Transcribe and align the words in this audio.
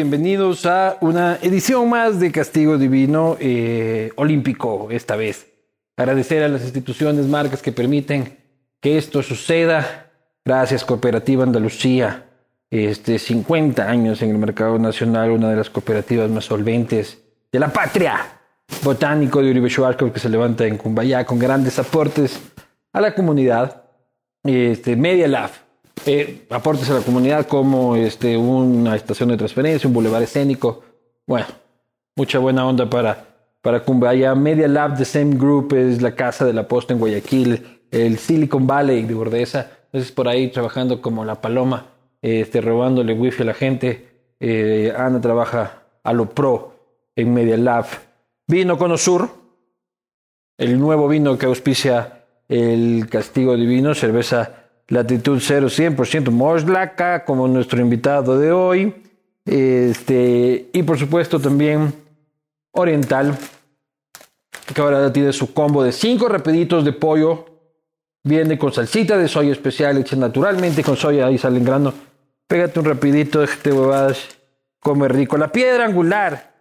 Bienvenidos 0.00 0.64
a 0.64 0.96
una 1.02 1.36
edición 1.42 1.90
más 1.90 2.18
de 2.18 2.32
Castigo 2.32 2.78
Divino 2.78 3.36
eh, 3.38 4.10
Olímpico, 4.16 4.88
esta 4.90 5.14
vez. 5.14 5.52
Agradecer 5.94 6.42
a 6.42 6.48
las 6.48 6.62
instituciones, 6.62 7.26
marcas 7.26 7.60
que 7.60 7.70
permiten 7.70 8.38
que 8.80 8.96
esto 8.96 9.22
suceda. 9.22 10.10
Gracias, 10.42 10.86
Cooperativa 10.86 11.44
Andalucía. 11.44 12.24
Este, 12.70 13.18
50 13.18 13.86
años 13.86 14.22
en 14.22 14.30
el 14.30 14.38
mercado 14.38 14.78
nacional, 14.78 15.32
una 15.32 15.50
de 15.50 15.56
las 15.56 15.68
cooperativas 15.68 16.30
más 16.30 16.46
solventes 16.46 17.18
de 17.52 17.58
la 17.58 17.70
patria. 17.70 18.40
Botánico 18.82 19.42
de 19.42 19.50
Uribe 19.50 19.68
Schwarzkopf 19.68 20.14
que 20.14 20.20
se 20.20 20.30
levanta 20.30 20.64
en 20.64 20.78
Cumbayá 20.78 21.26
con 21.26 21.38
grandes 21.38 21.78
aportes 21.78 22.40
a 22.94 23.02
la 23.02 23.14
comunidad. 23.14 23.82
Este, 24.44 24.96
Media 24.96 25.28
Lab, 25.28 25.50
eh, 26.06 26.46
aportes 26.50 26.88
a 26.90 26.94
la 26.94 27.00
comunidad 27.00 27.46
como 27.46 27.96
este, 27.96 28.36
una 28.36 28.96
estación 28.96 29.28
de 29.28 29.36
transferencia, 29.36 29.88
un 29.88 29.94
bulevar 29.94 30.22
escénico. 30.22 30.82
Bueno, 31.26 31.46
mucha 32.16 32.38
buena 32.38 32.66
onda 32.66 32.88
para, 32.88 33.26
para 33.60 33.84
Cumbaya. 33.84 34.34
Media 34.34 34.68
Lab 34.68 34.96
de 34.96 35.04
Same 35.04 35.36
Group 35.36 35.74
es 35.74 36.00
la 36.02 36.14
casa 36.14 36.44
de 36.44 36.52
la 36.52 36.66
posta 36.66 36.92
en 36.92 37.00
Guayaquil, 37.00 37.80
el 37.90 38.18
Silicon 38.18 38.66
Valley 38.66 39.02
de 39.02 39.14
Bordesa. 39.14 39.70
Entonces 39.86 40.12
por 40.12 40.28
ahí 40.28 40.48
trabajando 40.48 41.02
como 41.02 41.24
la 41.24 41.40
paloma, 41.40 41.86
este, 42.22 42.60
robándole 42.60 43.12
wifi 43.12 43.42
a 43.42 43.46
la 43.46 43.54
gente. 43.54 44.08
Eh, 44.40 44.92
Ana 44.96 45.20
trabaja 45.20 45.82
a 46.02 46.12
lo 46.12 46.30
pro 46.30 46.74
en 47.16 47.34
Media 47.34 47.56
Lab. 47.56 47.86
Vino 48.46 48.78
Conosur, 48.78 49.28
el 50.58 50.78
nuevo 50.78 51.08
vino 51.08 51.38
que 51.38 51.46
auspicia 51.46 52.24
el 52.48 53.08
Castigo 53.08 53.56
Divino, 53.56 53.94
cerveza 53.94 54.59
Latitud 54.90 55.38
0 55.40 55.68
100% 55.68 56.30
Moslaca, 56.30 57.24
como 57.24 57.46
nuestro 57.46 57.80
invitado 57.80 58.38
de 58.38 58.50
hoy. 58.50 58.94
Este, 59.46 60.68
y 60.72 60.82
por 60.82 60.98
supuesto 60.98 61.40
también 61.40 61.94
Oriental, 62.72 63.36
que 64.74 64.80
ahora 64.80 65.12
tiene 65.12 65.32
su 65.32 65.54
combo 65.54 65.84
de 65.84 65.92
5 65.92 66.28
rapiditos 66.28 66.84
de 66.84 66.92
pollo. 66.92 67.46
Viene 68.24 68.58
con 68.58 68.72
salsita 68.72 69.16
de 69.16 69.28
soya 69.28 69.52
especial, 69.52 69.96
hecha 69.96 70.16
naturalmente 70.16 70.82
con 70.82 70.96
soya, 70.96 71.26
ahí 71.26 71.38
sale 71.38 71.58
en 71.58 71.64
grano. 71.64 71.94
Pégate 72.48 72.80
un 72.80 72.84
rapidito, 72.84 73.40
déjate 73.40 73.72
huevadas, 73.72 74.26
come 74.80 75.08
rico. 75.08 75.38
La 75.38 75.52
piedra 75.52 75.86
angular 75.86 76.52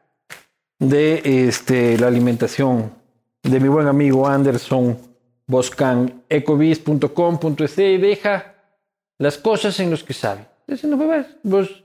de 0.77 1.47
este, 1.47 1.97
la 1.97 2.07
alimentación 2.07 2.91
de 3.41 3.59
mi 3.59 3.67
buen 3.67 3.87
amigo 3.87 4.27
Anderson 4.27 5.08
Boscan, 5.49 6.23
ecovis.com.es 6.29 7.77
y 7.79 7.97
deja 7.97 8.53
las 9.17 9.39
cosas 9.39 9.79
en 9.79 9.89
los 9.89 10.03
que 10.03 10.13
sabe. 10.13 10.45
Entonces, 10.67 10.87
no 10.87 11.25
vos, 11.41 11.83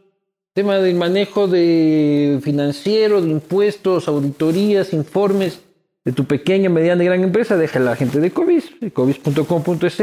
tema 0.53 0.77
del 0.77 0.95
manejo 0.97 1.49
de 1.49 2.39
financiero, 2.43 3.23
de 3.23 3.31
impuestos, 3.31 4.07
auditorías, 4.07 4.93
informes 4.93 5.63
de 6.05 6.13
tu 6.13 6.27
pequeña, 6.27 6.69
mediana 6.69 7.03
y 7.03 7.07
gran 7.07 7.25
empresa, 7.25 7.57
deja 7.57 7.79
a 7.79 7.83
la 7.83 7.97
gente 7.97 8.21
de 8.21 8.27
Ecovis, 8.27 8.71
ecovis.com.es, 8.83 9.97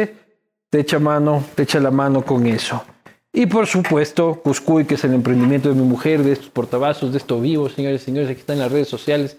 te 0.71 0.79
echa 0.79 0.97
mano, 0.97 1.43
te 1.53 1.61
echa 1.61 1.79
la 1.79 1.91
mano 1.91 2.25
con 2.25 2.47
eso. 2.47 2.83
Y 3.31 3.45
por 3.45 3.67
supuesto, 3.67 4.41
Cuscuy, 4.43 4.85
que 4.85 4.95
es 4.95 5.03
el 5.03 5.13
emprendimiento 5.13 5.69
de 5.69 5.75
mi 5.75 5.87
mujer, 5.87 6.23
de 6.23 6.31
estos 6.31 6.49
portavasos, 6.49 7.11
de 7.11 7.19
esto 7.19 7.39
vivo, 7.39 7.69
señores 7.69 8.01
y 8.01 8.05
señores, 8.05 8.31
aquí 8.31 8.39
están 8.39 8.57
las 8.57 8.71
redes 8.71 8.87
sociales. 8.87 9.37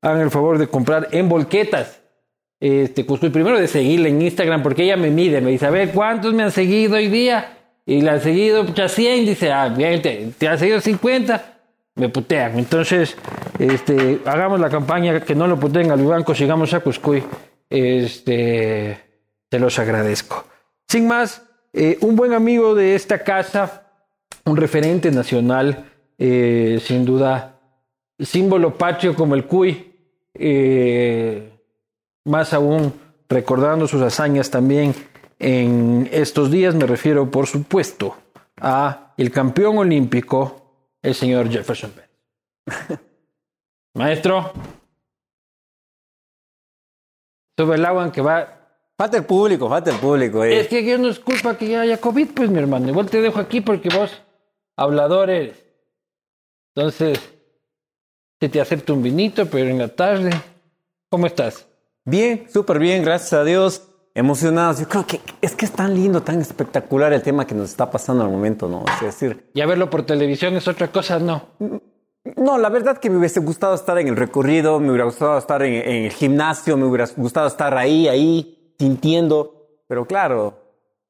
Hagan 0.00 0.20
el 0.20 0.30
favor 0.30 0.58
de 0.58 0.68
comprar 0.68 1.08
en 1.10 1.28
volquetas. 1.28 2.03
Este, 2.64 3.04
Cuscuy, 3.04 3.28
primero 3.28 3.60
de 3.60 3.68
seguirla 3.68 4.08
en 4.08 4.22
Instagram, 4.22 4.62
porque 4.62 4.84
ella 4.84 4.96
me 4.96 5.10
mide, 5.10 5.42
me 5.42 5.50
dice, 5.50 5.66
a 5.66 5.70
ver, 5.70 5.90
¿cuántos 5.90 6.32
me 6.32 6.44
han 6.44 6.50
seguido 6.50 6.96
hoy 6.96 7.08
día? 7.08 7.58
Y 7.84 8.00
la 8.00 8.12
han 8.12 8.22
seguido, 8.22 8.64
ya 8.74 8.88
100, 8.88 9.26
dice, 9.26 9.52
ah, 9.52 9.68
bien, 9.68 10.00
te, 10.00 10.30
te 10.38 10.48
han 10.48 10.58
seguido 10.58 10.80
50, 10.80 11.58
me 11.96 12.08
putean. 12.08 12.58
Entonces, 12.58 13.18
este, 13.58 14.20
hagamos 14.24 14.60
la 14.60 14.70
campaña, 14.70 15.20
que 15.20 15.34
no 15.34 15.46
lo 15.46 15.60
puteen 15.60 15.90
al 15.90 16.02
banco, 16.04 16.32
llegamos 16.32 16.72
a 16.72 16.80
Cuscuy. 16.80 17.22
Este, 17.68 18.98
te 19.50 19.58
los 19.58 19.78
agradezco. 19.78 20.46
Sin 20.88 21.06
más, 21.06 21.42
eh, 21.74 21.98
un 22.00 22.16
buen 22.16 22.32
amigo 22.32 22.74
de 22.74 22.94
esta 22.94 23.18
casa, 23.24 23.90
un 24.46 24.56
referente 24.56 25.10
nacional, 25.10 25.84
eh, 26.16 26.80
sin 26.82 27.04
duda, 27.04 27.60
símbolo 28.18 28.78
patrio 28.78 29.14
como 29.14 29.34
el 29.34 29.44
cuy, 29.44 29.92
eh, 30.32 31.50
más 32.24 32.52
aún 32.52 32.92
recordando 33.28 33.86
sus 33.86 34.02
hazañas 34.02 34.50
también 34.50 34.94
en 35.38 36.08
estos 36.12 36.50
días, 36.50 36.74
me 36.74 36.86
refiero 36.86 37.30
por 37.30 37.46
supuesto 37.46 38.16
a 38.60 39.12
el 39.16 39.30
campeón 39.30 39.78
olímpico, 39.78 40.96
el 41.02 41.14
señor 41.14 41.50
Jefferson 41.50 41.92
Pérez. 41.92 42.10
Maestro, 43.94 44.52
sobre 47.56 47.78
el 47.78 47.84
agua 47.84 48.04
en 48.04 48.10
que 48.10 48.20
va 48.20 48.64
Falta 48.96 49.16
el 49.16 49.24
público, 49.24 49.68
falta 49.68 49.90
el 49.90 49.98
público. 49.98 50.44
eh. 50.44 50.60
es 50.60 50.68
que 50.68 50.78
aquí 50.78 51.02
no 51.02 51.08
es 51.08 51.18
culpa 51.18 51.58
que 51.58 51.76
haya 51.76 52.00
COVID, 52.00 52.28
pues, 52.28 52.48
mi 52.48 52.58
hermano. 52.58 52.88
Igual 52.88 53.10
te 53.10 53.20
dejo 53.20 53.40
aquí 53.40 53.60
porque 53.60 53.88
vos, 53.88 54.22
hablador 54.76 55.30
eres. 55.30 55.64
Entonces, 56.76 57.18
se 58.40 58.48
te 58.48 58.60
acepta 58.60 58.92
un 58.92 59.02
vinito, 59.02 59.46
pero 59.46 59.68
en 59.68 59.78
la 59.78 59.88
tarde. 59.88 60.30
¿Cómo 61.10 61.26
estás? 61.26 61.66
Bien, 62.04 62.46
súper 62.52 62.78
bien, 62.78 63.02
gracias 63.02 63.32
a 63.32 63.44
Dios. 63.44 63.88
Emocionados. 64.16 64.78
Yo 64.78 64.88
creo 64.88 65.06
que 65.06 65.20
es 65.40 65.56
que 65.56 65.64
es 65.64 65.72
tan 65.72 65.92
lindo, 65.94 66.22
tan 66.22 66.40
espectacular 66.40 67.12
el 67.12 67.22
tema 67.22 67.46
que 67.46 67.54
nos 67.54 67.70
está 67.70 67.90
pasando 67.90 68.22
al 68.22 68.30
momento, 68.30 68.68
¿no? 68.68 68.84
Es 68.94 69.00
decir, 69.00 69.50
Ya 69.54 69.66
verlo 69.66 69.90
por 69.90 70.06
televisión 70.06 70.54
es 70.54 70.68
otra 70.68 70.88
cosa, 70.92 71.18
no. 71.18 71.48
no, 72.36 72.58
la 72.58 72.68
verdad 72.68 72.98
que 72.98 73.10
me 73.10 73.16
hubiese 73.16 73.40
gustado 73.40 73.74
estar 73.74 73.98
en 73.98 74.06
el 74.06 74.14
recorrido, 74.16 74.78
me 74.78 74.90
hubiera 74.90 75.04
gustado 75.04 75.36
estar 75.36 75.62
en, 75.64 75.74
en 75.74 76.04
el 76.04 76.12
gimnasio, 76.12 76.76
me 76.76 76.84
hubiera 76.84 77.06
gustado 77.16 77.48
estar 77.48 77.76
ahí, 77.76 78.06
ahí, 78.06 78.74
sintiendo. 78.78 79.66
Pero 79.88 80.04
claro, 80.06 80.58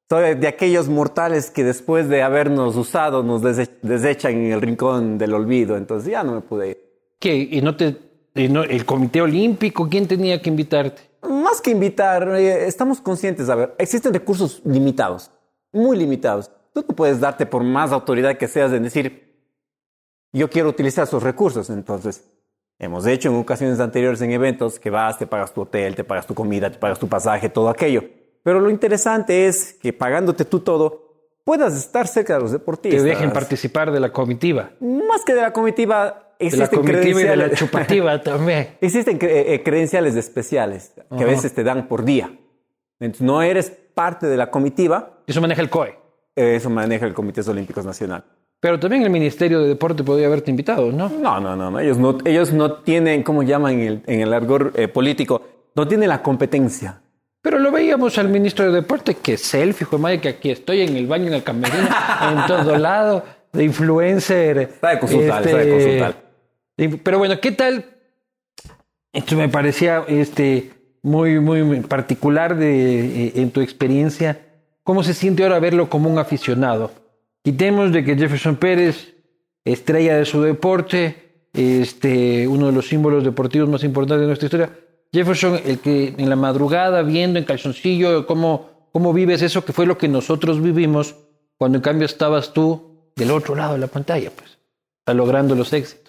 soy 0.09 0.35
de 0.37 0.49
aquellos 0.49 0.89
mortales 0.89 1.51
que 1.51 1.63
después 1.63 2.09
de 2.09 2.23
habernos 2.23 2.75
usado 2.77 3.23
nos 3.23 3.43
dese- 3.43 3.69
desechan 3.83 4.33
en 4.33 4.53
el 4.53 4.63
rincón 4.63 5.19
del 5.19 5.35
olvido. 5.35 5.77
Entonces 5.77 6.11
ya 6.11 6.23
no 6.25 6.33
me 6.37 6.41
pude 6.41 6.71
ir. 6.71 6.79
¿Qué? 7.21 7.37
¿Y 7.37 7.61
no 7.61 7.77
te... 7.77 7.97
el 8.35 8.85
Comité 8.85 9.23
Olímpico, 9.23 9.89
¿quién 9.89 10.09
tenía 10.09 10.43
que 10.43 10.51
invitarte? 10.51 11.03
Más 11.23 11.61
que 11.61 11.71
invitar, 11.71 12.29
eh, 12.37 12.67
estamos 12.67 13.01
conscientes, 13.01 13.49
a 13.49 13.55
ver, 13.55 13.75
existen 13.79 14.13
recursos 14.13 14.61
limitados, 14.65 15.31
muy 15.73 15.97
limitados. 15.97 16.51
Tú 16.73 16.85
no 16.89 16.97
puedes 16.97 17.21
darte 17.21 17.47
por 17.47 17.63
más 17.63 17.93
autoridad 17.93 18.37
que 18.37 18.49
seas 18.49 18.73
en 18.73 18.83
decir, 18.83 19.25
yo 20.33 20.51
quiero 20.51 20.69
utilizar 20.69 21.05
esos 21.05 21.23
recursos. 21.23 21.71
Entonces, 21.71 22.25
hemos 22.79 23.07
hecho 23.07 23.29
en 23.29 23.37
ocasiones 23.37 23.79
anteriores 23.79 24.21
en 24.21 24.33
eventos 24.33 24.81
que 24.81 24.91
vas, 24.91 25.17
te 25.17 25.27
pagas 25.27 25.55
tu 25.55 25.63
hotel, 25.63 25.95
te 25.95 26.03
pagas 26.03 26.27
tu 26.27 26.35
comida, 26.35 26.71
te 26.71 26.79
pagas 26.79 26.99
tu 26.99 27.09
pasaje, 27.09 27.49
todo 27.49 27.69
aquello. 27.69 28.03
Pero 28.43 28.59
lo 28.59 28.69
interesante 28.69 29.47
es 29.47 29.75
que 29.75 29.93
pagándote 29.93 30.45
tú 30.45 30.61
todo, 30.61 31.05
puedas 31.45 31.77
estar 31.77 32.09
cerca 32.09 32.35
de 32.35 32.41
los 32.41 32.51
deportistas. 32.51 33.05
dejen 33.05 33.33
participar 33.33 33.93
de 33.93 34.01
la 34.01 34.13
comitiva. 34.13 34.73
Más 34.81 35.25
que 35.25 35.35
de 35.35 35.43
la 35.43 35.53
comitiva, 35.53 36.24
De 36.39 36.57
la 36.57 36.65
existen 36.65 36.85
y 36.85 36.87
de 37.23 37.37
la 37.37 37.47
credenciales- 37.49 37.55
chupativa 37.59 38.23
también. 38.23 38.69
Existen 38.81 39.19
cre- 39.19 39.63
credenciales 39.63 40.17
especiales 40.17 40.93
que 41.17 41.23
a 41.25 41.27
veces 41.27 41.55
te 41.55 41.63
dan 41.65 41.89
por 41.89 42.05
día. 42.05 42.31
Entonces, 43.01 43.23
no 43.27 43.43
eres 43.43 43.71
parte 43.95 44.27
de 44.27 44.37
la 44.37 44.51
comitiva, 44.51 45.19
Eso 45.27 45.41
maneja 45.41 45.63
el 45.63 45.71
COE. 45.71 45.97
eso 46.37 46.71
maneja 46.71 47.07
el 47.07 47.15
Comité 47.15 47.41
Olímpicos 47.49 47.85
Nacional. 47.85 48.25
Pero 48.61 48.81
también 48.81 49.03
el 49.03 49.11
Ministerio 49.11 49.61
de 49.61 49.69
Deporte 49.69 50.03
podría 50.05 50.27
haberte 50.27 50.51
invitado, 50.51 50.91
¿no? 50.91 51.09
No, 51.09 51.39
no, 51.41 51.55
no, 51.55 51.71
no. 51.71 51.79
Ellos 51.81 51.99
no, 51.99 52.17
ellos 52.25 52.53
no 52.53 52.73
tienen, 52.83 53.23
¿cómo 53.23 53.43
llaman 53.43 53.75
en 53.75 53.81
el, 53.81 54.03
en 54.07 54.21
el 54.23 54.33
argor 54.33 54.73
eh, 54.77 54.89
político? 54.89 55.43
No 55.75 55.87
tienen 55.87 56.09
la 56.09 56.23
competencia. 56.23 57.01
Pero 57.43 57.59
lo 57.59 57.71
veíamos 57.71 58.17
al 58.17 58.29
ministro 58.31 58.65
de 58.65 58.71
Deporte, 58.73 59.17
que 59.17 59.37
selfie, 59.37 59.85
hijo 59.85 59.97
de 59.99 60.03
madre, 60.03 60.21
que 60.21 60.29
aquí 60.31 60.51
estoy 60.51 60.81
en 60.81 60.97
el 60.97 61.07
baño, 61.07 61.27
en 61.27 61.35
el 61.35 61.43
camerino, 61.43 61.89
en 62.33 62.47
todo 62.47 62.79
lado, 62.79 63.23
de 63.53 63.65
influencer. 63.65 64.57
este, 64.59 64.81
Sabe 64.81 64.99
consultar, 64.99 65.45
sabe 65.45 65.71
consultar. 65.71 66.24
Pero 66.77 67.19
bueno, 67.19 67.41
¿qué 67.41 67.53
tal? 67.53 67.85
Esto 69.13 69.37
me 69.37 69.49
parecía 69.49 70.05
este, 70.09 70.73
muy, 71.03 71.39
muy 71.39 71.81
particular 71.81 72.57
de, 72.57 73.27
eh, 73.27 73.33
en 73.37 73.51
tu 73.51 73.61
experiencia. 73.61 74.41
¿Cómo 74.83 75.03
se 75.03 75.15
siente 75.15 75.45
ahora 75.45 75.61
verlo 75.61 75.89
como 75.89 76.11
un 76.11 76.19
aficionado? 76.19 76.91
Quitemos 77.43 77.93
de 77.93 78.05
que 78.05 78.17
Jefferson 78.17 78.57
Pérez, 78.57 79.15
estrella 79.65 80.17
de 80.17 80.25
su 80.25 80.43
deporte, 80.43 81.49
este, 81.53 82.49
uno 82.49 82.67
de 82.67 82.73
los 82.73 82.89
símbolos 82.89 83.23
deportivos 83.23 83.69
más 83.69 83.85
importantes 83.85 84.23
de 84.23 84.27
nuestra 84.27 84.47
historia. 84.47 84.71
Jefferson, 85.13 85.61
el 85.65 85.79
que 85.79 86.15
en 86.19 86.29
la 86.29 86.37
madrugada 86.37 87.03
viendo 87.03 87.39
en 87.39 87.45
calzoncillo 87.45 88.27
cómo, 88.27 88.89
cómo 88.93 89.13
vives 89.13 89.43
eso, 89.43 89.65
que 89.65 89.73
fue 89.73 89.87
lo 89.87 89.97
que 89.97 90.09
nosotros 90.09 90.61
vivimos, 90.61 91.15
cuando 91.57 91.79
en 91.79 91.83
cambio 91.83 92.07
estabas 92.07 92.53
tú 92.53 93.13
del 93.15 93.31
otro 93.31 93.55
lado 93.55 93.75
de 93.75 93.79
la 93.79 93.87
pantalla, 93.87 94.33
pues, 94.35 94.59
logrando 95.15 95.55
los 95.55 95.73
éxitos. 95.73 96.04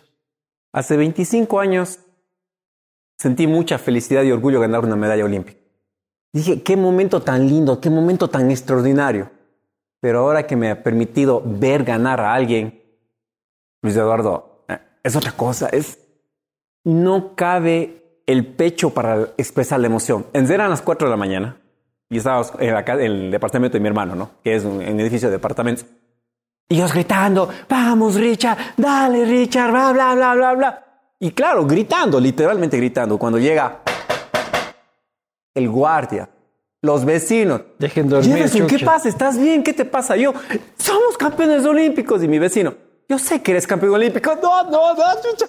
Hace 0.75 0.98
25 0.98 1.60
años 1.62 2.00
sentí 3.18 3.48
mucha 3.48 3.77
felicidad 3.77 4.24
y 4.24 4.31
orgullo 4.33 4.60
ganar 4.60 4.83
una 4.83 4.98
medalla 4.98 5.24
olímpica. 5.24 5.57
Dije, 6.33 6.63
qué 6.63 6.75
momento 6.75 7.22
tan 7.22 7.48
lindo, 7.48 7.80
qué 7.80 7.89
momento 7.89 8.30
tan 8.30 8.51
extraordinario. 8.51 9.31
Pero 10.01 10.19
ahora 10.19 10.45
que 10.45 10.57
me 10.57 10.69
ha 10.69 10.83
permitido 10.83 11.42
ver 11.45 11.86
ganar 11.86 12.19
a 12.19 12.33
alguien, 12.33 12.83
Luis 13.81 13.95
Eduardo, 13.95 14.66
eh, 14.68 14.77
es 15.01 15.16
otra 15.16 15.31
cosa, 15.31 15.69
es... 15.69 15.98
No 16.83 17.36
cabe 17.36 18.21
el 18.28 18.45
pecho 18.45 18.89
para 18.89 19.30
expresar 19.38 19.80
la 19.80 19.88
emoción. 19.88 20.25
Eran 20.33 20.69
las 20.69 20.81
4 20.81 21.07
de 21.07 21.12
la 21.12 21.18
mañana 21.18 21.57
y 22.10 22.18
estábamos 22.18 22.51
ca- 22.51 22.94
en 22.95 23.00
el 23.01 23.31
departamento 23.31 23.78
de 23.78 23.80
mi 23.80 23.88
hermano, 23.88 24.13
¿no? 24.13 24.31
Que 24.44 24.56
es 24.56 24.66
un, 24.66 24.74
un 24.75 25.00
edificio 25.00 25.30
de 25.30 25.38
departamentos. 25.38 25.86
Y 26.68 26.76
ellos 26.76 26.94
gritando, 26.94 27.48
vamos 27.70 28.16
Richard, 28.16 28.58
dale 28.78 29.24
Richard, 29.26 29.72
bla, 29.72 29.92
bla, 29.94 30.16
bla, 30.16 30.34
bla, 30.36 30.54
bla. 30.54 30.86
Y 31.20 31.32
claro, 31.32 31.66
gritando, 31.66 32.20
literalmente 32.20 32.78
gritando. 32.78 33.18
Cuando 33.18 33.38
llega 33.40 33.82
el 35.54 35.70
guardia, 35.70 36.30
los 36.82 37.06
vecinos. 37.06 37.62
Dejen 37.80 38.10
dormir, 38.10 38.34
Jefferson, 38.38 38.68
¿qué 38.68 38.80
pasa? 38.80 39.10
¿Estás 39.10 39.38
bien? 39.40 39.64
¿Qué 39.64 39.74
te 39.74 39.86
pasa? 39.86 40.16
Yo, 40.18 40.34
somos 40.78 41.18
campeones 41.18 41.66
olímpicos. 41.66 42.24
Y 42.24 42.28
mi 42.28 42.40
vecino, 42.40 42.74
yo 43.08 43.18
sé 43.20 43.42
que 43.42 43.52
eres 43.52 43.66
campeón 43.68 43.94
olímpico. 43.94 44.36
No, 44.42 44.64
no, 44.64 44.94
no, 44.96 45.04
chucha. 45.22 45.46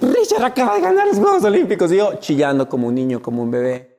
Richard 0.00 0.44
acaba 0.44 0.74
de 0.76 0.80
ganar 0.82 1.06
los 1.06 1.16
Juegos 1.18 1.44
Olímpicos. 1.44 1.92
Y 1.92 1.96
yo 1.96 2.14
chillando 2.16 2.68
como 2.68 2.88
un 2.88 2.94
niño, 2.94 3.22
como 3.22 3.42
un 3.42 3.50
bebé. 3.50 3.98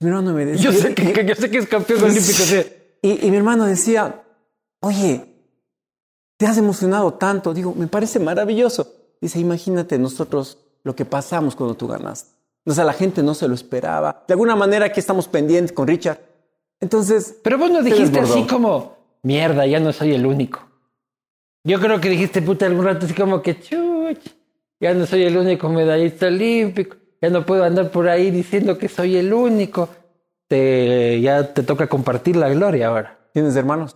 Mi 0.00 0.08
hermano 0.08 0.32
me 0.32 0.44
decía... 0.44 0.70
Yo 0.70 0.72
sé 0.78 0.94
que, 0.94 1.12
que- 1.12 1.24
yo 1.24 1.34
sé 1.34 1.50
que 1.50 1.58
es 1.58 1.66
campeón 1.66 2.02
olímpico. 2.04 2.22
sí. 2.44 2.62
Y, 3.02 3.26
y 3.26 3.30
mi 3.30 3.36
hermano 3.38 3.64
decía, 3.66 4.22
oye, 4.80 5.29
te 6.40 6.46
has 6.46 6.56
emocionado 6.56 7.12
tanto. 7.12 7.52
Digo, 7.52 7.74
me 7.76 7.86
parece 7.86 8.18
maravilloso. 8.18 8.94
Dice, 9.20 9.38
imagínate 9.38 9.98
nosotros 9.98 10.56
lo 10.82 10.96
que 10.96 11.04
pasamos 11.04 11.54
cuando 11.54 11.74
tú 11.74 11.86
ganaste. 11.86 12.30
O 12.64 12.72
sea, 12.72 12.84
la 12.84 12.94
gente 12.94 13.22
no 13.22 13.34
se 13.34 13.46
lo 13.46 13.54
esperaba. 13.54 14.24
De 14.26 14.32
alguna 14.32 14.56
manera 14.56 14.86
aquí 14.86 15.00
estamos 15.00 15.28
pendientes 15.28 15.70
con 15.70 15.86
Richard. 15.86 16.18
Entonces, 16.80 17.36
Pero 17.42 17.58
vos 17.58 17.70
no 17.70 17.82
dijiste 17.82 18.20
así 18.20 18.46
como, 18.46 18.96
mierda, 19.22 19.66
ya 19.66 19.80
no 19.80 19.92
soy 19.92 20.14
el 20.14 20.24
único. 20.24 20.60
Yo 21.62 21.78
creo 21.78 22.00
que 22.00 22.08
dijiste, 22.08 22.40
puta, 22.40 22.64
algún 22.64 22.86
rato 22.86 23.04
así 23.04 23.12
como 23.12 23.42
que, 23.42 23.60
chuch, 23.60 24.26
ya 24.80 24.94
no 24.94 25.04
soy 25.04 25.24
el 25.24 25.36
único 25.36 25.68
medallista 25.68 26.28
olímpico, 26.28 26.96
ya 27.20 27.28
no 27.28 27.44
puedo 27.44 27.64
andar 27.64 27.90
por 27.90 28.08
ahí 28.08 28.30
diciendo 28.30 28.78
que 28.78 28.88
soy 28.88 29.18
el 29.18 29.30
único. 29.34 29.90
Te, 30.48 31.20
ya 31.20 31.52
te 31.52 31.62
toca 31.64 31.86
compartir 31.86 32.36
la 32.36 32.48
gloria 32.48 32.88
ahora. 32.88 33.28
¿Tienes 33.34 33.54
hermanos? 33.56 33.94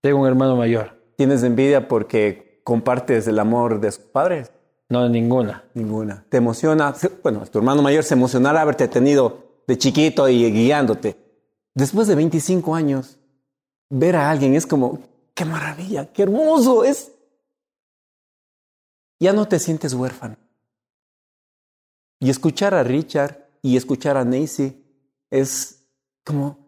Tengo 0.00 0.22
un 0.22 0.26
hermano 0.26 0.56
mayor. 0.56 0.93
¿Tienes 1.16 1.42
envidia 1.42 1.88
porque 1.88 2.60
compartes 2.64 3.26
el 3.26 3.38
amor 3.38 3.80
de 3.80 3.92
sus 3.92 4.04
padres? 4.04 4.50
No, 4.88 5.08
ninguna. 5.08 5.64
Ninguna. 5.74 6.24
¿Te 6.28 6.38
emociona? 6.38 6.94
Bueno, 7.22 7.44
tu 7.46 7.58
hermano 7.58 7.82
mayor 7.82 8.04
se 8.04 8.14
emocionará 8.14 8.60
haberte 8.60 8.88
tenido 8.88 9.62
de 9.66 9.78
chiquito 9.78 10.28
y 10.28 10.50
guiándote. 10.50 11.16
Después 11.74 12.06
de 12.06 12.14
25 12.14 12.74
años, 12.74 13.18
ver 13.90 14.16
a 14.16 14.30
alguien 14.30 14.54
es 14.54 14.66
como, 14.66 15.00
qué 15.34 15.44
maravilla, 15.44 16.12
qué 16.12 16.22
hermoso, 16.22 16.84
es... 16.84 17.12
Ya 19.20 19.32
no 19.32 19.48
te 19.48 19.58
sientes 19.58 19.94
huérfano. 19.94 20.36
Y 22.20 22.30
escuchar 22.30 22.74
a 22.74 22.82
Richard 22.82 23.48
y 23.62 23.76
escuchar 23.76 24.16
a 24.16 24.24
Nancy 24.24 24.84
es 25.30 25.86
como, 26.24 26.58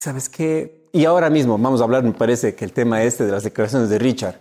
¿sabes 0.00 0.28
qué? 0.28 0.81
Y 0.92 1.04
ahora 1.06 1.30
mismo 1.30 1.56
vamos 1.58 1.80
a 1.80 1.84
hablar, 1.84 2.02
me 2.02 2.12
parece 2.12 2.54
que 2.54 2.64
el 2.64 2.72
tema 2.72 3.02
este 3.02 3.24
de 3.24 3.32
las 3.32 3.44
declaraciones 3.44 3.88
de 3.88 3.98
Richard. 3.98 4.36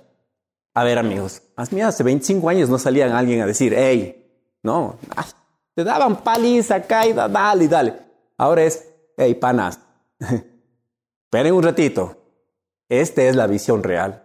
A 0.74 0.84
ver, 0.84 0.98
amigos, 1.00 1.42
hace 1.56 2.04
25 2.04 2.48
años 2.50 2.70
no 2.70 2.78
salían 2.78 3.12
alguien 3.12 3.42
a 3.42 3.46
decir, 3.46 3.74
hey, 3.76 4.26
no, 4.64 4.98
ah, 5.16 5.26
te 5.76 5.84
daban 5.84 6.24
paliza 6.24 6.76
acá 6.76 7.06
y 7.08 7.14
da- 7.14 7.28
dale, 7.28 7.68
dale. 7.68 7.94
Ahora 8.38 8.64
es, 8.64 8.86
hey, 9.18 9.34
panas, 9.36 9.80
esperen 11.26 11.54
un 11.54 11.64
ratito, 11.64 12.18
esta 12.90 13.24
es 13.24 13.36
la 13.36 13.48
visión 13.48 13.84
real. 13.84 14.24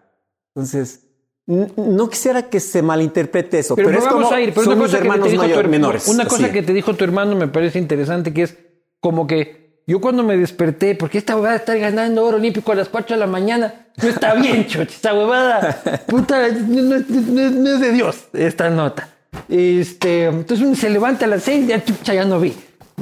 Entonces, 0.54 1.02
no 1.46 2.08
quisiera 2.08 2.48
que 2.48 2.58
se 2.58 2.82
malinterprete 2.82 3.60
eso, 3.60 3.76
pero, 3.76 3.88
Pero, 3.88 3.98
es 4.00 4.04
vamos 4.04 4.22
como 4.24 4.34
a 4.34 4.40
ir. 4.40 4.50
Pero 4.52 4.64
son 4.64 4.72
una 4.74 4.82
mis 4.82 4.92
cosa, 4.92 4.96
que 4.98 5.02
te 5.02 5.08
hermanos 5.08 5.30
dijo 5.30 5.42
tu 5.42 5.48
mayor- 5.48 5.64
her- 5.64 5.68
menores. 5.68 6.08
una 6.08 6.24
cosa 6.26 6.44
así. 6.44 6.52
que 6.52 6.62
te 6.62 6.72
dijo 6.72 6.94
tu 6.94 7.04
hermano 7.04 7.36
me 7.36 7.46
parece 7.48 7.78
interesante, 7.78 8.32
que 8.34 8.42
es 8.42 8.56
como 9.00 9.26
que 9.28 9.65
yo 9.86 10.00
cuando 10.00 10.22
me 10.22 10.36
desperté, 10.36 10.94
porque 10.96 11.18
esta 11.18 11.36
huevada 11.36 11.56
estar 11.56 11.78
ganando 11.78 12.24
oro 12.24 12.36
olímpico 12.38 12.72
a 12.72 12.74
las 12.74 12.88
4 12.88 13.14
de 13.16 13.20
la 13.20 13.26
mañana, 13.26 13.86
no 14.02 14.08
está 14.08 14.34
bien, 14.34 14.66
choch, 14.68 14.88
esta 14.88 15.14
huevada, 15.14 15.80
puta, 16.06 16.48
no, 16.48 16.82
no- 16.82 17.70
es 17.70 17.80
de 17.80 17.92
Dios 17.92 18.24
esta 18.32 18.68
nota. 18.70 19.08
Este, 19.48 20.24
entonces 20.26 20.66
uno 20.66 20.74
se 20.76 20.90
levanta 20.90 21.26
a 21.26 21.28
las 21.28 21.42
6, 21.44 21.66
ya 21.68 21.84
chucha, 21.84 22.14
ya 22.14 22.24
no 22.24 22.40
vi, 22.40 22.54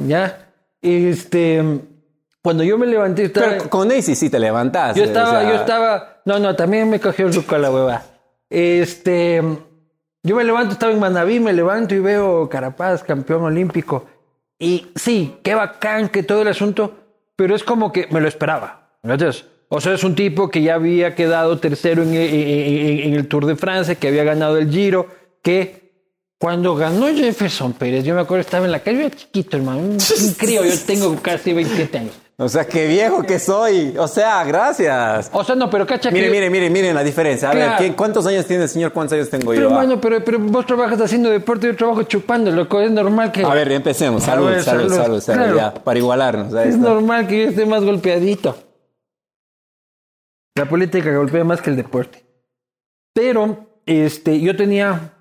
ya. 0.06 0.40
Este, 0.82 1.62
cuando 2.42 2.62
yo 2.64 2.76
me 2.76 2.86
levanté, 2.86 3.24
estaba, 3.24 3.48
Pero 3.52 3.70
con 3.70 3.88
Nancy 3.88 4.14
sí 4.14 4.28
te 4.28 4.38
levantas. 4.38 4.94
yo 4.96 5.04
o 5.04 5.06
estaba, 5.06 5.40
sea, 5.40 5.48
yo 5.48 5.54
estaba. 5.56 6.20
No, 6.26 6.38
no, 6.38 6.54
también 6.54 6.90
me 6.90 7.00
cogió 7.00 7.26
el 7.26 7.34
ruco 7.34 7.54
a 7.54 7.58
la 7.58 7.70
hueva. 7.70 8.02
Este. 8.50 9.42
Yo 10.22 10.36
me 10.36 10.44
levanto, 10.44 10.72
estaba 10.72 10.92
en 10.92 11.00
Manaví, 11.00 11.38
me 11.40 11.52
levanto 11.52 11.94
y 11.94 12.00
veo 12.00 12.48
Carapaz, 12.48 13.02
campeón 13.02 13.42
olímpico. 13.42 14.06
Y 14.64 14.86
sí, 14.96 15.34
qué 15.42 15.54
bacán 15.54 16.08
que 16.08 16.22
todo 16.22 16.42
el 16.42 16.48
asunto, 16.48 16.94
pero 17.36 17.54
es 17.54 17.62
como 17.64 17.92
que 17.92 18.06
me 18.10 18.20
lo 18.20 18.28
esperaba. 18.28 18.96
¿cachas? 19.02 19.44
O 19.68 19.80
sea, 19.80 19.92
es 19.94 20.04
un 20.04 20.14
tipo 20.14 20.48
que 20.50 20.62
ya 20.62 20.74
había 20.74 21.14
quedado 21.14 21.58
tercero 21.58 22.02
en, 22.02 22.14
en- 22.14 22.16
en- 22.34 22.98
en 23.00 23.14
el 23.14 23.26
Tour 23.28 23.46
de 23.46 23.56
Francia, 23.56 23.94
que 23.96 24.08
había 24.08 24.24
ganado 24.24 24.56
el 24.58 24.70
Giro, 24.70 25.06
que 25.42 25.92
cuando 26.38 26.74
ganó 26.76 27.06
Jefferson 27.08 27.72
Pérez, 27.74 28.04
yo 28.04 28.14
me 28.14 28.20
acuerdo, 28.20 28.40
estaba 28.42 28.64
en 28.66 28.72
la 28.72 28.80
calle, 28.80 28.98
yo 29.00 29.06
era 29.06 29.16
chiquito, 29.16 29.56
hermano, 29.56 29.78
un, 29.80 29.90
un 29.92 30.32
crío, 30.38 30.64
yo 30.64 30.74
tengo 30.86 31.14
casi 31.22 31.52
27 31.52 31.98
años. 31.98 32.14
O 32.36 32.48
sea, 32.48 32.66
qué 32.66 32.88
viejo 32.88 33.22
que 33.22 33.38
soy. 33.38 33.94
O 33.96 34.08
sea, 34.08 34.42
gracias. 34.42 35.30
O 35.32 35.44
sea, 35.44 35.54
no, 35.54 35.70
pero 35.70 35.86
cacha 35.86 36.08
que 36.08 36.14
Mire, 36.14 36.26
yo- 36.26 36.32
mire, 36.32 36.50
mire, 36.50 36.68
miren 36.68 36.94
la 36.94 37.04
diferencia. 37.04 37.48
A 37.48 37.52
Claro. 37.52 37.70
ver, 37.70 37.78
¿quién- 37.78 37.92
¿cuántos 37.94 38.26
años 38.26 38.44
tiene 38.44 38.64
el 38.64 38.68
señor? 38.68 38.92
¿Cuántos 38.92 39.14
años 39.16 39.30
tengo 39.30 39.50
Pero 39.52 39.62
yo? 39.62 39.68
Ah, 39.68 39.82
hermano, 39.82 40.00
pero, 40.00 40.24
pero 40.24 40.40
vos 40.40 40.66
trabajas 40.66 41.00
haciendo 41.00 41.30
deporte, 41.30 41.68
yo 41.68 41.76
trabajo 41.76 42.02
chupando, 42.02 42.50
loco. 42.50 42.80
Es 42.80 42.90
normal 42.90 43.30
que. 43.30 43.44
A 43.44 43.54
ver, 43.54 43.70
empecemos. 43.70 44.24
Salud, 44.24 44.46
ver, 44.48 44.64
salud, 44.64 44.88
salud. 44.88 44.96
salud, 45.04 45.20
salud, 45.20 45.38
Claro. 45.42 45.56
ya, 45.56 45.74
para 45.74 45.98
igualarnos. 45.98 46.52
es 46.54 46.76
normal 46.76 47.28
que 47.28 47.42
yo 47.44 47.48
esté 47.50 47.66
más 47.66 47.84
golpeadito. 47.84 48.56
La 50.56 50.68
política 50.68 51.14
golpea 51.16 51.44
más 51.44 51.60
que 51.62 51.70
el 51.70 51.76
deporte. 51.76 52.24
Pero, 53.12 53.66
este, 53.86 54.40
yo 54.40 54.56
tenía 54.56 55.12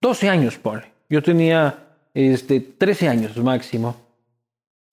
12 0.00 0.28
años, 0.30 0.56
ponle. 0.58 0.92
Yo 1.10 1.22
tenía, 1.22 1.78
este, 2.14 2.60
13 2.60 3.08
años 3.08 3.36
máximo. 3.36 3.96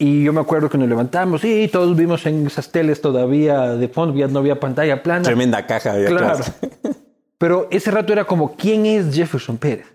Y 0.03 0.23
yo 0.23 0.33
me 0.33 0.41
acuerdo 0.41 0.67
que 0.67 0.79
nos 0.79 0.89
levantamos 0.89 1.43
y 1.43 1.67
todos 1.67 1.95
vimos 1.95 2.25
en 2.25 2.47
esas 2.47 2.71
teles 2.71 3.01
todavía 3.01 3.75
de 3.75 3.87
fondo, 3.87 4.17
ya 4.17 4.27
no 4.27 4.39
había 4.39 4.59
pantalla 4.59 5.03
plana. 5.03 5.21
Tremenda 5.21 5.67
caja 5.67 5.93
de 5.93 6.07
Claro. 6.07 6.43
Pero 7.37 7.67
ese 7.69 7.91
rato 7.91 8.11
era 8.11 8.25
como, 8.25 8.55
¿quién 8.55 8.87
es 8.87 9.13
Jefferson 9.13 9.59
Pérez? 9.59 9.85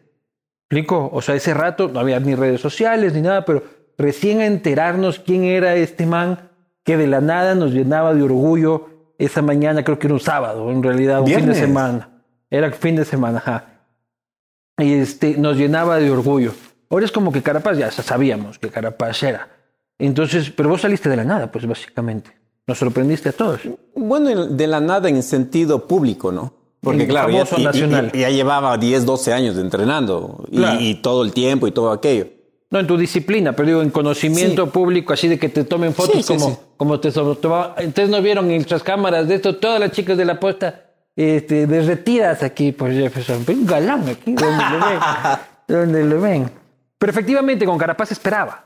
¿Explico? 0.60 1.10
O 1.12 1.20
sea, 1.22 1.34
ese 1.34 1.54
rato 1.54 1.88
no 1.88 1.98
había 1.98 2.20
ni 2.20 2.36
redes 2.36 2.60
sociales 2.60 3.14
ni 3.14 3.20
nada, 3.20 3.44
pero 3.44 3.64
recién 3.98 4.38
a 4.38 4.46
enterarnos 4.46 5.18
quién 5.18 5.42
era 5.42 5.74
este 5.74 6.06
man 6.06 6.50
que 6.84 6.96
de 6.96 7.08
la 7.08 7.20
nada 7.20 7.56
nos 7.56 7.72
llenaba 7.72 8.14
de 8.14 8.22
orgullo 8.22 8.88
esa 9.18 9.42
mañana, 9.42 9.82
creo 9.82 9.98
que 9.98 10.06
era 10.06 10.14
un 10.14 10.20
sábado, 10.20 10.70
en 10.70 10.84
realidad, 10.84 11.22
un 11.22 11.26
fin 11.26 11.46
de 11.46 11.54
semana. 11.56 12.22
Era 12.48 12.70
fin 12.70 12.94
de 12.94 13.04
semana, 13.04 13.38
ajá. 13.38 13.64
Y 14.78 14.92
este, 14.92 15.36
nos 15.36 15.56
llenaba 15.56 15.98
de 15.98 16.12
orgullo. 16.12 16.52
Ahora 16.90 17.04
es 17.04 17.10
como 17.10 17.32
que 17.32 17.42
Carapaz, 17.42 17.76
ya 17.76 17.90
sabíamos 17.90 18.60
que 18.60 18.68
Carapaz 18.68 19.20
era. 19.24 19.55
Entonces, 19.98 20.50
pero 20.50 20.68
vos 20.68 20.80
saliste 20.80 21.08
de 21.08 21.16
la 21.16 21.24
nada, 21.24 21.50
pues 21.50 21.66
básicamente. 21.66 22.30
Nos 22.66 22.78
sorprendiste 22.78 23.28
a 23.28 23.32
todos. 23.32 23.60
Bueno, 23.94 24.28
en- 24.30 24.56
de 24.56 24.66
la 24.66 24.80
nada 24.80 25.08
en 25.08 25.22
sentido 25.22 25.86
público, 25.86 26.32
¿no? 26.32 26.52
Porque 26.80 27.02
En 27.04 27.08
claro, 27.08 27.30
ya, 27.30 27.46
famoso 27.46 27.56
y- 27.58 27.62
y- 27.62 27.64
nacional. 27.64 28.10
y 28.12 28.20
ya 28.20 28.30
llevaba 28.30 28.76
10, 28.76 29.06
12 29.06 29.32
años 29.32 29.56
entrenando 29.56 30.44
y, 30.50 30.56
Claro. 30.58 30.80
y 30.80 30.94
todo 30.96 31.24
el 31.24 31.32
tiempo 31.32 31.66
y 31.66 31.72
todo 31.72 31.90
aquello. 31.92 32.26
No, 32.70 32.80
en 32.80 32.86
tu 32.86 32.96
disciplina, 32.96 33.52
pero 33.54 33.68
digo, 33.68 33.82
en 33.82 33.90
conocimiento 33.90 34.64
Sí. 34.64 34.70
público, 34.72 35.12
así 35.12 35.28
de 35.28 35.38
que 35.38 35.48
te 35.48 35.62
tomen 35.64 35.94
fotos 35.94 36.16
Sí, 36.16 36.22
sí, 36.24 36.34
como, 36.38 36.60
como 36.76 37.00
te 37.00 37.10
tomaba. 37.12 37.76
Entonces 37.78 38.10
no 38.10 38.20
vieron 38.20 38.46
en 38.50 38.56
nuestras 38.56 38.82
cámaras 38.82 39.28
de 39.28 39.36
esto, 39.36 39.56
todas 39.56 39.78
las 39.80 39.92
chicas 39.92 40.18
de 40.18 40.24
la 40.24 40.38
posta 40.40 40.82
este, 41.14 41.66
derretidas 41.66 42.42
aquí 42.42 42.72
por 42.72 42.90
Jefferson. 42.92 43.42
Pero 43.46 43.58
un 43.60 43.66
galán 43.66 44.06
aquí, 44.08 44.34
donde 44.34 44.64
lo 44.64 44.86
ven. 44.86 44.98
donde 45.68 46.04
lo 46.04 46.20
ven. 46.20 46.50
Pero 46.98 47.10
efectivamente, 47.10 47.64
con 47.64 47.78
Carapaz 47.78 48.12
esperaba. 48.12 48.64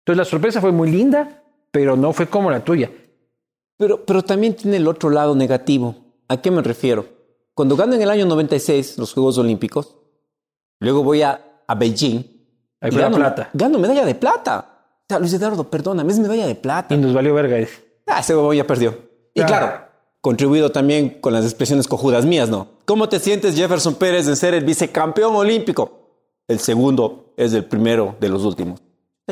Entonces 0.00 0.16
la 0.18 0.24
sorpresa 0.24 0.60
fue 0.60 0.72
muy 0.72 0.90
linda, 0.90 1.42
pero 1.70 1.96
no 1.96 2.12
fue 2.12 2.26
como 2.26 2.50
la 2.50 2.64
tuya. 2.64 2.90
Pero, 3.76 4.04
pero 4.04 4.22
también 4.22 4.54
tiene 4.54 4.76
el 4.76 4.86
otro 4.88 5.10
lado 5.10 5.34
negativo. 5.34 5.94
¿A 6.28 6.40
qué 6.40 6.50
me 6.50 6.62
refiero? 6.62 7.06
Cuando 7.54 7.76
gano 7.76 7.94
en 7.94 8.02
el 8.02 8.10
año 8.10 8.26
96 8.26 8.98
los 8.98 9.12
Juegos 9.12 9.38
Olímpicos, 9.38 9.96
luego 10.80 11.02
voy 11.02 11.22
a, 11.22 11.62
a 11.66 11.74
Beijing. 11.74 12.22
Ahí 12.80 12.90
fue 12.90 13.00
la 13.00 13.06
gano, 13.06 13.16
plata. 13.16 13.50
Gano 13.52 13.78
medalla 13.78 14.04
de 14.04 14.14
plata. 14.14 14.66
O 15.02 15.04
sea, 15.08 15.18
Luis 15.18 15.32
Eduardo, 15.32 15.64
perdóname, 15.64 16.12
es 16.12 16.18
medalla 16.18 16.46
de 16.46 16.54
plata. 16.54 16.94
Y 16.94 16.98
nos 16.98 17.12
valió 17.12 17.34
verga 17.34 17.58
ese. 17.58 17.82
Ah, 18.06 18.20
ese 18.20 18.34
huevón 18.34 18.56
ya 18.56 18.66
perdió. 18.66 18.96
Y 19.34 19.40
Claro. 19.42 19.66
claro, 19.66 19.84
contribuido 20.20 20.70
también 20.72 21.20
con 21.20 21.32
las 21.32 21.44
expresiones 21.44 21.86
cojudas 21.88 22.24
mías, 22.24 22.48
¿no? 22.48 22.68
¿Cómo 22.84 23.08
te 23.08 23.18
sientes, 23.18 23.54
Jefferson 23.56 23.94
Pérez, 23.94 24.26
de 24.26 24.36
ser 24.36 24.54
el 24.54 24.64
vicecampeón 24.64 25.34
olímpico? 25.36 25.98
El 26.48 26.58
segundo 26.58 27.32
es 27.36 27.52
el 27.52 27.64
primero 27.64 28.16
de 28.20 28.28
los 28.28 28.44
últimos. 28.44 28.82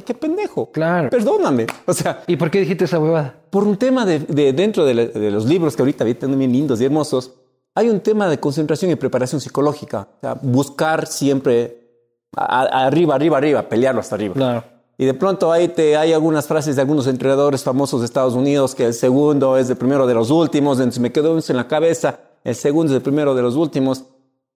¿Qué 0.03 0.15
pendejo? 0.15 0.71
Claro. 0.73 1.11
Perdóname. 1.11 1.67
O 1.87 1.93
sea, 1.93 2.23
¿Y 2.27 2.37
por 2.37 2.51
qué 2.51 2.61
dijiste 2.61 2.85
esa 2.85 2.99
huevada? 2.99 3.35
por 3.51 3.65
un 3.65 3.77
tema 3.77 4.05
de, 4.05 4.19
de- 4.21 4.53
dentro 4.53 4.85
de, 4.85 4.95
la- 4.95 5.07
de 5.07 5.31
los 5.31 5.47
libros 5.47 5.75
que 5.77 5.83
ahorita 5.83 6.07
están 6.07 6.39
bien 6.39 6.53
lindos 6.53 6.81
y 6.81 6.85
hermosos, 6.85 7.33
hay 7.75 7.89
un 7.89 8.01
tema 8.01 8.29
de 8.29 8.39
concentración 8.39 8.91
y 8.91 8.95
preparación 8.97 9.41
psicológica. 9.41 10.09
O 10.19 10.21
sea, 10.21 10.35
buscar 10.43 11.07
siempre 11.07 11.89
a- 12.37 12.63
a- 12.63 12.87
arriba, 12.87 13.15
arriba, 13.15 13.39
arriba, 13.39 13.63
pelearlo 13.69 14.01
hasta 14.01 14.15
arriba. 14.17 14.35
Claro. 14.35 14.65
Y 15.01 15.05
de 15.07 15.15
pronto 15.15 15.53
ahí 15.53 15.69
te, 15.69 15.97
hay 15.97 16.13
algunas 16.13 16.47
frases 16.47 16.75
de 16.77 16.83
algunos 16.83 17.07
entrenadores 17.07 17.63
famosos 17.63 18.01
de 18.01 18.07
Estados 18.07 18.35
Unidos 18.35 18.75
que 18.75 18.85
el 18.87 18.95
segundo 18.95 19.57
es 19.57 19.71
el 19.71 19.77
primero 19.77 20.07
de 20.09 20.15
los 20.15 20.31
últimos, 20.31 20.79
entonces 20.79 21.01
me 21.01 21.13
quedó 21.13 21.39
eso 21.39 21.53
en 21.53 21.57
la 21.57 21.69
cabeza, 21.69 22.19
el 22.43 22.57
segundo 22.57 22.93
es 22.93 22.97
el 22.97 23.03
primero 23.03 23.35
de 23.37 23.43
los 23.43 23.55
últimos. 23.55 24.05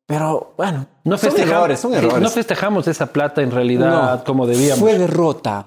Pero 0.06 0.54
bueno, 0.56 0.86
No 1.04 1.16
son 1.16 1.30
festejamos, 1.30 1.58
errores, 1.58 1.80
son 1.80 1.92
sí, 1.92 1.98
errores. 1.98 2.20
no 2.20 2.28
festejamos 2.30 2.88
esa 2.88 3.06
plata 3.12 3.40
en 3.42 3.50
realidad 3.50 4.16
No, 4.18 4.24
como 4.24 4.46
debíamos. 4.46 4.78
Fue 4.80 4.98
derrota. 4.98 5.66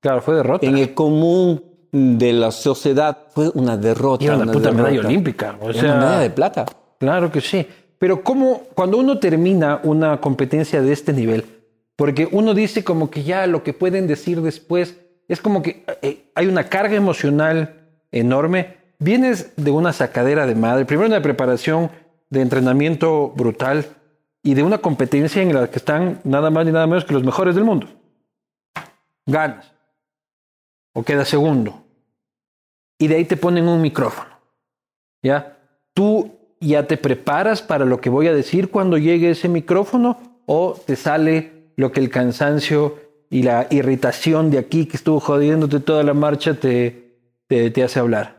claro, 0.00 0.20
fue 0.20 0.34
derrota. 0.36 0.66
En 0.66 0.76
el 0.78 0.94
común 0.94 1.62
de 1.92 2.32
la 2.32 2.50
sociedad 2.50 3.16
fue 3.34 3.50
una 3.54 3.76
derrota. 3.76 4.24
Y 4.24 4.26
era 4.26 4.36
una 4.36 4.52
puta 4.52 4.70
derrota. 4.70 4.82
medalla 4.90 5.08
olímpica. 5.08 5.56
O 5.60 5.70
Era 5.70 5.80
sea, 5.80 5.90
una 5.92 6.00
medalla 6.00 6.20
de 6.20 6.30
plata. 6.30 6.66
Claro 6.98 7.30
que 7.32 7.40
sí. 7.40 7.66
Pero 7.98 8.22
¿cómo, 8.22 8.62
cuando 8.74 8.98
uno 8.98 9.18
termina 9.18 9.80
una 9.82 10.20
competencia 10.20 10.82
de 10.82 10.92
este 10.92 11.12
nivel, 11.12 11.44
porque 11.96 12.28
uno 12.30 12.54
dice 12.54 12.84
como 12.84 13.10
que 13.10 13.24
ya 13.24 13.46
lo 13.46 13.62
que 13.64 13.72
pueden 13.72 14.06
decir 14.06 14.40
después, 14.42 14.96
es 15.28 15.40
como 15.40 15.62
que 15.62 15.84
eh, 16.02 16.30
hay 16.34 16.46
una 16.46 16.64
carga 16.68 16.94
emocional 16.94 17.88
enorme, 18.12 18.76
vienes 19.00 19.52
de 19.56 19.70
una 19.70 19.92
sacadera 19.92 20.46
de 20.46 20.54
madre, 20.54 20.84
primero 20.84 21.08
una 21.08 21.22
preparación 21.22 21.90
de 22.30 22.40
entrenamiento 22.40 23.28
brutal 23.30 23.86
y 24.42 24.54
de 24.54 24.62
una 24.62 24.78
competencia 24.78 25.42
en 25.42 25.54
la 25.54 25.70
que 25.70 25.78
están 25.78 26.20
nada 26.24 26.50
más 26.50 26.64
ni 26.64 26.72
nada 26.72 26.86
menos 26.86 27.04
que 27.04 27.14
los 27.14 27.24
mejores 27.24 27.54
del 27.54 27.64
mundo. 27.64 27.88
Ganas. 29.26 29.72
O 30.94 31.02
queda 31.02 31.24
segundo. 31.24 31.84
Y 32.98 33.08
de 33.08 33.16
ahí 33.16 33.24
te 33.24 33.36
ponen 33.36 33.68
un 33.68 33.80
micrófono. 33.80 34.30
¿Ya? 35.22 35.58
¿Tú 35.94 36.30
ya 36.60 36.86
te 36.86 36.96
preparas 36.96 37.62
para 37.62 37.84
lo 37.84 38.00
que 38.00 38.10
voy 38.10 38.26
a 38.26 38.34
decir 38.34 38.70
cuando 38.70 38.98
llegue 38.98 39.30
ese 39.30 39.48
micrófono? 39.48 40.18
¿O 40.46 40.80
te 40.86 40.96
sale 40.96 41.72
lo 41.76 41.92
que 41.92 42.00
el 42.00 42.10
cansancio 42.10 42.98
y 43.30 43.42
la 43.42 43.66
irritación 43.70 44.50
de 44.50 44.58
aquí 44.58 44.86
que 44.86 44.96
estuvo 44.96 45.20
jodiéndote 45.20 45.80
toda 45.80 46.02
la 46.02 46.14
marcha 46.14 46.54
te, 46.54 47.18
te, 47.46 47.70
te 47.70 47.82
hace 47.82 48.00
hablar? 48.00 48.38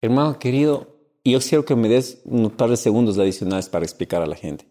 Hermano 0.00 0.38
querido, 0.38 0.87
yo 1.32 1.40
quiero 1.40 1.64
que 1.64 1.74
me 1.74 1.88
des 1.88 2.20
un 2.24 2.50
par 2.50 2.70
de 2.70 2.76
segundos 2.76 3.18
adicionales 3.18 3.68
para 3.68 3.84
explicar 3.84 4.22
a 4.22 4.26
la 4.26 4.36
gente. 4.36 4.66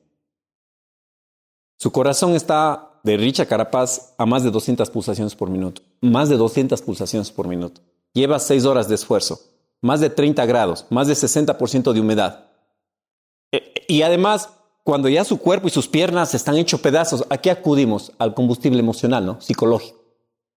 Su 1.77 1.91
corazón 1.91 2.35
está 2.35 2.99
de 3.03 3.17
Richard 3.17 3.47
Carapaz 3.47 4.13
a 4.17 4.25
más 4.25 4.43
de 4.43 4.51
200 4.51 4.89
pulsaciones 4.89 5.35
por 5.35 5.49
minuto. 5.49 5.81
Más 6.01 6.29
de 6.29 6.37
200 6.37 6.81
pulsaciones 6.81 7.31
por 7.31 7.47
minuto. 7.47 7.81
Lleva 8.13 8.39
6 8.39 8.65
horas 8.65 8.89
de 8.89 8.95
esfuerzo. 8.95 9.39
Más 9.81 9.99
de 9.99 10.09
30 10.09 10.45
grados. 10.45 10.85
Más 10.89 11.07
de 11.07 11.13
60% 11.13 11.93
de 11.93 11.99
humedad. 11.99 12.47
Eh, 13.51 13.73
Y 13.87 14.01
además, 14.01 14.49
cuando 14.83 15.07
ya 15.07 15.23
su 15.23 15.37
cuerpo 15.37 15.67
y 15.67 15.71
sus 15.71 15.87
piernas 15.87 16.33
están 16.33 16.57
hechos 16.57 16.81
pedazos, 16.81 17.25
¿a 17.29 17.37
qué 17.37 17.51
acudimos? 17.51 18.11
Al 18.17 18.33
combustible 18.33 18.79
emocional, 18.79 19.25
¿no? 19.25 19.39
Psicológico. 19.39 20.01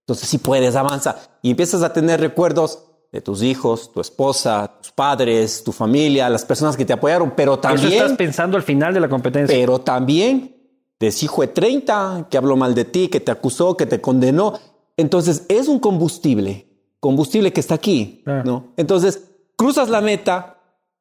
Entonces, 0.07 0.29
si 0.29 0.39
puedes, 0.39 0.75
avanza. 0.75 1.17
Y 1.43 1.51
empiezas 1.51 1.83
a 1.83 1.93
tener 1.93 2.21
recuerdos 2.21 2.90
de 3.13 3.21
tus 3.21 3.43
hijos, 3.43 3.91
tu 3.93 4.01
esposa, 4.01 4.79
tus 4.81 4.93
padres, 4.93 5.65
tu 5.65 5.73
familia, 5.73 6.29
las 6.29 6.45
personas 6.45 6.77
que 6.77 6.85
te 6.85 6.93
apoyaron, 6.93 7.33
pero 7.37 7.55
Eso 7.55 7.61
también, 7.63 7.93
estás 7.93 8.13
pensando 8.17 8.57
al 8.57 8.63
final 8.63 8.95
de 8.95 9.01
la 9.01 9.09
competencia. 9.09 9.57
pero 9.57 9.81
también 9.81 10.57
de 11.01 11.09
hijo 11.23 11.43
de 11.43 11.49
30 11.49 12.29
que 12.31 12.37
habló 12.37 12.57
mal 12.57 12.75
de 12.75 12.85
ti, 12.85 13.09
que 13.09 13.21
te 13.21 13.33
acusó, 13.33 13.77
que 13.77 13.87
te 13.87 14.01
condenó. 14.01 14.59
Entonces, 14.97 15.45
es 15.49 15.67
un 15.67 15.81
combustible, 15.81 16.69
combustible 17.01 17.53
que 17.53 17.61
está 17.61 17.75
aquí, 17.77 18.23
Ah. 18.27 18.43
¿no? 18.45 18.75
Entonces, 18.77 19.25
cruzas 19.57 19.89
la 19.89 20.01
meta, 20.03 20.59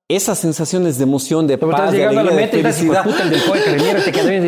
esas 0.08 0.40
sensaciones 0.40 0.98
de 0.98 1.04
emoción, 1.04 1.46
de 1.46 1.58
Pero 1.58 1.72
paz, 1.72 1.80
estás 1.82 1.92
de 1.92 1.98
llegando 2.00 2.22
a 2.22 2.24
la 2.24 2.32
meta 2.32 2.58
y 2.58 2.64
de 2.64 2.70
estás 2.70 3.04
puta 3.04 3.24
el 3.24 3.30
del 3.30 3.42
que 3.62 3.72
le 3.74 3.78
te 4.02 4.30
bien 4.30 4.44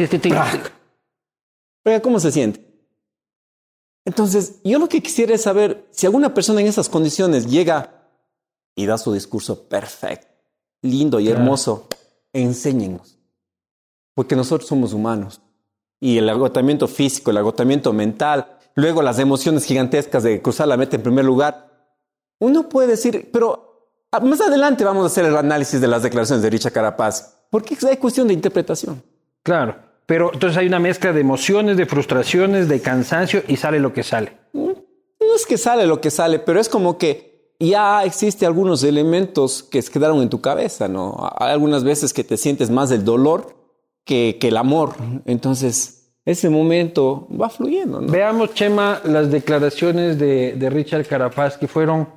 ¿cómo 2.02 2.20
se 2.20 2.32
siente? 2.32 2.71
Entonces, 4.06 4.60
yo 4.64 4.80
lo 4.80 4.90
que 4.90 5.02
quisiera 5.02 5.36
es 5.36 5.44
saber 5.44 5.88
si 5.92 6.06
alguna 6.06 6.34
persona 6.34 6.62
en 6.62 6.68
esas 6.68 6.90
condiciones 6.90 7.46
llega 7.48 8.08
y 8.76 8.86
da 8.86 8.98
su 8.98 9.14
discurso 9.14 9.68
perfecto, 9.68 10.28
lindo 10.82 11.20
y 11.20 11.26
Claro. 11.26 11.40
hermoso, 11.40 11.88
enséñenos. 12.34 13.18
Porque 14.16 14.36
nosotros 14.36 14.68
somos 14.68 14.94
humanos. 14.94 15.42
Y 16.00 16.18
el 16.18 16.30
agotamiento 16.30 16.88
físico, 16.88 17.32
el 17.32 17.38
agotamiento 17.38 17.94
mental, 17.94 18.58
luego 18.76 19.02
las 19.02 19.20
emociones 19.20 19.66
gigantescas 19.66 20.24
de 20.24 20.42
cruzar 20.42 20.68
la 20.68 20.78
meta 20.78 20.96
en 20.96 21.04
primer 21.04 21.26
lugar, 21.26 21.70
uno 22.40 22.68
puede 22.68 22.88
decir, 22.90 23.30
pero 23.32 23.92
ah, 24.12 24.20
más 24.20 24.42
adelante 24.42 24.84
vamos 24.84 25.04
a 25.04 25.08
hacer 25.08 25.26
el 25.26 25.38
análisis 25.38 25.80
de 25.80 25.88
las 25.88 26.02
declaraciones 26.02 26.42
de 26.42 26.50
Richard 26.50 26.74
Carapaz, 26.74 27.36
porque 27.52 27.78
hay 27.88 27.98
cuestión 27.98 28.28
de 28.28 28.34
interpretación. 28.34 29.04
Claro. 29.44 29.91
Pero 30.12 30.30
entonces 30.34 30.58
hay 30.58 30.68
una 30.68 30.80
mezcla 30.80 31.14
de 31.14 31.22
emociones, 31.22 31.78
de 31.78 31.86
frustraciones, 31.86 32.68
de 32.68 32.82
cansancio 32.82 33.44
y 33.48 33.56
sale 33.56 33.80
lo 33.80 33.94
que 33.94 34.04
sale. 34.04 34.34
No 34.52 34.76
es 35.38 35.46
que 35.46 35.58
sale 35.58 35.88
lo 35.88 36.02
que 36.02 36.12
sale, 36.12 36.40
pero 36.40 36.60
es 36.60 36.68
como 36.68 36.98
que 36.98 37.56
ya 37.62 38.04
existe 38.04 38.46
algunos 38.46 38.84
elementos 38.84 39.64
que 39.64 39.82
se 39.82 39.90
quedaron 39.90 40.22
en 40.22 40.28
tu 40.28 40.42
cabeza, 40.42 40.90
¿no? 40.90 41.16
Hay 41.38 41.52
algunas 41.52 41.86
veces 41.86 42.12
que 42.12 42.26
te 42.26 42.36
sientes 42.36 42.70
más 42.70 42.90
del 42.90 43.06
dolor 43.06 43.56
que, 44.04 44.38
que 44.38 44.50
el 44.50 44.58
amor. 44.58 44.96
Entonces, 45.24 46.12
ese 46.26 46.50
momento 46.50 47.30
va 47.30 47.50
fluyendo, 47.50 48.02
¿no? 48.02 48.12
Veamos, 48.12 48.54
Chema, 48.54 49.00
las 49.06 49.32
declaraciones 49.32 50.20
de, 50.20 50.56
de 50.58 50.70
Richard 50.70 51.08
Carapaz 51.08 51.58
que 51.58 51.70
fueron 51.70 52.10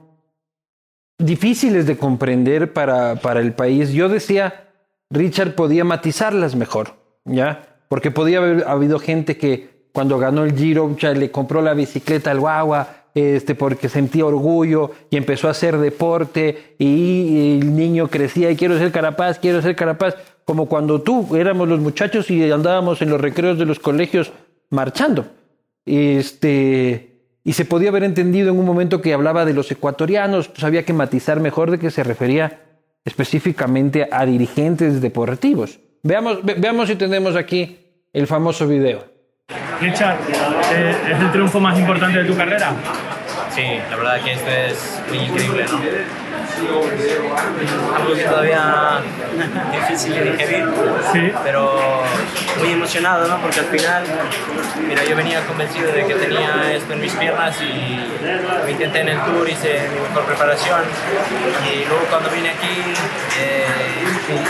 difíciles 1.17 1.87
de 1.87 1.97
comprender 1.97 2.73
para, 2.73 3.15
para 3.15 3.39
el 3.39 3.55
país. 3.55 3.93
Yo 3.93 4.09
decía, 4.09 4.73
Richard 5.11 5.55
podía 5.55 5.85
matizarlas 5.85 6.57
mejor, 6.57 6.97
¿ya? 7.25 7.71
Porque 7.89 8.11
podía 8.11 8.39
haber 8.39 8.65
habido 8.67 8.99
gente 8.99 9.37
que 9.37 9.69
cuando 9.93 10.19
ganó 10.19 10.45
el 10.45 10.57
Giro 10.57 10.97
le 11.15 11.31
compró 11.31 11.63
la 11.63 11.75
bicicleta 11.75 12.31
al 12.31 12.41
guagua, 12.41 13.05
este, 13.15 13.55
porque 13.55 13.89
sentía 13.89 14.27
orgullo 14.27 14.91
y 15.09 15.17
empezó 15.17 15.47
a 15.47 15.53
hacer 15.53 15.79
deporte 15.79 16.75
y 16.79 17.61
el 17.61 17.77
niño 17.77 18.09
crecía 18.09 18.51
y 18.51 18.57
quiero 18.57 18.77
ser 18.77 18.91
Carapaz, 18.91 19.39
quiero 19.39 19.63
ser 19.63 19.77
Carapaz, 19.77 20.17
como 20.45 20.67
cuando 20.67 21.01
tú 21.01 21.37
éramos 21.37 21.69
los 21.69 21.79
muchachos 21.79 22.29
y 22.31 22.51
andábamos 22.51 23.03
en 23.03 23.11
los 23.11 23.21
recreos 23.21 23.57
de 23.59 23.67
los 23.67 23.79
colegios 23.79 24.33
marchando. 24.71 25.27
Este, 25.87 27.21
y 27.45 27.53
se 27.53 27.65
podía 27.65 27.91
haber 27.91 28.05
entendido 28.05 28.51
en 28.51 28.59
un 28.59 28.65
momento 28.65 29.01
que 29.01 29.15
hablaba 29.15 29.45
de 29.45 29.55
los 29.55 29.71
ecuatorianos, 29.71 30.49
pues 30.49 30.65
había 30.65 30.85
que 30.85 30.93
matizar 30.93 31.39
mejor 31.39 31.71
de 31.71 31.79
que 31.79 31.91
se 31.91 32.03
refería 32.03 32.63
específicamente 33.05 34.09
a 34.11 34.27
dirigentes 34.27 35.01
deportivos. 35.01 35.79
Veamos, 36.05 36.45
ve- 36.45 36.55
veamos 36.59 36.87
si 36.89 36.97
tenemos 36.97 37.35
aquí 37.35 37.79
el 38.13 38.27
famoso 38.27 38.67
video. 38.69 39.05
Richard, 39.81 40.19
eh, 40.73 40.95
¿es 41.13 41.19
el 41.21 41.33
triunfo 41.33 41.59
más 41.61 41.79
importante 41.79 42.19
de 42.23 42.25
tu 42.27 42.37
carrera? 42.37 42.73
Sí, 43.55 43.63
la 43.91 43.97
verdad 43.97 44.21
que 44.23 44.33
esto 44.33 44.51
es 44.51 45.03
muy 45.09 45.19
increíble, 45.25 45.65
¿no? 45.71 45.79
Algo 47.97 48.15
que 48.15 48.25
todavía 48.25 49.01
difícil 49.73 50.15
de 50.15 50.23
digerir, 50.33 50.67
Sí. 51.13 51.33
pero 51.43 52.03
muy 52.59 52.73
emocionado, 52.73 53.27
¿no? 53.29 53.39
Porque 53.41 53.61
al 53.61 53.67
final, 53.67 54.05
mira, 54.87 55.05
yo 55.05 55.17
venía 55.17 55.41
convencido 55.47 55.91
de 55.93 56.07
que 56.07 56.15
tenía 56.15 56.73
esto 56.75 56.93
en 56.93 57.01
mis 57.01 57.13
piernas 57.15 57.57
y 57.61 58.01
lo 58.63 58.69
intenté 58.69 59.01
en 59.01 59.09
el 59.09 59.21
tour, 59.23 59.49
hice 59.49 59.89
mi 59.93 60.01
mejor 60.01 60.25
preparación 60.25 60.83
y 61.73 61.85
luego 61.89 62.05
cuando 62.11 62.31
vine 62.31 62.51
aquí 62.51 62.95
eh, 63.41 63.67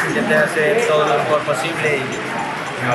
intenté 0.09 0.35
hacer 0.37 0.87
todo 0.87 1.07
lo 1.07 1.15
mejor 1.19 1.41
posible 1.41 1.99
y, 1.99 2.44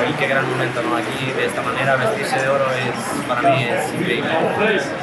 y 0.08 0.12
qué 0.14 0.28
gran 0.28 0.48
momento, 0.48 0.82
¿no? 0.82 0.96
Aquí 0.96 1.32
de 1.36 1.46
esta 1.46 1.62
manera 1.62 1.96
vestirse 1.96 2.40
de 2.40 2.48
oro 2.48 2.64
es, 2.70 3.26
para 3.28 3.42
mí 3.42 3.64
es 3.64 3.94
increíble. 3.94 4.30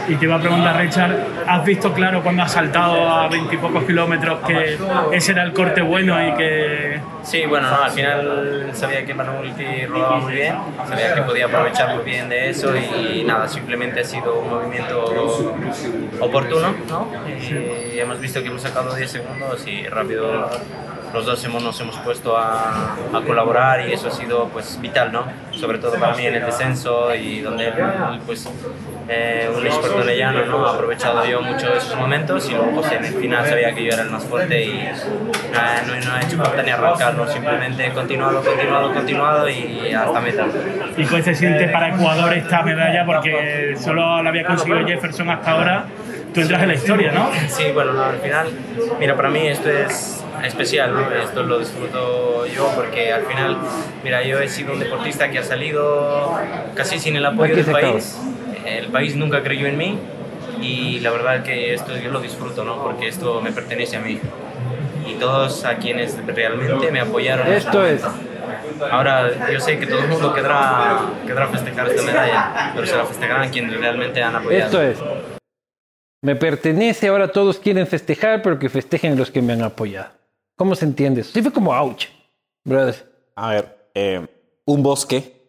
Y 0.08 0.16
te 0.16 0.26
iba 0.26 0.36
a 0.36 0.40
preguntar, 0.40 0.78
Richard, 0.78 1.16
¿has 1.46 1.66
visto 1.66 1.94
claro 1.94 2.24
cuando 2.24 2.44
has 2.44 2.52
saltado 2.52 3.10
a 3.10 3.28
veintipocos 3.28 3.84
kilómetros 3.84 4.40
que 4.48 4.78
ese 5.12 5.32
era 5.34 5.44
el 5.44 5.54
corte 5.54 5.82
bueno 5.82 6.26
y 6.26 6.34
que... 6.36 7.02
Sí, 7.24 7.46
bueno, 7.46 7.70
no, 7.70 7.84
al 7.84 7.92
final 7.92 8.70
sabía 8.74 9.06
que 9.06 9.14
Manolti 9.14 9.86
rodaba 9.86 10.18
muy 10.18 10.34
bien, 10.34 10.56
sabía 10.88 11.14
que 11.14 11.22
podía 11.24 11.46
aprovechar 11.46 11.96
muy 11.96 12.06
bien 12.06 12.30
de 12.30 12.50
eso 12.50 12.74
y 12.76 13.24
nada, 13.26 13.48
simplemente 13.48 14.00
ha 14.00 14.06
sido 14.06 14.40
un 14.40 14.50
movimiento 14.50 15.54
oportuno, 16.22 16.74
¿no? 16.90 17.08
Y 17.28 18.00
hemos 18.00 18.20
visto 18.22 18.42
que 18.42 18.48
hemos 18.48 18.62
sacado 18.62 18.96
10 18.96 19.12
segundos 19.12 19.68
y 19.68 19.86
rápido 19.88 20.50
los 21.14 21.26
dos 21.26 21.44
hemos, 21.46 21.64
nos 21.64 21.80
hemos 21.80 21.98
puesto 22.00 22.38
a, 22.38 22.96
a, 23.14 23.22
colaborar 23.26 23.88
y 23.88 23.94
eso 23.94 24.08
ha 24.08 24.12
sido 24.12 24.48
pues 24.50 24.80
vital, 24.82 25.12
¿no? 25.12 25.24
Sobre 25.52 25.78
todo 25.78 25.94
para 25.94 26.16
mí 26.16 26.26
en 26.26 26.36
el 26.36 26.46
descenso 26.46 27.14
y 27.16 27.42
donde 27.42 27.72
pues 28.26 28.48
eh, 29.10 29.50
un 29.56 29.66
experto 29.66 30.04
leyano, 30.04 30.46
¿no? 30.46 30.68
Ha 30.68 30.74
aprovechado 30.74 31.26
yo 31.26 31.42
mucho 31.42 31.74
esos 31.74 31.96
momentos 31.96 32.50
y 32.50 32.54
luego 32.54 32.72
pues, 32.72 32.92
en 32.92 33.06
el 33.06 33.14
final 33.14 33.46
sabía 33.46 33.74
que 33.74 33.84
yo 33.84 33.92
era 33.94 34.04
el 34.04 34.10
más 34.10 34.24
fuerte 34.26 34.64
y 34.66 34.90
no, 35.88 36.06
no, 36.06 36.14
ha 36.14 36.22
hecho 36.22 36.38
falta 36.38 36.62
ni 36.62 36.72
arrancarlo, 36.72 37.28
simplemente 37.28 37.90
continuado, 37.92 38.42
continuado, 38.42 38.94
continuado 38.94 39.50
y 39.50 39.94
hasta 39.94 40.22
meta. 40.22 40.46
¿Y 40.98 41.06
cómo 41.06 41.24
se 41.24 41.36
siente 41.36 41.68
para 41.70 41.96
Ecuador 41.96 42.34
esta 42.34 42.64
medalla? 42.64 43.06
Porque 43.06 43.76
solo 43.80 44.22
la 44.22 44.30
había 44.30 44.46
conseguido 44.46 44.86
Jefferson 44.86 45.30
hasta 45.30 45.52
ahora. 45.52 45.86
Tú 46.34 46.42
entras 46.42 46.62
en 46.62 46.68
la 46.68 46.74
historia, 46.74 47.12
¿no? 47.12 47.30
Sí, 47.48 47.72
bueno, 47.74 47.94
no, 47.94 48.04
al 48.04 48.20
final, 48.20 48.48
mira, 49.00 49.16
para 49.16 49.30
mí 49.30 49.48
esto 49.48 49.70
es 49.70 50.24
especial, 50.44 50.94
¿no? 50.94 51.12
Esto 51.12 51.44
lo 51.44 51.60
disfruto 51.60 52.46
yo 52.48 52.72
porque 52.76 53.12
al 53.12 53.26
final, 53.26 53.58
mira, 54.04 54.24
yo 54.24 54.40
he 54.40 54.50
sido 54.50 54.74
un 54.74 54.80
deportista 54.80 55.30
que 55.30 55.40
ha 55.40 55.44
salido 55.44 56.38
casi 56.76 57.00
sin 57.00 57.16
el 57.16 57.26
apoyo 57.26 57.56
del 57.56 57.66
país. 57.66 58.18
El 58.66 58.88
país 58.88 59.16
nunca 59.16 59.44
creyó 59.44 59.68
en 59.68 59.78
mí 59.78 59.98
y 60.62 61.00
la 61.00 61.12
verdad 61.12 61.44
que 61.44 61.74
esto 61.74 61.96
yo 61.98 62.12
lo 62.12 62.20
disfruto, 62.20 62.64
¿no? 62.64 62.84
Porque 62.84 63.08
esto 63.08 63.42
me 63.42 63.52
pertenece 63.52 63.98
a 63.98 64.00
mí. 64.00 64.20
Y 65.08 65.14
todos 65.14 65.64
a 65.64 65.78
quienes 65.78 66.18
realmente 66.26 66.92
me 66.92 67.00
apoyaron. 67.00 67.48
Esto 67.48 67.86
es. 67.86 68.04
Ahora, 68.92 69.50
yo 69.52 69.60
sé 69.60 69.80
que 69.80 69.88
todo 69.88 70.00
el 70.00 70.08
mundo 70.08 70.34
querrá, 70.34 71.00
querrá 71.26 71.48
festejar 71.48 71.88
esta 71.88 72.02
medalla, 72.04 72.72
pero 72.76 72.86
se 72.86 72.96
la 72.96 73.06
festejarán 73.06 73.50
quienes 73.50 73.80
realmente 73.80 74.22
han 74.22 74.36
apoyado. 74.36 74.66
Esto 74.66 74.82
es. 74.82 74.98
Me 76.22 76.36
pertenece, 76.36 77.08
ahora 77.08 77.30
todos 77.30 77.60
quieren 77.60 77.88
festejar, 77.88 78.42
pero 78.42 78.60
que 78.60 78.70
festejen 78.70 79.16
los 79.18 79.32
que 79.32 79.42
me 79.42 79.54
han 79.54 79.62
apoyado. 79.62 80.17
¿Cómo 80.58 80.76
se 80.76 80.86
entiende 80.86 81.22
eso? 81.22 81.32
Sí 81.34 81.42
fue 81.42 81.54
como 81.54 81.72
ouch. 81.72 82.08
A 83.36 83.52
ver, 83.52 83.90
eh, 83.94 84.28
un 84.66 84.84
bosque, 84.84 85.48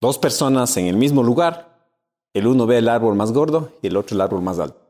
dos 0.00 0.16
personas 0.16 0.74
en 0.76 0.86
el 0.86 0.96
mismo 0.96 1.22
lugar, 1.22 1.90
el 2.32 2.46
uno 2.46 2.66
ve 2.66 2.78
el 2.78 2.88
árbol 2.88 3.16
más 3.16 3.32
gordo 3.32 3.72
y 3.82 3.88
el 3.88 3.96
otro 3.96 4.14
el 4.14 4.20
árbol 4.20 4.40
más 4.40 4.60
alto. 4.60 4.80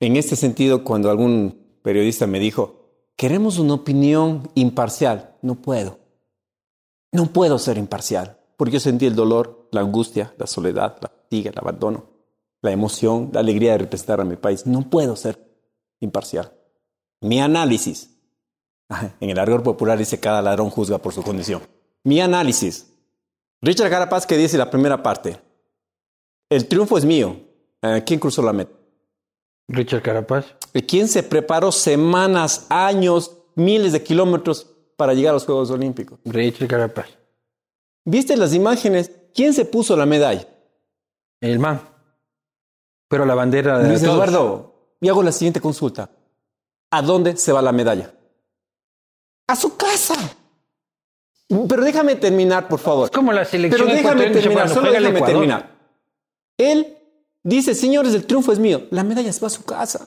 En 0.00 0.16
este 0.16 0.36
sentido, 0.36 0.84
cuando 0.84 1.10
algún 1.10 1.78
periodista 1.82 2.26
me 2.26 2.38
dijo, 2.38 3.10
queremos 3.16 3.58
una 3.58 3.74
opinión 3.74 4.48
imparcial, 4.54 5.36
no 5.42 5.56
puedo. 5.56 5.98
No 7.10 7.26
puedo 7.26 7.58
ser 7.58 7.76
imparcial, 7.76 8.38
porque 8.56 8.74
yo 8.74 8.80
sentí 8.80 9.06
el 9.06 9.16
dolor, 9.16 9.68
la 9.72 9.80
angustia, 9.80 10.32
la 10.38 10.46
soledad, 10.46 10.96
la 11.00 11.08
fatiga, 11.08 11.50
el 11.50 11.58
abandono, 11.58 12.06
la 12.62 12.70
emoción, 12.70 13.30
la 13.32 13.40
alegría 13.40 13.72
de 13.72 13.78
representar 13.78 14.20
a 14.20 14.24
mi 14.24 14.36
país. 14.36 14.64
No 14.66 14.88
puedo 14.88 15.16
ser 15.16 15.38
imparcial. 16.00 16.52
Mi 17.22 17.40
análisis, 17.40 18.10
en 19.20 19.30
el 19.30 19.38
argot 19.38 19.62
popular 19.62 19.96
dice 19.96 20.20
cada 20.20 20.42
ladrón 20.42 20.70
juzga 20.70 20.98
por 20.98 21.14
su 21.14 21.22
condición. 21.22 21.62
Mi 22.04 22.20
análisis. 22.20 22.88
Richard 23.60 23.90
Carapaz 23.90 24.26
que 24.26 24.36
dice 24.36 24.58
la 24.58 24.70
primera 24.70 25.02
parte. 25.02 25.40
El 26.50 26.66
triunfo 26.66 26.98
es 26.98 27.04
mío. 27.04 27.36
Eh, 27.80 28.02
¿Quién 28.04 28.18
cruzó 28.18 28.42
la 28.42 28.52
meta? 28.52 28.72
Richard 29.68 30.02
Carapaz. 30.02 30.46
¿Quién 30.86 31.06
se 31.06 31.22
preparó 31.22 31.70
semanas, 31.70 32.66
años, 32.68 33.38
miles 33.54 33.92
de 33.92 34.02
kilómetros 34.02 34.66
para 34.96 35.14
llegar 35.14 35.30
a 35.30 35.34
los 35.34 35.44
Juegos 35.44 35.70
Olímpicos? 35.70 36.18
Richard 36.24 36.68
Carapaz. 36.68 37.06
¿Viste 38.04 38.36
las 38.36 38.52
imágenes? 38.52 39.12
¿Quién 39.32 39.54
se 39.54 39.64
puso 39.64 39.96
la 39.96 40.06
medalla? 40.06 40.46
El 41.40 41.60
man. 41.60 41.80
Pero 43.08 43.24
la 43.24 43.34
bandera 43.34 43.78
de 43.78 43.88
Luis 43.88 44.02
Eduardo, 44.02 44.96
y 45.00 45.08
hago 45.08 45.22
la 45.22 45.32
siguiente 45.32 45.60
consulta. 45.60 46.10
¿A 46.92 47.00
dónde 47.00 47.38
se 47.38 47.52
va 47.52 47.62
la 47.62 47.72
medalla? 47.72 48.12
A 49.48 49.56
su 49.56 49.76
casa. 49.78 50.14
Pero 51.48 51.82
déjame 51.82 52.16
terminar, 52.16 52.68
por 52.68 52.80
favor. 52.80 53.06
Es 53.06 53.10
como 53.10 53.32
la 53.32 53.46
selección 53.46 53.88
Pero 53.88 53.96
déjame 53.96 54.30
terminar, 54.30 54.68
solo 54.68 54.92
déjame 54.92 55.22
terminar. 55.22 55.70
Él 56.58 56.98
dice, 57.42 57.74
señores, 57.74 58.14
el 58.14 58.26
triunfo 58.26 58.52
es 58.52 58.58
mío. 58.58 58.88
La 58.90 59.04
medalla 59.04 59.32
se 59.32 59.40
va 59.40 59.46
a 59.46 59.50
su 59.50 59.64
casa. 59.64 60.06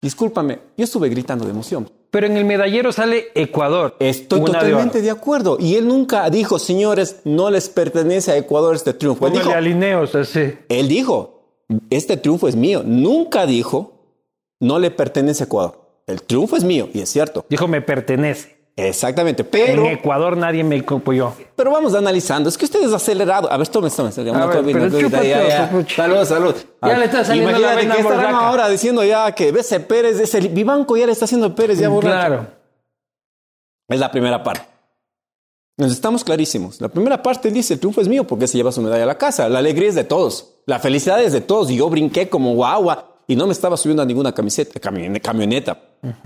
Discúlpame, 0.00 0.58
yo 0.76 0.84
estuve 0.84 1.10
gritando 1.10 1.44
de 1.44 1.50
emoción. 1.50 1.90
Pero 2.10 2.26
en 2.26 2.38
el 2.38 2.46
medallero 2.46 2.90
sale 2.90 3.26
Ecuador. 3.34 3.96
Estoy 3.98 4.42
totalmente 4.42 5.02
de, 5.02 5.10
acuerdo. 5.10 5.58
Y 5.60 5.74
él 5.76 5.86
nunca 5.86 6.28
dijo, 6.30 6.58
señores, 6.58 7.20
no 7.24 7.50
les 7.50 7.68
pertenece 7.68 8.32
a 8.32 8.38
Ecuador 8.38 8.74
este 8.74 8.94
triunfo. 8.94 9.26
Él 9.26 9.34
dijo, 9.34 9.50
alineos 9.50 10.14
así. 10.14 10.54
Él 10.70 10.88
dijo, 10.88 11.58
este 11.90 12.16
triunfo 12.16 12.48
es 12.48 12.56
mío. 12.56 12.82
Nunca 12.84 13.44
dijo, 13.44 13.93
no 14.60 14.78
le 14.78 14.90
pertenece 14.90 15.44
a 15.44 15.46
Ecuador. 15.46 15.80
El 16.06 16.22
triunfo 16.22 16.56
es 16.56 16.64
mío, 16.64 16.88
y 16.92 17.00
es 17.00 17.08
cierto. 17.08 17.46
Dijo, 17.48 17.66
me 17.66 17.80
pertenece. 17.80 18.54
Exactamente, 18.76 19.44
pero... 19.44 19.84
En 19.84 19.92
Ecuador 19.92 20.36
nadie 20.36 20.64
me 20.64 20.78
apoyó. 20.78 21.32
Pero 21.54 21.70
vamos 21.70 21.94
analizando. 21.94 22.48
Es 22.48 22.58
que 22.58 22.64
usted 22.64 22.82
es 22.82 22.92
acelerado. 22.92 23.50
A 23.50 23.56
ver, 23.56 23.68
tome, 23.68 23.88
tome. 23.88 24.10
Salud, 24.10 24.26
salud. 26.24 26.54
Ya 26.82 26.98
le 26.98 27.04
está 27.04 27.24
saliendo 27.24 27.50
Imagínate 27.50 27.88
que 27.88 28.00
estarán 28.00 28.34
ahora 28.34 28.68
diciendo 28.68 29.04
ya 29.04 29.30
que 29.32 29.50
ese 29.50 29.78
Pérez, 29.78 30.18
ese 30.18 30.40
Vivanco 30.40 30.96
ya 30.96 31.06
le 31.06 31.12
está 31.12 31.24
haciendo 31.24 31.54
Pérez 31.54 31.78
ya 31.78 31.88
borracho. 31.88 32.16
Claro. 32.16 32.46
Es 33.88 34.00
la 34.00 34.10
primera 34.10 34.42
parte. 34.42 34.66
Nos 35.76 35.92
estamos 35.92 36.24
clarísimos. 36.24 36.80
La 36.80 36.88
primera 36.88 37.22
parte 37.22 37.50
dice, 37.50 37.74
el 37.74 37.80
triunfo 37.80 38.00
es 38.00 38.08
mío 38.08 38.26
porque 38.26 38.48
se 38.48 38.56
lleva 38.56 38.72
su 38.72 38.82
medalla 38.82 39.04
a 39.04 39.06
la 39.06 39.18
casa. 39.18 39.48
La 39.48 39.60
alegría 39.60 39.88
es 39.88 39.94
de 39.94 40.04
todos. 40.04 40.54
La 40.66 40.80
felicidad 40.80 41.22
es 41.22 41.32
de 41.32 41.40
todos. 41.40 41.70
Y 41.70 41.76
yo 41.76 41.88
brinqué 41.88 42.28
como 42.28 42.54
guagua 42.54 43.13
y 43.26 43.36
no 43.36 43.46
me 43.46 43.52
estaba 43.52 43.76
subiendo 43.76 44.02
a 44.02 44.06
ninguna 44.06 44.32
camiseta, 44.32 44.78
camioneta. 44.80 45.78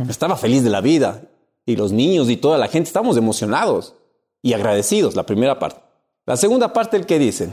Estaba 0.08 0.36
feliz 0.36 0.64
de 0.64 0.70
la 0.70 0.80
vida. 0.80 1.22
Y 1.64 1.76
los 1.76 1.92
niños 1.92 2.30
y 2.30 2.38
toda 2.38 2.56
la 2.56 2.68
gente 2.68 2.88
estábamos 2.88 3.16
emocionados 3.16 3.94
y 4.40 4.54
agradecidos, 4.54 5.14
la 5.14 5.26
primera 5.26 5.58
parte. 5.58 5.80
La 6.24 6.36
segunda 6.36 6.72
parte, 6.72 6.96
el 6.96 7.04
que 7.04 7.18
dice, 7.18 7.52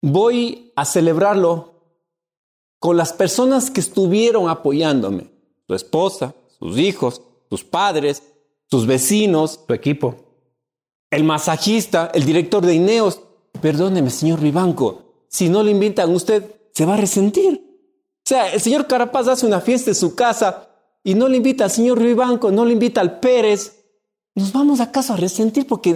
voy 0.00 0.72
a 0.74 0.84
celebrarlo 0.84 1.74
con 2.78 2.96
las 2.96 3.12
personas 3.12 3.70
que 3.70 3.80
estuvieron 3.80 4.48
apoyándome. 4.48 5.30
Su 5.66 5.74
esposa, 5.74 6.34
sus 6.58 6.78
hijos, 6.78 7.22
sus 7.50 7.64
padres, 7.64 8.22
sus 8.70 8.86
vecinos. 8.86 9.60
Su 9.66 9.72
equipo. 9.74 10.16
El 11.10 11.24
masajista, 11.24 12.10
el 12.14 12.24
director 12.24 12.64
de 12.64 12.74
Ineos. 12.74 13.20
Perdóneme, 13.60 14.10
señor 14.10 14.40
Ribanco, 14.40 15.04
si 15.28 15.48
no 15.48 15.62
le 15.62 15.70
invitan 15.70 16.10
a 16.10 16.12
usted, 16.12 16.44
se 16.72 16.84
va 16.84 16.94
a 16.94 16.98
resentir. 16.98 17.63
O 18.24 18.28
sea, 18.28 18.50
el 18.54 18.60
señor 18.60 18.86
Carapaz 18.86 19.28
hace 19.28 19.44
una 19.44 19.60
fiesta 19.60 19.90
en 19.90 19.94
su 19.94 20.14
casa 20.14 20.70
y 21.02 21.14
no 21.14 21.28
le 21.28 21.36
invita 21.36 21.64
al 21.64 21.70
señor 21.70 22.00
Ribanco, 22.00 22.50
no 22.50 22.64
le 22.64 22.72
invita 22.72 23.02
al 23.02 23.20
Pérez. 23.20 23.84
Nos 24.34 24.50
vamos 24.50 24.80
acaso 24.80 25.12
a 25.12 25.16
resentir 25.16 25.66
porque... 25.66 25.94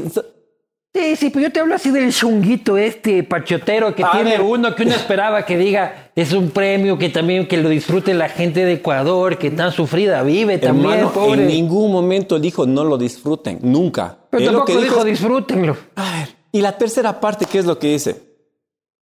Sí, 0.95 1.17
sí, 1.17 1.31
pero 1.31 1.47
yo 1.47 1.53
te 1.53 1.61
hablo 1.61 1.75
así 1.75 1.91
del 1.91 2.13
chunguito 2.13 2.77
este 2.77 3.23
pachotero 3.23 3.95
que 3.95 4.05
tiene 4.13 4.41
uno 4.41 4.75
que 4.75 4.85
uno 4.85 4.95
esperaba 4.95 5.45
que 5.45 5.57
diga 5.59 6.11
es 6.15 6.33
un 6.33 6.51
premio 6.51 6.99
que 6.99 7.11
también 7.11 7.47
que 7.47 7.59
lo 7.59 7.69
disfrute 7.69 8.15
la 8.15 8.31
gente 8.31 8.65
de 8.65 8.73
Ecuador 8.75 9.39
que 9.39 9.51
tan 9.51 9.71
sufrida 9.71 10.23
vive 10.23 10.57
también, 10.59 11.09
pobre. 11.11 11.43
En 11.43 11.47
ningún 11.47 11.93
momento 11.93 12.39
dijo 12.39 12.67
no 12.67 12.85
lo 12.85 12.97
disfruten, 12.97 13.59
nunca. 13.63 14.19
Pero 14.31 14.47
tampoco 14.47 14.73
dijo, 14.73 14.83
dijo 14.83 15.05
disfrútenlo. 15.05 15.77
A 15.95 16.19
ver, 16.19 16.37
y 16.53 16.63
la 16.63 16.77
tercera 16.77 17.21
parte, 17.21 17.45
¿qué 17.45 17.59
es 17.59 17.67
lo 17.67 17.79
que 17.79 17.93
dice? 17.93 18.23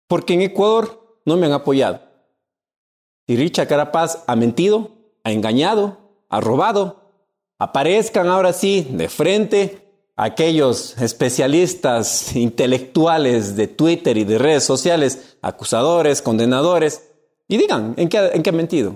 Porque 0.07 0.33
en 0.33 0.41
Ecuador 0.41 1.21
no 1.25 1.37
me 1.37 1.45
han 1.45 1.53
apoyado. 1.53 2.10
Y 3.31 3.37
Richard 3.37 3.69
Carapaz 3.69 4.25
ha 4.27 4.35
mentido, 4.35 4.91
ha 5.23 5.31
engañado, 5.31 5.99
ha 6.27 6.41
robado. 6.41 7.13
Aparezcan 7.59 8.27
ahora 8.27 8.51
sí 8.51 8.85
de 8.91 9.07
frente 9.07 9.87
aquellos 10.17 10.97
especialistas 10.97 12.35
intelectuales 12.35 13.55
de 13.55 13.67
Twitter 13.67 14.17
y 14.17 14.25
de 14.25 14.37
redes 14.37 14.65
sociales, 14.65 15.37
acusadores, 15.41 16.21
condenadores, 16.21 17.09
y 17.47 17.55
digan 17.55 17.93
en 17.95 18.09
qué, 18.09 18.31
en 18.33 18.43
qué 18.43 18.49
ha 18.49 18.53
mentido. 18.53 18.95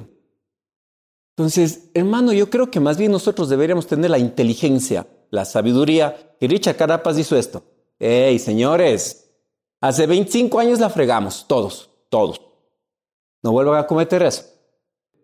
Entonces, 1.38 1.92
hermano, 1.94 2.34
yo 2.34 2.50
creo 2.50 2.70
que 2.70 2.82
más 2.82 2.98
bien 2.98 3.14
nosotros 3.14 3.48
deberíamos 3.48 3.88
tener 3.88 4.12
la 4.12 4.20
inteligencia, 4.20 5.08
la 5.30 5.46
sabiduría. 5.46 6.36
Y 6.42 6.48
Richard 6.48 6.76
Carapaz 6.76 7.18
hizo 7.18 7.38
esto. 7.38 7.64
¡Ey, 8.00 8.38
señores! 8.40 9.30
Hace 9.80 10.06
25 10.06 10.60
años 10.60 10.82
la 10.82 10.90
fregamos, 10.90 11.46
todos, 11.48 11.90
todos. 12.10 12.42
No 13.46 13.52
vuelvan 13.52 13.78
a 13.78 13.86
cometer 13.86 14.24
eso. 14.24 14.44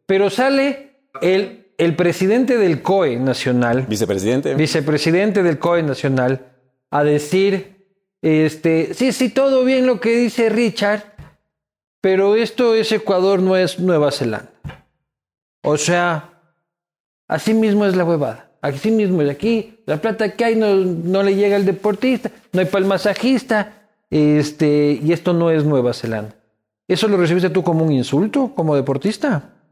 Pero 0.06 0.30
sale 0.30 0.92
el, 1.24 1.74
el 1.80 1.96
presidente 1.96 2.56
del 2.56 2.84
COE 2.84 3.16
nacional. 3.16 3.88
Vicepresidente. 3.90 4.54
Vicepresidente 4.54 5.42
del 5.42 5.58
COE 5.58 5.82
nacional 5.82 6.46
a 6.92 7.04
decir, 7.04 7.88
este, 8.22 8.94
sí, 8.94 9.12
sí, 9.12 9.30
todo 9.30 9.66
bien 9.66 9.88
lo 9.88 10.00
que 10.00 10.16
dice 10.16 10.50
Richard, 10.50 11.16
pero 12.00 12.36
esto 12.36 12.76
es 12.76 12.92
Ecuador, 12.92 13.42
no 13.42 13.58
es 13.58 13.80
Nueva 13.80 14.12
Zelanda. 14.12 14.54
O 15.64 15.78
sea, 15.78 16.44
así 17.28 17.56
mismo 17.56 17.88
es 17.88 17.96
la 17.96 18.06
huevada. 18.06 18.52
Así 18.62 18.92
mismo 18.92 19.24
es 19.24 19.32
aquí. 19.32 19.80
La 19.88 20.00
plata 20.00 20.36
que 20.36 20.46
hay 20.46 20.56
no, 20.56 20.76
no 20.76 21.24
le 21.24 21.34
llega 21.34 21.56
al 21.56 21.66
deportista, 21.66 22.30
no 22.54 22.60
hay 22.60 22.68
para 22.68 22.84
el 22.84 22.88
masajista, 22.88 23.90
este, 24.12 25.00
y 25.02 25.12
esto 25.12 25.34
no 25.34 25.50
es 25.50 25.66
Nueva 25.66 25.96
Zelanda. 25.96 26.36
¿Eso 26.92 27.08
lo 27.08 27.16
recibiste 27.16 27.50
tú 27.50 27.64
como 27.64 27.86
un 27.86 27.94
insulto 27.94 28.54
como 28.54 28.76
deportista? 28.76 29.64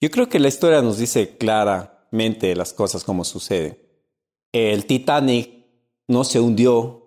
Yo 0.00 0.10
creo 0.10 0.28
que 0.28 0.40
la 0.40 0.48
historia 0.48 0.82
nos 0.82 0.98
dice 0.98 1.36
claramente 1.36 2.56
las 2.56 2.72
cosas 2.72 3.04
como 3.04 3.22
suceden. 3.22 3.78
El 4.50 4.84
Titanic 4.84 5.48
no 6.08 6.24
se 6.24 6.40
hundió 6.40 7.06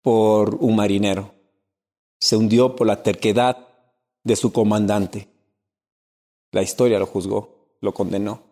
por 0.00 0.54
un 0.60 0.76
marinero, 0.76 1.34
se 2.20 2.36
hundió 2.36 2.76
por 2.76 2.86
la 2.86 3.02
terquedad 3.02 3.66
de 4.22 4.36
su 4.36 4.52
comandante. 4.52 5.26
La 6.52 6.62
historia 6.62 7.00
lo 7.00 7.06
juzgó, 7.06 7.76
lo 7.80 7.94
condenó. 7.94 8.44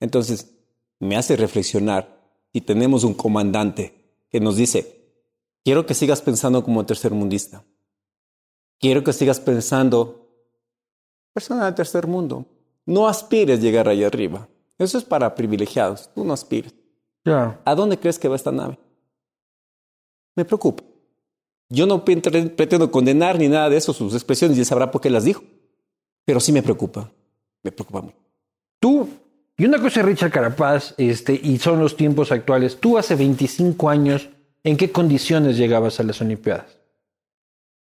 Entonces, 0.00 0.54
me 1.00 1.18
hace 1.18 1.36
reflexionar 1.36 2.18
si 2.54 2.62
tenemos 2.62 3.04
un 3.04 3.12
comandante 3.12 4.24
que 4.30 4.40
nos 4.40 4.56
dice, 4.56 5.04
quiero 5.62 5.84
que 5.84 5.92
sigas 5.92 6.22
pensando 6.22 6.64
como 6.64 6.86
tercermundista, 6.86 7.62
quiero 8.78 9.02
que 9.02 9.12
sigas 9.12 9.40
pensando 9.40 10.24
persona 11.32 11.64
del 11.64 11.74
tercer 11.74 12.06
mundo, 12.06 12.46
no 12.86 13.08
aspires 13.08 13.58
a 13.58 13.62
llegar 13.62 13.88
allá 13.88 14.06
arriba. 14.06 14.48
Eso 14.78 14.98
es 14.98 15.04
para 15.04 15.34
privilegiados, 15.34 16.10
tú 16.14 16.24
no 16.24 16.32
aspires. 16.32 16.74
¿A 17.64 17.74
dónde 17.74 17.98
crees 17.98 18.18
que 18.18 18.28
va 18.28 18.36
esta 18.36 18.52
nave? 18.52 18.78
Me 20.36 20.44
preocupa. 20.44 20.82
Yo 21.68 21.86
no 21.86 22.04
pretendo 22.04 22.90
condenar 22.90 23.38
ni 23.38 23.48
nada 23.48 23.70
de 23.70 23.76
eso, 23.76 23.92
sus 23.92 24.14
expresiones, 24.14 24.56
y 24.56 24.60
él 24.60 24.66
sabrá 24.66 24.90
por 24.90 25.00
qué 25.00 25.10
las 25.10 25.24
dijo. 25.24 25.42
Pero 26.24 26.40
sí 26.40 26.52
me 26.52 26.62
preocupa. 26.62 27.10
Me 27.62 27.72
preocupa 27.72 28.02
mucho. 28.02 28.16
Tú, 28.78 29.08
y 29.56 29.64
una 29.64 29.80
cosa, 29.80 30.02
Richard 30.02 30.30
Carapaz, 30.30 30.94
este, 30.98 31.38
y 31.42 31.58
son 31.58 31.80
los 31.80 31.96
tiempos 31.96 32.30
actuales. 32.30 32.78
Tú 32.78 32.98
hace 32.98 33.14
25 33.14 33.88
años, 33.88 34.28
¿en 34.62 34.76
qué 34.76 34.92
condiciones 34.92 35.56
llegabas 35.56 35.98
a 36.00 36.02
las 36.02 36.20
Olimpiadas? 36.20 36.78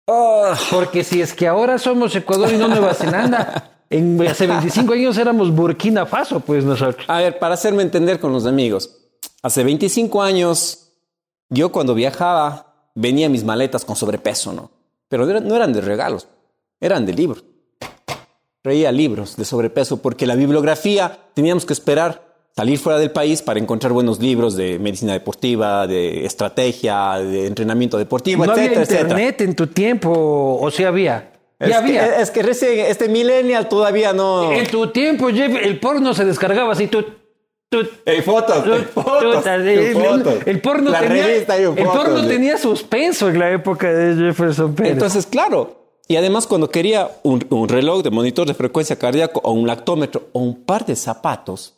Ah. 0.08 0.58
Porque 0.72 1.04
si 1.04 1.22
es 1.22 1.34
que 1.34 1.48
ahora 1.48 1.78
somos 1.78 2.16
Ecuador 2.16 2.52
y 2.52 2.58
no 2.58 2.68
Nueva 2.68 2.94
Zelanda, 2.94 3.72
en, 3.90 4.26
hace 4.26 4.48
25 4.48 4.94
años 4.94 5.18
éramos 5.18 5.54
Burkina 5.54 6.06
Faso, 6.06 6.40
pues 6.40 6.64
nosotros. 6.64 7.06
A 7.10 7.20
ver, 7.20 7.40
para 7.40 7.56
hacerme 7.56 7.84
entender 7.84 8.20
con 8.20 8.32
los 8.32 8.46
amigos, 8.46 8.98
hace 9.44 9.64
25 9.64 10.22
años, 10.22 10.94
yo 11.50 11.72
cuando 11.72 11.94
viajaba, 11.94 12.92
venía 12.96 13.30
mis 13.30 13.44
maletas 13.44 13.84
con 13.84 13.96
sobrepeso, 13.96 14.54
¿no? 14.54 14.72
Pero 15.10 15.26
no 15.26 15.56
eran 15.56 15.74
de 15.74 15.82
regalos, 15.82 16.28
eran 16.80 17.06
de 17.06 17.14
libros. 17.14 17.44
Traía 18.62 18.92
libros 18.92 19.38
de 19.38 19.46
sobrepeso 19.46 19.98
porque 20.02 20.26
la 20.26 20.36
bibliografía 20.36 21.20
teníamos 21.34 21.66
que 21.66 21.74
esperar 21.74 22.27
salir 22.58 22.80
fuera 22.80 22.98
del 22.98 23.12
país 23.12 23.44
para 23.44 23.60
encontrar 23.60 23.94
buenos 23.94 24.20
libros 24.20 24.56
de 24.58 24.80
medicina 24.80 25.14
deportiva, 25.14 25.86
de 25.86 26.26
estrategia, 26.26 27.20
de 27.20 27.46
entrenamiento 27.46 27.98
deportivo, 28.00 28.46
no 28.48 28.54
etcétera, 28.54 28.82
había 28.82 29.02
internet 29.04 29.42
en 29.42 29.56
tu 29.56 29.68
tiempo, 29.68 30.58
o 30.60 30.72
sí 30.72 30.84
había. 30.84 31.32
Es 31.60 31.70
ya 31.70 31.84
que, 31.84 32.00
había. 32.00 32.20
es 32.22 32.32
que 32.32 32.42
recién 32.44 32.80
este 32.80 33.08
millennial 33.10 33.70
todavía 33.70 34.12
no. 34.12 34.52
En 34.52 34.68
tu 34.68 34.88
tiempo, 34.88 35.30
Jeff, 35.30 35.56
el 35.62 35.80
porno 35.80 36.14
se 36.16 36.26
descargaba 36.26 36.74
así, 36.74 36.88
tú. 36.88 37.06
tú 37.70 37.80
Ey, 38.06 38.22
fotos, 38.22 38.64
tú- 38.64 39.02
fotos, 39.02 39.44
tú- 39.44 39.50
el, 39.50 39.94
fotos. 39.94 40.34
el 40.48 40.60
porno 40.62 40.90
La 40.92 41.00
tenía, 41.02 41.26
revista 41.28 41.56
un 41.58 41.78
el 41.78 41.86
fotos, 41.86 42.04
porno 42.06 42.22
sí. 42.22 42.28
tenía 42.28 42.58
suspenso 42.58 43.30
en 43.30 43.38
la 43.40 43.52
época 43.52 43.92
de 43.94 44.16
Jefferson 44.16 44.74
Pérez. 44.74 44.94
Entonces, 44.94 45.26
claro. 45.28 45.84
Y 46.08 46.16
además, 46.16 46.48
cuando 46.48 46.70
quería 46.70 47.10
un, 47.24 47.46
un 47.50 47.68
reloj 47.70 48.02
de 48.02 48.10
monitor 48.10 48.48
de 48.48 48.54
frecuencia 48.56 48.96
cardíaca 48.98 49.40
o 49.44 49.52
un 49.52 49.68
lactómetro 49.68 50.30
o 50.32 50.40
un 50.40 50.64
par 50.64 50.86
de 50.86 50.96
zapatos, 50.96 51.74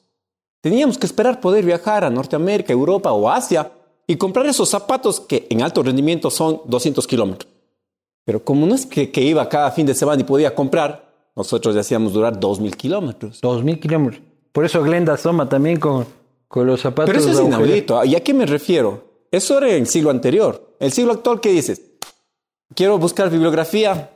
teníamos 0.61 0.97
que 0.97 1.05
esperar 1.05 1.39
poder 1.39 1.65
viajar 1.65 2.03
a 2.03 2.09
Norteamérica, 2.09 2.73
Europa 2.73 3.11
o 3.11 3.29
Asia 3.29 3.71
y 4.07 4.15
comprar 4.15 4.45
esos 4.45 4.69
zapatos 4.69 5.19
que 5.19 5.47
en 5.49 5.61
alto 5.61 5.83
rendimiento 5.83 6.29
son 6.29 6.61
200 6.65 7.05
kilómetros. 7.07 7.51
Pero 8.25 8.43
como 8.43 8.65
no 8.65 8.75
es 8.75 8.85
que, 8.85 9.11
que 9.11 9.21
iba 9.21 9.47
cada 9.49 9.71
fin 9.71 9.85
de 9.85 9.93
semana 9.93 10.21
y 10.21 10.23
podía 10.23 10.53
comprar, 10.53 11.09
nosotros 11.35 11.73
ya 11.73 11.81
hacíamos 11.81 12.13
durar 12.13 12.39
2.000 12.39 12.75
kilómetros. 12.75 13.41
Dos 13.41 13.63
mil 13.63 13.79
kilómetros. 13.79 14.21
Por 14.51 14.65
eso 14.65 14.83
Glenda 14.83 15.15
Soma 15.17 15.47
también 15.47 15.79
con, 15.79 16.05
con 16.47 16.67
los 16.67 16.81
zapatos. 16.81 17.13
Pero 17.13 17.19
eso 17.19 17.31
es 17.31 17.47
inaudito. 17.47 18.03
¿Y 18.03 18.15
a 18.15 18.23
qué 18.23 18.33
me 18.33 18.45
refiero? 18.45 19.03
Eso 19.31 19.57
era 19.57 19.69
en 19.69 19.83
el 19.83 19.87
siglo 19.87 20.09
anterior. 20.09 20.75
El 20.79 20.91
siglo 20.91 21.13
actual, 21.13 21.39
¿qué 21.39 21.49
dices? 21.49 21.81
Quiero 22.73 22.97
buscar 22.97 23.29
bibliografía. 23.29 24.11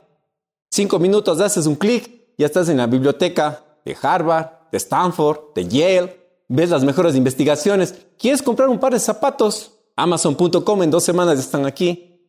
Cinco 0.70 0.98
minutos, 0.98 1.40
haces 1.40 1.66
un 1.66 1.76
clic, 1.76 2.10
ya 2.36 2.46
estás 2.46 2.68
en 2.68 2.78
la 2.78 2.86
biblioteca 2.86 3.62
de 3.84 3.96
Harvard, 4.00 4.70
de 4.72 4.78
Stanford, 4.78 5.54
de 5.54 5.68
Yale. 5.68 6.23
Ves 6.54 6.70
las 6.70 6.84
mejores 6.84 7.16
investigaciones. 7.16 7.94
¿Quieres 8.18 8.42
comprar 8.42 8.68
un 8.68 8.78
par 8.78 8.92
de 8.92 9.00
zapatos? 9.00 9.72
Amazon.com 9.96 10.82
en 10.82 10.90
dos 10.90 11.02
semanas 11.02 11.38
están 11.38 11.66
aquí. 11.66 12.20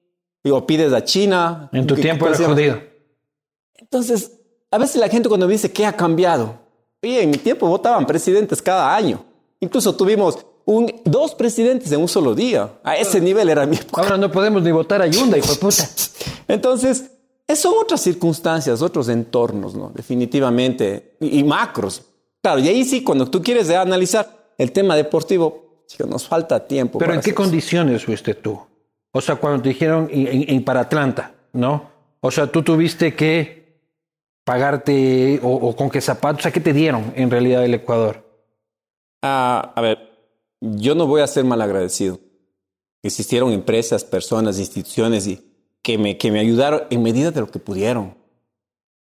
O 0.50 0.66
pides 0.66 0.94
a 0.94 1.04
China. 1.04 1.70
En 1.72 1.86
tu 1.86 1.96
¿Qué- 1.96 2.02
tiempo 2.02 2.28
llama? 2.28 2.48
jodido. 2.54 2.80
Entonces, 3.76 4.32
a 4.72 4.78
veces 4.78 4.96
la 4.98 5.10
gente 5.10 5.28
cuando 5.30 5.46
me 5.48 5.54
dice, 5.54 5.72
¿qué 5.72 5.86
ha 5.86 5.94
cambiado? 5.96 6.58
Oye, 7.04 7.22
en 7.22 7.30
mi 7.30 7.38
tiempo 7.38 7.68
votaban 7.68 8.06
presidentes 8.06 8.62
cada 8.62 8.96
año. 8.96 9.24
Incluso 9.60 9.96
tuvimos 9.96 10.40
un, 10.66 10.92
dos 11.06 11.36
presidentes 11.36 11.92
en 11.92 12.02
un 12.02 12.08
solo 12.08 12.34
día. 12.34 12.80
A 12.84 12.98
ese 12.98 13.22
nivel 13.22 13.50
era 13.50 13.66
mi 13.68 13.76
época. 13.78 14.02
Ahora 14.02 14.18
no 14.18 14.32
podemos 14.32 14.64
ni 14.64 14.72
votar 14.72 15.02
a 15.02 15.08
Yunda, 15.08 15.38
hijo 15.38 15.52
de 15.54 15.58
puta. 15.60 15.88
Entonces, 16.48 17.12
son 17.56 17.74
otras 17.80 18.02
circunstancias, 18.02 18.82
otros 18.82 19.08
entornos, 19.10 19.76
¿no? 19.76 19.92
Definitivamente. 19.94 21.16
Y, 21.20 21.40
y 21.40 21.44
macros. 21.44 22.02
Claro, 22.46 22.60
y 22.60 22.68
ahí 22.68 22.84
sí, 22.86 23.04
cuando 23.04 23.26
tú 23.28 23.42
quieres 23.42 23.72
analizar 23.72 24.52
el 24.60 24.72
tema 24.72 24.96
deportivo, 24.96 25.84
nos 26.08 26.28
falta 26.28 26.68
tiempo. 26.68 27.00
Pero 27.00 27.16
¿en 27.16 27.22
qué 27.22 27.32
eso. 27.32 27.38
condiciones 27.38 28.06
fuiste 28.06 28.36
tú? 28.36 28.60
O 29.12 29.20
sea, 29.20 29.36
cuando 29.38 29.64
te 29.64 29.70
dijeron 29.70 30.08
en, 30.12 30.28
en- 30.28 30.50
en 30.50 30.64
para 30.64 30.82
Atlanta, 30.82 31.34
¿no? 31.54 31.90
O 32.22 32.30
sea, 32.30 32.46
tú 32.46 32.62
tuviste 32.62 33.16
que 33.16 33.80
pagarte 34.44 35.40
o, 35.42 35.54
o 35.56 35.76
con 35.76 35.90
qué 35.90 36.02
zapatos, 36.02 36.42
o 36.42 36.44
sea, 36.44 36.52
¿qué 36.52 36.60
te 36.60 36.72
dieron 36.72 37.14
en 37.16 37.32
realidad 37.32 37.66
el 37.66 37.74
Ecuador? 37.74 38.24
Ah, 39.24 39.74
a 39.76 39.82
ver, 39.82 39.98
yo 40.62 40.94
no 40.94 41.08
voy 41.08 41.22
a 41.22 41.28
ser 41.28 41.46
mal 41.46 41.64
agradecido. 41.64 42.20
Existieron 43.02 43.52
empresas, 43.54 44.04
personas, 44.04 44.60
instituciones 44.60 45.26
y 45.26 45.44
que 45.82 45.98
me, 45.98 46.16
que 46.20 46.32
me 46.32 46.40
ayudaron 46.40 46.84
en 46.92 47.02
medida 47.02 47.32
de 47.32 47.40
lo 47.42 47.48
que 47.50 47.58
pudieron. 47.58 48.16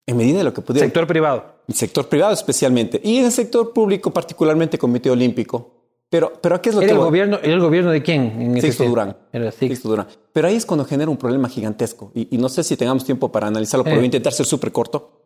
En 0.07 0.17
medida 0.17 0.39
de 0.39 0.43
lo 0.43 0.53
que 0.55 0.61
pudieron. 0.61 0.87
Sector 0.87 1.05
privado. 1.05 1.56
El 1.67 1.73
sector 1.75 2.07
privado 2.07 2.33
especialmente. 2.33 2.99
Y 3.03 3.17
en 3.17 3.25
el 3.25 3.31
sector 3.31 3.73
público, 3.73 4.11
particularmente 4.11 4.77
Comité 4.77 5.09
Olímpico. 5.09 5.73
Pero, 6.09 6.31
pero 6.41 6.55
aquí 6.55 6.69
es 6.69 6.75
lo 6.75 6.81
¿Era 6.81 6.87
que 6.87 6.91
el 6.93 6.97
voy. 6.99 7.07
gobierno, 7.07 7.39
¿Era 7.43 7.53
el 7.53 7.59
gobierno 7.59 7.91
de 7.91 8.01
quién? 8.01 8.41
En 8.41 8.51
ese 8.57 8.67
Sixto 8.67 8.83
tiempo? 8.83 8.99
Durán. 9.01 9.17
Era 9.33 9.51
Sixto. 9.51 9.67
Sixto 9.67 9.89
Durán. 9.89 10.07
Pero 10.31 10.47
ahí 10.47 10.55
es 10.55 10.65
cuando 10.65 10.85
genera 10.85 11.11
un 11.11 11.17
problema 11.17 11.49
gigantesco. 11.49 12.11
Y, 12.15 12.33
y 12.33 12.37
no 12.37 12.47
sé 12.47 12.63
si 12.63 12.77
tengamos 12.77 13.03
tiempo 13.03 13.29
para 13.31 13.47
analizarlo, 13.47 13.83
pero 13.83 13.95
Eh. 13.95 13.99
voy 13.99 14.03
a 14.03 14.05
intentar 14.05 14.31
ser 14.31 14.45
súper 14.45 14.71
corto. 14.71 15.23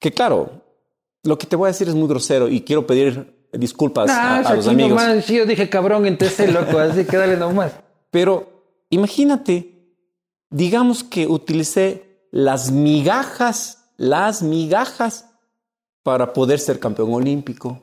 Que 0.00 0.10
claro, 0.12 0.62
lo 1.22 1.38
que 1.38 1.46
te 1.46 1.54
voy 1.54 1.66
a 1.66 1.72
decir 1.72 1.86
es 1.88 1.94
muy 1.94 2.08
grosero 2.08 2.48
y 2.48 2.62
quiero 2.62 2.84
pedir 2.86 3.46
disculpas 3.52 4.10
a, 4.10 4.38
a 4.38 4.54
los 4.56 4.66
amigos. 4.66 4.90
nomás. 5.00 5.24
Sí, 5.24 5.36
yo 5.36 5.46
dije 5.46 5.68
cabrón 5.70 6.04
en 6.06 6.18
TC, 6.18 6.48
loco, 6.50 6.78
así 6.80 7.04
que 7.04 7.16
dale 7.16 7.36
nomás. 7.36 7.72
Pero 8.10 8.48
imagínate, 8.90 9.94
digamos 10.50 11.04
que 11.04 11.28
utilicé 11.28 12.26
las 12.32 12.72
migajas, 12.72 13.92
las 13.96 14.42
migajas 14.42 15.25
para 16.06 16.32
poder 16.32 16.60
ser 16.60 16.78
campeón 16.78 17.12
olímpico. 17.12 17.82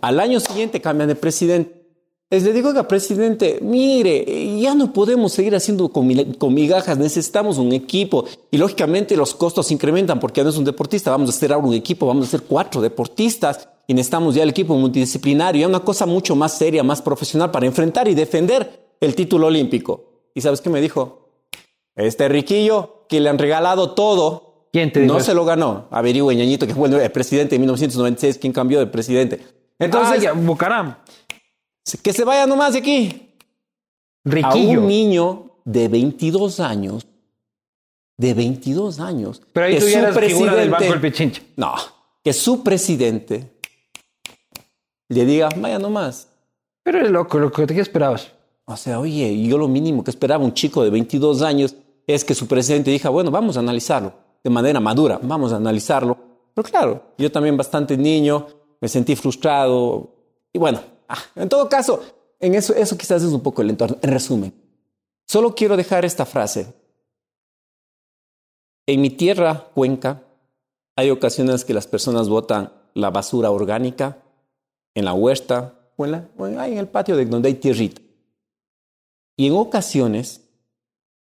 Al 0.00 0.20
año 0.20 0.40
siguiente 0.40 0.80
cambian 0.80 1.08
de 1.08 1.16
presidente. 1.16 1.84
Les 2.30 2.42
le 2.44 2.54
digo, 2.54 2.70
oiga, 2.70 2.88
presidente, 2.88 3.58
mire, 3.60 4.58
ya 4.58 4.74
no 4.74 4.90
podemos 4.90 5.32
seguir 5.34 5.54
haciendo 5.54 5.90
con, 5.90 6.06
mi- 6.06 6.32
con 6.32 6.54
migajas, 6.54 6.96
necesitamos 6.96 7.58
un 7.58 7.74
equipo. 7.74 8.24
Y 8.50 8.56
lógicamente 8.56 9.18
los 9.18 9.34
costos 9.34 9.66
se 9.66 9.74
incrementan 9.74 10.18
porque 10.18 10.42
no 10.42 10.48
es 10.48 10.56
un 10.56 10.64
deportista, 10.64 11.10
vamos 11.10 11.28
a 11.28 11.36
hacer 11.36 11.52
ahora 11.52 11.66
un 11.66 11.74
equipo, 11.74 12.06
vamos 12.06 12.26
a 12.26 12.30
ser 12.30 12.42
cuatro 12.44 12.80
deportistas 12.80 13.68
y 13.86 13.92
necesitamos 13.92 14.34
ya 14.34 14.42
el 14.42 14.48
equipo 14.48 14.74
multidisciplinario, 14.74 15.60
ya 15.60 15.68
una 15.68 15.80
cosa 15.84 16.06
mucho 16.06 16.34
más 16.34 16.56
seria, 16.56 16.82
más 16.82 17.02
profesional 17.02 17.50
para 17.50 17.66
enfrentar 17.66 18.08
y 18.08 18.14
defender 18.14 18.96
el 18.98 19.14
título 19.14 19.48
olímpico. 19.48 20.30
¿Y 20.34 20.40
sabes 20.40 20.62
qué 20.62 20.70
me 20.70 20.80
dijo? 20.80 21.28
Este 21.94 22.30
riquillo 22.30 23.04
que 23.10 23.20
le 23.20 23.28
han 23.28 23.38
regalado 23.38 23.90
todo, 23.92 24.45
¿Quién 24.76 24.92
te 24.92 25.00
dijo 25.00 25.14
no 25.14 25.18
eso? 25.18 25.28
se 25.28 25.34
lo 25.34 25.46
ganó. 25.46 25.88
Averigüe, 25.90 26.36
ñañito, 26.36 26.66
que 26.66 26.74
fue 26.74 26.90
el 26.90 27.10
presidente 27.10 27.54
en 27.54 27.62
1996, 27.62 28.36
quien 28.36 28.52
cambió 28.52 28.78
de 28.78 28.86
presidente. 28.86 29.40
Entonces, 29.78 30.18
ah, 30.18 30.22
ya, 30.22 30.32
Bucaram. 30.34 30.98
que 32.02 32.12
se 32.12 32.24
vaya 32.24 32.46
nomás 32.46 32.74
de 32.74 32.80
aquí. 32.80 33.32
A 34.26 34.30
Riquillo. 34.30 34.82
un 34.82 34.88
niño 34.88 35.60
de 35.64 35.88
22 35.88 36.60
años, 36.60 37.06
de 38.18 38.34
22 38.34 39.00
años, 39.00 39.40
Pero 39.50 39.64
ahí 39.64 39.74
que 39.76 39.80
tú 39.80 39.88
ya 39.88 40.00
eras 40.00 40.18
figura 40.18 40.54
del 40.54 40.68
Banco 40.68 40.84
del 40.84 41.00
presidente, 41.00 41.40
Pichincha. 41.40 41.52
no, 41.56 41.74
que 42.22 42.34
su 42.34 42.62
presidente 42.62 43.50
le 45.08 45.24
diga, 45.24 45.48
vaya 45.56 45.78
nomás. 45.78 46.28
Pero 46.82 46.98
eres 46.98 47.10
loco, 47.12 47.38
loco. 47.38 47.66
¿Qué 47.66 47.80
esperabas? 47.80 48.30
O 48.66 48.76
sea, 48.76 49.00
oye, 49.00 49.42
yo 49.42 49.56
lo 49.56 49.68
mínimo 49.68 50.04
que 50.04 50.10
esperaba 50.10 50.44
un 50.44 50.52
chico 50.52 50.84
de 50.84 50.90
22 50.90 51.40
años 51.40 51.74
es 52.06 52.26
que 52.26 52.34
su 52.34 52.46
presidente 52.46 52.90
diga, 52.90 53.08
bueno, 53.08 53.30
vamos 53.30 53.56
a 53.56 53.60
analizarlo 53.60 54.25
de 54.42 54.50
manera 54.50 54.80
madura, 54.80 55.18
vamos 55.22 55.52
a 55.52 55.56
analizarlo. 55.56 56.16
Pero 56.54 56.68
claro, 56.68 57.02
yo 57.18 57.30
también 57.30 57.56
bastante 57.56 57.96
niño, 57.96 58.46
me 58.80 58.88
sentí 58.88 59.16
frustrado 59.16 60.16
y 60.52 60.58
bueno, 60.58 60.80
ah, 61.08 61.18
en 61.34 61.48
todo 61.48 61.68
caso, 61.68 62.00
en 62.40 62.54
eso, 62.54 62.74
eso 62.74 62.96
quizás 62.96 63.22
es 63.22 63.32
un 63.32 63.42
poco 63.42 63.60
el 63.60 63.70
entorno. 63.70 63.98
En 64.00 64.10
resumen, 64.10 64.54
solo 65.26 65.54
quiero 65.54 65.76
dejar 65.76 66.04
esta 66.06 66.24
frase. 66.24 66.72
En 68.86 69.02
mi 69.02 69.10
tierra, 69.10 69.68
Cuenca, 69.74 70.22
hay 70.96 71.10
ocasiones 71.10 71.64
que 71.64 71.74
las 71.74 71.86
personas 71.86 72.30
votan 72.30 72.72
la 72.94 73.10
basura 73.10 73.50
orgánica 73.50 74.22
en 74.94 75.04
la 75.04 75.12
huerta 75.12 75.74
o 75.96 76.06
en, 76.06 76.26
o 76.38 76.46
en 76.46 76.78
el 76.78 76.88
patio 76.88 77.16
de 77.16 77.26
donde 77.26 77.48
hay 77.48 77.54
tierrita. 77.56 78.00
Y 79.36 79.48
en 79.48 79.56
ocasiones, 79.56 80.40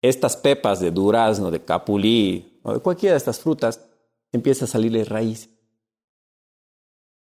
estas 0.04 0.38
pepas 0.38 0.80
de 0.80 0.92
durazno, 0.92 1.50
de 1.50 1.64
capulí 1.64 2.53
cualquiera 2.64 3.14
de 3.14 3.18
estas 3.18 3.40
frutas, 3.40 3.82
empieza 4.32 4.66
a 4.66 4.68
salirle 4.68 5.04
raíz. 5.06 5.50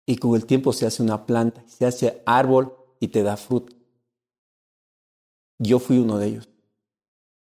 Y 0.06 0.17
con 0.17 0.36
el 0.36 0.45
tiempo 0.45 0.73
se 0.73 0.86
hace 0.86 1.01
una 1.01 1.25
planta, 1.25 1.63
se 1.67 1.86
hace 1.86 2.21
árbol 2.25 2.75
y 2.99 3.10
te 3.10 3.23
da 3.23 3.38
fruta. 3.38 3.73
Yo 5.60 5.79
fui 5.79 5.97
uno 5.97 6.17
de 6.17 6.27
ellos. 6.27 6.49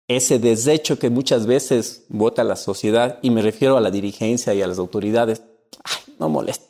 Ese 0.08 0.39
desecho 0.39 0.97
que 0.97 1.10
muchas 1.10 1.45
veces 1.45 2.06
vota 2.08 2.45
la 2.45 2.56
sociedad, 2.56 3.19
y 3.21 3.30
me 3.30 3.41
refiero 3.41 3.76
a 3.76 3.82
la 3.82 3.91
dirigencia 3.91 4.54
y 4.54 4.62
a 4.62 4.67
las 4.67 4.80
autoridades, 4.80 5.43
ay, 5.84 6.13
no 6.17 6.30
molesta, 6.30 6.67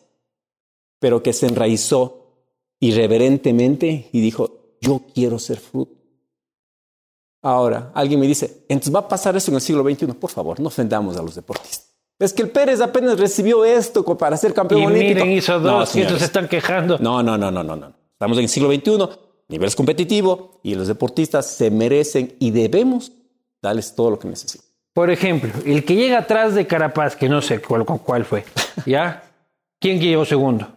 pero 1.00 1.22
que 1.22 1.34
se 1.34 1.46
enraizó 1.46 2.28
irreverentemente 2.80 4.10
y 4.12 4.22
dijo, 4.22 4.78
yo 4.82 5.02
quiero 5.14 5.38
ser 5.38 5.60
fruto. 5.60 5.97
Ahora, 7.48 7.92
alguien 7.94 8.20
me 8.20 8.28
dice, 8.28 8.66
entonces 8.68 8.94
va 8.94 9.00
a 9.00 9.08
pasar 9.08 9.38
eso 9.38 9.52
en 9.52 9.56
el 9.56 9.62
siglo 9.62 9.82
XXI. 9.82 10.08
Por 10.08 10.30
favor, 10.30 10.60
no 10.60 10.68
ofendamos 10.68 11.16
a 11.16 11.22
los 11.22 11.34
deportistas. 11.34 11.94
Es 12.20 12.34
que 12.34 12.42
el 12.42 12.50
Pérez 12.50 12.82
apenas 12.82 13.18
recibió 13.18 13.64
esto 13.64 14.04
para 14.18 14.36
ser 14.36 14.54
campeón 14.54 14.82
Y 14.82 14.86
olímpico. 14.88 15.24
miren, 15.24 15.32
hizo 15.38 15.58
No, 15.60 15.80
dos 15.80 15.96
y 15.96 16.02
estos 16.02 16.20
se 16.20 16.26
están 16.26 16.50
quejando. 16.50 16.98
No, 17.00 17.24
no, 17.24 17.38
no, 17.38 17.50
no, 17.50 17.64
no, 17.64 17.78
no. 17.78 17.94
Estamos 18.12 18.38
en 18.38 18.44
el 18.44 18.50
siglo 18.50 18.70
XXI, 18.70 19.18
nivel 19.48 19.68
es 19.68 19.78
competitivo 19.78 20.60
y 20.62 20.76
los 20.76 20.90
deportistas 20.90 21.46
se 21.48 21.72
merecen 21.72 22.36
y 22.40 22.52
debemos 22.52 23.14
darles 23.62 23.96
todo 23.96 24.10
lo 24.10 24.20
que 24.20 24.28
necesitan. 24.28 24.68
Por 24.92 25.10
ejemplo, 25.10 25.52
el 25.64 25.86
que 25.86 25.96
llega 25.96 26.18
atrás 26.18 26.54
de 26.54 26.68
Carapaz, 26.68 27.16
que 27.16 27.30
no 27.30 27.42
sé 27.42 27.62
cuál, 27.62 27.86
cuál 27.86 28.26
fue, 28.26 28.44
¿ya? 28.86 29.24
¿Quién 29.80 30.02
llegó 30.02 30.26
segundo? 30.26 30.68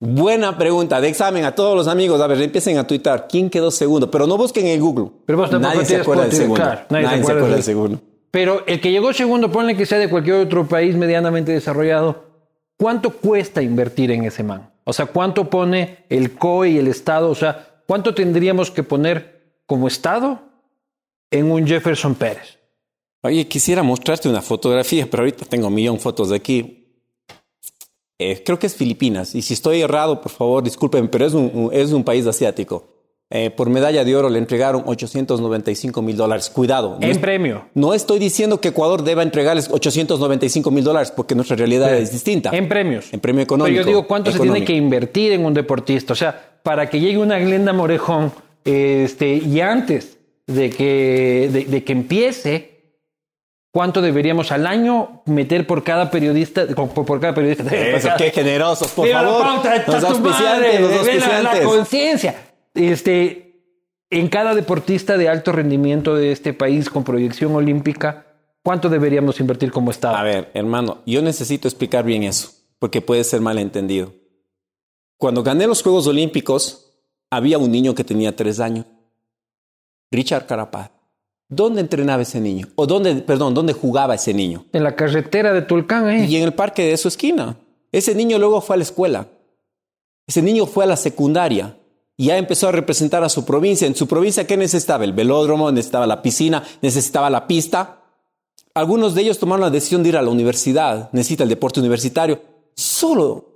Buena 0.00 0.56
pregunta 0.56 1.00
de 1.00 1.08
examen 1.08 1.44
a 1.44 1.54
todos 1.54 1.76
los 1.76 1.88
amigos. 1.88 2.20
A 2.20 2.28
ver, 2.28 2.40
empiecen 2.40 2.78
a 2.78 2.86
tuitar. 2.86 3.26
¿Quién 3.28 3.50
quedó 3.50 3.70
segundo? 3.70 4.10
Pero 4.10 4.26
no 4.26 4.36
busquen 4.36 4.66
en 4.66 4.80
Google. 4.80 5.10
Pero 5.26 5.38
vos 5.38 5.60
nadie 5.60 5.84
se 5.84 5.96
acuerda 5.96 6.24
del 6.24 6.32
segundo. 6.32 6.54
claro, 6.54 6.80
nadie, 6.90 7.08
se 7.08 7.32
acuerda 7.32 7.48
del 7.48 7.62
segundo. 7.62 8.00
Pero 8.30 8.64
el 8.66 8.80
que 8.80 8.92
llegó 8.92 9.12
segundo, 9.12 9.50
ponle 9.50 9.76
que 9.76 9.86
sea 9.86 9.98
de 9.98 10.08
cualquier 10.08 10.36
otro 10.36 10.68
país 10.68 10.94
medianamente 10.94 11.50
desarrollado, 11.50 12.24
¿cuánto 12.76 13.10
cuesta 13.10 13.60
invertir 13.60 14.12
en 14.12 14.24
ese 14.24 14.44
man? 14.44 14.70
O 14.84 14.92
sea, 14.92 15.06
¿cuánto 15.06 15.50
pone 15.50 16.04
el 16.08 16.34
COE 16.34 16.70
y 16.70 16.78
el 16.78 16.86
Estado? 16.86 17.30
O 17.30 17.34
sea, 17.34 17.82
¿cuánto 17.86 18.14
tendríamos 18.14 18.70
que 18.70 18.84
poner 18.84 19.56
como 19.66 19.88
Estado 19.88 20.40
en 21.30 21.50
un 21.50 21.66
Jefferson 21.66 22.14
Pérez? 22.14 22.58
Oye, 23.22 23.48
quisiera 23.48 23.82
mostrarte 23.82 24.28
una 24.28 24.42
fotografía, 24.42 25.08
pero 25.10 25.24
ahorita 25.24 25.44
tengo 25.46 25.66
un 25.66 25.74
millón 25.74 25.96
de 25.96 26.02
fotos 26.02 26.30
de 26.30 26.36
aquí. 26.36 26.77
Eh, 28.18 28.42
creo 28.44 28.58
que 28.58 28.66
es 28.66 28.74
Filipinas. 28.74 29.34
Y 29.34 29.42
si 29.42 29.54
estoy 29.54 29.80
errado, 29.80 30.20
por 30.20 30.32
favor, 30.32 30.62
disculpen, 30.62 31.08
pero 31.08 31.24
es 31.26 31.34
un, 31.34 31.70
es 31.72 31.92
un 31.92 32.02
país 32.04 32.26
asiático. 32.26 32.84
Eh, 33.30 33.50
por 33.50 33.68
medalla 33.68 34.04
de 34.04 34.16
oro 34.16 34.30
le 34.30 34.38
entregaron 34.38 34.82
895 34.86 36.00
mil 36.02 36.16
dólares. 36.16 36.48
Cuidado. 36.50 36.96
no 36.98 37.04
En 37.04 37.10
es- 37.10 37.18
premio. 37.18 37.66
No 37.74 37.92
estoy 37.94 38.18
diciendo 38.18 38.58
que 38.60 38.68
Ecuador 38.68 39.02
deba 39.04 39.22
entregarles 39.22 39.68
895 39.70 40.70
mil 40.70 40.82
dólares 40.82 41.12
porque 41.14 41.34
nuestra 41.34 41.54
realidad 41.56 41.94
es 41.96 42.10
distinta. 42.10 42.50
En 42.56 42.68
premios. 42.68 43.12
En 43.12 43.20
premio 43.20 43.42
económico. 43.42 43.72
Pero 43.74 43.82
yo 43.84 43.86
digo, 43.86 44.06
¿cuánto 44.06 44.32
se 44.32 44.40
tiene 44.40 44.64
que 44.64 44.72
invertir 44.74 45.32
en 45.32 45.44
un 45.44 45.52
deportista? 45.54 46.14
O 46.14 46.16
sea, 46.16 46.58
para 46.62 46.88
que 46.88 47.00
llegue 47.00 47.18
una 47.18 47.38
Glenda 47.38 47.72
Morejón, 47.74 48.32
este, 48.64 49.34
y 49.36 49.60
antes 49.60 50.16
de 50.46 50.70
que, 50.70 51.50
de, 51.52 51.64
de 51.66 51.84
que 51.84 51.92
empiece, 51.92 52.77
¿cuánto 53.78 54.02
deberíamos 54.02 54.50
al 54.50 54.66
año 54.66 55.22
meter 55.26 55.64
por 55.64 55.84
cada 55.84 56.10
periodista? 56.10 56.66
Por, 56.66 57.20
cada 57.20 57.32
periodista. 57.32 57.62
Eso, 57.72 58.08
qué 58.18 58.32
generosos, 58.32 58.90
por 58.90 59.06
Viva 59.06 59.22
la 59.22 59.28
favor. 59.28 59.44
pauta, 59.44 59.84
los 59.86 60.02
auspiciantes, 60.02 60.80
los 60.80 61.06
la- 61.28 61.42
La, 61.42 61.62
conciencia. 61.62 62.34
Este, 62.74 63.62
en 64.10 64.28
cada 64.28 64.56
deportista 64.56 65.16
de 65.16 65.28
alto 65.28 65.52
rendimiento 65.52 66.16
de 66.16 66.32
este 66.32 66.54
país 66.54 66.90
con 66.90 67.04
proyección 67.04 67.54
olímpica, 67.54 68.26
¿cuánto 68.64 68.88
deberíamos 68.88 69.38
invertir 69.38 69.70
como 69.70 69.92
Estado? 69.92 70.16
A 70.16 70.24
ver, 70.24 70.50
hermano, 70.54 70.98
yo 71.06 71.22
necesito 71.22 71.68
explicar 71.68 72.04
bien 72.04 72.24
eso, 72.24 72.50
porque 72.80 73.00
puede 73.00 73.22
ser 73.22 73.40
malentendido. 73.40 74.12
Cuando 75.18 75.44
gané 75.44 75.68
los 75.68 75.84
Juegos 75.84 76.08
Olímpicos, 76.08 76.96
había 77.30 77.58
un 77.58 77.70
niño 77.70 77.94
que 77.94 78.02
tenía 78.02 78.34
tres 78.34 78.58
años, 78.58 78.86
Richard 80.10 80.46
Carapaz. 80.46 80.90
¿Dónde 81.48 81.80
entrenaba 81.80 82.22
ese 82.22 82.40
niño? 82.40 82.68
O 82.74 82.86
dónde, 82.86 83.14
perdón, 83.16 83.54
dónde 83.54 83.72
jugaba 83.72 84.14
ese 84.14 84.34
niño? 84.34 84.66
En 84.72 84.84
la 84.84 84.94
carretera 84.94 85.54
de 85.54 85.62
Tulcán, 85.62 86.10
¿eh? 86.10 86.26
Y 86.26 86.36
en 86.36 86.42
el 86.42 86.52
parque 86.52 86.84
de 86.84 86.96
su 86.98 87.08
esquina. 87.08 87.56
Ese 87.90 88.14
niño 88.14 88.38
luego 88.38 88.60
fue 88.60 88.74
a 88.74 88.76
la 88.76 88.82
escuela. 88.82 89.28
Ese 90.26 90.42
niño 90.42 90.66
fue 90.66 90.84
a 90.84 90.86
la 90.86 90.96
secundaria. 90.96 91.78
Y 92.18 92.26
ya 92.26 92.36
empezó 92.36 92.68
a 92.68 92.72
representar 92.72 93.24
a 93.24 93.30
su 93.30 93.46
provincia. 93.46 93.86
En 93.86 93.94
su 93.94 94.06
provincia, 94.06 94.46
¿qué 94.46 94.58
necesitaba? 94.58 95.04
El 95.04 95.14
velódromo, 95.14 95.72
necesitaba 95.72 96.06
la 96.06 96.20
piscina, 96.20 96.62
necesitaba 96.82 97.30
la 97.30 97.46
pista. 97.46 98.02
Algunos 98.74 99.14
de 99.14 99.22
ellos 99.22 99.38
tomaron 99.38 99.62
la 99.62 99.70
decisión 99.70 100.02
de 100.02 100.10
ir 100.10 100.16
a 100.18 100.22
la 100.22 100.28
universidad. 100.28 101.08
Necesita 101.12 101.44
el 101.44 101.48
deporte 101.48 101.80
universitario. 101.80 102.42
Solo, 102.74 103.46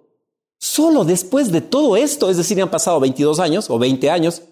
solo 0.59 1.05
después 1.05 1.53
de 1.53 1.61
todo 1.61 1.97
esto, 1.97 2.31
es 2.31 2.39
decir, 2.39 2.61
han 2.63 2.71
pasado 2.71 3.01
22 3.01 3.39
años 3.39 3.69
o 3.69 3.79
20 3.79 4.11
años, 4.11 4.43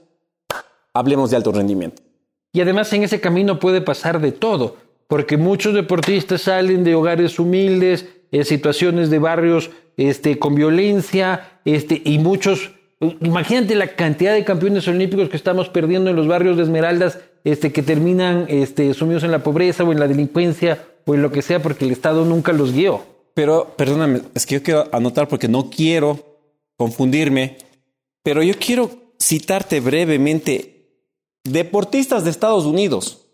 hablemos 0.92 1.31
de 1.31 1.37
alto 1.37 1.53
rendimiento. 1.53 2.03
Y 2.52 2.60
además 2.60 2.92
en 2.92 3.04
ese 3.04 3.20
camino 3.20 3.58
puede 3.58 3.80
pasar 3.80 4.20
de 4.20 4.32
todo, 4.32 4.76
porque 5.06 5.36
muchos 5.36 5.74
deportistas 5.74 6.42
salen 6.42 6.84
de 6.84 6.94
hogares 6.94 7.38
humildes, 7.38 8.06
en 8.32 8.44
situaciones 8.44 9.10
de 9.10 9.18
barrios 9.18 9.70
este, 9.96 10.38
con 10.38 10.54
violencia, 10.54 11.60
este, 11.64 12.00
y 12.04 12.18
muchos, 12.18 12.72
imagínate 13.00 13.74
la 13.74 13.88
cantidad 13.88 14.32
de 14.32 14.44
campeones 14.44 14.86
olímpicos 14.88 15.28
que 15.28 15.36
estamos 15.36 15.68
perdiendo 15.68 16.10
en 16.10 16.16
los 16.16 16.28
barrios 16.28 16.56
de 16.56 16.62
Esmeraldas, 16.62 17.18
este, 17.44 17.72
que 17.72 17.82
terminan 17.82 18.46
este, 18.48 18.92
sumidos 18.94 19.24
en 19.24 19.30
la 19.30 19.42
pobreza 19.42 19.84
o 19.84 19.92
en 19.92 20.00
la 20.00 20.08
delincuencia 20.08 20.84
o 21.06 21.14
en 21.14 21.22
lo 21.22 21.32
que 21.32 21.42
sea, 21.42 21.60
porque 21.60 21.84
el 21.84 21.90
Estado 21.90 22.24
nunca 22.24 22.52
los 22.52 22.72
guió. 22.72 23.04
Pero, 23.34 23.74
perdóname, 23.76 24.22
es 24.34 24.46
que 24.46 24.56
yo 24.56 24.62
quiero 24.62 24.88
anotar 24.92 25.28
porque 25.28 25.48
no 25.48 25.70
quiero 25.70 26.38
confundirme, 26.76 27.58
pero 28.22 28.42
yo 28.42 28.54
quiero 28.58 28.90
citarte 29.18 29.80
brevemente 29.80 30.79
deportistas 31.52 32.24
de 32.24 32.30
Estados 32.30 32.64
Unidos, 32.64 33.26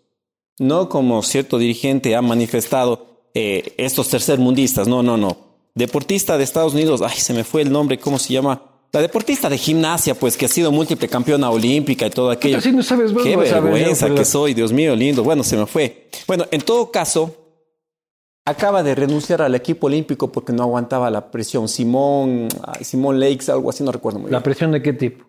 no 0.59 0.89
como 0.89 1.21
cierto 1.23 1.57
dirigente 1.57 2.15
ha 2.15 2.21
manifestado 2.21 3.29
eh, 3.33 3.73
estos 3.77 4.09
tercermundistas, 4.09 4.87
no, 4.87 5.03
no, 5.03 5.17
no. 5.17 5.37
Deportista 5.75 6.37
de 6.37 6.43
Estados 6.43 6.73
Unidos, 6.73 7.01
ay, 7.01 7.19
se 7.19 7.33
me 7.33 7.43
fue 7.43 7.61
el 7.61 7.71
nombre, 7.71 7.99
¿cómo 7.99 8.17
se 8.17 8.33
llama? 8.33 8.63
La 8.91 9.01
deportista 9.01 9.49
de 9.49 9.57
gimnasia, 9.57 10.15
pues 10.15 10.37
que 10.37 10.45
ha 10.45 10.49
sido 10.49 10.71
múltiple 10.71 11.07
campeona 11.07 11.51
olímpica 11.51 12.07
y 12.07 12.09
todo 12.09 12.31
aquello. 12.31 12.57
Así 12.57 12.71
no 12.71 12.81
sabes 12.81 13.11
Qué 13.11 13.35
no 13.35 13.41
vergüenza 13.41 14.09
que 14.09 14.25
soy, 14.25 14.53
Dios 14.53 14.71
mío, 14.71 14.95
lindo. 14.95 15.23
Bueno, 15.23 15.43
se 15.43 15.57
me 15.57 15.65
fue. 15.65 16.09
Bueno, 16.25 16.45
en 16.51 16.61
todo 16.61 16.89
caso, 16.89 17.35
acaba 18.45 18.81
de 18.81 18.95
renunciar 18.95 19.41
al 19.41 19.53
equipo 19.55 19.87
olímpico 19.87 20.31
porque 20.31 20.53
no 20.53 20.63
aguantaba 20.63 21.11
la 21.11 21.29
presión. 21.29 21.67
Simón, 21.67 22.47
Simón 22.81 23.19
Lakes, 23.19 23.49
algo 23.49 23.69
así, 23.69 23.83
no 23.83 23.91
recuerdo 23.91 24.19
muy 24.19 24.31
¿La 24.31 24.37
bien. 24.37 24.43
presión 24.43 24.71
de 24.71 24.81
qué 24.81 24.93
tipo? 24.93 25.25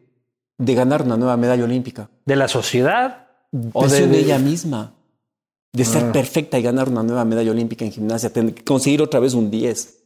De 0.58 0.74
ganar 0.74 1.02
una 1.02 1.16
nueva 1.16 1.36
medalla 1.36 1.64
olímpica. 1.64 2.10
¿De 2.26 2.36
la 2.36 2.48
sociedad? 2.48 3.28
¿O 3.72 3.86
de, 3.88 4.06
de 4.06 4.18
ella 4.18 4.38
misma. 4.38 4.94
De 5.72 5.84
ser 5.84 6.04
Ah. 6.04 6.12
perfecta 6.12 6.58
y 6.58 6.62
ganar 6.62 6.88
una 6.88 7.02
nueva 7.02 7.24
medalla 7.24 7.50
olímpica 7.50 7.84
en 7.84 7.92
gimnasia, 7.92 8.32
conseguir 8.64 9.00
otra 9.00 9.20
vez 9.20 9.34
un 9.34 9.50
10. 9.50 9.98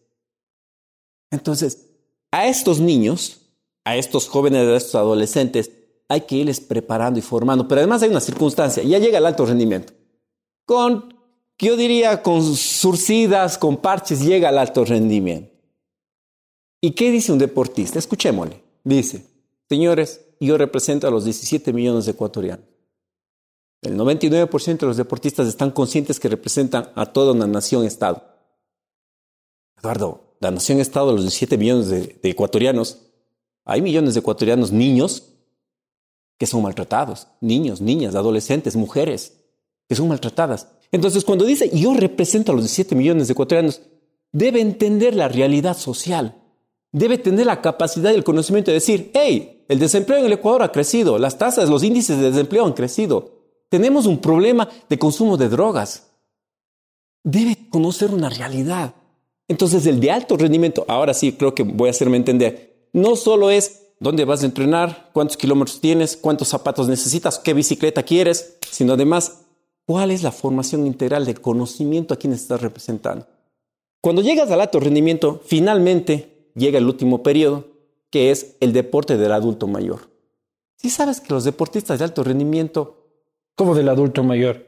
Entonces, 1.30 1.88
a 2.30 2.46
estos 2.46 2.80
niños, 2.80 3.40
a 3.84 3.96
estos 3.96 4.28
jóvenes, 4.28 4.66
a 4.66 4.76
estos 4.76 4.94
adolescentes, 4.96 5.70
hay 6.08 6.22
que 6.22 6.36
irles 6.36 6.60
preparando 6.60 7.18
y 7.18 7.22
formando. 7.22 7.66
Pero 7.66 7.80
además 7.80 8.02
hay 8.02 8.10
una 8.10 8.20
circunstancia, 8.20 8.82
ya 8.82 8.98
llega 8.98 9.18
el 9.18 9.26
alto 9.26 9.46
rendimiento. 9.46 9.94
Con, 10.66 11.14
yo 11.58 11.76
diría, 11.76 12.22
con 12.22 12.42
surcidas, 12.54 13.56
con 13.56 13.78
parches, 13.78 14.20
llega 14.20 14.50
al 14.50 14.58
alto 14.58 14.84
rendimiento. 14.84 15.50
¿Y 16.82 16.90
qué 16.92 17.10
dice 17.10 17.32
un 17.32 17.38
deportista? 17.38 17.98
Escuchémosle. 17.98 18.60
Dice, 18.84 19.24
señores, 19.68 20.26
yo 20.40 20.58
represento 20.58 21.06
a 21.06 21.10
los 21.10 21.24
17 21.24 21.72
millones 21.72 22.06
de 22.06 22.12
ecuatorianos. 22.12 22.66
El 23.82 23.96
99% 23.96 24.78
de 24.78 24.86
los 24.86 24.96
deportistas 24.96 25.48
están 25.48 25.72
conscientes 25.72 26.20
que 26.20 26.28
representan 26.28 26.90
a 26.94 27.06
toda 27.06 27.32
una 27.32 27.46
nación-estado. 27.46 28.24
Eduardo, 29.78 30.36
la 30.40 30.50
nación-estado 30.50 31.08
de 31.08 31.12
los 31.14 31.22
17 31.22 31.58
millones 31.58 31.88
de, 31.88 32.18
de 32.22 32.30
ecuatorianos, 32.30 32.98
hay 33.64 33.82
millones 33.82 34.14
de 34.14 34.20
ecuatorianos 34.20 34.70
niños 34.70 35.32
que 36.38 36.46
son 36.46 36.62
maltratados, 36.62 37.28
niños, 37.40 37.80
niñas, 37.80 38.14
adolescentes, 38.14 38.74
mujeres, 38.74 39.44
que 39.88 39.94
son 39.94 40.08
maltratadas. 40.08 40.68
Entonces, 40.90 41.24
cuando 41.24 41.44
dice 41.44 41.70
yo 41.72 41.94
represento 41.94 42.52
a 42.52 42.54
los 42.54 42.64
17 42.64 42.94
millones 42.94 43.28
de 43.28 43.32
ecuatorianos, 43.32 43.82
debe 44.32 44.60
entender 44.60 45.14
la 45.14 45.28
realidad 45.28 45.76
social, 45.76 46.41
debe 46.92 47.18
tener 47.18 47.46
la 47.46 47.60
capacidad 47.60 48.12
y 48.12 48.14
el 48.14 48.24
conocimiento 48.24 48.70
de 48.70 48.76
decir, 48.76 49.10
hey, 49.14 49.64
el 49.68 49.78
desempleo 49.78 50.18
en 50.18 50.26
el 50.26 50.32
Ecuador 50.32 50.62
ha 50.62 50.72
crecido, 50.72 51.18
las 51.18 51.38
tasas, 51.38 51.68
los 51.68 51.82
índices 51.82 52.18
de 52.18 52.30
desempleo 52.30 52.66
han 52.66 52.74
crecido, 52.74 53.32
tenemos 53.70 54.06
un 54.06 54.18
problema 54.18 54.68
de 54.88 54.98
consumo 54.98 55.38
de 55.38 55.48
drogas. 55.48 56.10
Debe 57.24 57.56
conocer 57.70 58.12
una 58.12 58.28
realidad. 58.28 58.94
Entonces, 59.48 59.86
el 59.86 59.98
de 59.98 60.10
alto 60.10 60.36
rendimiento, 60.36 60.84
ahora 60.88 61.14
sí 61.14 61.32
creo 61.32 61.54
que 61.54 61.62
voy 61.62 61.88
a 61.88 61.92
hacerme 61.92 62.18
entender, 62.18 62.88
no 62.92 63.16
solo 63.16 63.50
es 63.50 63.86
dónde 63.98 64.24
vas 64.24 64.42
a 64.42 64.46
entrenar, 64.46 65.10
cuántos 65.12 65.36
kilómetros 65.36 65.80
tienes, 65.80 66.16
cuántos 66.16 66.48
zapatos 66.48 66.88
necesitas, 66.88 67.38
qué 67.38 67.54
bicicleta 67.54 68.02
quieres, 68.02 68.58
sino 68.70 68.92
además, 68.92 69.42
cuál 69.86 70.10
es 70.10 70.22
la 70.22 70.32
formación 70.32 70.86
integral 70.86 71.24
del 71.24 71.40
conocimiento 71.40 72.12
a 72.12 72.18
quien 72.18 72.32
estás 72.32 72.60
representando. 72.60 73.26
Cuando 74.02 74.20
llegas 74.20 74.50
al 74.50 74.60
alto 74.60 74.80
rendimiento, 74.80 75.40
finalmente 75.46 76.31
llega 76.54 76.78
el 76.78 76.86
último 76.86 77.22
periodo, 77.22 77.66
que 78.10 78.30
es 78.30 78.56
el 78.60 78.72
deporte 78.72 79.16
del 79.16 79.32
adulto 79.32 79.66
mayor. 79.66 80.10
Si 80.76 80.90
sabes 80.90 81.20
que 81.20 81.32
los 81.32 81.44
deportistas 81.44 81.98
de 81.98 82.04
alto 82.04 82.24
rendimiento... 82.24 82.98
¿Cómo 83.54 83.74
del 83.74 83.88
adulto 83.88 84.24
mayor? 84.24 84.66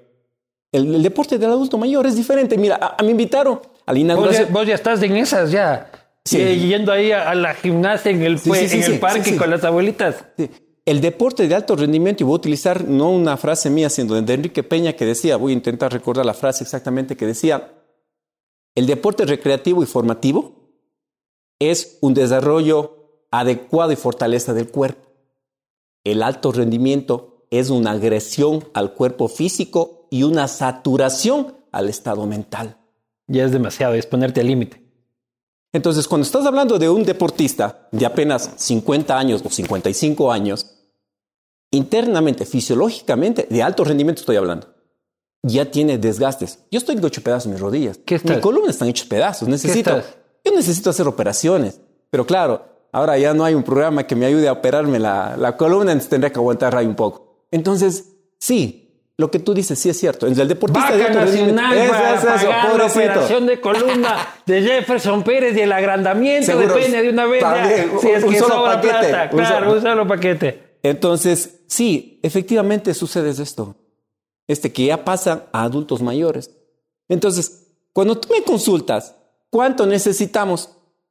El, 0.70 0.94
el 0.94 1.02
deporte 1.02 1.38
del 1.38 1.50
adulto 1.50 1.78
mayor 1.78 2.06
es 2.06 2.16
diferente. 2.16 2.56
Mira, 2.56 2.78
a, 2.80 2.96
a 2.98 3.02
me 3.02 3.10
invitaron 3.10 3.60
a 3.86 3.92
la 3.92 3.92
Vos 3.92 3.94
ya, 3.94 4.00
inauguración... 4.00 4.52
vos 4.52 4.66
ya 4.66 4.74
estás 4.74 5.02
en 5.02 5.16
esas 5.16 5.50
ya. 5.50 5.90
Sí. 6.24 6.40
Eh, 6.40 6.58
yendo 6.58 6.92
ahí 6.92 7.12
a, 7.12 7.30
a 7.30 7.34
la 7.34 7.54
gimnasia 7.54 8.10
en 8.10 8.22
el, 8.22 8.38
Sí, 8.38 8.50
sí, 8.50 8.68
sí, 8.68 8.76
en 8.76 8.82
el 8.82 8.92
sí, 8.92 8.98
parque 8.98 9.24
sí, 9.24 9.30
sí. 9.32 9.36
con 9.36 9.50
las 9.50 9.64
abuelitas. 9.64 10.24
Sí. 10.36 10.50
El 10.86 11.00
deporte 11.00 11.48
de 11.48 11.54
alto 11.54 11.76
rendimiento, 11.76 12.22
y 12.22 12.26
voy 12.26 12.34
a 12.34 12.36
utilizar 12.36 12.84
no 12.84 13.10
una 13.10 13.36
frase 13.38 13.70
mía, 13.70 13.88
sino 13.88 14.20
de 14.20 14.34
Enrique 14.34 14.62
Peña 14.62 14.92
que 14.92 15.06
decía, 15.06 15.36
voy 15.36 15.52
a 15.52 15.54
intentar 15.54 15.90
recordar 15.92 16.26
la 16.26 16.34
frase 16.34 16.62
exactamente 16.62 17.16
que 17.16 17.26
decía, 17.26 17.72
el 18.74 18.86
deporte 18.86 19.24
recreativo 19.24 19.82
y 19.82 19.86
formativo 19.86 20.63
es 21.58 21.98
un 22.00 22.14
desarrollo 22.14 23.26
adecuado 23.30 23.92
y 23.92 23.96
fortaleza 23.96 24.54
del 24.54 24.70
cuerpo. 24.70 25.08
El 26.04 26.22
alto 26.22 26.52
rendimiento 26.52 27.46
es 27.50 27.70
una 27.70 27.92
agresión 27.92 28.68
al 28.74 28.94
cuerpo 28.94 29.28
físico 29.28 30.06
y 30.10 30.22
una 30.22 30.48
saturación 30.48 31.56
al 31.72 31.88
estado 31.88 32.26
mental. 32.26 32.78
Ya 33.26 33.44
es 33.44 33.52
demasiado, 33.52 33.94
es 33.94 34.06
ponerte 34.06 34.40
al 34.40 34.48
límite. 34.48 34.82
Entonces, 35.72 36.06
cuando 36.06 36.24
estás 36.24 36.46
hablando 36.46 36.78
de 36.78 36.88
un 36.88 37.04
deportista 37.04 37.88
de 37.90 38.06
apenas 38.06 38.50
50 38.56 39.18
años 39.18 39.42
o 39.44 39.50
55 39.50 40.30
años, 40.30 40.66
internamente, 41.72 42.46
fisiológicamente, 42.46 43.48
de 43.50 43.62
alto 43.62 43.82
rendimiento 43.82 44.20
estoy 44.20 44.36
hablando, 44.36 44.68
ya 45.42 45.70
tiene 45.70 45.98
desgastes. 45.98 46.60
Yo 46.70 46.78
estoy 46.78 46.94
de 46.96 47.06
ocho 47.06 47.22
pedazos 47.22 47.50
mis 47.50 47.60
rodillas. 47.60 47.98
¿Qué? 47.98 48.20
Mi 48.22 48.40
columna 48.40 48.70
están 48.70 48.88
hechos 48.88 49.08
pedazos. 49.08 49.48
Necesito? 49.48 50.02
Yo 50.44 50.52
necesito 50.54 50.90
hacer 50.90 51.06
operaciones. 51.08 51.80
Pero 52.10 52.26
claro, 52.26 52.64
ahora 52.92 53.18
ya 53.18 53.34
no 53.34 53.44
hay 53.44 53.54
un 53.54 53.62
programa 53.62 54.06
que 54.06 54.14
me 54.14 54.26
ayude 54.26 54.48
a 54.48 54.52
operarme 54.52 54.98
la, 54.98 55.36
la 55.36 55.56
columna, 55.56 55.92
entonces 55.92 56.10
tendré 56.10 56.30
que 56.30 56.38
aguantar 56.38 56.76
ahí 56.76 56.86
un 56.86 56.94
poco. 56.94 57.46
Entonces, 57.50 58.04
sí, 58.38 58.80
lo 59.16 59.30
que 59.30 59.38
tú 59.38 59.54
dices 59.54 59.78
sí 59.78 59.88
es 59.88 59.98
cierto. 59.98 60.26
El 60.26 60.34
deportista 60.48 60.92
de 60.92 61.02
Vaca 61.04 61.06
alto 61.12 61.24
rendimiento. 61.24 61.62
nacional 61.62 61.78
Eso, 61.84 61.92
para 61.92 62.14
eso, 62.16 62.28
eso, 62.34 62.46
pagar 62.48 62.76
la 62.78 62.86
operación 62.86 63.46
de 63.46 63.60
columna 63.60 64.16
de 64.46 64.62
Jefferson 64.62 65.22
Pérez 65.22 65.56
y 65.56 65.60
el 65.60 65.72
agrandamiento 65.72 66.46
Seguro, 66.46 66.74
de 66.74 66.80
pene 66.82 67.02
de 67.02 67.08
una 67.10 67.26
vez. 67.26 67.44
si 68.00 68.08
es 68.10 68.24
un 68.24 68.30
que 68.32 68.38
solo 68.38 68.54
sobra 68.56 68.74
paquete, 68.80 68.98
plata. 69.08 69.28
un 69.32 69.38
Claro, 69.38 69.58
solo- 69.66 69.72
un 69.76 69.82
solo 69.82 70.06
paquete. 70.08 70.78
Entonces, 70.82 71.60
sí, 71.68 72.20
efectivamente 72.22 72.92
sucede 72.92 73.30
esto. 73.30 73.76
Este 74.46 74.72
que 74.72 74.84
ya 74.86 75.04
pasa 75.04 75.46
a 75.52 75.62
adultos 75.62 76.02
mayores. 76.02 76.50
Entonces, 77.08 77.68
cuando 77.92 78.18
tú 78.18 78.28
me 78.32 78.42
consultas 78.42 79.14
cuánto 79.54 79.86
necesitamos, 79.86 80.68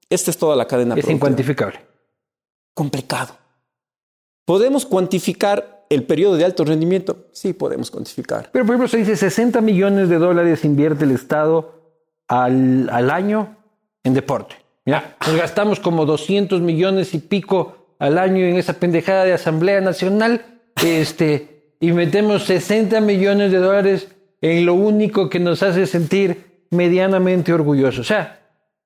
esta 0.09 0.29
es 0.29 0.37
toda 0.37 0.57
la 0.57 0.65
cadena 0.67 0.95
Es 0.95 1.05
productiva. 1.05 1.15
incuantificable. 1.15 1.79
Complicado. 2.73 3.37
¿Podemos 4.43 4.85
cuantificar 4.85 5.85
el 5.89 6.03
periodo 6.03 6.35
de 6.35 6.43
alto 6.43 6.65
rendimiento? 6.65 7.27
Sí, 7.31 7.53
podemos 7.53 7.89
cuantificar. 7.89 8.49
Pero, 8.51 8.65
por 8.65 8.75
ejemplo, 8.75 8.89
se 8.89 8.97
dice 8.97 9.15
60 9.15 9.61
millones 9.61 10.09
de 10.09 10.17
dólares 10.17 10.65
invierte 10.65 11.05
el 11.05 11.11
Estado 11.11 12.03
al, 12.27 12.89
al 12.89 13.11
año 13.11 13.55
en 14.03 14.13
deporte. 14.13 14.55
Mira, 14.83 15.15
nos 15.25 15.37
gastamos 15.37 15.79
como 15.79 16.05
200 16.05 16.59
millones 16.59 17.13
y 17.13 17.19
pico 17.19 17.95
al 17.97 18.17
año 18.17 18.43
en 18.43 18.57
esa 18.57 18.73
pendejada 18.73 19.23
de 19.23 19.31
Asamblea 19.31 19.79
Nacional 19.79 20.59
este, 20.83 21.75
y 21.79 21.93
metemos 21.93 22.43
60 22.43 22.99
millones 22.99 23.53
de 23.53 23.59
dólares 23.59 24.09
en 24.41 24.65
lo 24.65 24.73
único 24.73 25.29
que 25.29 25.39
nos 25.39 25.63
hace 25.63 25.87
sentir 25.87 26.52
medianamente 26.73 27.53
orgullosos. 27.53 27.99
O 27.99 28.03
sea, 28.03 28.39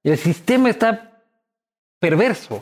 el 0.04 0.18
sistema 0.18 0.70
está 0.70 1.24
perverso. 2.00 2.62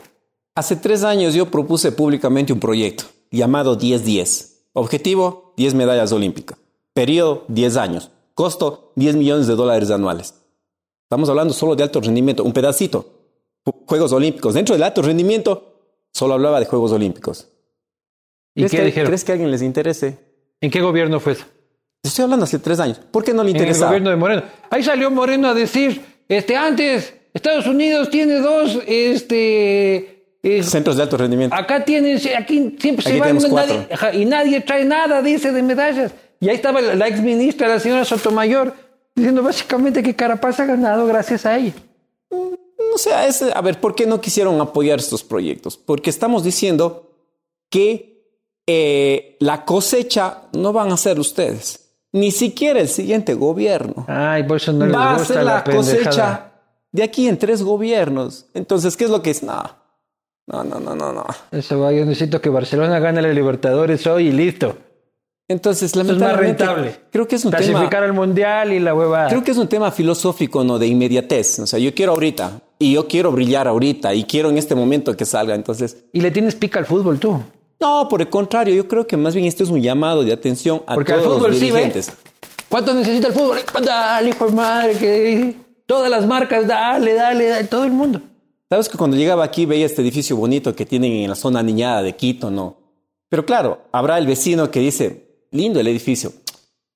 Hace 0.54 0.76
tres 0.76 1.04
años 1.04 1.34
yo 1.34 1.50
propuse 1.50 1.92
públicamente 1.92 2.52
un 2.52 2.60
proyecto 2.60 3.04
llamado 3.30 3.78
10-10. 3.78 4.54
Objetivo, 4.72 5.52
10 5.56 5.74
medallas 5.74 6.12
olímpicas. 6.12 6.58
Periodo, 6.94 7.44
10 7.48 7.76
años. 7.76 8.10
Costo, 8.34 8.92
10 8.96 9.16
millones 9.16 9.46
de 9.46 9.54
dólares 9.54 9.90
anuales. 9.90 10.34
Estamos 11.04 11.28
hablando 11.28 11.52
solo 11.54 11.76
de 11.76 11.82
alto 11.82 12.00
rendimiento, 12.00 12.42
un 12.44 12.52
pedacito. 12.52 13.06
Ju- 13.64 13.84
Juegos 13.86 14.12
Olímpicos. 14.12 14.54
Dentro 14.54 14.74
del 14.74 14.82
alto 14.82 15.02
rendimiento, 15.02 15.82
solo 16.12 16.34
hablaba 16.34 16.58
de 16.60 16.66
Juegos 16.66 16.92
Olímpicos. 16.92 17.48
¿Y 18.54 18.60
¿Crees 18.62 18.70
qué 18.70 18.76
que, 18.78 18.84
dijeron? 18.84 19.06
¿Crees 19.08 19.24
que 19.24 19.32
a 19.32 19.34
alguien 19.34 19.50
les 19.50 19.62
interese? 19.62 20.18
¿En 20.60 20.70
qué 20.70 20.80
gobierno 20.80 21.20
fue 21.20 21.32
eso? 21.34 21.44
Estoy 22.08 22.24
hablando 22.24 22.44
hace 22.44 22.58
tres 22.58 22.80
años. 22.80 23.00
¿Por 23.10 23.22
qué 23.24 23.32
no 23.32 23.42
le 23.42 23.50
en 23.50 23.56
el 23.56 23.62
interesa? 23.62 23.86
gobierno 23.86 24.10
de 24.10 24.16
Moreno. 24.16 24.42
Ahí 24.70 24.82
salió 24.82 25.10
Moreno 25.10 25.48
a 25.48 25.54
decir, 25.54 26.00
este, 26.28 26.56
antes, 26.56 27.14
Estados 27.34 27.66
Unidos 27.66 28.10
tiene 28.10 28.38
dos, 28.40 28.78
este, 28.86 30.24
eh, 30.42 30.62
Centros 30.62 30.96
de 30.96 31.02
alto 31.02 31.16
rendimiento. 31.16 31.54
acá 31.56 31.84
tienen, 31.84 32.18
aquí 32.38 32.76
siempre 32.80 33.04
se 33.04 33.18
van, 33.18 33.36
nadie- 33.38 33.88
ajá, 33.92 34.14
y 34.14 34.24
nadie 34.24 34.60
trae 34.60 34.84
nada, 34.84 35.20
dice, 35.22 35.52
de 35.52 35.62
medallas. 35.62 36.12
Y 36.40 36.48
ahí 36.48 36.56
estaba 36.56 36.80
la, 36.80 36.94
la 36.94 37.08
ex 37.08 37.20
ministra, 37.20 37.68
la 37.68 37.80
señora 37.80 38.04
Sotomayor, 38.04 38.74
diciendo 39.14 39.42
básicamente 39.42 40.02
que 40.02 40.14
Carapaz 40.14 40.60
ha 40.60 40.66
ganado 40.66 41.06
gracias 41.06 41.46
a 41.46 41.56
ella. 41.58 41.72
No 42.30 42.98
sé, 42.98 43.10
es- 43.26 43.42
a 43.42 43.60
ver, 43.60 43.80
¿por 43.80 43.94
qué 43.94 44.06
no 44.06 44.20
quisieron 44.20 44.60
apoyar 44.60 44.98
estos 44.98 45.22
proyectos? 45.24 45.76
Porque 45.76 46.10
estamos 46.10 46.44
diciendo 46.44 47.10
que 47.70 48.14
eh, 48.68 49.36
la 49.40 49.64
cosecha 49.64 50.42
no 50.52 50.72
van 50.72 50.90
a 50.92 50.96
ser 50.96 51.18
ustedes. 51.20 51.85
Ni 52.16 52.30
siquiera 52.30 52.80
el 52.80 52.88
siguiente 52.88 53.34
gobierno. 53.34 54.06
Ay, 54.08 54.42
les 54.42 54.50
Va 54.94 55.14
a 55.14 55.18
ser 55.18 55.36
la, 55.36 55.42
la 55.56 55.64
cosecha 55.64 56.52
de 56.90 57.02
aquí 57.02 57.28
en 57.28 57.36
tres 57.38 57.62
gobiernos. 57.62 58.46
Entonces, 58.54 58.96
¿qué 58.96 59.04
es 59.04 59.10
lo 59.10 59.20
que 59.20 59.30
es? 59.30 59.42
No, 59.42 59.62
no, 60.46 60.64
no, 60.64 60.80
no, 60.80 60.94
no. 60.94 61.12
no. 61.12 61.26
Eso 61.52 61.78
va, 61.78 61.92
yo 61.92 62.06
necesito 62.06 62.40
que 62.40 62.48
Barcelona 62.48 62.98
gane 63.00 63.20
la 63.20 63.28
Libertadores 63.28 64.06
hoy 64.06 64.28
y 64.28 64.32
listo. 64.32 64.78
Entonces, 65.46 65.92
Eso 65.92 66.00
es 66.00 66.06
más 66.06 66.16
lamentablemente, 66.16 66.64
rentable. 66.64 67.00
creo 67.12 67.28
que 67.28 67.36
es 67.36 67.44
un 67.44 67.52
tema... 67.52 67.64
Clasificar 67.64 68.02
al 68.02 68.14
Mundial 68.14 68.72
y 68.72 68.80
la 68.80 68.94
hueva. 68.94 69.28
Creo 69.28 69.44
que 69.44 69.50
es 69.50 69.58
un 69.58 69.68
tema 69.68 69.90
filosófico, 69.92 70.64
¿no? 70.64 70.78
De 70.78 70.86
inmediatez. 70.86 71.58
O 71.60 71.66
sea, 71.66 71.78
yo 71.78 71.94
quiero 71.94 72.12
ahorita 72.12 72.62
y 72.78 72.94
yo 72.94 73.06
quiero 73.06 73.30
brillar 73.30 73.68
ahorita 73.68 74.14
y 74.14 74.24
quiero 74.24 74.48
en 74.48 74.56
este 74.56 74.74
momento 74.74 75.14
que 75.16 75.26
salga. 75.26 75.54
Entonces, 75.54 76.04
Y 76.14 76.22
le 76.22 76.30
tienes 76.30 76.54
pica 76.54 76.78
al 76.78 76.86
fútbol 76.86 77.20
tú. 77.20 77.42
No, 77.80 78.08
por 78.08 78.20
el 78.20 78.30
contrario, 78.30 78.74
yo 78.74 78.88
creo 78.88 79.06
que 79.06 79.16
más 79.16 79.34
bien 79.34 79.46
este 79.46 79.62
es 79.62 79.70
un 79.70 79.82
llamado 79.82 80.24
de 80.24 80.32
atención 80.32 80.82
a 80.86 80.94
Porque 80.94 81.12
todos 81.12 81.34
fútbol 81.34 81.50
los 81.50 81.58
sí, 81.58 81.70
¿ve? 81.70 81.78
dirigentes. 81.78 82.12
¿Cuánto 82.68 82.94
necesita 82.94 83.28
el 83.28 83.34
fútbol? 83.34 83.58
Dale, 83.84 84.30
hijo 84.30 84.46
de 84.46 84.52
madre, 84.52 84.98
que 84.98 85.54
todas 85.86 86.10
las 86.10 86.26
marcas, 86.26 86.66
dale, 86.66 87.14
dale, 87.14 87.48
dale, 87.48 87.64
todo 87.68 87.84
el 87.84 87.92
mundo. 87.92 88.20
Sabes 88.68 88.88
que 88.88 88.98
cuando 88.98 89.16
llegaba 89.16 89.44
aquí 89.44 89.66
veía 89.66 89.86
este 89.86 90.02
edificio 90.02 90.36
bonito 90.36 90.74
que 90.74 90.86
tienen 90.86 91.12
en 91.12 91.28
la 91.28 91.36
zona 91.36 91.62
niñada 91.62 92.02
de 92.02 92.16
Quito, 92.16 92.50
¿no? 92.50 92.78
Pero 93.28 93.46
claro, 93.46 93.82
habrá 93.92 94.18
el 94.18 94.26
vecino 94.26 94.70
que 94.70 94.80
dice, 94.80 95.46
lindo 95.50 95.78
el 95.78 95.86
edificio. 95.86 96.32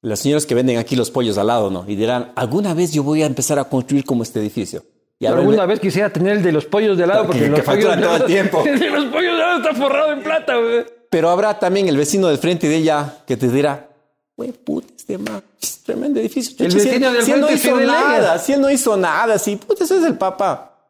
Los 0.03 0.21
señores 0.21 0.47
que 0.47 0.55
venden 0.55 0.79
aquí 0.79 0.97
los 0.97 1.11
pollos 1.11 1.37
al 1.39 1.49
lado, 1.49 1.71
¿no? 1.71 1.85
Y 1.87 1.95
dirán, 1.95 2.33
alguna 2.35 2.75
vez 2.75 2.93
yo 2.93 3.03
voy 3.03 3.23
a 3.23 3.27
empezar 3.27 3.59
a 3.59 3.65
construir 3.65 4.05
como 4.05 4.23
este 4.23 4.41
edificio. 4.41 4.83
Y 5.23 5.27
el- 5.27 5.35
Alguna 5.35 5.67
vez 5.67 5.79
quisiera 5.79 6.11
tener 6.11 6.39
el 6.39 6.43
de 6.43 6.51
los 6.51 6.65
pollos 6.65 6.97
de 6.97 7.07
lado, 7.07 7.27
porque 7.27 7.41
Que- 7.41 7.49
los 7.49 7.61
que 7.61 7.67
pollos 7.67 7.95
de 7.97 8.03
todo 8.03 8.17
el 8.17 8.25
tiempo. 8.25 8.65
El 8.67 8.79
de 8.81 8.89
los 8.91 9.05
pollos 9.05 9.33
de 9.33 9.39
lado 9.39 9.59
está 9.59 9.75
forrado 9.75 10.13
en 10.13 10.23
plata, 10.23 10.57
güey. 10.57 10.87
Pero 11.11 11.29
habrá 11.29 11.59
también 11.59 11.89
el 11.89 11.97
vecino 11.97 12.29
del 12.29 12.39
frente 12.39 12.69
de 12.69 12.77
ella 12.77 13.19
que 13.27 13.37
te 13.37 13.49
dirá, 13.49 13.91
güey, 14.37 14.53
puta, 14.53 14.87
este 14.97 15.19
man, 15.19 15.43
es 15.61 15.83
tremendo 15.83 16.21
edificio. 16.21 16.57
El 16.65 16.73
Chucha, 16.73 16.85
vecino 16.85 17.13
del 17.13 17.23
si 17.25 17.33
él 17.33 17.41
no 17.41 17.47
frente 17.49 17.67
hizo 17.69 17.75
Fidel 17.77 17.87
nada, 17.89 18.39
si 18.39 18.53
él 18.55 18.61
no 18.63 18.71
hizo 18.71 18.97
nada, 18.97 19.39
si, 19.39 19.57
puta, 19.57 19.85
ese 19.85 19.99
es 19.99 20.05
el 20.05 20.17
papá. 20.17 20.89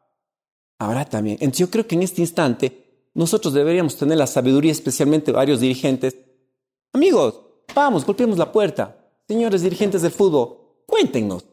Habrá 0.79 1.03
también. 1.05 1.37
Entonces 1.41 1.59
yo 1.59 1.69
creo 1.71 1.85
que 1.85 1.95
en 1.95 2.03
este 2.03 2.21
instante 2.21 3.09
nosotros 3.13 3.53
deberíamos 3.53 3.97
tener 3.97 4.17
la 4.17 4.27
sabiduría, 4.27 4.71
especialmente 4.71 5.31
varios 5.33 5.59
dirigentes. 5.59 6.15
Amigos, 6.93 7.41
vamos, 7.75 8.05
golpeemos 8.05 8.37
la 8.37 8.51
puerta. 8.51 8.95
Señores 9.27 9.61
dirigentes 9.63 10.01
del 10.03 10.11
fútbol, 10.11 10.57
cuéntenos, 10.85 11.45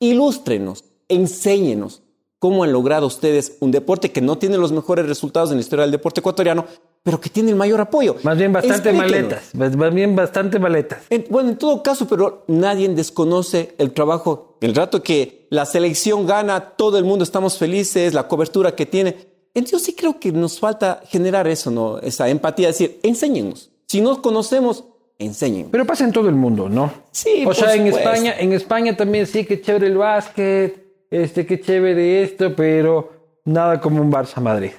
ilústrenos, 0.00 0.82
enséñenos 1.08 2.02
cómo 2.44 2.62
han 2.62 2.72
logrado 2.72 3.06
ustedes 3.06 3.56
un 3.60 3.70
deporte 3.70 4.12
que 4.12 4.20
no 4.20 4.36
tiene 4.36 4.58
los 4.58 4.70
mejores 4.70 5.06
resultados 5.06 5.48
en 5.50 5.56
la 5.56 5.62
historia 5.62 5.84
del 5.84 5.92
deporte 5.92 6.20
ecuatoriano, 6.20 6.66
pero 7.02 7.18
que 7.18 7.30
tiene 7.30 7.48
el 7.52 7.56
mayor 7.56 7.80
apoyo. 7.80 8.16
Más 8.22 8.36
bien 8.36 8.52
bastante 8.52 8.90
Explíquenos. 8.90 9.30
maletas. 9.54 9.76
Más 9.78 9.94
bien 9.94 10.14
bastante 10.14 10.58
maletas. 10.58 10.98
En- 11.08 11.24
bueno, 11.30 11.48
en 11.48 11.56
todo 11.56 11.82
caso, 11.82 12.06
pero 12.06 12.44
nadie 12.48 12.86
desconoce 12.90 13.74
el 13.78 13.92
trabajo. 13.92 14.58
El 14.60 14.74
rato 14.74 15.02
que 15.02 15.46
la 15.48 15.64
selección 15.64 16.26
gana, 16.26 16.60
todo 16.76 16.98
el 16.98 17.04
mundo 17.04 17.24
estamos 17.24 17.56
felices, 17.56 18.12
la 18.12 18.28
cobertura 18.28 18.74
que 18.76 18.84
tiene. 18.84 19.16
Entonces, 19.54 19.70
yo 19.72 19.78
sí 19.78 19.94
creo 19.94 20.20
que 20.20 20.30
nos 20.30 20.60
falta 20.60 21.00
generar 21.08 21.48
eso, 21.48 21.70
¿no? 21.70 21.98
Esa 22.00 22.28
empatía, 22.28 22.66
decir, 22.68 23.00
enséñenos. 23.02 23.70
Si 23.86 24.02
no 24.02 24.20
conocemos, 24.20 24.84
enséñenos. 25.18 25.70
Pero 25.72 25.86
pasa 25.86 26.04
en 26.04 26.12
todo 26.12 26.28
el 26.28 26.34
mundo, 26.34 26.68
¿no? 26.68 26.92
Sí, 27.10 27.42
O 27.46 27.54
sea, 27.54 27.74
en. 27.74 27.86
España, 27.86 28.34
en 28.38 28.52
España 28.52 28.94
también 28.94 29.26
sí 29.26 29.46
que 29.46 29.62
chévere 29.62 29.86
el 29.86 29.96
básquet, 29.96 30.83
este, 31.22 31.46
qué 31.46 31.60
chévere 31.60 32.22
esto, 32.22 32.54
pero 32.56 33.12
nada 33.44 33.80
como 33.80 34.00
un 34.02 34.10
Barça 34.10 34.40
Madrid. 34.40 34.72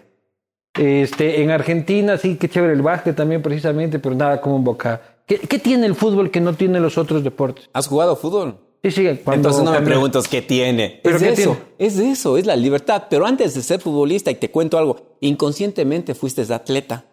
Este, 0.77 1.41
en 1.41 1.51
Argentina 1.51 2.17
sí, 2.17 2.35
qué 2.35 2.49
chévere 2.49 2.73
el 2.73 2.81
básquet 2.81 3.15
también 3.15 3.41
precisamente, 3.41 3.99
pero 3.99 4.13
nada 4.15 4.41
como 4.41 4.57
un 4.57 4.63
Boca. 4.63 5.01
¿Qué, 5.25 5.39
qué 5.39 5.57
tiene 5.59 5.85
el 5.87 5.95
fútbol 5.95 6.29
que 6.29 6.41
no 6.41 6.53
tienen 6.53 6.83
los 6.83 6.97
otros 6.97 7.23
deportes? 7.23 7.69
¿Has 7.73 7.87
jugado 7.87 8.15
fútbol? 8.15 8.59
Sí, 8.83 8.91
sí, 8.91 9.03
cuando- 9.23 9.49
Entonces 9.49 9.63
no 9.63 9.71
me 9.71 9.81
preguntas 9.81 10.27
qué 10.27 10.41
tiene. 10.43 10.99
¿Pero 11.01 11.15
es 11.15 11.23
qué 11.23 11.29
eso, 11.29 11.57
tiene? 11.57 11.59
es 11.79 11.97
eso, 11.97 12.37
es 12.37 12.45
la 12.45 12.55
libertad. 12.55 13.03
Pero 13.09 13.25
antes 13.25 13.55
de 13.55 13.63
ser 13.63 13.79
futbolista, 13.79 14.29
y 14.29 14.35
te 14.35 14.51
cuento 14.51 14.77
algo, 14.77 15.17
inconscientemente 15.21 16.13
fuiste 16.13 16.41
atleta. 16.53 17.05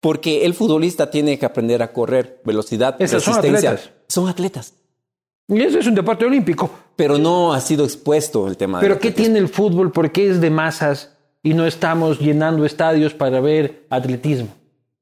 Porque 0.00 0.44
el 0.46 0.54
futbolista 0.54 1.10
tiene 1.10 1.38
que 1.38 1.46
aprender 1.46 1.82
a 1.82 1.92
correr, 1.92 2.40
velocidad, 2.44 2.94
Esos 3.00 3.22
son 3.24 3.34
resistencia. 3.36 3.70
atletas. 3.70 3.92
Son 4.06 4.28
atletas. 4.28 4.74
Y 5.50 5.60
eso 5.60 5.78
es 5.78 5.86
un 5.86 5.94
deporte 5.94 6.24
olímpico. 6.24 6.70
Pero 6.96 7.18
no 7.18 7.52
ha 7.52 7.60
sido 7.60 7.84
expuesto 7.84 8.46
el 8.46 8.56
tema. 8.56 8.80
Pero 8.80 8.98
¿qué 8.98 9.10
tiene 9.10 9.38
el 9.38 9.48
fútbol? 9.48 9.90
¿Por 9.90 10.12
qué 10.12 10.30
es 10.30 10.40
de 10.40 10.48
masas 10.48 11.16
y 11.42 11.54
no 11.54 11.66
estamos 11.66 12.20
llenando 12.20 12.64
estadios 12.64 13.12
para 13.14 13.40
ver 13.40 13.86
atletismo? 13.90 14.48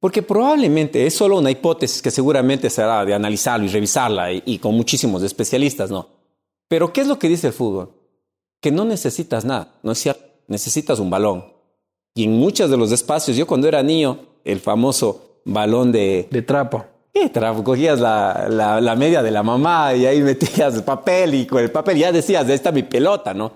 Porque 0.01 0.23
probablemente 0.23 1.07
es 1.07 1.15
solo 1.15 1.39
una 1.39 1.51
hipótesis 1.51 2.01
que 2.01 2.11
seguramente 2.11 2.71
será 2.71 3.05
de 3.05 3.15
analizarlo 3.15 3.67
y 3.67 3.69
revisarla 3.69 4.33
y, 4.33 4.43
y 4.47 4.59
con 4.59 4.75
muchísimos 4.75 5.23
especialistas, 5.23 5.91
¿no? 5.91 6.09
Pero 6.69 6.93
¿qué 6.93 7.03
es 7.03 7.09
lo 7.09 7.19
que 7.19 7.29
dice 7.29 7.49
el 7.49 7.53
fútbol? 7.53 7.91
Que 8.61 8.71
no 8.71 8.85
necesitas 8.85 9.45
nada, 9.45 9.75
¿no 9.83 9.93
es 9.93 9.99
cierto? 9.99 10.25
Necesitas 10.47 10.99
un 10.99 11.11
balón. 11.11 11.45
Y 12.15 12.25
en 12.25 12.33
muchos 12.33 12.71
de 12.71 12.77
los 12.77 12.91
espacios, 12.93 13.37
yo 13.37 13.47
cuando 13.47 13.69
era 13.69 13.83
niño, 13.83 14.21
el 14.45 14.61
famoso 14.61 15.41
balón 15.45 15.93
de... 15.93 16.29
De 16.31 16.43
trapo. 16.43 16.85
¿Qué? 17.33 17.63
Cogías 17.65 18.01
la, 18.01 18.47
la, 18.49 18.81
la 18.81 18.97
media 18.97 19.23
de 19.23 19.31
la 19.31 19.43
mamá 19.43 19.95
y 19.95 20.07
ahí 20.07 20.21
metías 20.21 20.75
el 20.75 20.85
papel 20.85 21.35
y 21.35 21.47
con 21.47 21.63
el 21.63 21.71
papel 21.71 21.99
ya 21.99 22.13
decías, 22.13 22.49
está 22.49 22.73
mi 22.73 22.83
pelota, 22.83 23.35
¿no? 23.35 23.53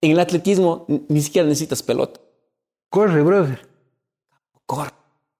En 0.00 0.12
el 0.12 0.20
atletismo 0.20 0.86
ni 1.08 1.20
siquiera 1.22 1.46
necesitas 1.48 1.82
pelota. 1.82 2.20
Corre, 2.90 3.22
brother. 3.22 3.66
corre. 4.66 4.90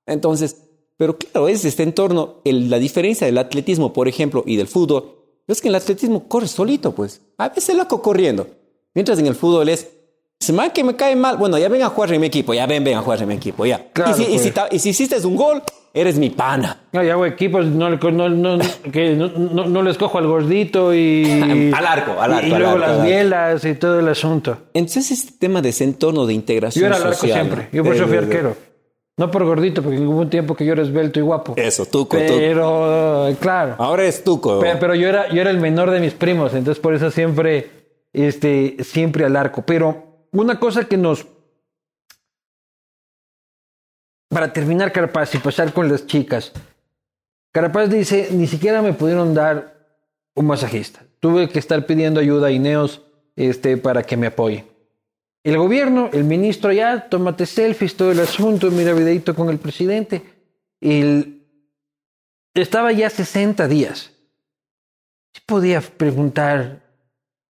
Entonces, 0.06 0.56
pero 0.96 1.16
claro, 1.16 1.48
es 1.48 1.64
este 1.64 1.82
entorno, 1.82 2.36
el- 2.44 2.70
la 2.70 2.78
diferencia 2.78 3.26
del 3.26 3.38
atletismo, 3.38 3.92
por 3.92 4.08
ejemplo, 4.08 4.42
y 4.46 4.56
del 4.56 4.66
fútbol, 4.68 5.14
es 5.46 5.60
que 5.60 5.68
en 5.68 5.74
el 5.74 5.80
atletismo 5.80 6.28
corres 6.28 6.50
solito, 6.50 6.92
pues. 6.94 7.20
A 7.38 7.48
veces 7.50 7.76
loco 7.76 8.02
corriendo. 8.02 8.46
Mientras 8.94 9.18
en 9.18 9.26
el 9.26 9.34
fútbol 9.34 9.68
es, 9.68 9.88
se 10.40 10.52
me 10.52 10.72
que 10.72 10.82
me 10.84 10.96
cae 10.96 11.14
mal, 11.16 11.36
bueno, 11.36 11.56
ya 11.58 11.68
ven 11.68 11.82
a 11.82 11.88
jugar 11.88 12.12
en 12.12 12.20
mi 12.20 12.26
equipo, 12.26 12.52
ya 12.54 12.66
ven, 12.66 12.82
ven 12.84 12.96
a 12.96 13.02
jugar 13.02 13.22
en 13.22 13.28
mi 13.28 13.34
equipo, 13.34 13.64
ya. 13.66 13.90
Claro, 13.92 14.10
y, 14.12 14.14
si, 14.14 14.22
y 14.22 14.26
pues. 14.26 14.42
si 14.42 14.50
ta- 14.50 14.68
y 14.70 14.78
si 14.78 14.88
hiciste 14.90 15.24
un 15.26 15.36
gol, 15.36 15.62
eres 15.94 16.18
mi 16.18 16.30
pana. 16.30 16.78
No, 16.92 17.02
ya 17.02 17.12
hago 17.14 17.26
equipos, 17.26 17.66
no, 17.66 17.90
no, 17.90 18.28
no, 18.28 18.58
que 18.92 19.14
no, 19.14 19.28
no- 19.28 19.66
no 19.66 19.82
les 19.82 19.98
cojo 19.98 20.18
al 20.18 20.26
gordito 20.26 20.94
y... 20.94 21.70
Al 21.76 21.86
arco, 21.86 22.20
al 22.20 22.32
arco, 22.34 22.46
Y, 22.46 22.50
y 22.50 22.54
luego 22.54 22.66
arco, 22.74 22.78
las 22.78 23.04
bielas 23.04 23.64
y 23.64 23.74
todo 23.74 23.98
el 24.00 24.08
asunto. 24.08 24.58
Entonces, 24.74 25.10
este 25.10 25.32
tema 25.38 25.60
de 25.62 25.70
ese 25.70 25.84
entorno 25.84 26.26
de 26.26 26.34
integración 26.34 26.82
Yo 26.82 26.86
era 26.86 26.96
al 26.96 27.02
arco 27.02 27.14
social, 27.14 27.34
siempre. 27.46 27.68
Yo 27.72 27.82
por 27.84 27.94
eso 27.94 28.06
fui 28.06 28.16
Eh, 28.16 28.18
arquero. 28.20 28.56
No 29.16 29.30
por 29.32 29.44
gordito, 29.44 29.82
porque 29.82 29.98
hubo 29.98 30.20
un 30.20 30.30
tiempo 30.30 30.54
que 30.54 30.64
yo 30.64 30.74
era 30.74 30.82
esbelto 30.82 31.18
y 31.18 31.22
guapo. 31.22 31.54
Eso, 31.56 31.84
tuco, 31.86 32.16
tuco. 32.16 32.34
Pero, 32.38 33.28
claro. 33.40 33.74
Ahora 33.78 34.04
es 34.04 34.22
tuco. 34.22 34.60
Pero, 34.60 34.78
pero 34.78 34.94
yo, 34.94 35.08
era, 35.08 35.28
yo 35.30 35.40
era 35.40 35.50
el 35.50 35.58
menor 35.58 35.90
de 35.90 35.98
mis 35.98 36.12
primos, 36.14 36.54
entonces 36.54 36.80
por 36.80 36.94
eso 36.94 37.10
siempre, 37.10 37.68
este, 38.12 38.76
siempre 38.84 39.24
al 39.24 39.34
arco. 39.34 39.62
Pero 39.66 40.26
una 40.32 40.60
cosa 40.60 40.84
que 40.84 40.96
nos... 40.96 41.26
Para 44.28 44.52
terminar, 44.52 44.92
Carapaz, 44.92 45.34
y 45.34 45.38
pasar 45.38 45.72
con 45.72 45.88
las 45.90 46.06
chicas. 46.06 46.52
Carapaz 47.52 47.88
dice, 47.88 48.28
ni 48.32 48.46
siquiera 48.46 48.82
me 48.82 48.92
pudieron 48.92 49.34
dar 49.34 49.76
un 50.34 50.46
masajista. 50.46 51.02
Tuve 51.20 51.48
que 51.48 51.58
estar 51.58 51.84
pidiendo 51.86 52.20
ayuda 52.20 52.48
a 52.48 52.50
Ineos 52.50 53.02
este, 53.36 53.76
para 53.78 54.02
que 54.02 54.16
me 54.16 54.26
apoyen. 54.28 54.66
El 55.44 55.56
gobierno, 55.56 56.10
el 56.12 56.24
ministro 56.24 56.72
ya, 56.72 57.08
tómate 57.08 57.46
selfies, 57.46 57.96
todo 57.96 58.10
el 58.12 58.20
asunto, 58.20 58.70
mira 58.70 58.92
videito 58.92 59.34
con 59.34 59.48
el 59.48 59.58
presidente. 59.58 60.22
El, 60.80 61.42
estaba 62.54 62.92
ya 62.92 63.08
60 63.08 63.66
días. 63.66 64.10
Sí 65.34 65.40
podía 65.46 65.80
preguntar, 65.80 66.80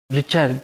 Richard, 0.10 0.62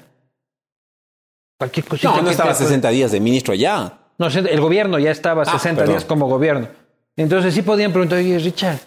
cualquier 1.58 1.86
cosita. 1.88 2.10
no, 2.12 2.18
no 2.18 2.26
que 2.26 2.32
estaba 2.32 2.52
te- 2.54 2.64
60 2.64 2.90
días 2.90 3.12
de 3.12 3.20
ministro 3.20 3.54
allá. 3.54 3.98
No, 4.18 4.28
el 4.28 4.60
gobierno 4.62 4.98
ya 5.00 5.12
estaba 5.12 5.42
Ah, 5.44 5.46
60 5.46 5.82
perdón. 5.82 5.94
días 5.96 6.06
como 6.06 6.28
gobierno. 6.28 6.68
Entonces 7.18 7.54
sí 7.54 7.62
podían 7.62 7.92
preguntar, 7.92 8.20
oye, 8.20 8.38
Richard, 8.40 8.80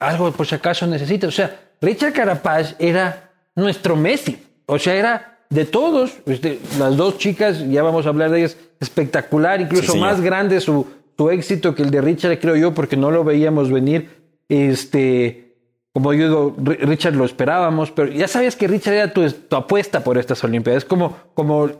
algo 0.00 0.30
por 0.32 0.46
si 0.46 0.54
acaso 0.54 0.86
necesita. 0.86 1.26
O 1.26 1.30
sea, 1.30 1.60
Richard 1.80 2.12
Carapaz 2.12 2.74
era 2.78 3.30
nuestro 3.54 3.96
Messi. 3.96 4.38
O 4.66 4.78
sea, 4.78 4.94
era 4.94 5.38
de 5.50 5.64
todos. 5.64 6.12
Este, 6.26 6.58
las 6.78 6.96
dos 6.96 7.18
chicas, 7.18 7.64
ya 7.68 7.82
vamos 7.82 8.06
a 8.06 8.08
hablar 8.10 8.30
de 8.30 8.40
ellas, 8.40 8.56
espectacular, 8.80 9.60
incluso 9.60 9.92
Sí, 9.92 9.98
más 9.98 10.20
grande 10.20 10.60
su, 10.60 10.86
su 11.16 11.30
éxito 11.30 11.74
que 11.74 11.82
el 11.82 11.90
de 11.90 12.00
Richard, 12.00 12.38
creo 12.40 12.56
yo, 12.56 12.74
porque 12.74 12.96
no 12.96 13.10
lo 13.10 13.22
veíamos 13.24 13.70
venir. 13.70 14.08
Este, 14.48 15.56
como 15.92 16.12
yo 16.14 16.24
digo, 16.28 16.56
Ri- 16.56 16.78
Richard 16.80 17.14
lo 17.14 17.24
esperábamos, 17.24 17.90
pero 17.90 18.10
ya 18.12 18.28
sabías 18.28 18.56
que 18.56 18.66
Richard 18.68 18.94
era 18.94 19.12
tu, 19.12 19.28
tu 19.30 19.56
apuesta 19.56 20.02
por 20.04 20.18
estas 20.18 20.42
Olimpiadas. 20.44 20.84
Es 20.84 20.88
como, 20.88 21.16
como 21.34 21.70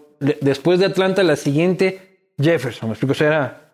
después 0.41 0.79
de 0.79 0.87
Atlanta, 0.87 1.23
la 1.23 1.37
siguiente, 1.37 2.12
Jefferson. 2.41 2.89
¿Me 2.89 2.95
explico? 2.95 3.13
O 3.13 3.15
sea, 3.15 3.27
era, 3.27 3.73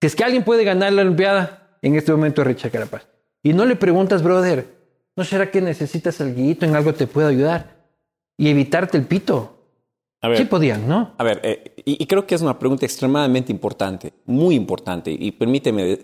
si 0.00 0.06
es 0.06 0.16
que 0.16 0.24
alguien 0.24 0.44
puede 0.44 0.64
ganar 0.64 0.92
la 0.92 1.02
Olimpiada, 1.02 1.78
en 1.82 1.94
este 1.94 2.12
momento 2.12 2.42
es 2.42 2.48
Richard 2.48 2.72
Carapaz. 2.72 3.06
Y 3.42 3.52
no 3.52 3.64
le 3.64 3.76
preguntas, 3.76 4.22
brother, 4.22 4.66
¿no 5.14 5.24
será 5.24 5.50
que 5.50 5.60
necesitas 5.60 6.20
algo, 6.20 6.40
en 6.40 6.74
algo 6.74 6.94
te 6.94 7.06
puedo 7.06 7.28
ayudar? 7.28 7.76
Y 8.36 8.48
evitarte 8.48 8.96
el 8.98 9.06
pito. 9.06 9.52
A 10.20 10.28
ver, 10.28 10.38
Sí 10.38 10.44
podían, 10.46 10.88
¿no? 10.88 11.14
A 11.18 11.24
ver, 11.24 11.40
eh, 11.44 11.74
y, 11.84 12.02
y 12.02 12.06
creo 12.06 12.26
que 12.26 12.34
es 12.34 12.42
una 12.42 12.58
pregunta 12.58 12.84
extremadamente 12.86 13.52
importante, 13.52 14.12
muy 14.24 14.54
importante, 14.54 15.14
y 15.16 15.30
permíteme 15.30 16.00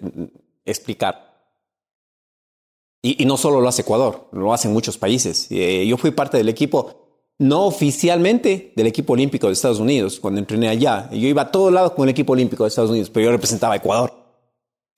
explicar. 0.64 1.32
Y, 3.02 3.20
y 3.22 3.26
no 3.26 3.36
solo 3.36 3.60
lo 3.60 3.68
hace 3.68 3.82
Ecuador, 3.82 4.28
lo 4.32 4.52
hacen 4.52 4.72
muchos 4.72 4.96
países. 4.96 5.48
Eh, 5.50 5.84
yo 5.86 5.96
fui 5.96 6.12
parte 6.12 6.36
del 6.36 6.48
equipo, 6.48 7.01
no 7.42 7.66
oficialmente, 7.66 8.72
del 8.76 8.86
equipo 8.86 9.12
olímpico 9.14 9.46
de 9.48 9.52
Estados 9.52 9.78
Unidos, 9.80 10.20
cuando 10.20 10.40
entrené 10.40 10.68
allá. 10.68 11.08
Yo 11.10 11.26
iba 11.28 11.42
a 11.42 11.50
todos 11.50 11.72
lados 11.72 11.92
con 11.92 12.04
el 12.04 12.10
equipo 12.10 12.32
olímpico 12.32 12.64
de 12.64 12.68
Estados 12.68 12.90
Unidos, 12.90 13.10
pero 13.10 13.26
yo 13.26 13.32
representaba 13.32 13.74
a 13.74 13.76
Ecuador. 13.78 14.12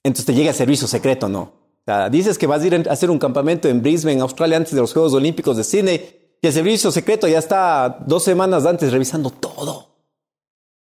Entonces 0.05 0.27
te 0.27 0.35
llega 0.35 0.51
el 0.51 0.57
servicio 0.57 0.87
secreto, 0.87 1.29
¿no? 1.29 1.41
O 1.41 1.85
sea, 1.87 2.09
dices 2.11 2.39
que 2.39 2.47
vas 2.47 2.63
a 2.63 2.67
ir 2.67 2.75
a 2.89 2.93
hacer 2.93 3.11
un 3.11 3.19
campamento 3.19 3.69
en 3.69 3.83
Brisbane, 3.83 4.21
Australia, 4.21 4.57
antes 4.57 4.75
de 4.75 4.81
los 4.81 4.93
Juegos 4.93 5.13
Olímpicos 5.15 5.57
de 5.57 5.65
Sydney, 5.65 6.37
y 6.43 6.47
el 6.47 6.53
servicio 6.53 6.91
secreto 6.93 7.27
ya 7.27 7.39
está 7.39 7.99
dos 8.07 8.23
semanas 8.23 8.67
antes 8.67 8.93
revisando 8.93 9.31
todo. 9.31 9.97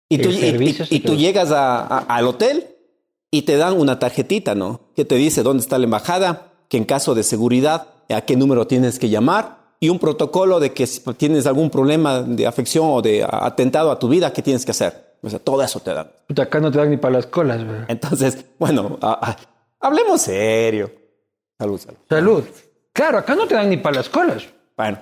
Y 0.08 0.18
tú, 0.18 0.28
y- 0.30 0.38
servicio 0.40 0.84
y- 0.90 0.96
y 0.96 1.00
tú 1.00 1.14
llegas 1.14 1.50
a- 1.50 1.80
a- 1.86 1.98
al 2.00 2.26
hotel 2.26 2.66
y 3.30 3.42
te 3.42 3.56
dan 3.56 3.78
una 3.78 3.98
tarjetita, 3.98 4.54
¿no? 4.54 4.80
Que 4.94 5.04
te 5.04 5.14
dice 5.14 5.42
dónde 5.42 5.62
está 5.62 5.78
la 5.78 5.84
embajada, 5.84 6.52
que 6.68 6.76
en 6.76 6.84
caso 6.84 7.14
de 7.14 7.22
seguridad, 7.22 7.88
a 8.08 8.20
qué 8.22 8.36
número 8.36 8.66
tienes 8.66 8.98
que 8.98 9.08
llamar 9.08 9.63
y 9.84 9.88
un 9.90 9.98
protocolo 9.98 10.60
de 10.60 10.72
que 10.72 10.86
si 10.86 11.00
tienes 11.14 11.46
algún 11.46 11.68
problema 11.70 12.22
de 12.22 12.46
afección 12.46 12.86
o 12.88 13.02
de 13.02 13.26
atentado 13.28 13.90
a 13.90 13.98
tu 13.98 14.08
vida, 14.08 14.32
¿qué 14.32 14.42
tienes 14.42 14.64
que 14.64 14.70
hacer? 14.70 15.14
O 15.22 15.28
sea, 15.30 15.38
todo 15.38 15.62
eso 15.62 15.80
te 15.80 15.92
dan. 15.94 16.08
Puta, 16.26 16.42
acá 16.42 16.60
no 16.60 16.70
te 16.70 16.78
dan 16.78 16.90
ni 16.90 16.96
para 16.96 17.14
las 17.14 17.26
colas, 17.26 17.64
güey. 17.64 17.78
Entonces, 17.88 18.44
bueno, 18.58 18.98
a- 19.00 19.30
a- 19.30 19.36
hablemos 19.86 20.20
serio. 20.22 20.90
Salud, 21.58 21.78
salud. 21.78 21.98
Salud. 22.08 22.44
Claro, 22.92 23.18
acá 23.18 23.34
no 23.34 23.46
te 23.46 23.54
dan 23.54 23.70
ni 23.70 23.76
para 23.78 23.96
las 23.96 24.08
colas. 24.08 24.44
Bueno, 24.76 24.98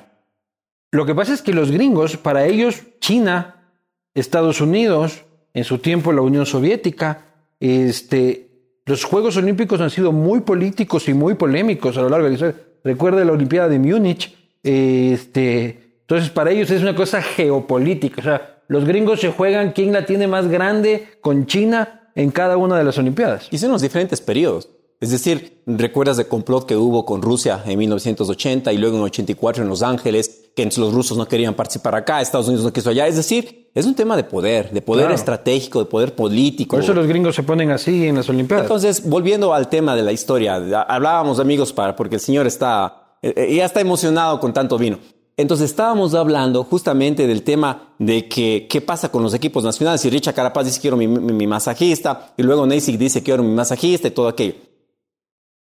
Lo 0.95 1.07
que 1.07 1.15
pasa 1.15 1.33
es 1.33 1.41
que 1.43 1.55
los 1.55 1.71
gringos, 1.71 2.17
para 2.19 2.45
ellos, 2.47 2.83
China, 3.01 3.73
Estados 4.15 4.61
Unidos, 4.61 5.25
en 5.55 5.65
su 5.65 5.79
tiempo 5.79 6.13
la 6.13 6.21
Unión 6.21 6.45
Soviética, 6.45 7.25
este, 7.61 8.51
los 8.85 9.03
Juegos 9.05 9.37
Olímpicos 9.39 9.81
han 9.81 9.91
sido 9.91 10.13
muy 10.13 10.41
políticos 10.41 11.09
y 11.09 11.15
muy 11.15 11.35
polémicos 11.35 11.97
a 11.97 12.03
lo 12.03 12.09
largo 12.11 12.25
de 12.25 12.31
la 12.31 12.35
historia. 12.35 12.57
Recuerda 12.85 13.25
la 13.25 13.33
Olimpiada 13.33 13.69
de 13.69 13.79
Múnich. 13.79 14.37
Este, 14.63 15.95
entonces, 16.03 16.31
para 16.31 16.51
ellos 16.51 16.71
es 16.71 16.83
una 16.83 16.95
cosa 16.95 17.23
geopolítica. 17.23 18.21
O 18.21 18.25
sea, 18.25 18.63
los 18.69 18.85
gringos 18.85 19.21
se 19.21 19.31
juegan 19.33 19.73
quién 19.73 19.93
la 19.93 20.07
tiene 20.07 20.27
más 20.27 20.49
grande 20.49 21.09
con 21.21 21.47
China 21.47 22.11
en 22.15 22.31
cada 22.31 22.57
una 22.57 22.77
de 22.77 22.85
las 22.85 22.99
Olimpiadas. 22.99 23.49
y 23.51 23.59
son 23.59 23.73
los 23.73 23.83
diferentes 23.83 24.21
periodos. 24.21 24.69
Es 25.01 25.11
decir, 25.11 25.63
recuerdas 25.67 26.17
el 26.21 26.29
complot 26.29 26.65
que 26.65 26.77
hubo 26.77 27.05
con 27.05 27.23
Rusia 27.23 27.61
en 27.67 27.77
1980 27.77 28.73
y 28.73 28.79
luego 28.79 28.99
en 28.99 29.03
84 29.03 29.65
en 29.65 29.69
Los 29.69 29.83
Ángeles, 29.83 30.51
que 30.55 30.65
los 30.77 30.93
rusos 30.95 31.19
no 31.19 31.27
querían 31.27 31.55
participar 31.55 31.97
acá, 31.97 32.21
Estados 32.21 32.47
Unidos 32.47 32.65
no 32.65 32.73
quiso 32.73 32.91
allá. 32.91 33.09
Es 33.09 33.17
decir, 33.17 33.69
es 33.75 33.85
un 33.85 33.97
tema 33.97 34.17
de 34.17 34.23
poder, 34.23 34.71
de 34.71 34.81
poder 34.81 35.07
Claro. 35.07 35.15
estratégico, 35.17 35.81
de 35.81 35.87
poder 35.87 36.15
político. 36.15 36.77
Por 36.77 36.85
eso 36.85 36.95
los 36.95 37.09
gringos 37.09 37.35
se 37.35 37.43
ponen 37.43 37.73
así 37.73 38.07
en 38.07 38.15
las 38.15 38.29
Olimpiadas. 38.29 38.65
Entonces, 38.67 39.09
volviendo 39.09 39.53
al 39.53 39.69
tema 39.69 39.97
de 39.97 40.05
la 40.05 40.13
historia, 40.13 40.55
hablábamos 40.87 41.41
amigos 41.41 41.73
para, 41.73 41.97
porque 41.97 42.15
el 42.17 42.21
señor 42.21 42.47
está, 42.47 43.02
ya 43.23 43.65
está 43.65 43.81
emocionado 43.81 44.41
con 44.41 44.53
tanto 44.53 44.77
vino. 44.79 44.99
Entonces 45.37 45.71
estábamos 45.71 46.15
hablando 46.15 46.63
justamente 46.65 47.27
del 47.27 47.43
tema 47.43 47.95
de 47.99 48.29
que 48.29 48.67
qué 48.69 48.81
pasa 48.81 49.11
con 49.11 49.23
los 49.23 49.33
equipos 49.33 49.65
nacionales. 49.65 50.05
Y 50.05 50.11
Richard 50.11 50.35
Carapaz 50.35 50.67
dice 50.67 50.81
quiero 50.81 50.97
mi, 50.97 51.09
mi- 51.09 51.47
masajista, 51.47 52.35
y 52.37 52.43
luego 52.43 52.67
Neisig 52.67 52.99
dice 52.99 53.23
quiero 53.23 53.43
mi 53.43 53.53
masajista 53.55 54.09
y 54.09 54.11
todo 54.11 54.29
aquello. 54.29 54.55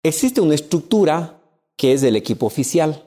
Existe 0.03 0.41
una 0.41 0.55
estructura 0.55 1.39
que 1.77 1.93
es 1.93 2.01
del 2.01 2.15
equipo 2.17 2.45
oficial. 2.45 3.05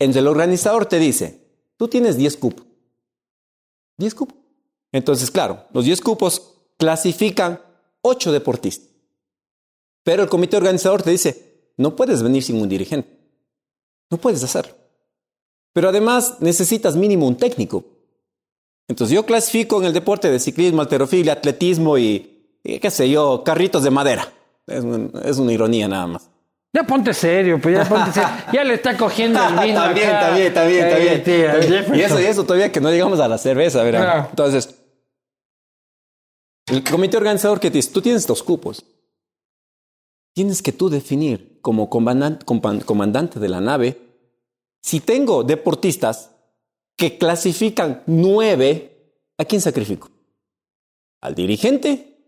Entre 0.00 0.20
el 0.20 0.26
organizador 0.26 0.86
te 0.86 0.98
dice, 0.98 1.46
tú 1.76 1.86
tienes 1.86 2.16
10 2.16 2.36
cupos. 2.38 2.66
10 3.98 4.14
cupos. 4.16 4.36
Entonces, 4.90 5.30
claro, 5.30 5.64
los 5.72 5.84
10 5.84 6.00
cupos 6.00 6.54
clasifican 6.76 7.60
8 8.02 8.32
deportistas. 8.32 8.88
Pero 10.02 10.24
el 10.24 10.28
comité 10.28 10.56
organizador 10.56 11.02
te 11.02 11.10
dice, 11.10 11.70
no 11.76 11.94
puedes 11.94 12.22
venir 12.22 12.42
sin 12.42 12.60
un 12.60 12.68
dirigente. 12.68 13.08
No 14.14 14.20
puedes 14.20 14.44
hacerlo. 14.44 14.72
Pero 15.72 15.88
además 15.88 16.36
necesitas 16.38 16.94
mínimo 16.94 17.26
un 17.26 17.36
técnico. 17.36 17.84
Entonces 18.88 19.12
yo 19.12 19.26
clasifico 19.26 19.80
en 19.80 19.86
el 19.86 19.92
deporte 19.92 20.30
de 20.30 20.38
ciclismo, 20.38 20.80
alterofilia, 20.82 21.32
atletismo 21.32 21.98
y, 21.98 22.58
y 22.62 22.78
qué 22.78 22.90
sé 22.92 23.10
yo, 23.10 23.42
carritos 23.44 23.82
de 23.82 23.90
madera. 23.90 24.32
Es, 24.68 24.84
un- 24.84 25.10
es 25.24 25.38
una 25.38 25.52
ironía 25.52 25.88
nada 25.88 26.06
más. 26.06 26.30
Ya 26.72 26.84
ponte 26.84 27.12
serio, 27.12 27.58
pues 27.60 27.76
ya 27.76 27.88
ponte 27.88 28.12
serio. 28.12 28.28
Ya 28.52 28.62
le 28.62 28.74
está 28.74 28.96
cogiendo 28.96 29.40
el 29.48 29.54
vino. 29.66 29.80
Bien, 29.94 30.10
acá. 30.10 30.30
bien, 30.34 30.46
está 30.46 30.68
Eh, 30.68 31.00
bien. 31.02 31.24
tía. 31.24 31.96
Y 31.96 32.00
eso, 32.02 32.20
y 32.20 32.24
eso 32.24 32.44
todavía 32.44 32.70
que 32.70 32.80
no 32.80 32.90
llegamos 32.90 33.18
a 33.18 33.26
la 33.26 33.38
cerveza, 33.38 33.82
verán. 33.82 34.02
Claro. 34.04 34.26
Entonces, 34.30 34.76
el 36.68 36.84
comité 36.84 37.16
organizador 37.16 37.58
que 37.58 37.70
te 37.70 37.78
dice, 37.78 37.90
tú 37.92 38.00
tienes 38.00 38.22
estos 38.22 38.44
cupos. 38.44 38.84
Tienes 40.36 40.62
que 40.62 40.72
tú 40.72 40.88
definir 40.88 41.58
como 41.62 41.88
comandante 41.88 43.38
de 43.40 43.48
la 43.48 43.60
nave, 43.60 43.98
si 44.84 45.00
tengo 45.00 45.44
deportistas 45.44 46.30
que 46.94 47.16
clasifican 47.16 48.02
nueve, 48.06 49.14
¿a 49.38 49.46
quién 49.46 49.62
sacrifico? 49.62 50.10
¿Al 51.22 51.34
dirigente 51.34 52.18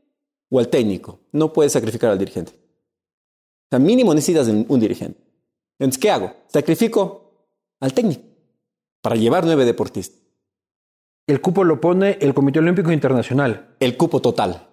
o 0.49 0.59
al 0.59 0.69
técnico? 0.69 1.21
No 1.33 1.53
puedes 1.53 1.73
sacrificar 1.73 2.11
al 2.11 2.19
dirigente. 2.19 2.53
O 2.53 3.69
sea, 3.69 3.79
mínimo 3.79 4.15
necesitas 4.15 4.49
un 4.49 4.81
dirigente. 4.81 5.21
Entonces, 5.79 6.01
¿qué 6.01 6.11
hago? 6.11 6.35
Sacrifico 6.47 7.51
al 7.79 7.93
técnico 7.93 8.23
para 9.03 9.17
llevar 9.17 9.45
nueve 9.45 9.67
deportistas. 9.67 10.23
El 11.27 11.43
cupo 11.43 11.63
lo 11.63 11.79
pone 11.79 12.17
el 12.23 12.33
Comité 12.33 12.61
Olímpico 12.61 12.91
Internacional. 12.91 13.77
El 13.81 13.99
cupo 13.99 14.23
total. 14.23 14.67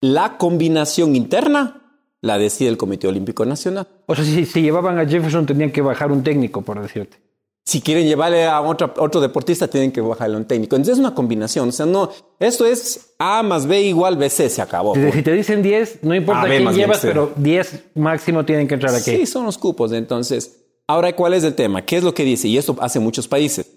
La 0.00 0.38
combinación 0.38 1.16
interna 1.16 1.79
la 2.22 2.38
decide 2.38 2.68
el 2.68 2.76
Comité 2.76 3.08
Olímpico 3.08 3.44
Nacional. 3.44 3.86
O 4.06 4.14
sea, 4.14 4.24
si, 4.24 4.44
si 4.44 4.62
llevaban 4.62 4.98
a 4.98 5.06
Jefferson 5.06 5.46
tenían 5.46 5.70
que 5.70 5.80
bajar 5.82 6.12
un 6.12 6.22
técnico, 6.22 6.62
por 6.62 6.80
decirte. 6.80 7.18
Si 7.64 7.80
quieren 7.80 8.06
llevarle 8.06 8.46
a 8.46 8.60
otro, 8.62 8.92
otro 8.98 9.20
deportista, 9.20 9.68
tienen 9.68 9.92
que 9.92 10.00
bajarle 10.00 10.34
a 10.34 10.38
un 10.38 10.44
técnico. 10.44 10.76
Entonces 10.76 10.94
es 10.94 10.98
una 10.98 11.14
combinación. 11.14 11.68
O 11.68 11.72
sea, 11.72 11.86
no, 11.86 12.10
esto 12.38 12.66
es 12.66 13.14
A 13.18 13.42
más 13.42 13.66
B 13.66 13.82
igual 13.82 14.16
BC, 14.16 14.48
se 14.48 14.62
acabó. 14.62 14.94
Si, 14.94 15.12
si 15.12 15.22
te 15.22 15.32
dicen 15.32 15.62
10, 15.62 16.00
no 16.02 16.14
importa 16.14 16.42
A 16.42 16.46
quién 16.46 16.72
llevas, 16.72 17.00
pero 17.00 17.32
10 17.36 17.90
máximo 17.94 18.44
tienen 18.44 18.66
que 18.66 18.74
entrar 18.74 18.94
aquí. 18.94 19.18
Sí, 19.18 19.26
son 19.26 19.44
los 19.46 19.56
cupos. 19.56 19.92
Entonces, 19.92 20.64
ahora, 20.86 21.14
¿cuál 21.14 21.34
es 21.34 21.44
el 21.44 21.54
tema? 21.54 21.84
¿Qué 21.84 21.98
es 21.98 22.02
lo 22.02 22.12
que 22.12 22.24
dice? 22.24 22.48
Y 22.48 22.58
esto 22.58 22.76
hace 22.80 22.98
muchos 22.98 23.28
países. 23.28 23.70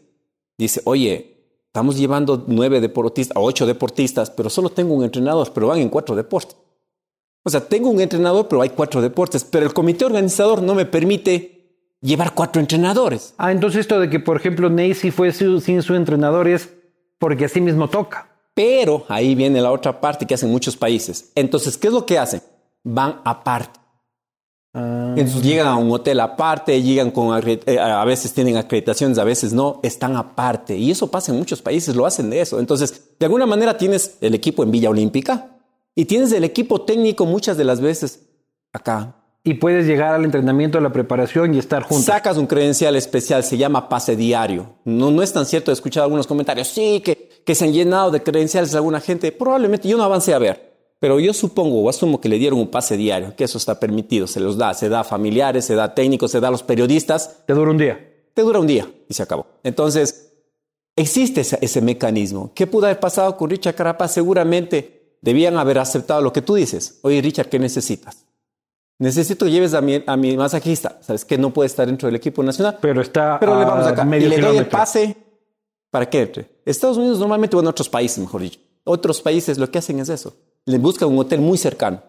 Dice, 0.58 0.82
oye, 0.86 1.62
estamos 1.68 1.98
llevando 1.98 2.46
nueve 2.48 2.82
deportistas, 2.82 3.38
ocho 3.40 3.66
deportistas, 3.66 4.32
pero 4.32 4.50
solo 4.50 4.70
tengo 4.70 4.94
un 4.94 5.04
entrenador, 5.04 5.52
pero 5.54 5.68
van 5.68 5.80
en 5.80 5.90
cuatro 5.90 6.16
deportes. 6.16 6.56
O 7.44 7.50
sea, 7.50 7.62
tengo 7.62 7.90
un 7.90 8.00
entrenador, 8.00 8.48
pero 8.48 8.62
hay 8.62 8.70
cuatro 8.70 9.02
deportes, 9.02 9.44
pero 9.44 9.66
el 9.66 9.74
comité 9.74 10.06
organizador 10.06 10.62
no 10.62 10.74
me 10.76 10.86
permite 10.86 11.98
llevar 12.02 12.34
cuatro 12.34 12.62
entrenadores. 12.62 13.34
Ah, 13.38 13.52
entonces 13.52 13.82
esto 13.82 14.00
de 14.00 14.10
que, 14.10 14.20
por 14.20 14.38
ejemplo, 14.38 14.70
Nacy 14.70 15.12
fue 15.12 15.32
su- 15.34 15.60
sin 15.62 15.82
su 15.82 15.96
entrenador 15.96 16.48
es 16.48 16.70
porque 17.20 17.46
así 17.46 17.60
mismo 17.62 17.90
toca. 17.90 18.30
Pero 18.54 19.04
ahí 19.10 19.36
viene 19.36 19.60
la 19.62 19.72
otra 19.72 20.00
parte 20.00 20.26
que 20.26 20.34
hacen 20.36 20.52
muchos 20.52 20.78
países. 20.78 21.32
Entonces, 21.36 21.78
¿qué 21.78 21.88
es 21.88 21.94
lo 21.94 22.06
que 22.06 22.18
hacen? 22.20 22.42
Van 22.84 23.20
aparte. 23.26 23.80
Ah, 24.76 25.14
Entonces 25.18 25.44
llegan 25.44 25.68
a 25.68 25.76
un 25.78 25.92
hotel 25.92 26.20
aparte, 26.20 26.82
llegan 26.82 27.12
con 27.12 27.40
eh, 27.48 27.80
a 27.80 28.04
veces 28.06 28.34
tienen 28.34 28.58
acreditaciones, 28.58 29.18
a 29.20 29.24
veces 29.24 29.54
no, 29.54 29.80
están 29.84 30.16
aparte. 30.16 30.76
Y 30.78 30.92
eso 30.92 31.12
pasa 31.12 31.32
en 31.32 31.38
muchos 31.38 31.62
países, 31.62 31.96
lo 31.96 32.06
hacen 32.06 32.30
de 32.30 32.42
eso. 32.42 32.60
Entonces, 32.60 33.12
de 33.20 33.26
alguna 33.26 33.46
manera 33.46 33.78
tienes 33.78 34.18
el 34.22 34.34
equipo 34.34 34.64
en 34.64 34.72
Villa 34.72 34.90
Olímpica 34.90 35.53
y 35.96 36.06
tienes 36.06 36.32
el 36.32 36.44
equipo 36.44 36.82
técnico 36.82 37.26
muchas 37.26 37.58
de 37.58 37.64
las 37.64 37.82
veces 37.82 38.22
acá. 38.72 39.16
y 39.44 39.56
puedes 39.56 39.86
llegar 39.86 40.14
al 40.14 40.24
entrenamiento, 40.24 40.78
a 40.78 40.82
la 40.82 40.92
preparación 40.94 41.54
y 41.54 41.60
estar 41.60 41.84
juntos. 41.84 42.06
Sacas 42.06 42.38
un 42.38 42.48
credencial 42.48 42.96
especial, 42.96 43.44
se 43.44 43.58
llama 43.58 43.90
pase 43.90 44.16
diario. 44.16 44.76
No, 44.86 45.12
no 45.12 45.22
es 45.22 45.34
tan 45.34 45.46
cierto, 45.46 45.70
he 45.72 45.74
escuchado 45.74 46.06
algunos 46.06 46.28
comentarios, 46.28 46.70
sí, 46.70 47.02
que, 47.04 47.30
que 47.46 47.54
se 47.54 47.66
han 47.66 47.74
llenado 47.74 48.10
de 48.10 48.24
credenciales 48.24 48.74
alguna 48.74 49.02
gente. 49.02 49.32
Probablemente 49.34 49.88
yo 49.88 49.98
no 49.98 50.04
avancé 50.04 50.34
a 50.34 50.40
ver, 50.40 50.74
pero 51.00 51.20
yo 51.20 51.34
supongo 51.34 51.82
o 51.82 51.90
asumo 51.90 52.22
que 52.22 52.30
le 52.30 52.38
dieron 52.40 52.58
un 52.60 52.70
pase 52.70 52.96
diario, 52.96 53.36
que 53.36 53.44
eso 53.44 53.58
está 53.58 53.80
permitido, 53.80 54.28
se 54.28 54.40
los 54.40 54.58
da, 54.58 54.74
se 54.74 54.88
da 54.88 55.02
a 55.02 55.04
familiares, 55.04 55.66
se 55.66 55.76
da 55.76 55.84
a 55.84 55.94
técnicos, 55.94 56.32
se 56.32 56.40
da 56.40 56.48
a 56.48 56.52
los 56.52 56.64
periodistas, 56.64 57.44
Te 57.46 57.54
dura 57.54 57.70
un 57.70 57.78
día. 57.78 58.00
te 58.34 58.42
dura 58.44 58.60
un 58.60 58.68
día 58.68 58.90
y 59.10 59.14
se 59.14 59.22
acabó. 59.24 59.46
Entonces, 59.64 60.32
existe 60.96 61.42
ese, 61.42 61.60
ese 61.62 61.82
mecanismo. 61.82 62.52
¿Qué 62.56 62.66
pudo 62.66 62.86
haber 62.86 63.02
pasado 63.02 63.36
con 63.36 63.50
Richard 63.50 63.76
Carapaz? 63.76 64.14
Seguramente 64.14 65.03
debían 65.24 65.58
haber 65.58 65.80
aceptado 65.80 66.22
lo 66.22 66.32
que 66.32 66.42
tú 66.44 66.54
dices. 66.56 67.00
Oye, 67.02 67.22
Richard, 67.22 67.48
¿qué 67.50 67.58
necesitas? 67.58 68.26
Necesito 69.00 69.46
que 69.46 69.52
lleves 69.52 69.74
a 69.74 69.82
mi, 69.82 70.04
a 70.06 70.16
mi 70.18 70.38
masajista. 70.38 71.00
¿Sabes 71.02 71.26
que 71.26 71.38
no 71.38 71.52
puede 71.52 71.68
estar 71.68 71.88
dentro 71.88 72.08
del 72.08 72.16
equipo 72.16 72.44
nacional? 72.44 72.78
Pero 72.82 73.02
está 73.02 73.40
Pero 73.40 73.58
le 73.60 73.66
vamos 73.66 73.88
acá. 73.88 74.04
Y 74.04 74.06
medio 74.06 74.30
le 74.30 74.38
doy 74.40 74.58
el 74.58 74.68
pase 74.68 75.18
para 75.90 76.10
que 76.10 76.22
entre. 76.22 76.50
Estados 76.66 76.98
Unidos 76.98 77.20
normalmente, 77.20 77.56
bueno, 77.56 77.70
otros 77.72 77.90
países, 77.90 78.20
mejor 78.20 78.42
dicho. 78.42 78.60
Otros 78.84 79.22
países 79.22 79.58
lo 79.58 79.72
que 79.72 79.80
hacen 79.80 80.00
es 80.00 80.10
eso. 80.10 80.36
Le 80.66 80.78
buscan 80.78 81.10
un 81.10 81.18
hotel 81.20 81.40
muy 81.42 81.58
cercano. 81.58 82.02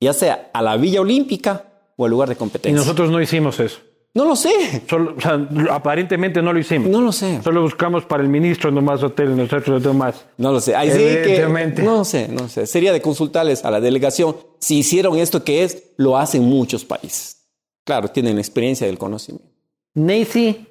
Ya 0.00 0.12
sea 0.12 0.50
a 0.52 0.62
la 0.62 0.76
Villa 0.76 1.00
Olímpica 1.00 1.64
o 1.96 2.04
al 2.04 2.10
lugar 2.10 2.28
de 2.28 2.34
Y 2.34 2.38
competencia. 2.38 2.78
nosotros 2.78 3.10
no 3.10 3.20
hicimos 3.20 3.58
eso. 3.60 3.78
No 4.14 4.24
lo 4.24 4.34
sé. 4.36 4.82
Solo, 4.88 5.14
o 5.16 5.20
sea, 5.20 5.48
aparentemente 5.70 6.42
no 6.42 6.52
lo 6.52 6.58
hicimos. 6.58 6.88
No 6.90 7.00
lo 7.00 7.12
sé. 7.12 7.40
Solo 7.42 7.62
buscamos 7.62 8.04
para 8.04 8.22
el 8.22 8.28
ministro 8.28 8.70
nomás 8.70 9.02
hotel, 9.02 9.36
nosotros 9.36 9.82
nomás. 9.82 10.24
No 10.36 10.52
lo 10.52 10.60
sé. 10.60 10.74
Ahí 10.74 10.90
sí 10.90 10.98
que. 10.98 11.46
No 11.82 12.04
sé, 12.04 12.28
no 12.28 12.48
sé. 12.48 12.66
Sería 12.66 12.92
de 12.92 13.00
consultarles 13.00 13.64
a 13.64 13.70
la 13.70 13.80
delegación 13.80 14.36
si 14.58 14.78
hicieron 14.78 15.16
esto 15.18 15.44
que 15.44 15.62
es, 15.62 15.92
lo 15.96 16.16
hacen 16.16 16.42
muchos 16.42 16.84
países. 16.84 17.46
Claro, 17.84 18.08
tienen 18.08 18.38
experiencia 18.38 18.86
del 18.86 18.98
conocimiento. 18.98 19.48
Nancy 19.94 20.66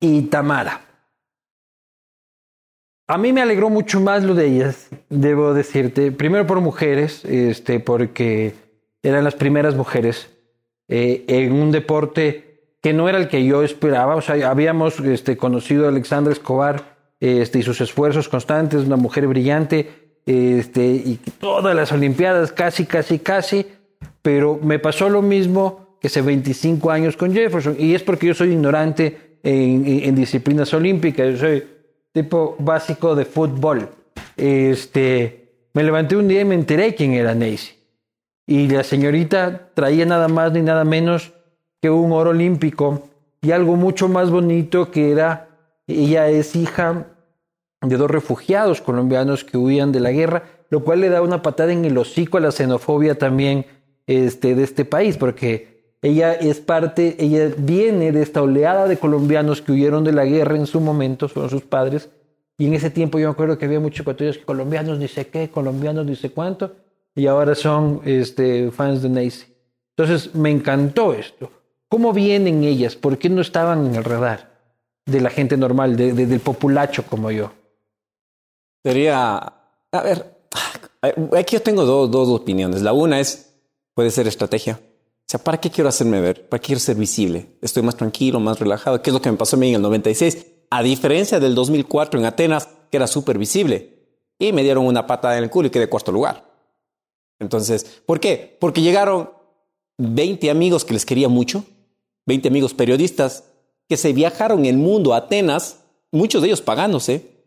y 0.00 0.22
Tamara. 0.22 0.86
A 3.06 3.18
mí 3.18 3.32
me 3.32 3.42
alegró 3.42 3.70
mucho 3.70 4.00
más 4.00 4.22
lo 4.22 4.34
de 4.34 4.46
ellas, 4.46 4.88
debo 5.08 5.52
decirte. 5.52 6.12
Primero 6.12 6.46
por 6.46 6.60
mujeres, 6.60 7.24
este, 7.24 7.80
porque 7.80 8.54
eran 9.02 9.24
las 9.24 9.34
primeras 9.34 9.74
mujeres 9.74 10.28
eh, 10.86 11.24
en 11.26 11.52
un 11.52 11.72
deporte 11.72 12.49
que 12.80 12.92
no 12.92 13.08
era 13.08 13.18
el 13.18 13.28
que 13.28 13.44
yo 13.44 13.62
esperaba. 13.62 14.16
O 14.16 14.20
sea, 14.20 14.50
habíamos 14.50 14.98
este, 15.00 15.36
conocido 15.36 15.86
a 15.86 15.88
Alexandra 15.88 16.32
Escobar 16.32 16.96
este, 17.20 17.58
y 17.58 17.62
sus 17.62 17.80
esfuerzos 17.80 18.28
constantes, 18.28 18.84
una 18.84 18.96
mujer 18.96 19.26
brillante, 19.26 19.90
este, 20.26 20.84
y 20.86 21.20
todas 21.38 21.74
las 21.74 21.92
Olimpiadas, 21.92 22.52
casi, 22.52 22.86
casi, 22.86 23.18
casi. 23.18 23.66
Pero 24.22 24.58
me 24.62 24.78
pasó 24.78 25.08
lo 25.08 25.22
mismo 25.22 25.96
que 26.00 26.06
hace 26.08 26.22
25 26.22 26.90
años 26.90 27.16
con 27.16 27.32
Jefferson, 27.32 27.76
y 27.78 27.94
es 27.94 28.02
porque 28.02 28.26
yo 28.28 28.34
soy 28.34 28.52
ignorante 28.52 29.38
en, 29.42 29.84
en- 29.86 30.14
disciplinas 30.14 30.72
olímpicas. 30.72 31.32
Yo 31.32 31.36
soy 31.36 31.64
tipo 32.12 32.56
básico 32.58 33.14
de 33.14 33.24
fútbol. 33.26 33.88
Este, 34.36 35.68
me 35.74 35.82
levanté 35.82 36.16
un 36.16 36.26
día 36.28 36.40
y 36.40 36.44
me 36.44 36.54
enteré 36.54 36.94
quién 36.94 37.12
era 37.12 37.34
Nancy. 37.34 37.72
Y 38.46 38.68
la 38.68 38.82
señorita 38.82 39.68
traía 39.74 40.04
nada 40.06 40.28
más 40.28 40.52
ni 40.52 40.62
nada 40.62 40.84
menos 40.84 41.32
que 41.80 41.90
un 41.90 42.12
oro 42.12 42.30
olímpico 42.30 43.02
y 43.42 43.52
algo 43.52 43.76
mucho 43.76 44.08
más 44.08 44.30
bonito 44.30 44.90
que 44.90 45.10
era, 45.10 45.48
ella 45.86 46.28
es 46.28 46.54
hija 46.54 47.06
de 47.80 47.96
dos 47.96 48.10
refugiados 48.10 48.80
colombianos 48.80 49.44
que 49.44 49.56
huían 49.56 49.92
de 49.92 50.00
la 50.00 50.12
guerra, 50.12 50.44
lo 50.68 50.84
cual 50.84 51.00
le 51.00 51.08
da 51.08 51.22
una 51.22 51.42
patada 51.42 51.72
en 51.72 51.84
el 51.84 51.96
hocico 51.96 52.36
a 52.36 52.40
la 52.40 52.52
xenofobia 52.52 53.16
también 53.16 53.66
este, 54.06 54.54
de 54.54 54.62
este 54.62 54.84
país, 54.84 55.16
porque 55.16 55.96
ella 56.02 56.34
es 56.34 56.60
parte, 56.60 57.16
ella 57.18 57.50
viene 57.56 58.12
de 58.12 58.22
esta 58.22 58.42
oleada 58.42 58.86
de 58.86 58.98
colombianos 58.98 59.62
que 59.62 59.72
huyeron 59.72 60.04
de 60.04 60.12
la 60.12 60.24
guerra 60.24 60.56
en 60.56 60.66
su 60.66 60.80
momento, 60.80 61.28
son 61.28 61.48
sus 61.48 61.62
padres, 61.62 62.10
y 62.58 62.66
en 62.66 62.74
ese 62.74 62.90
tiempo 62.90 63.18
yo 63.18 63.28
me 63.28 63.32
acuerdo 63.32 63.56
que 63.56 63.64
había 63.64 63.80
muchos 63.80 64.00
ecuatorianos 64.00 64.38
que 64.38 64.44
colombianos 64.44 64.98
ni 64.98 65.08
sé 65.08 65.28
qué, 65.28 65.48
colombianos 65.48 66.04
ni 66.04 66.14
sé 66.14 66.30
cuánto, 66.30 66.72
y 67.14 67.26
ahora 67.26 67.54
son 67.54 68.02
este, 68.04 68.70
fans 68.70 69.02
de 69.02 69.08
Nacy. 69.08 69.46
Entonces 69.96 70.34
me 70.34 70.50
encantó 70.50 71.14
esto. 71.14 71.50
¿Cómo 71.90 72.14
vienen 72.14 72.64
ellas? 72.64 72.96
¿Por 72.96 73.18
qué 73.18 73.28
no 73.28 73.42
estaban 73.42 73.84
en 73.84 73.96
el 73.96 74.04
radar 74.04 74.58
de 75.04 75.20
la 75.20 75.28
gente 75.28 75.58
normal, 75.58 75.96
de- 75.96 76.14
de- 76.14 76.26
del 76.26 76.40
populacho 76.40 77.04
como 77.04 77.30
yo? 77.30 77.52
Sería. 78.84 79.36
A 79.92 80.02
ver, 80.02 80.36
aquí 81.36 81.56
yo 81.56 81.62
tengo 81.62 81.84
dos, 81.84 82.10
dos 82.10 82.28
opiniones. 82.28 82.80
La 82.82 82.92
una 82.92 83.20
es: 83.20 83.54
puede 83.94 84.10
ser 84.10 84.26
estrategia. 84.28 84.80
O 84.82 85.26
sea, 85.30 85.42
¿para 85.42 85.58
qué 85.60 85.70
quiero 85.70 85.88
hacerme 85.88 86.20
ver? 86.20 86.48
¿Para 86.48 86.60
qué 86.60 86.66
quiero 86.68 86.80
ser 86.80 86.96
visible? 86.96 87.50
Estoy 87.60 87.82
más 87.82 87.96
tranquilo, 87.96 88.40
más 88.40 88.58
relajado. 88.58 89.02
¿Qué 89.02 89.10
es 89.10 89.14
lo 89.14 89.20
que 89.22 89.30
me 89.30 89.36
pasó 89.36 89.56
a 89.56 89.58
mí 89.58 89.68
en 89.68 89.76
el 89.76 89.82
96? 89.82 90.46
A 90.70 90.82
diferencia 90.82 91.38
del 91.38 91.54
2004 91.54 92.18
en 92.18 92.26
Atenas, 92.26 92.68
que 92.90 92.96
era 92.96 93.06
súper 93.06 93.36
visible. 93.38 93.98
Y 94.38 94.52
me 94.52 94.62
dieron 94.62 94.86
una 94.86 95.06
patada 95.06 95.36
en 95.36 95.44
el 95.44 95.50
culo 95.50 95.68
y 95.68 95.70
quedé 95.70 95.88
cuarto 95.88 96.10
lugar. 96.12 96.48
Entonces, 97.38 98.02
¿por 98.06 98.18
qué? 98.20 98.56
Porque 98.60 98.80
llegaron 98.80 99.30
20 99.98 100.50
amigos 100.50 100.84
que 100.84 100.94
les 100.94 101.04
quería 101.04 101.28
mucho, 101.28 101.64
20 102.26 102.48
amigos 102.48 102.74
periodistas 102.74 103.44
que 103.88 103.96
se 103.96 104.12
viajaron 104.12 104.64
el 104.66 104.76
mundo 104.76 105.14
a 105.14 105.18
Atenas, 105.18 105.80
muchos 106.12 106.42
de 106.42 106.48
ellos 106.48 106.62
pagándose, 106.62 107.38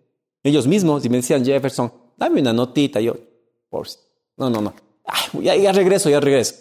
Ellos 0.43 0.67
mismos 0.67 1.05
y 1.05 1.09
me 1.09 1.17
decían, 1.17 1.45
Jefferson, 1.45 1.91
dame 2.17 2.41
una 2.41 2.51
notita. 2.51 2.99
Yo, 2.99 3.15
por 3.69 3.87
no, 4.35 4.49
no, 4.49 4.61
no. 4.61 4.73
Ay, 5.05 5.43
ya, 5.43 5.55
ya 5.55 5.71
regreso, 5.71 6.09
ya 6.09 6.19
regreso. 6.19 6.55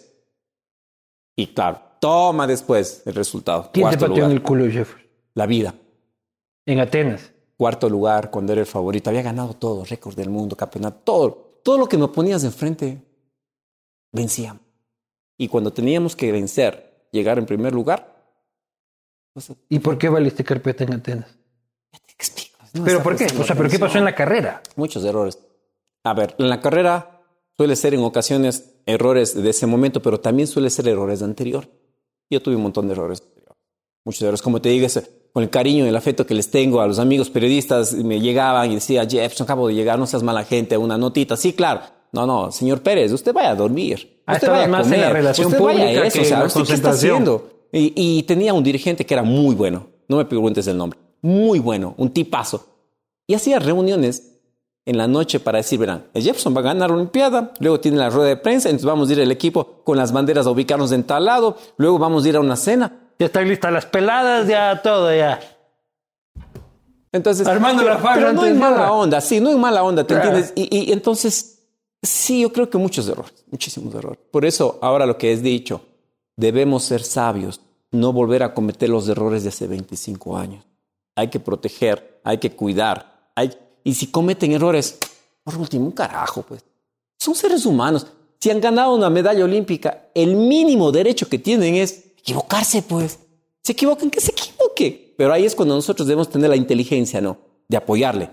Y 1.35 1.47
claro, 1.47 1.81
toma 1.99 2.47
después 2.47 3.03
el 3.05 3.15
resultado. 3.15 3.69
¿Quién 3.73 3.89
te 3.89 3.97
Cuarto 3.97 4.07
pateó 4.07 4.25
en 4.25 4.31
el 4.31 4.41
culo, 4.41 4.65
Jefferson? 4.65 5.01
La 5.33 5.45
vida. 5.45 5.75
En 6.65 6.79
Atenas. 6.79 7.31
Cuarto 7.57 7.89
lugar 7.89 8.31
cuando 8.31 8.53
era 8.53 8.61
el 8.61 8.67
favorito. 8.67 9.09
Había 9.09 9.21
ganado 9.21 9.53
todo, 9.53 9.83
récord 9.83 10.15
del 10.15 10.29
mundo, 10.29 10.55
campeonato, 10.55 11.01
todo. 11.03 11.59
Todo 11.63 11.77
lo 11.77 11.87
que 11.87 11.97
me 11.97 12.07
ponías 12.07 12.43
enfrente, 12.43 13.01
vencíamos. 14.11 14.61
Y 15.37 15.47
cuando 15.47 15.73
teníamos 15.73 16.15
que 16.15 16.31
vencer, 16.31 16.92
llegar 17.13 17.37
en 17.37 17.45
primer 17.45 17.73
lugar, 17.73 18.13
pues, 19.33 19.47
te 19.47 19.55
¿Y 19.69 19.79
por 19.79 19.97
qué 19.97 20.09
valiste 20.09 20.43
carpeta 20.43 20.83
en 20.83 20.93
Atenas? 20.93 21.35
explico. 22.17 22.57
No 22.73 22.83
¿Pero 22.83 23.01
por 23.01 23.15
qué? 23.15 23.25
O 23.25 23.43
sea, 23.43 23.55
¿pero 23.55 23.69
qué 23.69 23.79
pasó 23.79 23.97
en 23.97 24.05
la 24.05 24.15
carrera? 24.15 24.61
Muchos 24.75 25.03
errores. 25.05 25.39
A 26.03 26.13
ver, 26.13 26.35
en 26.37 26.49
la 26.49 26.59
carrera 26.59 27.21
suele 27.55 27.75
ser 27.75 27.93
en 27.93 28.01
ocasiones 28.01 28.75
errores 28.85 29.35
de 29.35 29.49
ese 29.49 29.65
momento, 29.65 30.01
pero 30.01 30.19
también 30.19 30.47
suele 30.47 30.69
ser 30.69 30.87
errores 30.87 31.19
de 31.19 31.25
anterior. 31.25 31.67
Yo 32.29 32.41
tuve 32.41 32.55
un 32.55 32.63
montón 32.63 32.87
de 32.87 32.93
errores. 32.93 33.23
Muchos 34.05 34.21
errores. 34.23 34.41
Como 34.41 34.61
te 34.61 34.69
digo, 34.69 34.87
con 35.31 35.43
el 35.43 35.49
cariño 35.49 35.85
y 35.85 35.87
el 35.87 35.95
afecto 35.95 36.25
que 36.25 36.33
les 36.33 36.51
tengo 36.51 36.81
a 36.81 36.87
los 36.87 36.99
amigos 36.99 37.29
periodistas, 37.29 37.93
me 37.93 38.19
llegaban 38.19 38.71
y 38.71 38.75
decía, 38.75 39.07
Jefferson, 39.07 39.45
acabo 39.45 39.67
de 39.67 39.75
llegar, 39.75 39.97
no 39.97 40.05
seas 40.05 40.23
mala 40.23 40.43
gente, 40.43 40.77
una 40.77 40.97
notita. 40.97 41.37
Sí, 41.37 41.53
claro. 41.53 41.81
No, 42.11 42.27
no, 42.27 42.51
señor 42.51 42.81
Pérez, 42.81 43.11
usted 43.11 43.33
vaya 43.33 43.51
a 43.51 43.55
dormir. 43.55 44.12
Ah, 44.25 44.33
usted 44.33 44.67
más 44.67 44.85
en 44.85 45.01
la 45.01 45.07
comer, 45.07 45.13
relación 45.13 45.47
usted 45.47 45.59
vaya 45.59 45.79
a 45.79 45.85
pública 45.85 46.07
eso, 46.07 46.19
que 46.19 46.21
o 46.21 46.25
sea, 46.25 46.43
¿usted 46.45 46.63
qué 46.63 46.73
está 46.73 46.89
haciendo? 46.91 47.49
Y, 47.71 47.93
y 47.95 48.23
tenía 48.23 48.53
un 48.53 48.63
dirigente 48.63 49.05
que 49.05 49.13
era 49.13 49.23
muy 49.23 49.55
bueno. 49.55 49.87
No 50.07 50.17
me 50.17 50.25
preguntes 50.25 50.67
el 50.67 50.77
nombre. 50.77 50.99
Muy 51.21 51.59
bueno, 51.59 51.95
un 51.97 52.11
tipazo. 52.11 52.65
Y 53.27 53.33
hacía 53.33 53.59
reuniones 53.59 54.33
en 54.85 54.97
la 54.97 55.07
noche 55.07 55.39
para 55.39 55.59
decir, 55.59 55.79
verán, 55.79 56.05
el 56.13 56.23
Jefferson 56.23 56.55
va 56.55 56.59
a 56.59 56.63
ganar 56.63 56.89
la 56.89 56.97
Olimpiada, 56.97 57.53
luego 57.59 57.79
tiene 57.79 57.97
la 57.97 58.09
rueda 58.09 58.29
de 58.29 58.37
prensa, 58.37 58.69
entonces 58.69 58.85
vamos 58.85 59.09
a 59.09 59.13
ir 59.13 59.19
el 59.19 59.31
equipo 59.31 59.81
con 59.83 59.97
las 59.97 60.11
banderas 60.11 60.45
a 60.45 60.51
ubicarnos 60.51 60.91
en 60.91 61.03
tal 61.03 61.25
lado, 61.25 61.57
luego 61.77 61.97
vamos 61.97 62.25
a 62.25 62.29
ir 62.29 62.35
a 62.35 62.41
una 62.41 62.55
cena. 62.55 62.99
Ya 63.17 63.27
están 63.27 63.47
listas 63.47 63.71
las 63.71 63.85
peladas, 63.85 64.47
ya 64.47 64.81
todo, 64.81 65.13
ya. 65.15 65.39
Entonces, 67.11 67.47
Armando 67.47 67.83
pero, 67.83 67.93
la 67.93 67.99
farra 68.01 68.15
pero 68.15 68.33
no 68.33 68.45
en 68.45 68.59
mala 68.59 68.91
onda, 68.91 69.21
sí, 69.21 69.39
no 69.39 69.51
en 69.51 69.59
mala 69.59 69.83
onda, 69.83 70.03
¿te 70.03 70.15
entiendes? 70.15 70.51
Y, 70.55 70.89
y 70.89 70.91
entonces, 70.91 71.52
sí, 72.03 72.41
yo 72.41 72.53
creo 72.53 72.69
que 72.69 72.77
muchos 72.77 73.07
errores, 73.07 73.45
muchísimos 73.49 73.95
errores. 73.95 74.19
Por 74.29 74.45
eso, 74.45 74.77
ahora 74.81 75.05
lo 75.05 75.17
que 75.17 75.33
es 75.33 75.41
dicho, 75.41 75.81
debemos 76.35 76.83
ser 76.83 77.03
sabios, 77.03 77.61
no 77.91 78.13
volver 78.13 78.43
a 78.43 78.53
cometer 78.53 78.89
los 78.89 79.07
errores 79.07 79.43
de 79.43 79.49
hace 79.49 79.67
25 79.67 80.37
años. 80.37 80.65
Hay 81.15 81.29
que 81.29 81.39
proteger, 81.39 82.21
hay 82.23 82.37
que 82.37 82.51
cuidar. 82.51 83.31
Y 83.83 83.93
si 83.93 84.07
cometen 84.07 84.51
errores, 84.51 84.97
por 85.43 85.57
último, 85.57 85.85
un 85.85 85.91
carajo, 85.91 86.41
pues. 86.43 86.63
Son 87.19 87.35
seres 87.35 87.65
humanos. 87.65 88.07
Si 88.39 88.49
han 88.49 88.59
ganado 88.59 88.93
una 88.95 89.09
medalla 89.09 89.45
olímpica, 89.45 90.09
el 90.13 90.35
mínimo 90.35 90.91
derecho 90.91 91.29
que 91.29 91.39
tienen 91.39 91.75
es 91.75 92.05
equivocarse, 92.17 92.81
pues. 92.81 93.19
Se 93.61 93.71
equivocan, 93.71 94.09
que 94.09 94.19
se 94.19 94.31
equivoque. 94.31 95.13
Pero 95.17 95.31
ahí 95.31 95.45
es 95.45 95.55
cuando 95.55 95.75
nosotros 95.75 96.07
debemos 96.07 96.29
tener 96.29 96.49
la 96.49 96.55
inteligencia, 96.55 97.21
¿no? 97.21 97.37
De 97.67 97.77
apoyarle. 97.77 98.29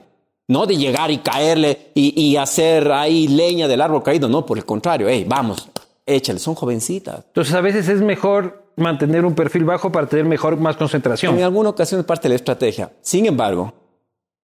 No 0.50 0.66
de 0.66 0.76
llegar 0.76 1.10
y 1.10 1.18
caerle 1.18 1.92
y, 1.94 2.20
y 2.20 2.36
hacer 2.36 2.90
ahí 2.90 3.28
leña 3.28 3.68
del 3.68 3.80
árbol 3.80 4.02
caído. 4.02 4.28
No, 4.28 4.44
por 4.44 4.58
el 4.58 4.64
contrario. 4.64 5.08
Hey, 5.08 5.24
vamos, 5.26 5.68
échale, 6.04 6.40
son 6.40 6.54
jovencitas. 6.54 7.24
Entonces, 7.28 7.54
a 7.54 7.60
veces 7.60 7.88
es 7.88 8.00
mejor 8.00 8.72
mantener 8.76 9.24
un 9.24 9.34
perfil 9.34 9.64
bajo 9.64 9.92
para 9.92 10.08
tener 10.08 10.24
mejor, 10.24 10.56
más 10.56 10.76
concentración. 10.76 11.38
En 11.38 11.44
alguna 11.44 11.68
ocasión 11.68 12.00
es 12.00 12.06
parte 12.06 12.24
de 12.24 12.30
la 12.30 12.34
estrategia. 12.36 12.92
Sin 13.00 13.26
embargo, 13.26 13.72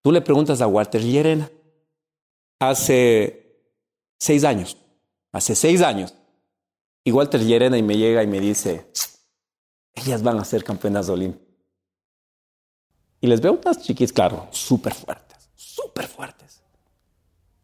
tú 0.02 0.12
le 0.12 0.20
preguntas 0.20 0.60
a 0.60 0.68
Walter 0.68 1.02
Llerena 1.02 1.50
hace 2.60 3.58
seis 4.18 4.44
años, 4.44 4.76
hace 5.32 5.56
seis 5.56 5.82
años, 5.82 6.14
y 7.02 7.10
Walter 7.10 7.40
Llerena 7.40 7.78
y 7.78 7.82
me 7.82 7.96
llega 7.96 8.22
y 8.22 8.26
me 8.26 8.40
dice, 8.40 8.86
ellas 9.94 10.22
van 10.22 10.38
a 10.38 10.44
ser 10.44 10.62
campeonas 10.62 11.08
olímpicas. 11.08 11.46
Y 13.20 13.26
les 13.26 13.40
veo 13.40 13.58
unas 13.60 13.82
chiquis, 13.82 14.12
claro, 14.12 14.46
súper 14.50 14.94
fuertes, 14.94 15.25
súper 15.86 16.08
fuertes. 16.08 16.62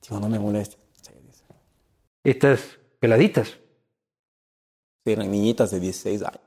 Digo, 0.02 0.20
no 0.20 0.28
me 0.28 0.38
molestes. 0.38 0.78
Sí, 1.00 1.12
dice. 1.26 1.44
Estas 2.24 2.60
peladitas. 2.98 3.58
Eran 5.04 5.30
niñitas 5.30 5.70
de 5.72 5.80
16 5.80 6.22
años. 6.22 6.40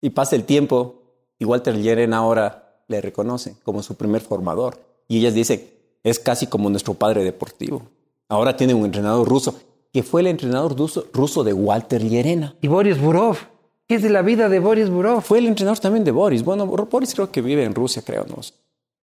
Y 0.00 0.10
pasa 0.10 0.36
el 0.36 0.44
tiempo 0.44 1.02
y 1.38 1.44
Walter 1.44 1.76
Llerena 1.76 2.18
ahora 2.18 2.82
le 2.88 3.00
reconoce 3.00 3.56
como 3.62 3.82
su 3.82 3.96
primer 3.96 4.22
formador. 4.22 4.80
Y 5.08 5.18
ellas 5.18 5.34
dicen, 5.34 5.68
es 6.02 6.18
casi 6.18 6.46
como 6.46 6.70
nuestro 6.70 6.94
padre 6.94 7.22
deportivo. 7.22 7.82
Ahora 8.28 8.56
tiene 8.56 8.72
un 8.72 8.86
entrenador 8.86 9.28
ruso, 9.28 9.54
que 9.92 10.02
fue 10.02 10.22
el 10.22 10.28
entrenador 10.28 10.76
ruso, 10.76 11.06
ruso 11.12 11.44
de 11.44 11.52
Walter 11.52 12.02
Llerena. 12.02 12.56
Y 12.62 12.68
Boris 12.68 12.98
Burov. 12.98 13.36
¿Qué 13.86 13.96
es 13.96 14.02
de 14.02 14.08
la 14.08 14.22
vida 14.22 14.48
de 14.48 14.58
Boris 14.58 14.88
Burov? 14.88 15.20
Fue 15.20 15.38
el 15.38 15.46
entrenador 15.46 15.78
también 15.80 16.04
de 16.04 16.12
Boris. 16.12 16.42
Bueno, 16.42 16.66
Boris 16.66 17.14
creo 17.14 17.30
que 17.30 17.42
vive 17.42 17.64
en 17.64 17.74
Rusia, 17.74 18.02
creo, 18.02 18.24
no. 18.24 18.40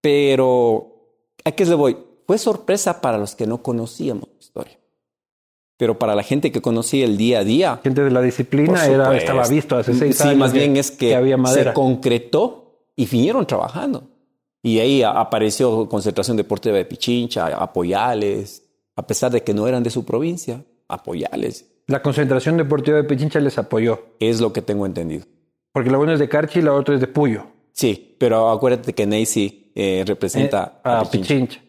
Pero, 0.01 0.98
¿a 1.45 1.51
qué 1.51 1.65
le 1.65 1.75
voy? 1.75 1.97
Fue 2.27 2.37
sorpresa 2.37 3.01
para 3.01 3.17
los 3.17 3.35
que 3.35 3.47
no 3.47 3.61
conocíamos 3.63 4.29
la 4.31 4.39
historia. 4.39 4.79
Pero 5.77 5.97
para 5.97 6.13
la 6.13 6.23
gente 6.23 6.51
que 6.51 6.61
conocía 6.61 7.05
el 7.05 7.15
día 7.17 7.39
a 7.39 7.43
día, 7.43 7.79
Gente 7.83 8.03
de 8.03 8.11
la 8.11 8.21
disciplina 8.21 8.85
era, 8.85 9.15
estaba 9.15 9.47
visto 9.47 9.77
hace 9.77 9.93
seis 9.93 10.17
sí, 10.17 10.23
años. 10.27 10.37
más 10.37 10.51
que- 10.51 10.59
bien 10.59 10.75
es 10.77 10.91
que, 10.91 11.15
había 11.15 11.37
madera. 11.37 11.71
se 11.71 11.73
concretó 11.73 12.81
y 12.95 13.05
vinieron 13.05 13.47
trabajando. 13.47 14.03
Y 14.61 14.79
ahí 14.79 15.03
apareció 15.03 15.87
Concentración 15.87 16.35
Deportiva 16.35 16.75
de 16.75 16.83
Pichincha, 16.83 17.47
Apoyales, 17.47 18.63
a 18.97 19.07
pesar 19.07 19.31
de 19.31 19.41
que 19.41 19.53
no 19.53 19.67
eran 19.67 19.83
de 19.83 19.89
su 19.89 20.03
provincia, 20.03 20.63
Apoyales. 20.89 21.65
La 21.87 22.01
concentración 22.01 22.57
deportiva 22.57 22.97
de 22.97 23.03
Pichincha 23.05 23.39
les 23.39 23.57
apoyó. 23.57 23.99
Es 24.19 24.41
lo 24.41 24.51
que 24.51 24.61
tengo 24.61 24.85
entendido. 24.85 25.25
Porque 25.71 25.89
la 25.89 25.97
una 25.97 26.13
es 26.13 26.19
de 26.19 26.27
Carchi 26.27 26.59
y 26.59 26.61
la 26.61 26.73
otra 26.73 26.93
es 26.95 27.01
de 27.01 27.07
Puyo. 27.07 27.43
Sí, 27.79 28.17
pero 28.19 28.49
acuérdate 28.49 28.91
que 28.91 29.05
Nancy 29.05 29.71
eh, 29.73 30.03
representa 30.05 30.81
Eh, 30.83 30.89
a 30.89 31.05
Pichincha. 31.09 31.61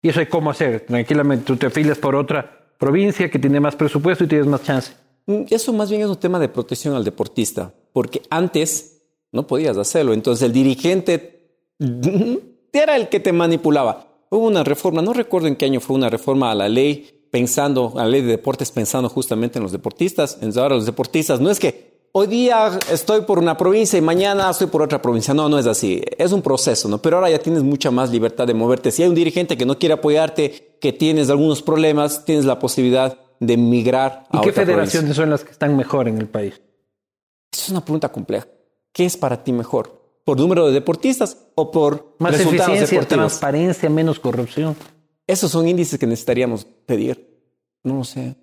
Y 0.00 0.08
eso 0.08 0.20
hay 0.20 0.26
cómo 0.26 0.50
hacer. 0.50 0.86
Tranquilamente, 0.86 1.44
tú 1.44 1.56
te 1.56 1.66
afilias 1.66 1.98
por 1.98 2.14
otra 2.14 2.74
provincia 2.78 3.28
que 3.28 3.40
tiene 3.40 3.58
más 3.58 3.74
presupuesto 3.74 4.22
y 4.22 4.28
tienes 4.28 4.46
más 4.46 4.62
chance. 4.62 4.92
Mm, 5.26 5.42
Eso 5.50 5.72
más 5.72 5.90
bien 5.90 6.02
es 6.02 6.06
un 6.06 6.16
tema 6.16 6.38
de 6.38 6.48
protección 6.48 6.94
al 6.94 7.02
deportista, 7.02 7.74
porque 7.92 8.22
antes 8.30 9.02
no 9.32 9.44
podías 9.48 9.76
hacerlo. 9.76 10.12
Entonces 10.12 10.46
el 10.46 10.52
dirigente 10.52 11.56
era 12.72 12.94
el 12.94 13.08
que 13.08 13.18
te 13.18 13.32
manipulaba. 13.32 14.06
Hubo 14.30 14.46
una 14.46 14.62
reforma, 14.62 15.02
no 15.02 15.12
recuerdo 15.12 15.48
en 15.48 15.56
qué 15.56 15.64
año 15.64 15.80
fue 15.80 15.96
una 15.96 16.08
reforma 16.08 16.52
a 16.52 16.54
la 16.54 16.68
ley, 16.68 17.26
pensando, 17.32 17.94
a 17.96 18.04
la 18.04 18.10
ley 18.10 18.20
de 18.20 18.28
deportes, 18.28 18.70
pensando 18.70 19.08
justamente 19.08 19.58
en 19.58 19.64
los 19.64 19.72
deportistas. 19.72 20.34
Entonces 20.34 20.62
ahora 20.62 20.76
los 20.76 20.86
deportistas, 20.86 21.40
no 21.40 21.50
es 21.50 21.58
que 21.58 21.91
hoy 22.12 22.26
día 22.26 22.78
estoy 22.90 23.22
por 23.22 23.38
una 23.38 23.56
provincia 23.56 23.98
y 23.98 24.02
mañana 24.02 24.50
estoy 24.50 24.66
por 24.68 24.82
otra 24.82 25.00
provincia. 25.02 25.34
No, 25.34 25.48
no 25.48 25.58
es 25.58 25.66
así. 25.66 26.02
Es 26.18 26.32
un 26.32 26.42
proceso, 26.42 26.88
¿no? 26.88 26.98
Pero 26.98 27.16
ahora 27.16 27.30
ya 27.30 27.38
tienes 27.38 27.62
mucha 27.62 27.90
más 27.90 28.10
libertad 28.10 28.46
de 28.46 28.54
moverte. 28.54 28.90
Si 28.90 29.02
hay 29.02 29.08
un 29.08 29.14
dirigente 29.14 29.56
que 29.56 29.66
no 29.66 29.78
quiere 29.78 29.94
apoyarte, 29.94 30.76
que 30.80 30.92
tienes 30.92 31.30
algunos 31.30 31.62
problemas, 31.62 32.24
tienes 32.24 32.44
la 32.44 32.58
posibilidad 32.58 33.18
de 33.40 33.56
migrar 33.56 34.26
¿Y 34.32 34.36
a 34.36 34.40
qué 34.40 34.50
otra 34.50 34.64
provincia. 34.64 34.64
federaciones 34.64 35.16
son 35.16 35.30
las 35.30 35.44
que 35.44 35.50
están 35.50 35.76
mejor 35.76 36.06
en 36.08 36.18
el 36.18 36.28
país? 36.28 36.60
Esa 37.52 37.64
es 37.64 37.70
una 37.70 37.84
pregunta 37.84 38.10
compleja. 38.10 38.46
¿Qué 38.92 39.04
es 39.04 39.16
para 39.16 39.42
ti 39.42 39.52
mejor? 39.52 40.00
¿Por 40.24 40.38
número 40.38 40.66
de 40.66 40.72
deportistas 40.72 41.36
o 41.56 41.70
por 41.72 42.14
Más 42.18 42.32
resultados 42.32 42.68
eficiencia, 42.68 42.98
deportivos? 42.98 43.26
transparencia, 43.32 43.90
menos 43.90 44.20
corrupción. 44.20 44.76
Esos 45.26 45.50
son 45.50 45.66
índices 45.66 45.98
que 45.98 46.06
necesitaríamos 46.06 46.64
pedir. 46.86 47.42
No 47.82 47.96
lo 47.96 48.04
sé. 48.04 48.36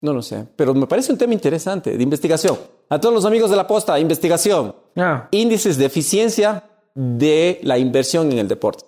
No 0.00 0.12
lo 0.12 0.22
sé. 0.22 0.46
Pero 0.56 0.74
me 0.74 0.86
parece 0.86 1.12
un 1.12 1.18
tema 1.18 1.32
interesante 1.34 1.96
de 1.96 2.02
investigación. 2.02 2.58
A 2.90 3.00
todos 3.00 3.14
los 3.14 3.24
amigos 3.24 3.50
de 3.50 3.56
la 3.56 3.66
posta, 3.66 3.98
investigación. 3.98 4.74
Ah, 4.96 5.28
Índices 5.30 5.78
de 5.78 5.86
eficiencia 5.86 6.64
de 6.94 7.58
la 7.62 7.78
inversión 7.78 8.30
en 8.30 8.38
el 8.38 8.48
deporte. 8.48 8.84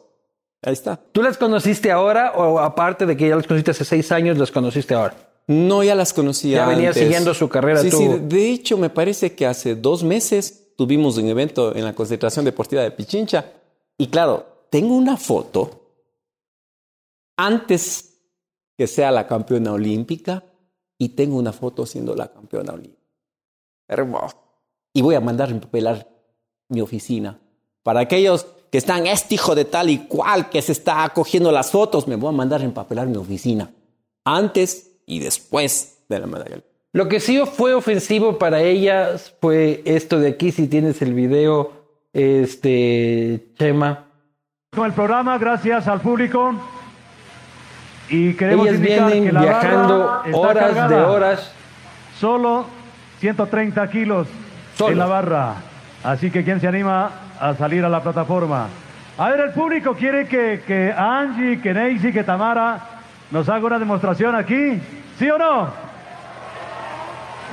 Ahí 0.63 0.73
está. 0.75 0.97
¿Tú 1.13 1.23
las 1.23 1.39
conociste 1.39 1.91
ahora 1.91 2.33
o 2.37 2.59
aparte 2.59 3.07
de 3.07 3.17
que 3.17 3.29
ya 3.29 3.37
las 3.37 3.47
conociste 3.47 3.71
hace 3.71 3.85
seis 3.85 4.11
años, 4.13 4.37
las 4.39 4.51
conociste 4.51 4.95
ahora? 4.95 5.15
No, 5.47 5.83
ya 5.85 5.95
las 5.95 6.13
conocía. 6.13 6.59
Ya 6.59 6.67
venía 6.69 6.89
antes. 6.89 7.03
siguiendo 7.03 7.33
su 7.33 7.49
carrera 7.49 7.81
Sí, 7.81 7.91
tú. 7.91 7.99
sí. 7.99 8.09
De 8.23 8.51
hecho, 8.51 8.77
me 8.77 8.91
parece 8.91 9.35
que 9.35 9.47
hace 9.47 9.75
dos 9.77 10.03
meses 10.03 10.75
tuvimos 10.77 11.17
un 11.19 11.29
evento 11.29 11.75
en 11.75 11.85
la 11.85 11.95
concentración 11.95 12.45
deportiva 12.45 12.83
de 12.83 12.91
Pichincha. 12.91 13.53
Y 13.97 14.09
claro, 14.09 14.67
tengo 14.71 14.95
una 14.97 15.17
foto 15.17 15.83
antes 17.37 18.13
que 18.77 18.87
sea 18.87 19.11
la 19.11 19.27
campeona 19.27 19.73
olímpica 19.73 20.45
y 20.99 21.11
tengo 21.11 21.37
una 21.37 21.53
foto 21.53 21.87
siendo 21.87 22.15
la 22.15 22.29
campeona 22.29 22.73
olímpica. 22.73 23.03
Hermoso. 23.89 24.37
Y 24.93 25.03
voy 25.03 25.15
a 25.15 25.21
mandar 25.21 25.49
a 25.49 25.53
empapelar 25.53 26.09
mi 26.69 26.81
oficina. 26.81 27.39
Para 27.83 28.01
aquellos 28.01 28.47
que 28.71 28.79
están, 28.79 29.07
este 29.07 29.35
hijo 29.35 29.55
de 29.55 29.65
tal 29.65 29.91
y 29.91 30.07
cual 30.07 30.51
que 30.51 30.63
se 30.63 30.73
está 30.73 31.09
cogiendo 31.11 31.53
las 31.53 31.71
fotos, 31.71 32.09
me 32.09 32.17
voy 32.17 32.31
a 32.31 32.37
mandar 32.37 32.63
a 32.63 32.65
empapelar 32.65 33.07
mi 33.07 33.17
oficina. 33.17 33.71
Antes 34.25 34.91
y 35.07 35.21
después 35.21 35.99
de 36.09 36.19
la 36.19 36.27
medalla. 36.27 36.63
Lo 36.93 37.09
que 37.09 37.21
sí 37.21 37.39
fue 37.53 37.75
ofensivo 37.75 38.39
para 38.39 38.63
ellas 38.63 39.35
fue 39.41 39.83
esto 39.85 40.19
de 40.19 40.29
aquí, 40.29 40.51
si 40.51 40.67
tienes 40.67 41.03
el 41.03 41.13
video, 41.13 41.73
este, 42.13 43.53
Chema, 43.59 44.07
Con 44.75 44.87
el 44.87 44.93
programa, 44.95 45.37
gracias 45.37 45.87
al 45.89 46.01
público. 46.01 46.55
Y 48.09 48.35
queremos 48.35 48.69
Ellas 48.69 48.81
vienen 48.81 49.25
que 49.27 49.33
la 49.33 49.41
viajando 49.41 50.23
horas 50.33 50.89
de 50.89 50.95
horas. 50.97 51.53
Solo 52.19 52.67
130 53.21 53.91
kilos 53.91 54.29
Solo. 54.77 54.93
en 54.93 54.99
la 54.99 55.07
barra. 55.07 55.55
Así 56.05 56.31
que 56.31 56.45
¿quién 56.45 56.61
se 56.61 56.69
anima 56.69 57.11
a 57.41 57.55
salir 57.55 57.85
a 57.85 57.89
la 57.89 58.01
plataforma? 58.03 58.69
A 59.19 59.31
ver, 59.31 59.41
el 59.41 59.51
público 59.51 59.95
quiere 59.95 60.27
que, 60.29 60.63
que 60.67 60.93
Angie, 60.97 61.61
que 61.61 61.73
Neisy, 61.75 62.13
que 62.13 62.23
Tamara 62.23 62.79
nos 63.31 63.49
haga 63.49 63.67
una 63.67 63.79
demostración 63.79 64.35
aquí. 64.35 64.81
¿Sí 65.19 65.29
o 65.31 65.39
no? 65.39 65.69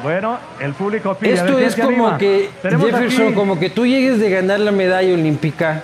Bueno, 0.04 0.38
el 0.60 0.74
público 0.74 1.16
pide. 1.16 1.34
Esto 1.34 1.58
es 1.58 1.76
como 1.76 2.08
anima. 2.08 2.18
que, 2.18 2.50
Jefferson, 2.62 3.28
aquí- 3.28 3.34
como 3.34 3.58
que 3.58 3.70
tú 3.70 3.86
llegues 3.86 4.20
de 4.20 4.30
ganar 4.30 4.60
la 4.60 4.72
medalla 4.72 5.14
olímpica 5.14 5.84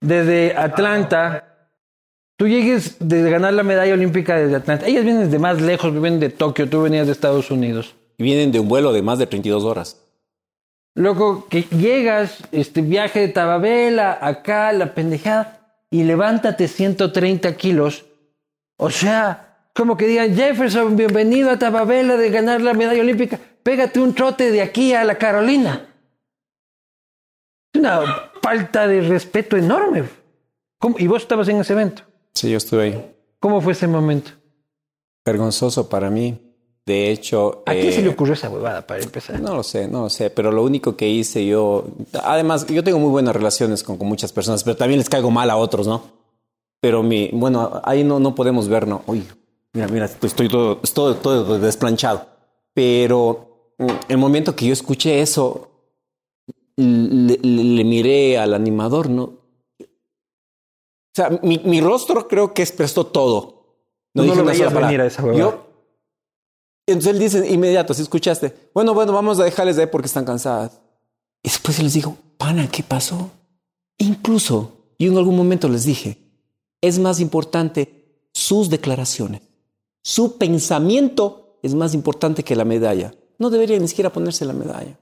desde 0.00 0.56
Atlanta. 0.56 1.44
Tú 2.36 2.46
llegues 2.46 2.96
de 3.00 3.30
ganar 3.30 3.54
la 3.54 3.62
medalla 3.62 3.94
olímpica 3.94 4.36
desde 4.36 4.56
Atlanta. 4.56 4.86
Ellas 4.86 5.04
vienen 5.04 5.30
de 5.30 5.38
más 5.38 5.60
lejos, 5.62 5.90
vienen 5.92 6.20
de 6.20 6.28
Tokio, 6.28 6.68
tú 6.68 6.82
venías 6.82 7.06
de 7.06 7.12
Estados 7.12 7.50
Unidos. 7.50 7.94
Y 8.18 8.24
vienen 8.24 8.52
de 8.52 8.60
un 8.60 8.68
vuelo 8.68 8.92
de 8.92 9.00
más 9.00 9.18
de 9.18 9.26
32 9.26 9.64
horas. 9.64 10.02
Loco, 10.94 11.46
que 11.48 11.62
llegas, 11.62 12.42
este 12.52 12.82
viaje 12.82 13.20
de 13.20 13.28
Tababela, 13.28 14.18
acá, 14.20 14.72
la 14.72 14.94
pendejada, 14.94 15.84
y 15.90 16.04
levántate 16.04 16.68
130 16.68 17.56
kilos. 17.56 18.04
O 18.78 18.90
sea, 18.90 19.68
como 19.74 19.96
que 19.96 20.06
digan, 20.06 20.34
Jefferson, 20.34 20.94
bienvenido 20.94 21.50
a 21.50 21.58
Tababela 21.58 22.16
de 22.16 22.30
ganar 22.30 22.60
la 22.60 22.74
medalla 22.74 23.00
olímpica. 23.00 23.38
Pégate 23.62 23.98
un 23.98 24.14
trote 24.14 24.50
de 24.50 24.60
aquí 24.60 24.92
a 24.92 25.04
la 25.04 25.16
Carolina. 25.16 25.86
Es 27.72 27.80
una 27.80 28.00
falta 28.42 28.86
de 28.86 29.00
respeto 29.02 29.56
enorme. 29.56 30.04
¿Cómo? 30.78 30.96
Y 30.98 31.06
vos 31.06 31.22
estabas 31.22 31.48
en 31.48 31.60
ese 31.60 31.72
evento. 31.72 32.02
Sí, 32.36 32.50
yo 32.50 32.58
estuve 32.58 32.82
ahí. 32.82 33.14
¿Cómo 33.40 33.60
fue 33.62 33.72
ese 33.72 33.86
momento? 33.88 34.30
Vergonzoso 35.24 35.88
para 35.88 36.10
mí. 36.10 36.38
De 36.84 37.10
hecho... 37.10 37.62
¿A 37.66 37.72
quién 37.72 37.88
eh, 37.88 37.92
se 37.92 38.02
le 38.02 38.10
ocurrió 38.10 38.34
esa 38.34 38.48
huevada 38.50 38.86
para 38.86 39.02
empezar? 39.02 39.40
No 39.40 39.56
lo 39.56 39.62
sé, 39.62 39.88
no 39.88 40.02
lo 40.02 40.10
sé, 40.10 40.30
pero 40.30 40.52
lo 40.52 40.62
único 40.62 40.96
que 40.96 41.08
hice 41.08 41.44
yo, 41.46 41.84
además 42.22 42.66
yo 42.66 42.84
tengo 42.84 42.98
muy 43.00 43.10
buenas 43.10 43.34
relaciones 43.34 43.82
con, 43.82 43.96
con 43.96 44.06
muchas 44.06 44.32
personas, 44.32 44.62
pero 44.62 44.76
también 44.76 44.98
les 44.98 45.08
caigo 45.08 45.30
mal 45.30 45.50
a 45.50 45.56
otros, 45.56 45.86
¿no? 45.88 46.02
Pero 46.80 47.02
mi, 47.02 47.30
bueno, 47.32 47.80
ahí 47.84 48.04
no, 48.04 48.20
no 48.20 48.34
podemos 48.36 48.68
ver, 48.68 48.86
¿no? 48.86 49.02
Uy, 49.06 49.24
mira, 49.72 49.88
mira, 49.88 50.04
estoy, 50.04 50.28
estoy 50.28 50.48
todo, 50.48 50.78
estoy 50.82 51.14
todo 51.16 51.58
desplanchado. 51.58 52.26
Pero 52.74 53.72
mm, 53.78 53.86
el 54.08 54.18
momento 54.18 54.54
que 54.54 54.66
yo 54.66 54.72
escuché 54.74 55.20
eso, 55.22 55.70
le, 56.76 57.38
le- 57.42 57.64
le 57.64 57.84
miré 57.84 58.38
al 58.38 58.54
animador, 58.54 59.08
¿no? 59.10 59.32
O 61.16 61.22
sea, 61.22 61.30
mi, 61.42 61.58
mi 61.64 61.80
rostro 61.80 62.28
creo 62.28 62.52
que 62.52 62.62
expresó 62.62 63.06
todo. 63.06 63.76
No 64.12 64.22
dije 64.22 64.36
lo 64.36 64.42
una 64.42 64.52
veías 64.52 64.74
venir 64.74 65.00
a 65.00 65.06
esa. 65.06 65.22
Yo 65.32 65.66
entonces 66.86 67.12
él 67.12 67.18
dice 67.18 67.52
inmediato, 67.52 67.94
si 67.94 68.02
escuchaste, 68.02 68.54
bueno, 68.72 68.94
bueno, 68.94 69.12
vamos 69.12 69.40
a 69.40 69.44
dejarles 69.44 69.76
de 69.76 69.82
ahí 69.82 69.88
porque 69.90 70.06
están 70.06 70.24
cansadas. 70.24 70.80
Y 71.42 71.48
después 71.48 71.82
les 71.82 71.94
digo, 71.94 72.16
pana, 72.38 72.68
¿qué 72.70 72.82
pasó? 72.82 73.30
Incluso 73.98 74.72
yo 74.98 75.10
en 75.10 75.18
algún 75.18 75.36
momento 75.36 75.68
les 75.68 75.84
dije, 75.84 76.18
es 76.80 76.98
más 76.98 77.18
importante 77.18 78.20
sus 78.32 78.70
declaraciones. 78.70 79.42
Su 80.02 80.38
pensamiento 80.38 81.58
es 81.62 81.74
más 81.74 81.92
importante 81.94 82.44
que 82.44 82.54
la 82.54 82.64
medalla. 82.64 83.14
No 83.38 83.50
debería 83.50 83.78
ni 83.78 83.88
siquiera 83.88 84.12
ponerse 84.12 84.44
la 84.44 84.52
medalla. 84.52 84.96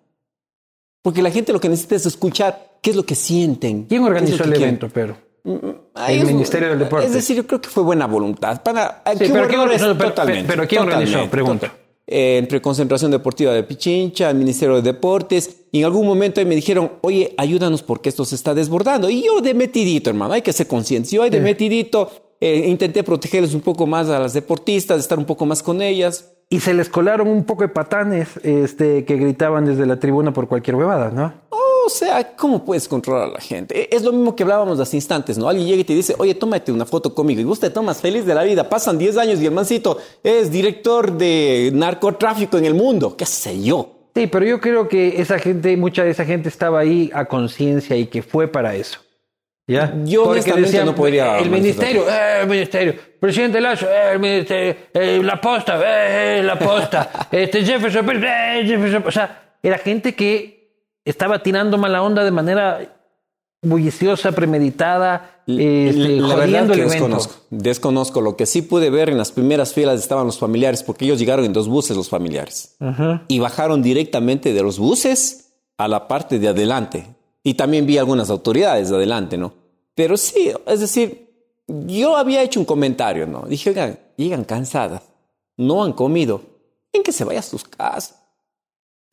Porque 1.02 1.20
la 1.20 1.30
gente 1.30 1.52
lo 1.52 1.60
que 1.60 1.68
necesita 1.68 1.96
es 1.96 2.06
escuchar 2.06 2.78
qué 2.80 2.90
es 2.90 2.96
lo 2.96 3.04
que 3.04 3.14
sienten. 3.14 3.84
¿Quién 3.84 4.04
organizó 4.04 4.38
lo 4.38 4.44
el 4.44 4.50
quieren. 4.50 4.68
evento, 4.68 4.88
pero? 4.88 5.18
Ahí 5.94 6.16
El 6.16 6.22
es- 6.22 6.28
Ministerio 6.28 6.70
del 6.70 6.78
Deporte. 6.78 7.06
Es 7.06 7.12
decir, 7.12 7.36
yo 7.36 7.46
creo 7.46 7.60
que 7.60 7.68
fue 7.68 7.82
buena 7.82 8.06
voluntad. 8.06 8.62
Para, 8.62 9.02
Sí, 9.18 9.24
pero 9.32 9.46
¿quién 9.48 9.60
organizó? 9.60 9.96
Totalmente. 9.96 10.44
pero 10.52 10.66
¿quién 10.66 10.82
organizó? 10.82 11.06
totalmente. 11.12 11.30
Pregunta. 11.30 11.72
Eh, 12.06 12.36
entre 12.38 12.60
Concentración 12.60 13.10
Deportiva 13.10 13.52
de 13.52 13.62
Pichincha, 13.62 14.28
el 14.30 14.36
Ministerio 14.36 14.76
de 14.76 14.82
Deportes, 14.82 15.64
y 15.72 15.78
en 15.78 15.84
algún 15.86 16.06
momento 16.06 16.38
ahí 16.40 16.46
me 16.46 16.54
dijeron, 16.54 16.92
oye, 17.00 17.34
ayúdanos 17.38 17.82
porque 17.82 18.10
esto 18.10 18.24
se 18.26 18.34
está 18.34 18.52
desbordando. 18.54 19.08
Y 19.08 19.22
yo 19.24 19.40
de 19.40 19.54
metidito, 19.54 20.10
hermano, 20.10 20.34
hay 20.34 20.42
que 20.42 20.52
ser 20.52 20.66
conscientes. 20.66 21.10
Yo 21.12 21.28
de 21.28 21.40
metidito 21.40 22.10
eh, 22.40 22.66
intenté 22.68 23.02
protegerles 23.04 23.54
un 23.54 23.62
poco 23.62 23.86
más 23.86 24.08
a 24.10 24.18
las 24.18 24.34
deportistas, 24.34 24.98
estar 25.00 25.18
un 25.18 25.24
poco 25.24 25.46
más 25.46 25.62
con 25.62 25.80
ellas. 25.80 26.30
Y 26.50 26.60
se 26.60 26.74
les 26.74 26.90
colaron 26.90 27.26
un 27.28 27.44
poco 27.44 27.62
de 27.62 27.68
patanes 27.68 28.28
este, 28.42 29.06
que 29.06 29.16
gritaban 29.16 29.64
desde 29.64 29.86
la 29.86 29.98
tribuna 29.98 30.32
por 30.34 30.46
cualquier 30.46 30.76
huevada, 30.76 31.10
¿no? 31.10 31.32
O 31.86 31.90
sea, 31.90 32.34
¿cómo 32.36 32.64
puedes 32.64 32.88
controlar 32.88 33.28
a 33.28 33.32
la 33.32 33.40
gente? 33.40 33.94
Es 33.94 34.02
lo 34.02 34.12
mismo 34.12 34.34
que 34.34 34.42
hablábamos 34.42 34.80
hace 34.80 34.96
instantes, 34.96 35.36
¿no? 35.36 35.48
Alguien 35.48 35.66
llega 35.68 35.80
y 35.80 35.84
te 35.84 35.94
dice, 35.94 36.14
oye, 36.18 36.34
tómate 36.34 36.72
una 36.72 36.86
foto 36.86 37.14
conmigo. 37.14 37.40
Y 37.40 37.44
vos 37.44 37.60
te 37.60 37.70
tomas 37.70 38.00
feliz 38.00 38.24
de 38.24 38.34
la 38.34 38.42
vida. 38.42 38.68
Pasan 38.68 38.96
10 38.98 39.16
años 39.18 39.40
y 39.40 39.46
el 39.46 39.52
mancito 39.52 39.98
es 40.22 40.50
director 40.50 41.12
de 41.12 41.70
narcotráfico 41.74 42.56
en 42.58 42.64
el 42.64 42.74
mundo. 42.74 43.16
¿Qué 43.16 43.26
sé 43.26 43.62
yo? 43.62 43.90
Sí, 44.14 44.26
pero 44.28 44.46
yo 44.46 44.60
creo 44.60 44.88
que 44.88 45.20
esa 45.20 45.38
gente, 45.38 45.76
mucha 45.76 46.04
de 46.04 46.10
esa 46.10 46.24
gente 46.24 46.48
estaba 46.48 46.80
ahí 46.80 47.10
a 47.12 47.24
conciencia 47.26 47.96
y 47.96 48.06
que 48.06 48.22
fue 48.22 48.46
para 48.48 48.74
eso. 48.76 49.00
¿Ya? 49.66 49.94
Yo 50.04 50.24
honestamente 50.24 50.84
no 50.84 50.94
podría 50.94 51.38
El 51.38 51.50
manifestar. 51.50 51.86
ministerio, 51.86 52.02
eh, 52.10 52.40
el 52.42 52.48
ministerio. 52.48 52.94
Presidente 53.18 53.60
Lazo, 53.60 53.86
eh, 53.88 54.12
el 54.12 54.20
ministerio. 54.20 54.76
eh, 54.92 55.20
la 55.22 55.40
posta, 55.40 55.80
eh, 55.84 56.42
la 56.42 56.58
posta. 56.58 57.28
este 57.32 57.64
Jefferson, 57.64 58.06
eh, 58.24 58.62
Jefferson. 58.66 59.02
O 59.06 59.10
sea, 59.10 59.56
era 59.62 59.78
gente 59.78 60.14
que 60.14 60.53
estaba 61.04 61.42
tirando 61.42 61.78
mala 61.78 62.02
onda 62.02 62.24
de 62.24 62.30
manera 62.30 62.94
bulliciosa, 63.62 64.32
premeditada, 64.32 65.42
este, 65.46 66.20
la 66.20 66.34
verdad 66.34 66.66
jodiendo 66.66 66.74
que 66.74 66.80
el 66.80 66.86
evento. 66.86 66.92
desconozco. 66.92 67.34
Desconozco. 67.50 68.20
Lo 68.20 68.36
que 68.36 68.46
sí 68.46 68.62
pude 68.62 68.90
ver 68.90 69.08
en 69.08 69.18
las 69.18 69.32
primeras 69.32 69.72
filas 69.72 70.00
estaban 70.00 70.26
los 70.26 70.38
familiares, 70.38 70.82
porque 70.82 71.04
ellos 71.04 71.18
llegaron 71.18 71.44
en 71.44 71.52
dos 71.52 71.68
buses 71.68 71.96
los 71.96 72.08
familiares. 72.08 72.76
Y 73.28 73.38
bajaron 73.38 73.82
directamente 73.82 74.52
de 74.52 74.62
los 74.62 74.78
buses 74.78 75.54
a 75.76 75.88
la 75.88 76.08
parte 76.08 76.38
de 76.38 76.48
adelante. 76.48 77.06
Y 77.42 77.54
también 77.54 77.86
vi 77.86 77.98
algunas 77.98 78.30
autoridades 78.30 78.88
de 78.90 78.96
adelante, 78.96 79.36
¿no? 79.36 79.52
Pero 79.94 80.16
sí, 80.16 80.50
es 80.66 80.80
decir, 80.80 81.30
yo 81.66 82.16
había 82.16 82.42
hecho 82.42 82.58
un 82.58 82.66
comentario, 82.66 83.26
¿no? 83.26 83.42
Dije, 83.42 83.70
oigan, 83.70 83.98
llegan 84.16 84.44
cansadas, 84.44 85.02
no 85.56 85.84
han 85.84 85.92
comido, 85.92 86.40
dejen 86.92 87.04
que 87.04 87.12
se 87.12 87.24
vayan 87.24 87.40
a 87.40 87.42
sus 87.42 87.64
casas. 87.64 88.23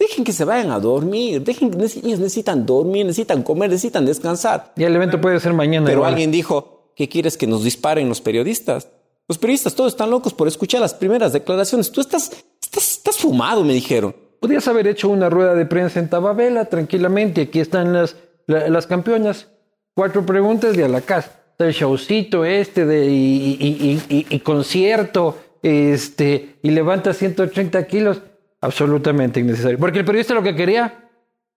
Dejen 0.02 0.24
que 0.24 0.34
se 0.34 0.45
vayan 0.45 0.72
a 0.72 0.80
dormir, 0.80 1.43
dejen 1.43 1.70
que 1.70 1.78
ellos 1.78 2.20
necesitan 2.20 2.66
dormir, 2.66 3.06
necesitan 3.06 3.43
comer, 3.43 3.70
necesitan 3.70 4.04
descansar. 4.04 4.74
Y 4.76 4.84
el 4.84 4.95
evento 4.95 5.22
puede 5.22 5.39
ser 5.39 5.54
mañana. 5.54 5.86
Pero 5.86 5.99
igual. 5.99 6.14
alguien 6.14 6.32
dijo, 6.32 6.91
¿qué 6.95 7.08
quieres 7.08 7.38
que 7.38 7.45
nos 7.45 7.64
disparen 7.64 8.10
los 8.10 8.20
periodistas? 8.20 8.88
Los 9.28 9.38
periodistas 9.38 9.76
todos 9.76 9.93
están 9.93 10.10
locos 10.10 10.34
por 10.34 10.47
escuchar 10.47 10.82
las 10.82 10.95
primeras 10.95 11.34
declaraciones. 11.34 11.91
Tú 11.91 12.02
estás, 12.02 12.32
estás, 12.64 12.91
estás 12.93 13.18
fumado, 13.18 13.64
me 13.64 13.74
dijeron. 13.74 14.16
Podrías 14.39 14.68
haber 14.68 14.88
hecho 14.88 15.08
una 15.08 15.30
rueda 15.30 15.54
de 15.54 15.68
prensa 15.68 15.99
en 15.99 16.10
Tababela 16.10 16.66
tranquilamente. 16.66 17.41
Aquí 17.41 17.60
están 17.60 17.93
las, 17.93 18.16
la- 18.47 18.70
las 18.70 18.88
campeonas. 18.88 19.49
Cuatro 19.95 20.26
preguntas 20.26 20.76
y 20.76 20.82
a 20.82 20.88
la 20.88 21.02
casa. 21.02 21.32
El 21.60 21.74
showcito 21.74 22.43
este 22.43 22.88
de, 22.88 23.06
y, 23.08 23.56
y- 23.60 24.02
y- 24.10 24.16
y- 24.18 24.26
y 24.36 24.39
concierto 24.39 25.38
este, 25.62 26.56
y 26.64 26.72
levanta 26.72 27.14
130 27.14 27.86
kilos. 27.86 28.22
Absolutamente 28.62 29.39
innecesario. 29.39 29.78
Porque 29.80 29.99
el 29.99 30.05
periodista 30.05 30.34
lo 30.34 30.43
que 30.43 30.55
quería 30.55 31.09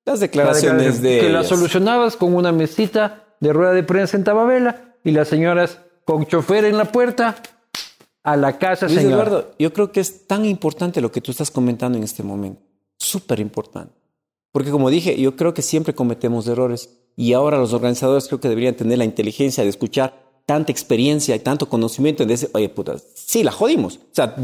Las 0.04 0.20
la 0.20 0.26
declaraciones 0.26 1.02
de 1.02 1.20
que 1.20 1.28
la 1.28 1.40
ellas. 1.40 1.48
solucionabas 1.48 2.16
con 2.16 2.34
una 2.34 2.50
mesita 2.50 3.36
de 3.40 3.52
rueda 3.52 3.72
de 3.72 3.82
prensa 3.82 4.16
en 4.16 4.24
Tababela 4.24 4.96
y 5.04 5.10
las 5.12 5.28
señoras 5.28 5.80
con 6.04 6.26
chofer 6.26 6.64
en 6.64 6.76
la 6.76 6.86
puerta 6.86 7.36
a 8.22 8.36
la 8.36 8.58
casa, 8.58 8.86
Luis 8.86 8.98
señor. 8.98 9.12
Eduardo, 9.12 9.54
yo 9.58 9.72
creo 9.72 9.92
que 9.92 10.00
es 10.00 10.26
tan 10.26 10.46
importante 10.46 11.00
lo 11.02 11.12
que 11.12 11.20
tú 11.20 11.30
estás 11.30 11.50
comentando 11.50 11.98
en 11.98 12.04
este 12.04 12.22
momento. 12.22 12.62
Súper 12.96 13.38
importante. 13.38 13.92
Porque 14.50 14.70
como 14.70 14.88
dije, 14.88 15.20
yo 15.20 15.36
creo 15.36 15.52
que 15.52 15.62
siempre 15.62 15.94
cometemos 15.94 16.46
errores. 16.46 16.88
Y 17.16 17.32
ahora 17.32 17.58
los 17.58 17.72
organizadores 17.72 18.26
creo 18.28 18.40
que 18.40 18.48
deberían 18.48 18.74
tener 18.74 18.98
la 18.98 19.04
inteligencia 19.04 19.62
de 19.62 19.70
escuchar 19.70 20.14
tanta 20.46 20.72
experiencia 20.72 21.36
y 21.36 21.40
tanto 21.40 21.68
conocimiento 21.68 22.22
y 22.22 22.26
decir, 22.26 22.50
oye, 22.54 22.68
puta, 22.68 22.96
sí, 23.14 23.42
la 23.42 23.52
jodimos. 23.52 23.96
O 23.96 24.14
sea, 24.14 24.34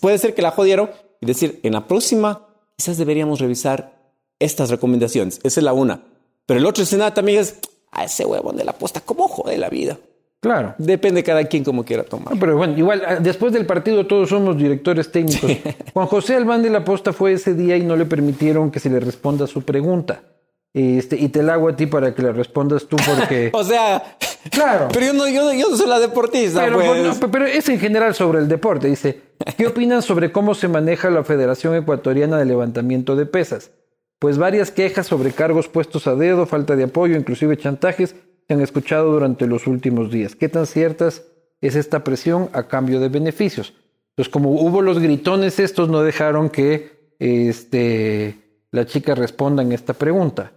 puede 0.00 0.18
ser 0.18 0.34
que 0.34 0.42
la 0.42 0.50
jodieron 0.50 0.90
y 1.30 1.34
decir, 1.34 1.60
en 1.62 1.72
la 1.72 1.86
próxima 1.86 2.46
quizás 2.76 2.98
deberíamos 2.98 3.40
revisar 3.40 3.96
estas 4.38 4.70
recomendaciones. 4.70 5.40
Esa 5.42 5.60
es 5.60 5.64
la 5.64 5.72
una. 5.72 6.02
Pero 6.46 6.60
el 6.60 6.66
otro 6.66 6.84
escenario 6.84 7.12
también 7.14 7.40
es, 7.40 7.58
a 7.90 8.04
ese 8.04 8.24
huevón 8.24 8.56
de 8.56 8.64
la 8.64 8.72
posta, 8.72 9.00
¿cómo 9.00 9.28
jode 9.28 9.56
la 9.58 9.68
vida? 9.68 9.98
Claro. 10.40 10.74
Depende 10.78 11.22
de 11.22 11.24
cada 11.24 11.44
quien 11.44 11.64
como 11.64 11.84
quiera 11.84 12.04
tomar. 12.04 12.34
No, 12.34 12.38
pero 12.38 12.56
bueno, 12.56 12.76
igual, 12.78 13.02
ah, 13.06 13.16
después 13.16 13.52
del 13.52 13.66
partido 13.66 14.06
todos 14.06 14.28
somos 14.28 14.56
directores 14.56 15.10
técnicos. 15.10 15.50
Juan 15.92 16.06
José 16.06 16.36
Albán 16.36 16.62
de 16.62 16.70
la 16.70 16.84
Posta 16.84 17.12
fue 17.12 17.32
ese 17.32 17.54
día 17.54 17.76
y 17.76 17.82
no 17.82 17.96
le 17.96 18.04
permitieron 18.04 18.70
que 18.70 18.78
se 18.78 18.90
le 18.90 19.00
responda 19.00 19.46
su 19.46 19.62
pregunta. 19.62 20.22
Este, 20.72 21.16
y 21.16 21.30
te 21.30 21.42
la 21.42 21.54
hago 21.54 21.70
a 21.70 21.76
ti 21.76 21.86
para 21.86 22.14
que 22.14 22.22
la 22.22 22.32
respondas 22.32 22.86
tú 22.86 22.96
porque... 22.96 23.50
O 23.54 23.64
sea, 23.64 24.18
Claro. 24.50 24.88
pero 24.92 25.06
yo 25.06 25.12
no, 25.12 25.28
yo, 25.28 25.52
yo 25.52 25.70
no 25.70 25.76
soy 25.76 25.88
la 25.88 25.98
deportista, 25.98 26.64
Pero, 26.64 26.78
pues. 26.78 27.18
pe- 27.18 27.28
pero 27.28 27.46
es 27.46 27.68
en 27.68 27.78
general 27.78 28.14
sobre 28.14 28.38
el 28.40 28.48
deporte. 28.48 28.88
Dice, 28.88 29.20
¿qué 29.56 29.66
opinan 29.68 30.02
sobre 30.02 30.32
cómo 30.32 30.54
se 30.54 30.68
maneja 30.68 31.10
la 31.10 31.24
Federación 31.24 31.74
Ecuatoriana 31.74 32.38
de 32.38 32.44
Levantamiento 32.44 33.16
de 33.16 33.26
Pesas? 33.26 33.70
Pues 34.18 34.38
varias 34.38 34.70
quejas 34.70 35.06
sobre 35.06 35.32
cargos 35.32 35.68
puestos 35.68 36.06
a 36.06 36.14
dedo, 36.14 36.46
falta 36.46 36.74
de 36.76 36.84
apoyo, 36.84 37.16
inclusive 37.16 37.56
chantajes, 37.58 38.14
se 38.48 38.54
han 38.54 38.60
escuchado 38.60 39.12
durante 39.12 39.46
los 39.46 39.66
últimos 39.66 40.10
días. 40.10 40.34
¿Qué 40.36 40.48
tan 40.48 40.66
ciertas 40.66 41.24
es 41.60 41.74
esta 41.76 42.02
presión 42.04 42.48
a 42.52 42.68
cambio 42.68 43.00
de 43.00 43.08
beneficios? 43.08 43.74
Entonces, 44.10 44.32
como 44.32 44.52
hubo 44.52 44.80
los 44.80 44.98
gritones 45.00 45.58
estos, 45.58 45.88
no 45.90 46.02
dejaron 46.02 46.48
que 46.48 47.14
este, 47.18 48.38
la 48.70 48.86
chica 48.86 49.14
responda 49.14 49.62
en 49.62 49.72
esta 49.72 49.92
pregunta. 49.92 50.52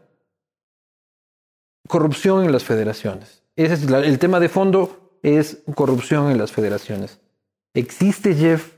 Corrupción 1.87 2.45
en 2.45 2.51
las 2.51 2.63
federaciones. 2.63 3.38
Ese 3.59 3.73
es 3.73 3.89
la- 3.89 3.99
el 3.99 4.19
tema 4.19 4.39
de 4.39 4.47
fondo, 4.47 5.19
es 5.21 5.63
corrupción 5.75 6.31
en 6.31 6.37
las 6.37 6.51
federaciones. 6.53 7.19
¿Existe, 7.73 8.33
Jeff? 8.33 8.73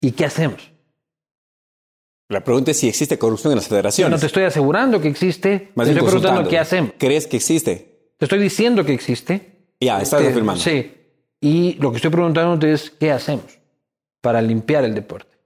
¿Y 0.00 0.12
qué 0.12 0.26
hacemos? 0.26 0.70
La 2.28 2.42
pregunta 2.44 2.70
es 2.70 2.78
si 2.78 2.88
existe 2.88 3.18
corrupción 3.18 3.52
en 3.52 3.56
las 3.56 3.66
Yo 3.66 3.70
federaciones. 3.70 4.10
no 4.12 4.20
te 4.20 4.26
estoy 4.26 4.44
asegurando 4.44 5.00
que 5.00 5.08
existe, 5.08 5.72
Más 5.74 5.86
te 5.86 5.92
estoy 5.92 6.06
preguntando 6.06 6.48
qué 6.48 6.58
hacemos. 6.58 6.92
¿Crees 6.98 7.26
que 7.26 7.36
existe? 7.36 8.12
Te 8.16 8.24
estoy 8.26 8.38
diciendo 8.38 8.84
que 8.84 8.94
existe. 8.94 9.74
Ya, 9.80 10.00
estás 10.00 10.20
Este, 10.20 10.30
afirmando. 10.32 10.62
Sí. 10.62 10.92
Y 11.40 11.74
lo 11.74 11.90
que 11.90 11.96
estoy 11.96 12.10
preguntando 12.12 12.64
es 12.66 12.90
qué 12.90 13.10
hacemos 13.10 13.58
para 14.22 14.40
limpiar 14.40 14.84
el 14.84 14.94
deporte. 14.94 15.36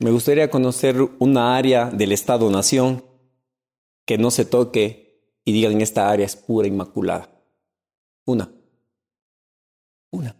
Me 0.00 0.10
gustaría 0.10 0.48
conocer 0.50 0.96
una 1.18 1.56
área 1.56 1.90
del 1.90 2.12
Estado-Nación 2.12 3.04
que 4.06 4.16
no 4.18 4.30
se 4.30 4.44
toque 4.46 5.07
y 5.48 5.52
digan 5.52 5.80
esta 5.80 6.10
área 6.10 6.26
es 6.26 6.36
pura 6.36 6.68
inmaculada. 6.68 7.26
Una. 8.26 8.50
Una. 10.10 10.36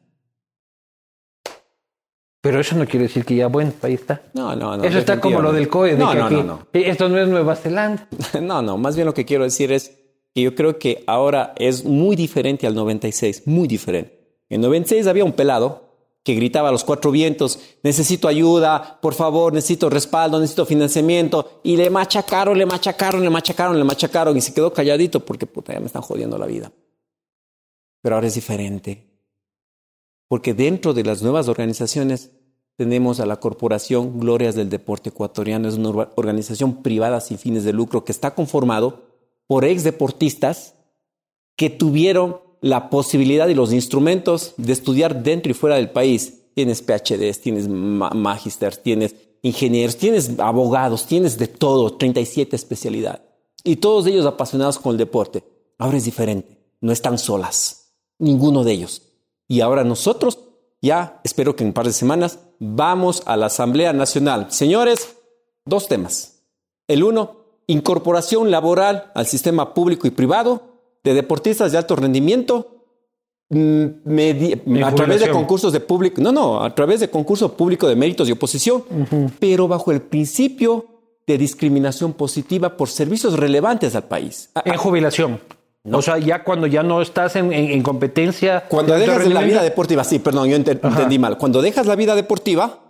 Pero 2.43 2.61
eso 2.61 2.77
no 2.77 2.85
quiere 2.85 3.05
decir 3.05 3.25
que 3.25 3.35
ya, 3.35 3.47
bueno, 3.47 3.73
ahí 3.81 3.95
está. 3.95 4.21
No, 4.35 4.55
no, 4.55 4.77
no. 4.77 4.85
eso 4.85 4.99
está 4.99 5.19
como 5.19 5.41
lo 5.41 5.51
del 5.55 5.71
COE, 5.71 5.93
de 5.93 5.97
No, 5.97 6.11
que 6.11 6.19
no, 6.19 6.27
aquí, 6.27 6.35
no, 6.35 6.43
no. 6.45 6.67
esto 6.75 7.09
no 7.09 7.19
es 7.19 7.27
Nueva 7.27 7.57
Zelanda. 7.57 8.07
No, 8.43 8.61
no, 8.61 8.77
más 8.77 8.97
bien 8.97 9.07
lo 9.07 9.15
que 9.15 9.25
quiero 9.25 9.45
decir 9.45 9.73
es 9.73 9.99
que 10.35 10.43
yo 10.43 10.55
creo 10.55 10.79
que 10.79 11.05
ahora 11.07 11.55
es 11.57 11.87
muy 11.87 12.15
diferente 12.15 12.67
al 12.67 12.75
96, 12.75 13.47
muy 13.47 13.67
diferente. 13.67 14.43
En 14.51 14.61
96 14.61 15.07
había 15.07 15.25
un 15.25 15.33
pelado 15.33 15.88
que 16.29 16.35
gritaba 16.35 16.68
a 16.68 16.72
los 16.72 16.85
cuatro 16.85 17.11
vientos, 17.11 17.59
necesito 17.83 18.29
ayuda, 18.29 18.99
por 19.01 19.14
favor, 19.14 19.55
necesito 19.55 19.89
respaldo, 19.89 20.39
necesito 20.39 20.66
financiamiento, 20.66 21.61
y 21.62 21.79
le 21.79 21.89
machacaron, 21.89 22.59
le 22.59 22.66
machacaron, 22.66 23.22
le 23.22 23.31
machacaron, 23.31 23.79
le 23.79 23.85
machacaron, 23.85 24.37
y 24.37 24.43
se 24.43 24.53
quedó 24.53 24.70
calladito 24.70 25.24
porque 25.24 25.47
puta, 25.47 25.72
ya 25.72 25.81
me 25.81 25.87
están 25.87 26.03
jodiendo 26.03 26.37
la 26.37 26.45
vida. 26.45 26.70
Pero 28.03 28.16
ahora 28.16 28.26
es 28.26 28.35
diferente. 28.35 29.09
Porque 30.29 30.53
dentro 30.53 30.93
de 30.93 31.03
las 31.03 31.22
nuevas 31.22 31.49
organizaciones 31.49 32.31
tenemos 32.76 33.20
a 33.20 33.26
la 33.26 33.41
Corporación 33.41 34.20
Glorias 34.20 34.55
del 34.55 34.68
Deporte 34.68 35.09
Ecuatoriano. 35.09 35.66
Es 35.66 35.76
una 35.76 35.89
orga- 35.89 36.11
organización 36.16 36.83
privada 36.83 37.22
sin 37.22 37.39
fines 37.39 37.64
de 37.64 37.72
lucro 37.72 38.05
que 38.05 38.12
está 38.12 38.35
conformado 38.35 39.03
por 39.47 39.64
ex 39.64 39.83
deportistas 39.83 40.74
que 41.57 41.70
tuvieron 41.70 42.43
la 42.61 42.91
posibilidad 42.91 43.49
y 43.49 43.55
los 43.55 43.73
instrumentos 43.73 44.55
de 44.57 44.73
estudiar 44.73 45.23
dentro 45.23 45.51
y 45.51 45.55
fuera 45.55 45.77
del 45.77 45.91
país. 45.91 46.35
Tienes 46.55 46.83
PhDs, 46.83 47.41
tienes 47.41 47.69
ma- 47.69 48.11
magisters, 48.11 48.83
tienes 48.83 49.15
ingenieros, 49.43 49.97
tienes 49.97 50.39
abogados, 50.39 51.07
tienes 51.07 51.39
de 51.39 51.47
todo, 51.47 51.97
37 51.97 52.57
especialidades. 52.57 53.21
Y 53.65 53.77
todos 53.77 54.07
ellos 54.07 54.27
apasionados 54.27 54.79
con 54.79 54.93
el 54.93 54.99
deporte. 54.99 55.45
Ahora 55.79 55.97
es 55.99 56.05
diferente, 56.05 56.59
no 56.81 56.93
están 56.93 57.19
solas, 57.19 57.93
ninguno 58.19 58.65
de 58.65 58.73
ellos. 58.73 59.03
Y 59.47 59.61
ahora 59.61 59.85
nosotros, 59.85 60.39
ya 60.83 61.21
espero 61.25 61.55
que 61.55 61.63
en 61.63 61.69
un 61.69 61.75
par 61.75 61.87
de 61.87 61.93
semanas, 61.93 62.41
vamos 62.59 63.23
a 63.27 63.37
la 63.37 63.47
Asamblea 63.47 63.93
Nacional. 63.93 64.49
Señores, 64.51 65.17
dos 65.65 65.87
temas. 65.87 66.43
El 66.89 67.05
uno, 67.05 67.37
incorporación 67.69 68.51
laboral 68.51 69.13
al 69.15 69.27
sistema 69.27 69.75
público 69.75 70.07
y 70.07 70.11
privado 70.11 70.68
de 71.05 71.14
deportistas 71.14 71.72
de 71.72 71.78
alto 71.78 71.96
rendimiento 71.96 72.84
mm, 73.51 73.84
a 74.84 74.94
través 74.94 75.20
de 75.20 75.26
concursos 75.32 75.72
de 75.72 75.80
público, 75.80 76.20
no, 76.20 76.32
no, 76.32 76.62
a 76.62 76.74
través 76.74 77.01
de 77.01 77.09
concurso 77.11 77.57
público 77.57 77.88
de 77.88 77.96
méritos 77.96 78.28
y 78.28 78.32
oposición, 78.32 78.84
pero 79.38 79.68
bajo 79.68 79.92
el 79.92 80.03
principio 80.03 80.86
de 81.26 81.38
discriminación 81.38 82.12
positiva 82.14 82.76
por 82.76 82.88
servicios 82.88 83.38
relevantes 83.38 83.94
al 83.94 84.05
país. 84.05 84.51
A- 84.55 84.62
En 84.64 84.76
jubilación. 84.76 85.40
O 85.90 86.03
sea, 86.03 86.18
ya 86.18 86.44
cuando 86.44 86.66
ya 86.66 86.82
no 86.82 87.01
estás 87.01 87.36
en, 87.36 87.53
en- 87.53 87.70
en 87.70 87.82
competencia. 87.82 88.64
Cuando 88.68 88.92
de 88.94 89.01
dejas 89.01 89.24
de 89.24 89.30
la 89.30 89.40
vida 89.42 89.62
deportiva, 89.62 90.05
sí, 90.05 90.18
perdón, 90.18 90.49
yo 90.51 90.57
ente- 90.57 90.72
entendí 90.82 91.18
mal. 91.18 91.38
Cuando 91.38 91.62
dejas 91.62 91.86
la 91.86 91.96
vida 91.96 92.14
deportiva, 92.14 92.80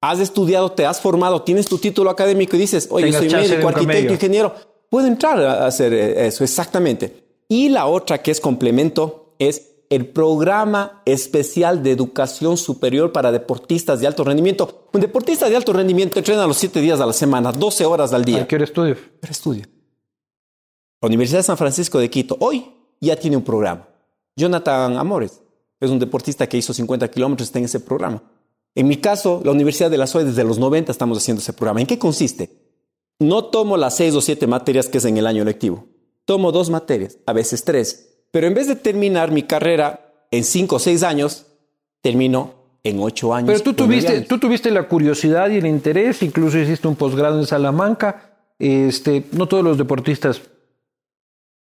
has 0.00 0.20
estudiado, 0.20 0.70
te 0.72 0.86
has 0.86 1.00
formado, 1.00 1.42
tienes 1.42 1.66
tu 1.66 1.78
título 1.78 2.10
académico 2.10 2.54
y 2.56 2.60
dices, 2.60 2.86
oye, 2.90 3.06
Tengas 3.06 3.20
soy 3.20 3.30
médico, 3.50 3.68
arquitecto, 3.68 4.12
ingeniero, 4.12 4.54
puedo 4.90 5.08
entrar 5.08 5.40
a 5.40 5.66
hacer 5.66 5.92
eh, 5.92 6.26
eso, 6.28 6.44
exactamente. 6.44 7.25
Y 7.48 7.68
la 7.68 7.86
otra 7.86 8.22
que 8.22 8.30
es 8.30 8.40
complemento 8.40 9.34
es 9.38 9.76
el 9.88 10.08
programa 10.08 11.02
especial 11.04 11.82
de 11.82 11.92
educación 11.92 12.56
superior 12.56 13.12
para 13.12 13.30
deportistas 13.30 14.00
de 14.00 14.06
alto 14.06 14.24
rendimiento. 14.24 14.88
Un 14.92 15.00
deportista 15.00 15.48
de 15.48 15.56
alto 15.56 15.72
rendimiento 15.72 16.18
entrena 16.18 16.46
los 16.46 16.56
siete 16.56 16.80
días 16.80 17.00
a 17.00 17.06
la 17.06 17.12
semana, 17.12 17.52
12 17.52 17.84
horas 17.84 18.12
al 18.12 18.24
día. 18.24 18.38
Cualquier 18.38 18.62
estudio. 18.62 18.96
Pero 19.20 19.30
estudia. 19.30 19.68
La 21.00 21.06
Universidad 21.06 21.40
de 21.40 21.44
San 21.44 21.56
Francisco 21.56 21.98
de 21.98 22.10
Quito 22.10 22.36
hoy 22.40 22.66
ya 23.00 23.16
tiene 23.16 23.36
un 23.36 23.44
programa. 23.44 23.88
Jonathan 24.34 24.96
Amores 24.96 25.40
es 25.78 25.90
un 25.90 25.98
deportista 25.98 26.48
que 26.48 26.56
hizo 26.56 26.74
50 26.74 27.08
kilómetros, 27.10 27.48
está 27.48 27.58
en 27.58 27.66
ese 27.66 27.80
programa. 27.80 28.22
En 28.74 28.88
mi 28.88 28.96
caso, 28.96 29.40
la 29.44 29.52
Universidad 29.52 29.90
de 29.90 29.98
la 29.98 30.06
SOE 30.06 30.24
desde 30.24 30.44
los 30.44 30.58
90 30.58 30.90
estamos 30.90 31.18
haciendo 31.18 31.40
ese 31.40 31.52
programa. 31.52 31.80
¿En 31.80 31.86
qué 31.86 31.98
consiste? 31.98 32.50
No 33.18 33.46
tomo 33.46 33.76
las 33.76 33.96
seis 33.96 34.14
o 34.14 34.20
siete 34.20 34.46
materias 34.46 34.88
que 34.88 34.98
es 34.98 35.04
en 35.04 35.16
el 35.16 35.26
año 35.26 35.44
lectivo. 35.44 35.86
Tomo 36.26 36.52
dos 36.52 36.68
materias, 36.68 37.16
a 37.24 37.32
veces 37.32 37.64
tres. 37.64 38.18
Pero 38.30 38.46
en 38.46 38.52
vez 38.54 38.68
de 38.68 38.76
terminar 38.76 39.30
mi 39.32 39.44
carrera 39.44 40.12
en 40.30 40.44
cinco 40.44 40.76
o 40.76 40.78
seis 40.78 41.02
años, 41.02 41.46
termino 42.02 42.52
en 42.84 43.00
ocho 43.00 43.32
años. 43.32 43.48
Pero 43.48 43.62
tú 43.62 43.72
tuviste, 43.74 44.12
años. 44.12 44.28
tú 44.28 44.38
tuviste 44.38 44.70
la 44.70 44.86
curiosidad 44.88 45.48
y 45.50 45.56
el 45.56 45.66
interés, 45.66 46.22
incluso 46.22 46.58
hiciste 46.58 46.86
un 46.86 46.96
posgrado 46.96 47.38
en 47.40 47.46
Salamanca. 47.46 48.34
Este, 48.58 49.24
no 49.32 49.46
todos 49.48 49.64
los 49.64 49.78
deportistas 49.78 50.42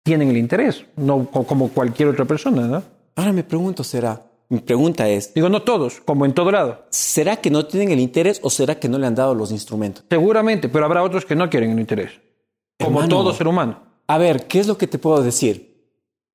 tienen 0.03 0.29
el 0.29 0.37
interés, 0.37 0.85
no 0.95 1.29
co- 1.31 1.43
como 1.45 1.69
cualquier 1.69 2.09
otra 2.09 2.25
persona, 2.25 2.67
¿no? 2.67 2.83
Ahora 3.15 3.33
me 3.33 3.43
pregunto, 3.43 3.83
será, 3.83 4.21
mi 4.49 4.59
pregunta 4.59 5.07
es, 5.09 5.33
Digo, 5.33 5.49
no 5.49 5.63
todos, 5.63 5.99
como 6.01 6.25
en 6.25 6.33
todo 6.33 6.51
lado. 6.51 6.85
¿será 6.89 7.37
que 7.37 7.49
no 7.49 7.65
tienen 7.65 7.91
el 7.91 7.99
interés 7.99 8.39
o 8.43 8.49
será 8.49 8.75
que 8.79 8.87
no 8.87 8.97
le 8.99 9.07
han 9.07 9.15
dado 9.15 9.33
los 9.33 9.51
instrumentos? 9.51 10.03
Seguramente, 10.09 10.69
pero 10.69 10.85
habrá 10.85 11.01
otros 11.03 11.25
que 11.25 11.35
no 11.35 11.49
quieren 11.49 11.71
el 11.71 11.79
interés. 11.79 12.11
Como 12.79 12.99
Hermano. 12.99 13.07
todo 13.09 13.33
ser 13.33 13.47
humano. 13.47 13.79
A 14.07 14.17
ver, 14.17 14.47
¿qué 14.47 14.59
es 14.59 14.67
lo 14.67 14.77
que 14.77 14.87
te 14.87 14.99
puedo 14.99 15.21
decir? 15.21 15.75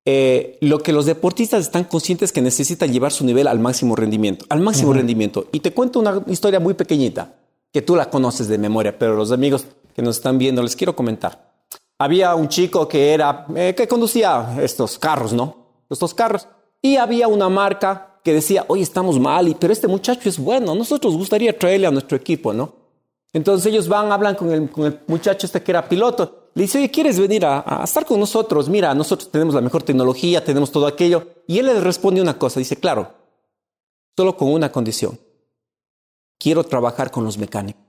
Eh, 0.05 0.57
lo 0.61 0.79
que 0.79 0.91
los 0.93 1.05
deportistas 1.05 1.61
están 1.61 1.83
conscientes 1.83 2.31
que 2.31 2.41
necesitan 2.41 2.91
llevar 2.91 3.11
su 3.11 3.23
nivel 3.25 3.47
al 3.47 3.59
máximo 3.59 3.95
rendimiento, 3.95 4.45
al 4.49 4.59
máximo 4.59 4.93
rendimiento. 4.93 5.45
Y 5.51 5.59
te 5.59 5.73
cuento 5.73 5.99
una 5.99 6.23
historia 6.27 6.59
muy 6.59 6.73
pequeñita, 6.73 7.35
que 7.71 7.81
tú 7.81 7.95
la 7.95 8.09
conoces 8.09 8.47
de 8.47 8.57
memoria, 8.57 8.97
pero 8.97 9.15
los 9.15 9.31
amigos 9.31 9.65
que 9.95 10.01
nos 10.01 10.17
están 10.17 10.37
viendo 10.37 10.63
les 10.63 10.75
quiero 10.75 10.95
comentar. 10.95 11.51
Había 11.99 12.33
un 12.35 12.47
chico 12.49 12.87
que 12.87 13.13
era, 13.13 13.45
eh, 13.55 13.75
que 13.77 13.87
conducía 13.87 14.57
estos 14.61 14.97
carros, 14.97 15.33
¿no? 15.33 15.83
Estos 15.89 16.13
carros. 16.15 16.47
Y 16.81 16.95
había 16.95 17.27
una 17.27 17.47
marca 17.47 18.19
que 18.23 18.33
decía, 18.33 18.65
oye, 18.69 18.81
estamos 18.81 19.19
mal, 19.19 19.47
y- 19.47 19.53
pero 19.55 19.71
este 19.71 19.87
muchacho 19.87 20.27
es 20.27 20.39
bueno, 20.39 20.73
nosotros 20.73 21.15
gustaría 21.15 21.57
traerle 21.57 21.85
a 21.87 21.91
nuestro 21.91 22.17
equipo, 22.17 22.53
¿no? 22.53 22.73
Entonces 23.33 23.67
ellos 23.71 23.87
van, 23.87 24.11
hablan 24.11 24.35
con 24.35 24.51
el, 24.51 24.69
con 24.71 24.85
el 24.85 24.99
muchacho 25.07 25.45
este 25.45 25.61
que 25.61 25.71
era 25.71 25.87
piloto. 25.87 26.40
Le 26.53 26.63
dice, 26.63 26.77
oye, 26.79 26.91
¿quieres 26.91 27.19
venir 27.19 27.45
a, 27.45 27.63
a 27.65 27.83
estar 27.83 28.05
con 28.05 28.19
nosotros? 28.19 28.67
Mira, 28.67 28.93
nosotros 28.93 29.31
tenemos 29.31 29.55
la 29.55 29.61
mejor 29.61 29.83
tecnología, 29.83 30.43
tenemos 30.43 30.71
todo 30.71 30.87
aquello. 30.87 31.27
Y 31.47 31.59
él 31.59 31.67
le 31.67 31.79
responde 31.79 32.21
una 32.21 32.37
cosa, 32.37 32.59
dice, 32.59 32.75
claro, 32.75 33.13
solo 34.17 34.35
con 34.35 34.51
una 34.51 34.71
condición. 34.71 35.17
Quiero 36.37 36.63
trabajar 36.63 37.11
con 37.11 37.23
los 37.23 37.37
mecánicos. 37.37 37.81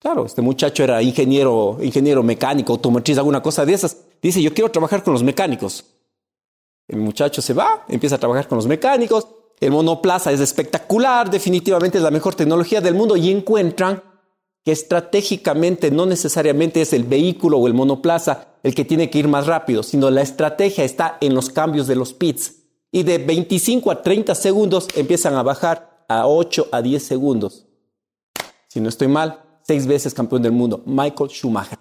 Claro, 0.00 0.24
este 0.24 0.40
muchacho 0.40 0.82
era 0.82 1.02
ingeniero, 1.02 1.76
ingeniero 1.82 2.22
mecánico, 2.22 2.72
automotriz, 2.72 3.18
alguna 3.18 3.42
cosa 3.42 3.66
de 3.66 3.74
esas. 3.74 3.98
Dice, 4.22 4.40
yo 4.40 4.54
quiero 4.54 4.70
trabajar 4.70 5.02
con 5.02 5.12
los 5.12 5.22
mecánicos. 5.22 5.84
El 6.88 7.00
muchacho 7.00 7.42
se 7.42 7.52
va, 7.52 7.84
empieza 7.86 8.16
a 8.16 8.18
trabajar 8.18 8.48
con 8.48 8.56
los 8.56 8.66
mecánicos. 8.66 9.28
El 9.60 9.72
monoplaza 9.72 10.32
es 10.32 10.40
espectacular, 10.40 11.30
definitivamente 11.30 11.98
es 11.98 12.04
la 12.04 12.10
mejor 12.10 12.34
tecnología 12.34 12.80
del 12.80 12.94
mundo 12.94 13.14
y 13.14 13.30
encuentran 13.30 14.02
que 14.64 14.72
estratégicamente 14.72 15.90
no 15.90 16.06
necesariamente 16.06 16.80
es 16.82 16.92
el 16.92 17.04
vehículo 17.04 17.58
o 17.58 17.66
el 17.66 17.74
monoplaza 17.74 18.48
el 18.62 18.74
que 18.74 18.84
tiene 18.84 19.08
que 19.08 19.18
ir 19.18 19.28
más 19.28 19.46
rápido, 19.46 19.82
sino 19.82 20.10
la 20.10 20.22
estrategia 20.22 20.84
está 20.84 21.16
en 21.20 21.34
los 21.34 21.48
cambios 21.48 21.86
de 21.86 21.96
los 21.96 22.12
pits. 22.12 22.56
Y 22.92 23.04
de 23.04 23.18
25 23.18 23.90
a 23.90 24.02
30 24.02 24.34
segundos 24.34 24.88
empiezan 24.96 25.34
a 25.34 25.42
bajar 25.42 26.04
a 26.08 26.26
8 26.26 26.68
a 26.72 26.82
10 26.82 27.02
segundos. 27.02 27.66
Si 28.68 28.80
no 28.80 28.88
estoy 28.88 29.08
mal, 29.08 29.42
seis 29.62 29.86
veces 29.86 30.14
campeón 30.14 30.42
del 30.42 30.52
mundo, 30.52 30.82
Michael 30.86 31.30
Schumacher. 31.30 31.78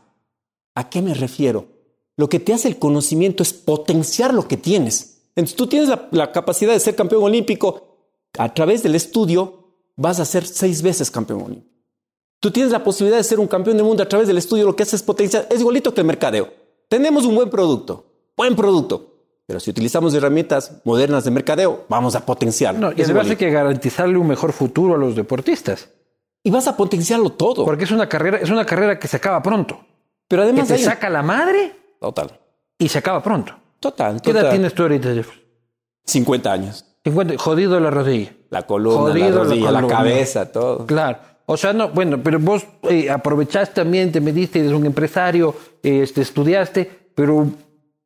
¿A 0.76 0.90
qué 0.90 1.02
me 1.02 1.14
refiero? 1.14 1.68
Lo 2.16 2.30
que 2.30 2.40
te 2.40 2.54
hace 2.54 2.68
el 2.68 2.80
conocimiento 2.80 3.44
es 3.44 3.54
potenciar 3.54 4.34
lo 4.34 4.48
que 4.48 4.58
tienes. 4.58 5.24
Entonces 5.36 5.56
tú 5.56 5.68
tienes 5.68 5.90
la, 6.12 6.32
capacidad 6.32 6.74
de 6.74 6.80
ser 6.80 6.96
campeón 6.96 7.24
olímpico. 7.24 7.98
A 8.38 8.54
través 8.54 8.84
del 8.84 8.96
estudio 8.96 9.74
vas 9.96 10.20
a 10.20 10.26
ser 10.26 10.46
seis 10.46 10.82
veces 10.82 11.10
campeón 11.10 11.42
olímpico. 11.42 11.69
Tú 12.40 12.52
tienes 12.52 12.72
la 12.72 12.84
posibilidad 12.84 13.18
de 13.18 13.24
ser 13.24 13.40
un 13.40 13.48
campeón 13.48 13.78
del 13.78 13.86
mundo 13.86 14.02
a 14.04 14.08
través 14.08 14.28
del 14.28 14.38
estudio. 14.38 14.66
Lo 14.66 14.76
que 14.76 14.84
haces 14.84 14.96
es 14.96 15.04
potenciar. 15.04 15.48
Es 15.50 15.60
igualito 15.60 15.94
que 15.94 16.02
el 16.02 16.08
mercadeo. 16.08 16.50
Tenemos 16.88 17.26
un 17.26 17.36
buen 17.36 17.50
producto. 17.50 18.06
buen 18.38 18.56
producto. 18.56 19.06
Pero 19.46 19.60
si 19.60 19.72
utilizamos 19.72 20.14
herramientas 20.14 20.74
modernas 20.86 21.24
de 21.24 21.32
mercadeo, 21.32 21.84
vamos 21.90 22.16
a 22.16 22.26
potenciarlo. 22.26 22.80
No, 22.80 22.94
y 22.96 23.02
además 23.02 23.28
hay 23.30 23.36
que 23.36 23.50
garantizarle 23.50 24.18
un 24.18 24.28
mejor 24.28 24.54
futuro 24.54 24.94
a 24.96 24.98
los 24.98 25.16
deportistas. 25.16 25.90
Y 26.44 26.52
vas 26.52 26.68
a 26.68 26.78
potenciarlo 26.78 27.32
todo. 27.32 27.66
Porque 27.66 27.84
es 27.84 27.92
una 27.92 28.08
carrera, 28.08 28.38
es 28.38 28.50
una 28.50 28.66
carrera 28.66 28.98
que 29.00 29.08
se 29.08 29.18
acaba 29.18 29.42
pronto. 29.42 29.80
Pero 30.28 30.44
Que 30.44 30.50
además 30.50 30.68
te 30.68 30.76
hay- 30.76 30.84
saca 30.84 31.10
la 31.10 31.24
madre 31.24 31.76
Total. 32.00 32.40
y 32.78 32.88
se 32.88 33.00
acaba 33.00 33.22
pronto. 33.24 33.54
Total, 33.80 34.22
¿Qué 34.22 34.32
edad 34.32 34.52
tienes 34.52 34.74
tú 34.74 34.84
ahorita, 34.84 35.14
Jeff? 35.14 35.30
50 36.06 36.52
años. 36.52 36.86
50, 37.04 37.38
jodido 37.38 37.80
la 37.80 37.90
rodilla. 37.90 38.34
La 38.50 38.66
columna, 38.68 39.00
Jodido 39.00 39.30
la 39.30 39.36
la 39.36 39.44
rodilla, 39.44 39.72
la, 39.72 39.82
columna. 39.82 39.98
cabeza, 39.98 40.52
todo. 40.52 40.86
Claro. 40.86 41.20
O 41.52 41.58
sea, 41.58 41.74
no, 41.74 41.90
bueno, 41.90 42.22
pero 42.22 42.40
vos 42.40 42.64
eh, 42.84 43.10
aprovechaste 43.10 43.74
también, 43.82 44.12
te 44.12 44.22
mediste, 44.22 44.60
eres 44.60 44.72
un 44.72 44.86
empresario, 44.86 45.56
eh, 45.82 46.02
este, 46.04 46.22
estudiaste, 46.22 46.88
pero 47.16 47.48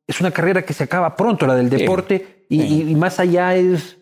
es 0.06 0.18
una 0.20 0.30
carrera 0.30 0.62
que 0.64 0.72
se 0.72 0.84
acaba 0.84 1.14
pronto, 1.14 1.46
la 1.46 1.54
del 1.54 1.68
deporte, 1.68 2.46
y, 2.48 2.60
sí. 2.62 2.66
y- 2.86 2.90
y 2.92 2.94
más 2.94 3.20
allá 3.20 3.54
es, 3.54 3.98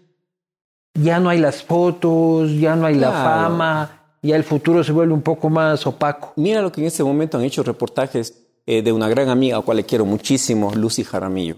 ya 0.94 1.18
no 1.18 1.28
hay 1.28 1.38
las 1.40 1.62
fotos, 1.64 2.52
ya 2.52 2.76
no 2.76 2.86
hay 2.86 2.94
la 2.94 3.10
fama, 3.10 4.16
ya 4.22 4.36
el 4.36 4.44
futuro 4.44 4.84
se 4.84 4.92
vuelve 4.92 5.12
un 5.12 5.22
poco 5.22 5.50
más 5.50 5.84
opaco. 5.88 6.32
Mira 6.36 6.62
lo 6.62 6.70
que 6.70 6.80
en 6.80 6.86
este 6.86 7.02
momento 7.02 7.36
han 7.36 7.42
hecho 7.44 7.64
reportajes 7.64 8.38
eh, 8.66 8.80
de 8.82 8.92
una 8.92 9.08
gran 9.08 9.28
amiga 9.28 9.56
a 9.56 9.58
la 9.58 9.64
cual 9.64 9.78
le 9.78 9.84
quiero 9.84 10.04
muchísimo, 10.04 10.72
Lucy 10.72 11.02
Jaramillo. 11.02 11.56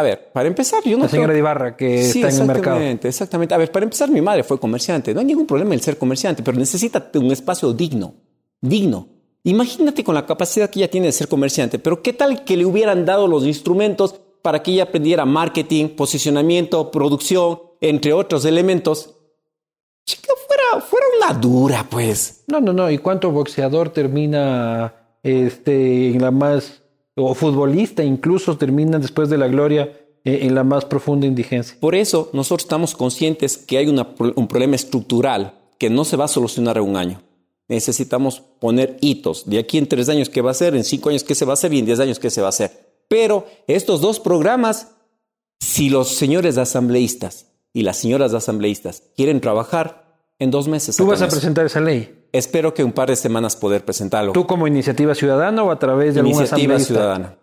A 0.00 0.02
ver, 0.02 0.30
para 0.32 0.48
empezar, 0.48 0.82
yo 0.84 0.96
no 0.96 1.04
La 1.04 1.08
señora 1.10 1.26
creo- 1.28 1.34
de 1.34 1.38
Ibarra 1.40 1.76
que 1.76 2.02
Sí, 2.04 2.22
está 2.22 2.34
en 2.34 2.40
el 2.40 2.46
mercado. 2.46 2.76
Exactamente, 2.76 3.08
exactamente. 3.08 3.54
A 3.54 3.58
ver, 3.58 3.70
para 3.70 3.84
empezar, 3.84 4.10
mi 4.10 4.20
madre 4.22 4.42
fue 4.44 4.58
comerciante. 4.58 5.12
No 5.12 5.20
hay 5.20 5.26
ningún 5.26 5.46
problema 5.46 5.74
en 5.74 5.80
ser 5.80 5.98
comerciante, 5.98 6.42
pero 6.42 6.56
necesita 6.58 7.10
un 7.14 7.30
espacio 7.30 7.72
digno. 7.72 8.14
Digno. 8.60 9.08
Imagínate 9.44 10.02
con 10.02 10.14
la 10.14 10.24
capacidad 10.26 10.70
que 10.70 10.80
ella 10.80 10.90
tiene 10.90 11.06
de 11.08 11.12
ser 11.12 11.28
comerciante, 11.28 11.78
pero 11.78 12.02
¿qué 12.02 12.12
tal 12.12 12.44
que 12.44 12.56
le 12.56 12.64
hubieran 12.66 13.04
dado 13.04 13.26
los 13.26 13.44
instrumentos 13.44 14.14
para 14.42 14.62
que 14.62 14.70
ella 14.72 14.84
aprendiera 14.84 15.24
marketing, 15.26 15.88
posicionamiento, 15.96 16.90
producción, 16.90 17.58
entre 17.80 18.12
otros 18.12 18.44
elementos? 18.46 19.16
Chica, 20.06 20.32
fuera, 20.46 20.82
fuera 20.84 21.06
una 21.18 21.38
dura, 21.40 21.86
pues. 21.88 22.44
No, 22.48 22.60
no, 22.60 22.72
no. 22.72 22.90
¿Y 22.90 22.98
cuánto 22.98 23.30
boxeador 23.30 23.90
termina 23.90 24.94
este, 25.22 26.08
en 26.08 26.20
la 26.22 26.30
más, 26.30 26.79
o 27.24 27.34
futbolista 27.34 28.02
incluso 28.02 28.56
termina 28.56 28.98
después 28.98 29.28
de 29.28 29.38
la 29.38 29.48
gloria 29.48 29.92
eh, 30.24 30.40
en 30.42 30.54
la 30.54 30.64
más 30.64 30.84
profunda 30.84 31.26
indigencia? 31.26 31.76
Por 31.80 31.94
eso 31.94 32.30
nosotros 32.32 32.64
estamos 32.64 32.94
conscientes 32.94 33.56
que 33.56 33.78
hay 33.78 33.86
una 33.86 34.08
un 34.36 34.48
problema 34.48 34.76
estructural 34.76 35.54
que 35.78 35.90
no 35.90 36.04
se 36.04 36.16
va 36.16 36.24
a 36.24 36.28
solucionar 36.28 36.76
en 36.76 36.84
un 36.84 36.96
año. 36.96 37.22
Necesitamos 37.68 38.42
poner 38.58 38.96
hitos. 39.00 39.48
De 39.48 39.58
aquí 39.58 39.78
en 39.78 39.86
tres 39.86 40.08
años, 40.08 40.28
¿qué 40.28 40.42
va 40.42 40.50
a 40.50 40.54
ser? 40.54 40.74
En 40.74 40.84
cinco 40.84 41.08
años, 41.08 41.22
¿qué 41.24 41.34
se 41.34 41.44
va 41.44 41.52
a 41.52 41.54
hacer? 41.54 41.72
Y 41.72 41.78
en 41.78 41.86
diez 41.86 42.00
años, 42.00 42.18
¿qué 42.18 42.30
se 42.30 42.40
va 42.40 42.48
a 42.48 42.50
hacer? 42.50 42.70
Pero 43.08 43.46
estos 43.66 44.00
dos 44.00 44.18
programas, 44.18 44.88
si 45.60 45.88
los 45.88 46.08
señores 46.08 46.58
asambleístas 46.58 47.46
y 47.72 47.82
las 47.82 47.96
señoras 47.96 48.34
asambleístas 48.34 49.04
quieren 49.16 49.40
trabajar, 49.40 50.10
en 50.40 50.50
dos 50.50 50.66
meses. 50.66 50.96
Tú 50.96 51.06
vas 51.06 51.22
a 51.22 51.28
presentar 51.28 51.66
esa 51.66 51.80
ley. 51.80 52.19
Espero 52.32 52.74
que 52.74 52.84
un 52.84 52.92
par 52.92 53.08
de 53.08 53.16
semanas 53.16 53.56
poder 53.56 53.84
presentarlo. 53.84 54.32
¿Tú 54.32 54.46
como 54.46 54.66
iniciativa 54.66 55.14
ciudadana 55.14 55.64
o 55.64 55.70
a 55.70 55.78
través 55.78 56.14
de 56.14 56.20
Iniciativa 56.20 56.54
asambleísta? 56.54 56.86
ciudadana. 56.86 57.36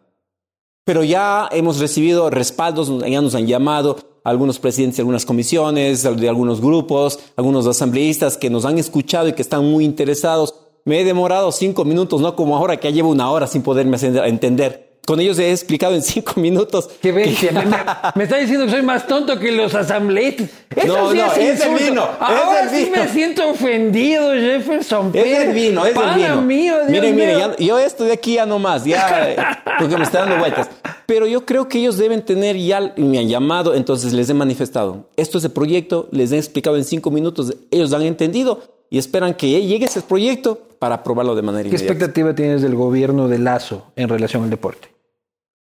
Pero 0.86 1.04
ya 1.04 1.50
hemos 1.52 1.80
recibido 1.80 2.30
respaldos, 2.30 2.90
ya 3.06 3.22
nos 3.22 3.36
han 3.36 3.46
llamado 3.46 3.98
algunos 4.24 4.60
presidentes 4.60 4.98
de 4.98 5.02
algunas 5.02 5.26
comisiones, 5.26 6.04
de 6.04 6.30
algunos 6.30 6.62
grupos, 6.62 7.20
algunos 7.36 7.68
asambleístas 7.68 8.38
que 8.38 8.50
nos 8.50 8.64
han 8.64 8.78
escuchado 8.78 9.28
y 9.28 9.34
que 9.34 9.42
están 9.42 9.66
muy 9.66 9.84
interesados. 9.84 10.56
Me 10.86 11.02
he 11.02 11.04
demorado 11.04 11.52
cinco 11.52 11.84
minutos, 11.84 12.22
no 12.22 12.38
como 12.38 12.56
ahora 12.56 12.78
que 12.78 12.88
ya 12.90 12.96
llevo 12.96 13.10
una 13.10 13.30
hora 13.30 13.48
sin 13.48 13.64
poderme 13.64 13.98
entender. 14.02 14.87
Con 15.08 15.22
ellos 15.22 15.40
he 15.40 15.50
explicado 15.52 15.96
en 15.96 16.02
cinco 16.02 16.34
minutos. 16.42 16.90
Qué 17.02 17.14
bestia. 17.14 17.54
me, 17.54 17.66
me- 18.16 18.24
está 18.26 18.36
diciendo 18.36 18.66
que 18.66 18.72
soy 18.72 18.82
más 18.82 19.08
tonto 19.08 19.40
que 19.40 19.54
los 19.54 19.74
asambleístas. 19.74 20.50
No, 20.86 21.12
sí 21.12 21.18
no, 21.18 21.32
es 21.32 21.38
el 21.38 21.52
insulto. 21.54 21.84
vino, 21.86 22.04
es 22.04 22.10
Ahora 22.20 22.62
el 22.64 22.70
sí 22.70 22.86
vino. 22.86 22.98
me 22.98 23.08
siento 23.10 23.50
ofendido, 23.50 24.34
Jefferson. 24.34 25.08
Es 25.14 25.24
Pérez. 25.24 25.48
el 25.48 25.54
vino, 25.54 25.84
es 25.86 25.90
el 25.92 25.96
Pana 25.96 26.16
vino. 26.18 26.42
mío, 26.42 26.76
Dios 26.80 26.90
mire, 26.92 27.14
mire, 27.14 27.36
mío. 27.38 27.56
ya- 27.58 27.66
yo 27.66 27.80
esto 27.80 28.04
de 28.04 28.12
aquí 28.12 28.34
ya 28.34 28.46
no 28.46 28.60
más, 28.60 28.84
ya, 28.84 29.64
porque 29.80 29.96
me 29.96 30.04
está 30.04 30.20
dando 30.20 30.38
vueltas. 30.40 30.70
Pero 31.06 31.26
yo 31.26 31.46
creo 31.46 31.70
que 31.70 31.80
ellos 31.80 31.98
deben 31.98 32.22
tener 32.24 32.58
ya, 32.58 32.94
me 32.98 33.18
han 33.20 33.30
llamado, 33.30 33.74
entonces 33.76 34.12
les 34.12 34.30
he 34.30 34.34
manifestado. 34.34 35.08
Esto 35.16 35.38
es 35.38 35.46
el 35.46 35.52
proyecto, 35.52 36.10
les 36.12 36.34
he 36.34 36.38
explicado 36.38 36.76
en 36.76 36.84
cinco 36.84 37.12
minutos, 37.12 37.54
ellos 37.72 37.94
han 37.94 38.02
entendido 38.02 38.62
y 38.90 38.98
esperan 38.98 39.34
que 39.36 39.50
llegue 39.66 39.86
ese 39.86 40.02
proyecto 40.02 40.62
para 40.80 40.96
aprobarlo 40.96 41.34
de 41.34 41.42
manera 41.44 41.64
¿Qué 41.64 41.70
inmediata. 41.70 41.94
expectativa 41.94 42.36
tienes 42.36 42.62
del 42.62 42.76
gobierno 42.76 43.30
de 43.30 43.40
Lazo 43.40 43.86
en 43.96 44.10
relación 44.10 44.44
al 44.44 44.50
deporte? 44.50 44.90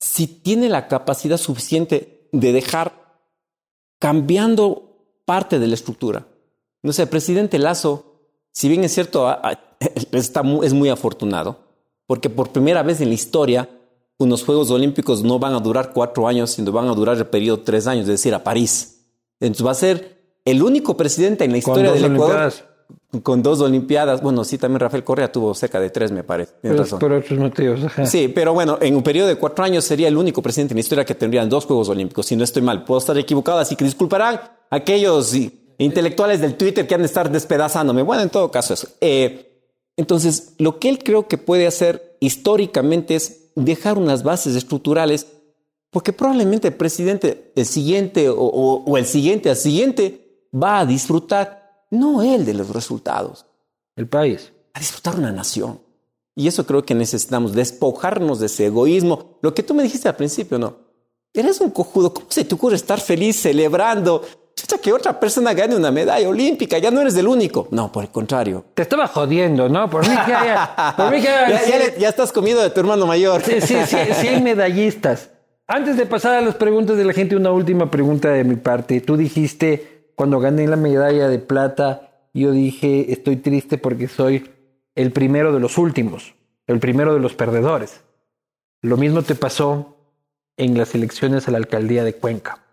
Si 0.01 0.27
tiene 0.27 0.67
la 0.67 0.89
capacidad 0.89 1.37
suficiente 1.37 2.27
de 2.33 2.51
dejar 2.51 3.21
cambiando 3.99 4.97
parte 5.25 5.59
de 5.59 5.67
la 5.67 5.75
estructura. 5.75 6.27
No 6.83 6.91
sé, 6.91 7.03
el 7.03 7.09
presidente 7.09 7.59
Lazo, 7.59 8.19
si 8.51 8.67
bien 8.67 8.83
es 8.83 8.93
cierto, 8.93 9.33
está 10.11 10.43
mu- 10.43 10.63
es 10.63 10.73
muy 10.73 10.89
afortunado, 10.89 11.59
porque 12.07 12.29
por 12.29 12.49
primera 12.49 12.83
vez 12.83 12.99
en 13.01 13.09
la 13.09 13.13
historia, 13.13 13.69
unos 14.17 14.43
Juegos 14.43 14.71
Olímpicos 14.71 15.23
no 15.23 15.39
van 15.39 15.53
a 15.53 15.59
durar 15.59 15.93
cuatro 15.93 16.27
años, 16.27 16.51
sino 16.51 16.71
van 16.71 16.87
a 16.87 16.93
durar 16.95 17.17
el 17.17 17.27
periodo 17.27 17.61
tres 17.61 17.87
años, 17.87 18.03
es 18.03 18.07
decir, 18.09 18.33
a 18.33 18.43
París. 18.43 19.05
Entonces 19.39 19.65
va 19.65 19.71
a 19.71 19.75
ser 19.75 20.35
el 20.45 20.61
único 20.63 20.97
presidente 20.97 21.43
en 21.45 21.51
la 21.51 21.57
historia 21.59 21.91
del 21.91 22.05
Ecuador 22.15 22.35
Olimpiadas. 22.37 22.63
Con 23.23 23.43
dos 23.43 23.59
Olimpiadas. 23.61 24.21
Bueno, 24.21 24.43
sí, 24.43 24.57
también 24.57 24.79
Rafael 24.79 25.03
Correa 25.03 25.31
tuvo 25.31 25.53
cerca 25.53 25.79
de 25.79 25.89
tres, 25.89 26.11
me 26.11 26.23
parece. 26.23 26.53
Pero 26.61 26.77
razón. 26.77 26.99
por 26.99 27.11
otros 27.11 27.37
motivos. 27.39 27.83
ajá. 27.83 28.05
Sí, 28.05 28.27
pero 28.29 28.53
bueno, 28.53 28.77
en 28.81 28.95
un 28.95 29.03
periodo 29.03 29.27
de 29.27 29.35
cuatro 29.35 29.63
años 29.65 29.83
sería 29.83 30.07
el 30.07 30.15
único 30.17 30.41
presidente 30.41 30.73
en 30.73 30.77
la 30.77 30.81
historia 30.81 31.05
que 31.05 31.15
tendrían 31.15 31.49
dos 31.49 31.65
Juegos 31.65 31.89
Olímpicos, 31.89 32.25
si 32.25 32.35
no 32.35 32.43
estoy 32.43 32.61
mal. 32.61 32.83
Puedo 32.85 32.99
estar 32.99 33.17
equivocado, 33.17 33.59
así 33.59 33.75
que 33.75 33.83
disculparán 33.85 34.39
aquellos 34.69 35.33
intelectuales 35.77 36.39
del 36.41 36.55
Twitter 36.55 36.87
que 36.87 36.95
han 36.95 37.01
de 37.01 37.07
estar 37.07 37.29
despedazándome. 37.31 38.01
Bueno, 38.03 38.23
en 38.23 38.29
todo 38.29 38.49
caso 38.51 38.73
eso. 38.73 38.87
Eh, 39.01 39.47
entonces, 39.97 40.53
lo 40.57 40.79
que 40.79 40.89
él 40.89 40.99
creo 41.03 41.27
que 41.27 41.37
puede 41.37 41.67
hacer 41.67 42.15
históricamente 42.21 43.15
es 43.15 43.51
dejar 43.55 43.97
unas 43.97 44.23
bases 44.23 44.55
estructurales, 44.55 45.27
porque 45.89 46.13
probablemente 46.13 46.69
el 46.69 46.75
presidente, 46.75 47.51
el 47.55 47.65
siguiente 47.65 48.29
o, 48.29 48.35
o- 48.39 48.83
o 48.85 48.97
el 48.97 49.05
siguiente 49.05 49.49
al 49.49 49.57
siguiente, 49.57 50.47
va 50.53 50.79
a 50.79 50.85
disfrutar, 50.85 51.60
no 51.91 52.23
él 52.23 52.45
de 52.45 52.53
los 52.55 52.69
resultados, 52.69 53.45
El 53.95 54.07
país. 54.07 54.51
a 54.73 54.79
disfrutar 54.79 55.15
una 55.19 55.31
nación. 55.31 55.79
Y 56.35 56.47
eso 56.47 56.65
creo 56.65 56.83
que 56.85 56.95
necesitamos, 56.95 57.53
despojarnos 57.53 58.39
de 58.39 58.45
ese 58.47 58.65
egoísmo. 58.67 59.37
Lo 59.41 59.53
que 59.53 59.63
tú 59.63 59.73
me 59.73 59.83
dijiste 59.83 60.07
al 60.07 60.15
principio, 60.15 60.57
¿no? 60.57 60.75
Eres 61.33 61.61
un 61.61 61.69
cojudo, 61.71 62.13
¿cómo 62.13 62.27
se 62.29 62.43
te 62.45 62.55
ocurre 62.55 62.75
estar 62.77 62.99
feliz 62.99 63.39
celebrando? 63.41 64.23
Chucha, 64.55 64.77
que 64.79 64.91
otra 64.93 65.17
persona 65.19 65.53
gane 65.53 65.75
una 65.75 65.91
medalla 65.91 66.27
olímpica, 66.27 66.77
ya 66.77 66.91
no 66.91 67.01
eres 67.01 67.15
el 67.15 67.27
único. 67.27 67.67
No, 67.71 67.91
por 67.91 68.03
el 68.03 68.09
contrario. 68.11 68.65
Te 68.73 68.81
estaba 68.81 69.07
jodiendo, 69.07 69.67
¿no? 69.69 69.89
Por 69.89 70.01
mí 70.07 70.13
que 70.25 70.33
haya. 70.33 70.93
Por 70.97 71.11
mí 71.11 71.21
que 71.21 71.27
haya. 71.29 71.61
Ya, 71.63 71.69
ya 71.69 71.77
le- 71.77 71.99
ya 71.99 72.09
estás 72.09 72.31
comido 72.31 72.61
de 72.61 72.69
tu 72.69 72.79
hermano 72.79 73.05
mayor. 73.05 73.41
Sí, 73.43 73.59
sí, 73.61 73.75
sí, 73.87 73.97
sí 74.19 74.27
hay 74.27 74.41
medallistas. 74.41 75.29
Antes 75.67 75.95
de 75.95 76.05
pasar 76.05 76.35
a 76.35 76.41
las 76.41 76.55
preguntas 76.55 76.97
de 76.97 77.05
la 77.05 77.13
gente, 77.13 77.35
una 77.35 77.51
última 77.51 77.89
pregunta 77.91 78.29
de 78.29 78.43
mi 78.43 78.55
parte. 78.57 78.99
Tú 79.01 79.15
dijiste, 79.15 80.00
cuando 80.21 80.39
gané 80.39 80.67
la 80.67 80.75
medalla 80.75 81.27
de 81.29 81.39
plata, 81.39 82.27
yo 82.31 82.51
dije, 82.51 83.11
estoy 83.11 83.37
triste 83.37 83.79
porque 83.79 84.07
soy 84.07 84.51
el 84.93 85.11
primero 85.11 85.51
de 85.51 85.59
los 85.59 85.79
últimos, 85.79 86.35
el 86.67 86.79
primero 86.79 87.15
de 87.15 87.19
los 87.19 87.33
perdedores. 87.33 88.03
Lo 88.83 88.97
mismo 88.97 89.23
te 89.23 89.33
pasó 89.33 89.97
en 90.57 90.77
las 90.77 90.93
elecciones 90.93 91.47
a 91.47 91.51
la 91.51 91.57
alcaldía 91.57 92.03
de 92.03 92.13
Cuenca. 92.13 92.63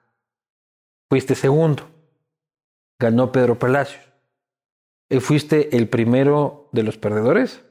Fuiste 1.09 1.35
segundo. 1.35 1.85
Ganó 2.99 3.33
Pedro 3.33 3.59
Palacios. 3.59 4.05
¿Y 5.09 5.21
¿Fuiste 5.21 5.75
el 5.75 5.89
primero 5.89 6.69
de 6.73 6.83
los 6.83 6.99
perdedores? 6.99 7.63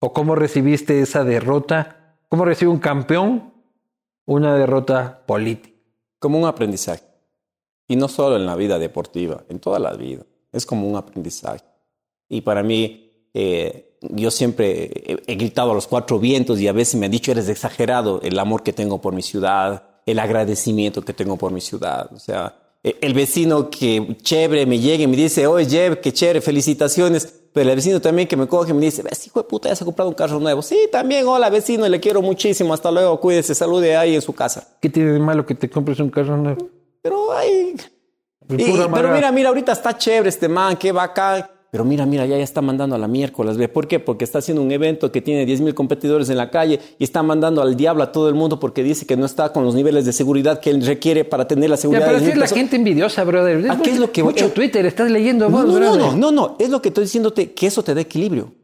¿O 0.00 0.12
cómo 0.12 0.34
recibiste 0.34 1.02
esa 1.02 1.22
derrota? 1.22 2.16
¿Cómo 2.28 2.44
recibe 2.44 2.72
un 2.72 2.80
campeón 2.80 3.54
una 4.24 4.56
derrota 4.56 5.24
política? 5.24 5.78
Como 6.18 6.40
un 6.40 6.48
aprendizaje. 6.48 7.05
Y 7.88 7.96
no 7.96 8.08
solo 8.08 8.36
en 8.36 8.46
la 8.46 8.56
vida 8.56 8.78
deportiva, 8.78 9.44
en 9.48 9.58
toda 9.58 9.78
la 9.78 9.92
vida. 9.94 10.22
Es 10.52 10.66
como 10.66 10.88
un 10.88 10.96
aprendizaje. 10.96 11.64
Y 12.28 12.40
para 12.40 12.62
mí, 12.62 13.10
eh, 13.34 13.98
yo 14.00 14.30
siempre 14.30 14.90
he, 14.94 15.22
he 15.26 15.34
gritado 15.36 15.70
a 15.70 15.74
los 15.74 15.86
cuatro 15.86 16.18
vientos 16.18 16.60
y 16.60 16.68
a 16.68 16.72
veces 16.72 16.96
me 16.96 17.06
han 17.06 17.12
dicho, 17.12 17.30
eres 17.30 17.48
exagerado 17.48 18.20
el 18.22 18.38
amor 18.38 18.62
que 18.62 18.72
tengo 18.72 19.00
por 19.00 19.14
mi 19.14 19.22
ciudad, 19.22 19.84
el 20.06 20.18
agradecimiento 20.18 21.02
que 21.02 21.12
tengo 21.12 21.36
por 21.36 21.52
mi 21.52 21.60
ciudad. 21.60 22.10
O 22.12 22.18
sea, 22.18 22.54
eh, 22.82 22.96
el 23.00 23.14
vecino 23.14 23.68
que 23.68 24.16
chévere 24.22 24.64
me 24.64 24.78
llega 24.78 25.02
y 25.02 25.06
me 25.08 25.16
dice, 25.16 25.46
oye, 25.46 25.68
Jeb, 25.68 26.00
qué 26.00 26.12
chévere, 26.12 26.40
felicitaciones. 26.40 27.40
Pero 27.52 27.70
el 27.70 27.76
vecino 27.76 28.00
también 28.00 28.28
que 28.28 28.36
me 28.36 28.46
coge 28.46 28.70
y 28.70 28.74
me 28.74 28.82
dice, 28.82 29.02
ves, 29.02 29.26
hijo 29.26 29.40
de 29.42 29.48
puta, 29.48 29.68
ya 29.68 29.74
se 29.74 29.82
ha 29.82 29.86
comprado 29.86 30.10
un 30.10 30.14
carro 30.14 30.38
nuevo. 30.38 30.62
Sí, 30.62 30.76
también, 30.92 31.26
hola 31.26 31.50
vecino, 31.50 31.88
le 31.88 31.98
quiero 31.98 32.22
muchísimo. 32.22 32.74
Hasta 32.74 32.90
luego, 32.90 33.18
cuídese, 33.18 33.54
salude 33.54 33.96
ahí 33.96 34.14
en 34.14 34.22
su 34.22 34.34
casa. 34.34 34.76
¿Qué 34.80 34.88
tiene 34.88 35.12
de 35.12 35.18
malo 35.18 35.44
que 35.44 35.54
te 35.54 35.68
compres 35.68 35.98
un 35.98 36.10
carro 36.10 36.36
nuevo? 36.36 36.68
Pero, 37.08 37.32
ay, 37.32 37.74
y- 38.48 38.72
pero 38.92 39.12
mira, 39.12 39.32
mira, 39.32 39.48
ahorita 39.48 39.72
está 39.72 39.96
chévere 39.96 40.28
este 40.28 40.48
man, 40.48 40.76
qué 40.76 40.92
bacán. 40.92 41.46
Pero 41.68 41.84
mira, 41.84 42.06
mira, 42.06 42.24
ya, 42.24 42.38
ya 42.38 42.44
está 42.44 42.62
mandando 42.62 42.94
a 42.94 42.98
la 42.98 43.08
miércoles. 43.08 43.56
¿ve? 43.58 43.68
¿Por 43.68 43.86
qué? 43.86 43.98
Porque 43.98 44.24
está 44.24 44.38
haciendo 44.38 44.62
un 44.62 44.70
evento 44.70 45.10
que 45.12 45.20
tiene 45.20 45.44
10.000 45.44 45.74
competidores 45.74 46.30
en 46.30 46.36
la 46.38 46.48
calle 46.50 46.80
y 46.98 47.04
está 47.04 47.22
mandando 47.22 47.60
al 47.60 47.76
diablo 47.76 48.02
a 48.04 48.12
todo 48.12 48.28
el 48.30 48.34
mundo 48.34 48.58
porque 48.60 48.82
dice 48.82 49.04
que 49.04 49.16
no 49.16 49.26
está 49.26 49.52
con 49.52 49.64
los 49.64 49.74
niveles 49.74 50.06
de 50.06 50.12
seguridad 50.12 50.60
que 50.60 50.70
él 50.70 50.86
requiere 50.86 51.24
para 51.24 51.46
tener 51.46 51.68
la 51.68 51.76
Ya, 51.76 51.82
seguridad. 51.82 52.06
pero 52.06 52.20
de 52.20 52.30
es 52.30 52.36
la 52.38 52.46
10.000 52.46 52.54
gente 52.56 52.76
envidiosa, 52.76 53.24
brother. 53.24 53.70
¿A 53.70 53.82
qué 53.82 53.90
es 53.90 53.98
lo 53.98 54.10
que- 54.10 54.22
Mucho 54.22 54.46
eh, 54.46 54.50
Twitter, 54.50 54.86
estás 54.86 55.10
leyendo 55.10 55.50
No, 55.50 55.56
vos, 55.58 55.66
no, 55.66 55.72
no, 55.72 55.78
brother. 55.92 56.00
no, 56.00 56.16
no, 56.16 56.30
no. 56.30 56.56
Es 56.58 56.70
lo 56.70 56.80
que 56.80 56.88
estoy 56.88 57.04
diciéndote 57.04 57.52
que 57.52 57.66
eso 57.66 57.82
te 57.82 57.94
da 57.94 58.00
equilibrio. 58.00 58.54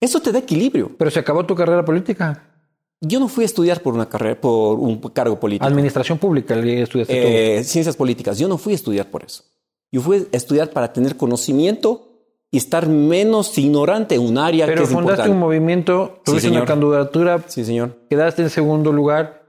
Eso 0.00 0.20
te 0.20 0.32
da 0.32 0.38
equilibrio. 0.38 0.92
Pero 0.96 1.10
se 1.10 1.18
acabó 1.18 1.44
tu 1.44 1.54
carrera 1.54 1.84
política. 1.84 2.49
Yo 3.00 3.18
no 3.18 3.28
fui 3.28 3.44
a 3.44 3.46
estudiar 3.46 3.80
por 3.80 3.94
una 3.94 4.08
carrera, 4.08 4.38
por 4.40 4.78
un 4.78 4.98
cargo 4.98 5.40
político. 5.40 5.66
Administración 5.66 6.18
pública, 6.18 6.54
estudiaste. 6.54 7.58
Eh, 7.58 7.64
ciencias 7.64 7.96
políticas. 7.96 8.38
Yo 8.38 8.46
no 8.46 8.58
fui 8.58 8.72
a 8.72 8.76
estudiar 8.76 9.06
por 9.10 9.24
eso. 9.24 9.44
Yo 9.90 10.02
fui 10.02 10.28
a 10.32 10.36
estudiar 10.36 10.70
para 10.70 10.92
tener 10.92 11.16
conocimiento 11.16 12.08
y 12.50 12.58
estar 12.58 12.88
menos 12.88 13.56
ignorante 13.58 14.16
en 14.16 14.20
un 14.22 14.36
área 14.36 14.66
Pero 14.66 14.78
que 14.82 14.84
es 14.84 14.90
fundaste 14.90 15.12
importante. 15.12 15.32
un 15.32 15.38
movimiento, 15.38 16.20
tuviste 16.24 16.48
una 16.48 16.56
señor. 16.60 16.66
candidatura, 16.68 17.44
Sí, 17.46 17.64
señor. 17.64 17.96
quedaste 18.10 18.42
en 18.42 18.50
segundo 18.50 18.92
lugar. 18.92 19.40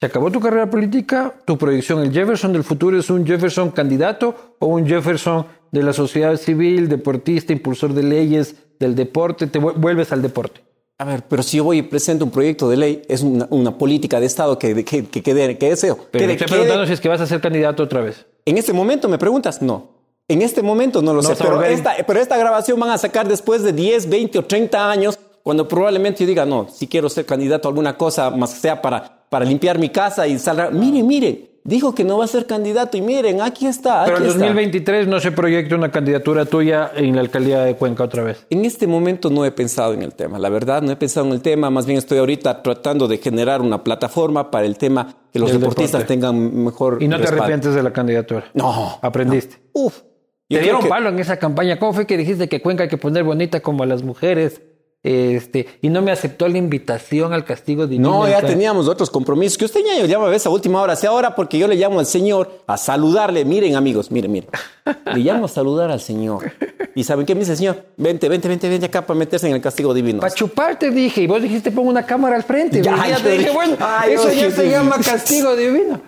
Se 0.00 0.06
acabó 0.06 0.30
tu 0.30 0.40
carrera 0.40 0.68
política, 0.70 1.34
tu 1.44 1.58
proyección. 1.58 2.00
¿El 2.02 2.10
Jefferson 2.12 2.52
del 2.54 2.64
futuro 2.64 2.98
es 2.98 3.10
un 3.10 3.26
Jefferson 3.26 3.70
candidato 3.70 4.54
o 4.58 4.66
un 4.66 4.86
Jefferson 4.86 5.46
de 5.70 5.82
la 5.82 5.92
sociedad 5.92 6.36
civil, 6.36 6.88
deportista, 6.88 7.52
impulsor 7.52 7.92
de 7.92 8.02
leyes, 8.02 8.56
del 8.80 8.94
deporte? 8.94 9.46
Te 9.46 9.60
vu- 9.60 9.74
vuelves 9.76 10.10
al 10.12 10.22
deporte. 10.22 10.62
A 11.00 11.04
ver, 11.06 11.22
pero 11.26 11.42
si 11.42 11.56
yo 11.56 11.64
voy 11.64 11.78
y 11.78 11.82
presento 11.82 12.26
un 12.26 12.30
proyecto 12.30 12.68
de 12.68 12.76
ley, 12.76 13.02
es 13.08 13.22
una, 13.22 13.46
una 13.48 13.78
política 13.78 14.20
de 14.20 14.26
Estado 14.26 14.58
que, 14.58 14.84
que, 14.84 15.06
que, 15.06 15.22
que, 15.22 15.56
que 15.56 15.68
deseo. 15.70 15.98
Pero 16.10 16.26
Que- 16.26 16.32
estoy 16.34 16.46
preguntando 16.46 16.84
si 16.86 16.92
es 16.92 17.00
que 17.00 17.08
vas 17.08 17.22
a 17.22 17.26
ser 17.26 17.40
candidato 17.40 17.82
otra 17.82 18.02
vez. 18.02 18.26
¿En 18.44 18.58
este 18.58 18.74
momento 18.74 19.08
me 19.08 19.16
preguntas? 19.16 19.62
No. 19.62 19.92
En 20.28 20.42
este 20.42 20.60
momento 20.62 21.00
no 21.00 21.14
lo 21.14 21.22
No 21.22 21.28
sé. 21.30 21.36
Pero 21.38 21.62
esta, 21.62 21.94
pero 22.06 22.20
esta 22.20 22.36
grabación 22.36 22.78
van 22.78 22.90
a 22.90 22.98
sacar 22.98 23.26
después 23.26 23.62
de 23.62 23.72
10, 23.72 24.10
20 24.10 24.38
o 24.40 24.44
30 24.44 24.90
años, 24.90 25.18
cuando 25.42 25.66
probablemente 25.66 26.20
yo 26.20 26.26
diga, 26.26 26.44
no, 26.44 26.68
si 26.68 26.86
quiero 26.86 27.08
ser 27.08 27.24
candidato 27.24 27.66
a 27.66 27.70
alguna 27.70 27.96
cosa, 27.96 28.28
más 28.30 28.52
que 28.52 28.60
sea 28.60 28.82
para, 28.82 29.24
para 29.30 29.46
limpiar 29.46 29.78
mi 29.78 29.88
casa 29.88 30.26
y 30.26 30.38
salga. 30.38 30.68
Miren, 30.68 31.06
miren, 31.06 31.48
dijo 31.64 31.94
que 31.94 32.04
no 32.04 32.18
va 32.18 32.24
a 32.24 32.28
ser 32.28 32.46
candidato 32.46 32.96
y 32.96 33.02
miren, 33.02 33.40
aquí 33.40 33.66
está. 33.66 34.04
Pero 34.04 34.16
en 34.18 34.24
está. 34.24 34.38
2023 34.38 35.06
no 35.06 35.20
se 35.20 35.32
proyecta 35.32 35.74
una 35.76 35.90
candidatura 35.90 36.44
tuya 36.46 36.90
en 36.94 37.14
la 37.14 37.20
alcaldía 37.20 37.60
de 37.62 37.76
Cuenca 37.76 38.04
otra 38.04 38.22
vez. 38.22 38.46
En 38.50 38.64
este 38.64 38.86
momento 38.86 39.30
no 39.30 39.44
he 39.44 39.50
pensado 39.52 39.92
en 39.94 40.02
el 40.02 40.14
tema, 40.14 40.38
la 40.38 40.48
verdad, 40.48 40.82
no 40.82 40.90
he 40.92 40.96
pensado 40.96 41.26
en 41.26 41.32
el 41.32 41.42
tema, 41.42 41.70
más 41.70 41.86
bien 41.86 41.98
estoy 41.98 42.18
ahorita 42.18 42.62
tratando 42.62 43.08
de 43.08 43.18
generar 43.18 43.60
una 43.60 43.84
plataforma 43.84 44.50
para 44.50 44.66
el 44.66 44.76
tema 44.78 45.14
que 45.32 45.38
los 45.38 45.52
deportistas 45.52 46.00
deporte. 46.02 46.14
tengan 46.14 46.64
mejor 46.64 47.02
Y 47.02 47.08
no 47.08 47.20
te 47.20 47.28
arrepientes 47.28 47.74
de 47.74 47.82
la 47.82 47.92
candidatura. 47.92 48.44
No. 48.54 48.98
Aprendiste. 49.02 49.56
Uf. 49.72 50.00
Te 50.48 50.58
dieron 50.58 50.82
que- 50.82 50.88
palo 50.88 51.10
en 51.10 51.18
esa 51.20 51.36
campaña. 51.38 51.78
¿Cómo 51.78 51.92
fue 51.92 52.06
que 52.06 52.16
dijiste 52.16 52.48
que 52.48 52.60
Cuenca 52.60 52.82
hay 52.82 52.88
que 52.88 52.96
poner 52.98 53.22
bonita 53.22 53.60
como 53.60 53.84
a 53.84 53.86
las 53.86 54.02
mujeres? 54.02 54.62
Este, 55.02 55.66
y 55.80 55.88
no 55.88 56.02
me 56.02 56.12
aceptó 56.12 56.46
la 56.46 56.58
invitación 56.58 57.32
al 57.32 57.44
castigo 57.44 57.86
divino. 57.86 58.10
No, 58.10 58.28
ya 58.28 58.42
teníamos 58.42 58.86
otros 58.86 59.08
compromisos. 59.08 59.56
Que 59.56 59.64
usted 59.64 59.80
ya 59.84 60.04
llama 60.04 60.26
a 60.26 60.30
veces 60.30 60.46
a 60.46 60.50
última 60.50 60.82
hora. 60.82 60.94
Sea 60.94 61.10
ahora 61.10 61.34
porque 61.34 61.58
yo 61.58 61.66
le 61.66 61.76
llamo 61.76 62.00
al 62.00 62.06
Señor 62.06 62.62
a 62.66 62.76
saludarle. 62.76 63.44
Miren, 63.46 63.76
amigos, 63.76 64.10
miren, 64.10 64.32
miren. 64.32 64.50
Le 65.14 65.20
llamo 65.20 65.44
a 65.46 65.48
saludar 65.48 65.90
al 65.90 66.00
Señor. 66.00 66.52
¿Y 66.94 67.04
saben 67.04 67.24
qué 67.24 67.34
me 67.34 67.40
dice 67.40 67.52
el 67.52 67.58
Señor? 67.58 67.84
Vente, 67.96 68.28
vente, 68.28 68.48
vente, 68.48 68.68
vente 68.68 68.86
acá 68.86 69.06
para 69.06 69.18
meterse 69.18 69.46
en 69.46 69.54
el 69.54 69.60
castigo 69.60 69.94
divino. 69.94 70.20
Para 70.20 70.34
chuparte 70.34 70.90
dije, 70.90 71.22
y 71.22 71.26
vos 71.26 71.40
dijiste 71.40 71.70
pongo 71.70 71.88
una 71.88 72.04
cámara 72.04 72.36
al 72.36 72.42
frente. 72.42 72.82
Ya, 72.82 73.16
te 73.22 73.30
dije, 73.30 73.50
bueno, 73.50 73.76
ay, 73.78 74.14
eso 74.14 74.32
ya 74.32 74.50
se 74.50 74.68
llama 74.68 74.96
castigo 74.98 75.54
divino. 75.54 76.00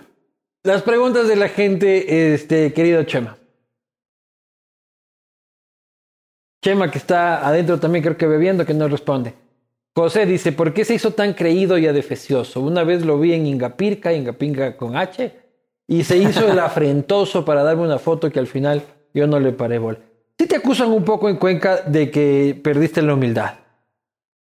Las 0.63 0.81
preguntas 0.81 1.27
de 1.27 1.35
la 1.35 1.49
gente, 1.49 2.33
este, 2.33 2.73
querido 2.73 3.03
Chema. 3.03 3.37
Chema, 6.63 6.89
que 6.89 6.97
está 6.97 7.45
adentro 7.45 7.77
también, 7.77 8.03
creo 8.03 8.17
que 8.17 8.25
bebiendo, 8.25 8.65
que 8.65 8.73
no 8.73 8.87
responde. 8.87 9.33
José 9.93 10.25
dice, 10.25 10.53
¿por 10.53 10.73
qué 10.73 10.85
se 10.85 10.95
hizo 10.95 11.11
tan 11.11 11.33
creído 11.33 11.77
y 11.77 11.85
adefesioso? 11.85 12.61
Una 12.61 12.85
vez 12.85 13.05
lo 13.05 13.19
vi 13.19 13.33
en 13.33 13.45
Ingapirca, 13.45 14.13
Ingapinga 14.13 14.77
con 14.77 14.95
H, 14.95 15.31
y 15.87 16.03
se 16.05 16.17
hizo 16.17 16.49
el 16.49 16.57
afrentoso 16.69 17.43
para 17.43 17.63
darme 17.63 17.83
una 17.83 17.99
foto 17.99 18.31
que 18.31 18.39
al 18.39 18.47
final 18.47 18.81
yo 19.13 19.27
no 19.27 19.39
le 19.41 19.51
paré 19.51 19.77
bola. 19.77 19.99
Sí 20.39 20.47
te 20.47 20.55
acusan 20.55 20.89
un 20.89 21.03
poco 21.03 21.29
en 21.29 21.35
Cuenca 21.35 21.81
de 21.81 22.09
que 22.09 22.59
perdiste 22.63 23.01
la 23.01 23.13
humildad. 23.13 23.55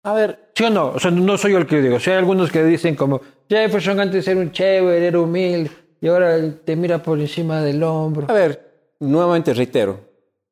A 0.03 0.14
ver, 0.14 0.51
¿Sí 0.55 0.64
o 0.66 0.70
no? 0.70 0.89
O 0.89 0.99
sea, 0.99 1.09
no 1.09 1.38
soy 1.38 1.53
yo 1.53 1.57
el 1.57 1.66
que 1.66 1.82
digo. 1.82 1.99
Si 1.99 2.11
hay 2.11 2.18
algunos 2.18 2.51
que 2.51 2.64
dicen 2.64 2.95
como 2.95 3.22
Jefferson 3.49 3.99
antes 3.99 4.28
era 4.28 4.39
un 4.39 4.51
chévere, 4.51 5.07
era 5.07 5.20
humilde, 5.20 5.72
y 5.99 6.07
ahora 6.07 6.38
te 6.64 6.76
mira 6.76 7.01
por 7.01 7.20
encima 7.20 7.61
del 7.61 7.82
hombro. 7.82 8.28
a 8.30 8.34
ver, 8.34 8.93
nuevamente 8.99 9.53
reitero. 9.53 9.99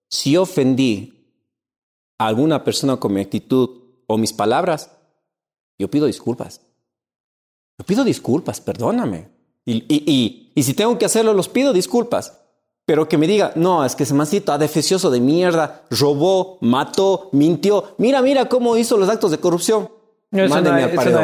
Si 0.09 0.35
ofendí 0.35 1.20
a 2.23 2.27
alguna 2.27 2.63
persona 2.63 2.97
con 2.97 3.13
mi 3.13 3.21
actitud 3.21 3.69
o 4.07 4.17
mis 4.17 4.33
palabras, 4.33 4.91
yo 5.79 5.89
pido 5.89 6.05
disculpas. 6.05 6.61
Yo 7.79 7.85
pido 7.85 8.03
disculpas, 8.03 8.61
perdóname. 8.61 9.29
Y, 9.65 9.73
y, 9.87 10.03
y, 10.05 10.51
y 10.55 10.63
si 10.63 10.73
tengo 10.73 10.97
que 10.97 11.05
hacerlo, 11.05 11.33
los 11.33 11.49
pido 11.49 11.73
disculpas. 11.73 12.37
Pero 12.85 13.07
que 13.07 13.17
me 13.17 13.27
diga, 13.27 13.53
no, 13.55 13.85
es 13.85 13.95
que 13.95 14.03
ese 14.03 14.13
mancito 14.13 14.51
adefesioso 14.51 15.09
de 15.09 15.19
mierda, 15.19 15.83
robó, 15.89 16.57
mató, 16.61 17.29
mintió. 17.31 17.95
Mira, 17.97 18.21
mira 18.21 18.49
cómo 18.49 18.75
hizo 18.77 18.97
los 18.97 19.07
actos 19.09 19.31
de 19.31 19.37
corrupción. 19.39 19.89
No, 20.31 20.55
nadie- 20.71 20.83
al 20.83 20.89
paredón. 20.95 21.21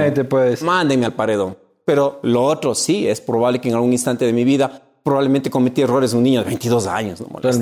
Mándenme 0.63 1.05
al 1.05 1.13
paredón. 1.13 1.57
Pero 1.85 2.19
lo 2.23 2.43
otro 2.45 2.75
sí, 2.75 3.07
es 3.07 3.21
probable 3.21 3.59
que 3.61 3.69
en 3.69 3.75
algún 3.75 3.91
instante 3.91 4.25
de 4.25 4.33
mi 4.33 4.43
vida 4.43 4.81
probablemente 5.03 5.49
cometí 5.49 5.81
errores 5.81 6.11
de 6.11 6.17
un 6.17 6.23
niño 6.23 6.41
de 6.41 6.45
22 6.47 6.85
años. 6.87 7.21
No 7.21 7.27
molestes. 7.27 7.57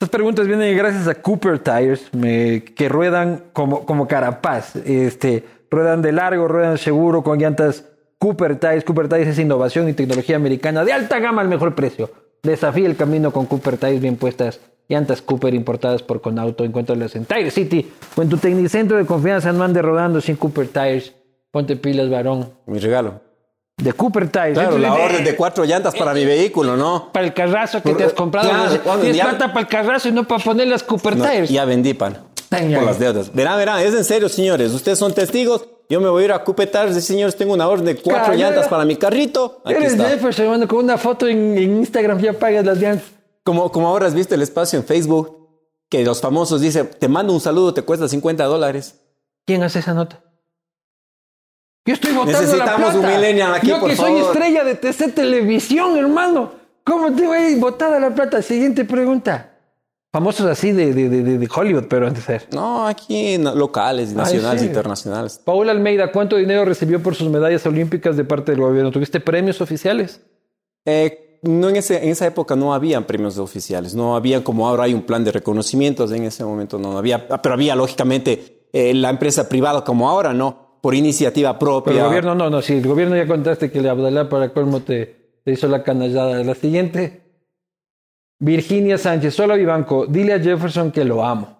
Estas 0.00 0.10
preguntas 0.10 0.46
vienen 0.46 0.76
gracias 0.76 1.06
a 1.08 1.14
Cooper 1.14 1.60
Tires, 1.60 2.08
me- 2.12 2.64
que 2.64 2.88
ruedan 2.88 3.44
como, 3.52 3.86
como 3.86 4.08
carapaz. 4.08 4.74
Este, 4.76 5.44
ruedan 5.70 6.02
de 6.02 6.12
largo, 6.12 6.48
ruedan 6.48 6.78
seguro 6.78 7.22
con 7.22 7.38
llantas 7.38 7.84
Cooper 8.18 8.56
Tires. 8.58 8.84
Cooper 8.84 9.08
Tires 9.08 9.28
es 9.28 9.38
innovación 9.38 9.88
y 9.88 9.92
tecnología 9.92 10.36
americana 10.36 10.84
de 10.84 10.92
alta 10.92 11.20
gama 11.20 11.42
al 11.42 11.48
mejor 11.48 11.74
precio. 11.74 12.10
Desafía 12.42 12.86
el 12.86 12.96
camino 12.96 13.30
con 13.30 13.46
Cooper 13.46 13.76
Tires 13.78 14.00
bien 14.00 14.16
puestas. 14.16 14.60
Llantas 14.88 15.22
Cooper 15.22 15.54
importadas 15.54 16.02
por 16.02 16.20
Conauto. 16.20 16.64
Encuéntralas 16.64 17.14
en 17.16 17.24
Tire 17.24 17.50
City 17.50 17.90
o 18.16 18.20
en 18.22 18.28
tu 18.28 18.36
tecnicentro 18.36 18.96
de 18.98 19.06
confianza. 19.06 19.52
No 19.52 19.62
ande 19.64 19.80
rodando 19.80 20.20
sin 20.20 20.36
Cooper 20.36 20.66
Tires. 20.68 21.14
Ponte 21.52 21.76
pilas, 21.76 22.10
varón. 22.10 22.50
Mi 22.66 22.78
regalo. 22.80 23.20
De 23.76 23.92
Cooper 23.92 24.28
Tires. 24.30 24.52
Claro, 24.54 24.78
la 24.78 24.88
Entonces, 24.88 25.10
orden 25.10 25.24
de 25.24 25.36
cuatro 25.36 25.64
llantas 25.64 25.94
para 25.94 26.14
mi 26.14 26.24
vehículo, 26.24 26.76
¿no? 26.76 27.10
Para 27.12 27.26
el 27.26 27.34
carrazo 27.34 27.82
que 27.82 27.92
te 27.94 28.04
has 28.04 28.12
comprado. 28.12 28.48
Claro, 28.48 29.00
Tienes 29.00 29.16
ya- 29.16 29.24
plata 29.30 29.48
para 29.48 29.60
el 29.60 29.66
carrazo 29.66 30.08
y 30.08 30.12
no 30.12 30.24
para 30.26 30.42
poner 30.42 30.68
las 30.68 30.82
Cooper 30.84 31.16
No, 31.16 31.24
Tires. 31.24 31.50
ya 31.50 31.64
vendí, 31.64 31.92
pan. 31.94 32.18
Ay. 32.50 32.72
Por 32.72 32.84
las 32.84 32.98
deudas. 33.00 33.34
Verán, 33.34 33.58
verán, 33.58 33.80
es 33.80 33.92
en 33.94 34.04
serio, 34.04 34.28
señores. 34.28 34.72
Ustedes 34.72 34.98
son 34.98 35.12
testigos. 35.12 35.66
Yo 35.88 36.00
me 36.00 36.08
voy 36.08 36.22
a 36.22 36.24
ir 36.26 36.32
a 36.32 36.44
Cupetar. 36.44 36.88
Dice, 36.88 37.00
señores, 37.02 37.34
tengo 37.36 37.52
una 37.52 37.66
orden 37.68 37.84
de 37.86 37.96
cuatro 37.96 38.32
llantas 38.34 38.68
para 38.68 38.84
mi 38.84 38.94
carrito. 38.96 39.60
Aquí 39.64 39.74
Eres 39.74 39.92
está. 39.92 40.08
Jefferson, 40.08 40.44
hermano, 40.46 40.68
con 40.68 40.78
una 40.84 40.96
foto 40.96 41.26
en, 41.26 41.58
en 41.58 41.78
Instagram 41.78 42.20
ya 42.20 42.32
pagas 42.32 42.64
las 42.64 42.78
llantas. 42.78 43.06
Como, 43.42 43.70
como 43.72 43.88
ahora 43.88 44.06
has 44.06 44.14
visto 44.14 44.34
el 44.36 44.42
espacio 44.42 44.78
en 44.78 44.84
Facebook, 44.86 45.36
que 45.90 46.04
los 46.04 46.20
famosos 46.20 46.60
dicen, 46.60 46.88
te 46.98 47.08
mando 47.08 47.32
un 47.32 47.40
saludo, 47.40 47.74
te 47.74 47.82
cuesta 47.82 48.08
50 48.08 48.44
dólares. 48.44 49.00
¿Quién 49.46 49.62
hace 49.62 49.80
esa 49.80 49.92
nota? 49.92 50.20
Yo 51.86 51.94
estoy 51.94 52.12
votando 52.12 52.40
Necesitamos 52.40 52.80
la 52.80 52.92
plata. 52.92 52.98
un 52.98 53.06
millennial 53.20 53.54
aquí, 53.54 53.68
Yo 53.68 53.80
por 53.80 53.90
que 53.90 53.96
soy 53.96 54.12
favor. 54.18 54.32
estrella 54.32 54.64
de 54.64 54.74
TC 54.74 55.14
Televisión, 55.14 55.96
hermano. 55.96 56.52
¿Cómo 56.82 57.12
te 57.12 57.26
voy 57.26 57.36
a 57.36 57.50
ir 57.50 57.58
botada 57.58 58.00
la 58.00 58.14
plata? 58.14 58.40
Siguiente 58.42 58.84
pregunta. 58.84 59.50
Famosos 60.12 60.46
así 60.46 60.70
de, 60.70 60.94
de, 60.94 61.08
de, 61.08 61.48
Hollywood, 61.52 61.86
pero 61.88 62.06
antes 62.06 62.24
de 62.26 62.38
ser. 62.38 62.48
No, 62.54 62.86
aquí 62.86 63.36
locales, 63.36 64.12
nacionales, 64.12 64.60
sí. 64.60 64.68
internacionales. 64.68 65.40
Paula 65.44 65.72
Almeida, 65.72 66.12
¿cuánto 66.12 66.36
dinero 66.36 66.64
recibió 66.64 67.02
por 67.02 67.16
sus 67.16 67.28
medallas 67.28 67.66
olímpicas 67.66 68.16
de 68.16 68.24
parte 68.24 68.52
del 68.52 68.60
gobierno? 68.60 68.92
¿Tuviste 68.92 69.18
premios 69.18 69.60
oficiales? 69.60 70.20
Eh, 70.86 71.40
no 71.42 71.68
en, 71.68 71.76
ese, 71.76 72.02
en 72.04 72.10
esa 72.10 72.26
época 72.26 72.54
no 72.54 72.72
habían 72.72 73.04
premios 73.04 73.38
oficiales, 73.38 73.94
no 73.94 74.14
había 74.14 74.44
como 74.44 74.68
ahora 74.68 74.84
hay 74.84 74.94
un 74.94 75.02
plan 75.02 75.24
de 75.24 75.32
reconocimientos, 75.32 76.12
en 76.12 76.24
ese 76.24 76.44
momento 76.44 76.78
no 76.78 76.96
había, 76.96 77.26
pero 77.42 77.54
había 77.54 77.74
lógicamente 77.74 78.68
eh, 78.72 78.94
la 78.94 79.10
empresa 79.10 79.48
privada 79.48 79.84
como 79.84 80.08
ahora, 80.08 80.32
¿no? 80.32 80.63
Por 80.84 80.94
iniciativa 80.94 81.58
propia. 81.58 81.94
Pero 81.94 82.04
el 82.04 82.08
gobierno 82.08 82.34
no, 82.34 82.50
no, 82.50 82.60
sí, 82.60 82.74
el 82.74 82.86
gobierno 82.86 83.16
ya 83.16 83.26
contaste 83.26 83.70
que 83.70 83.78
el 83.78 83.88
Abdalá 83.88 84.28
para 84.28 84.52
colmo 84.52 84.80
te, 84.80 85.40
hizo 85.46 85.66
la 85.66 85.82
canallada. 85.82 86.44
La 86.44 86.54
siguiente, 86.54 87.22
Virginia 88.38 88.98
Sánchez, 88.98 89.34
solo 89.34 89.56
Vivanco, 89.56 90.04
dile 90.04 90.34
a 90.34 90.40
Jefferson 90.40 90.92
que 90.92 91.06
lo 91.06 91.24
amo. 91.24 91.56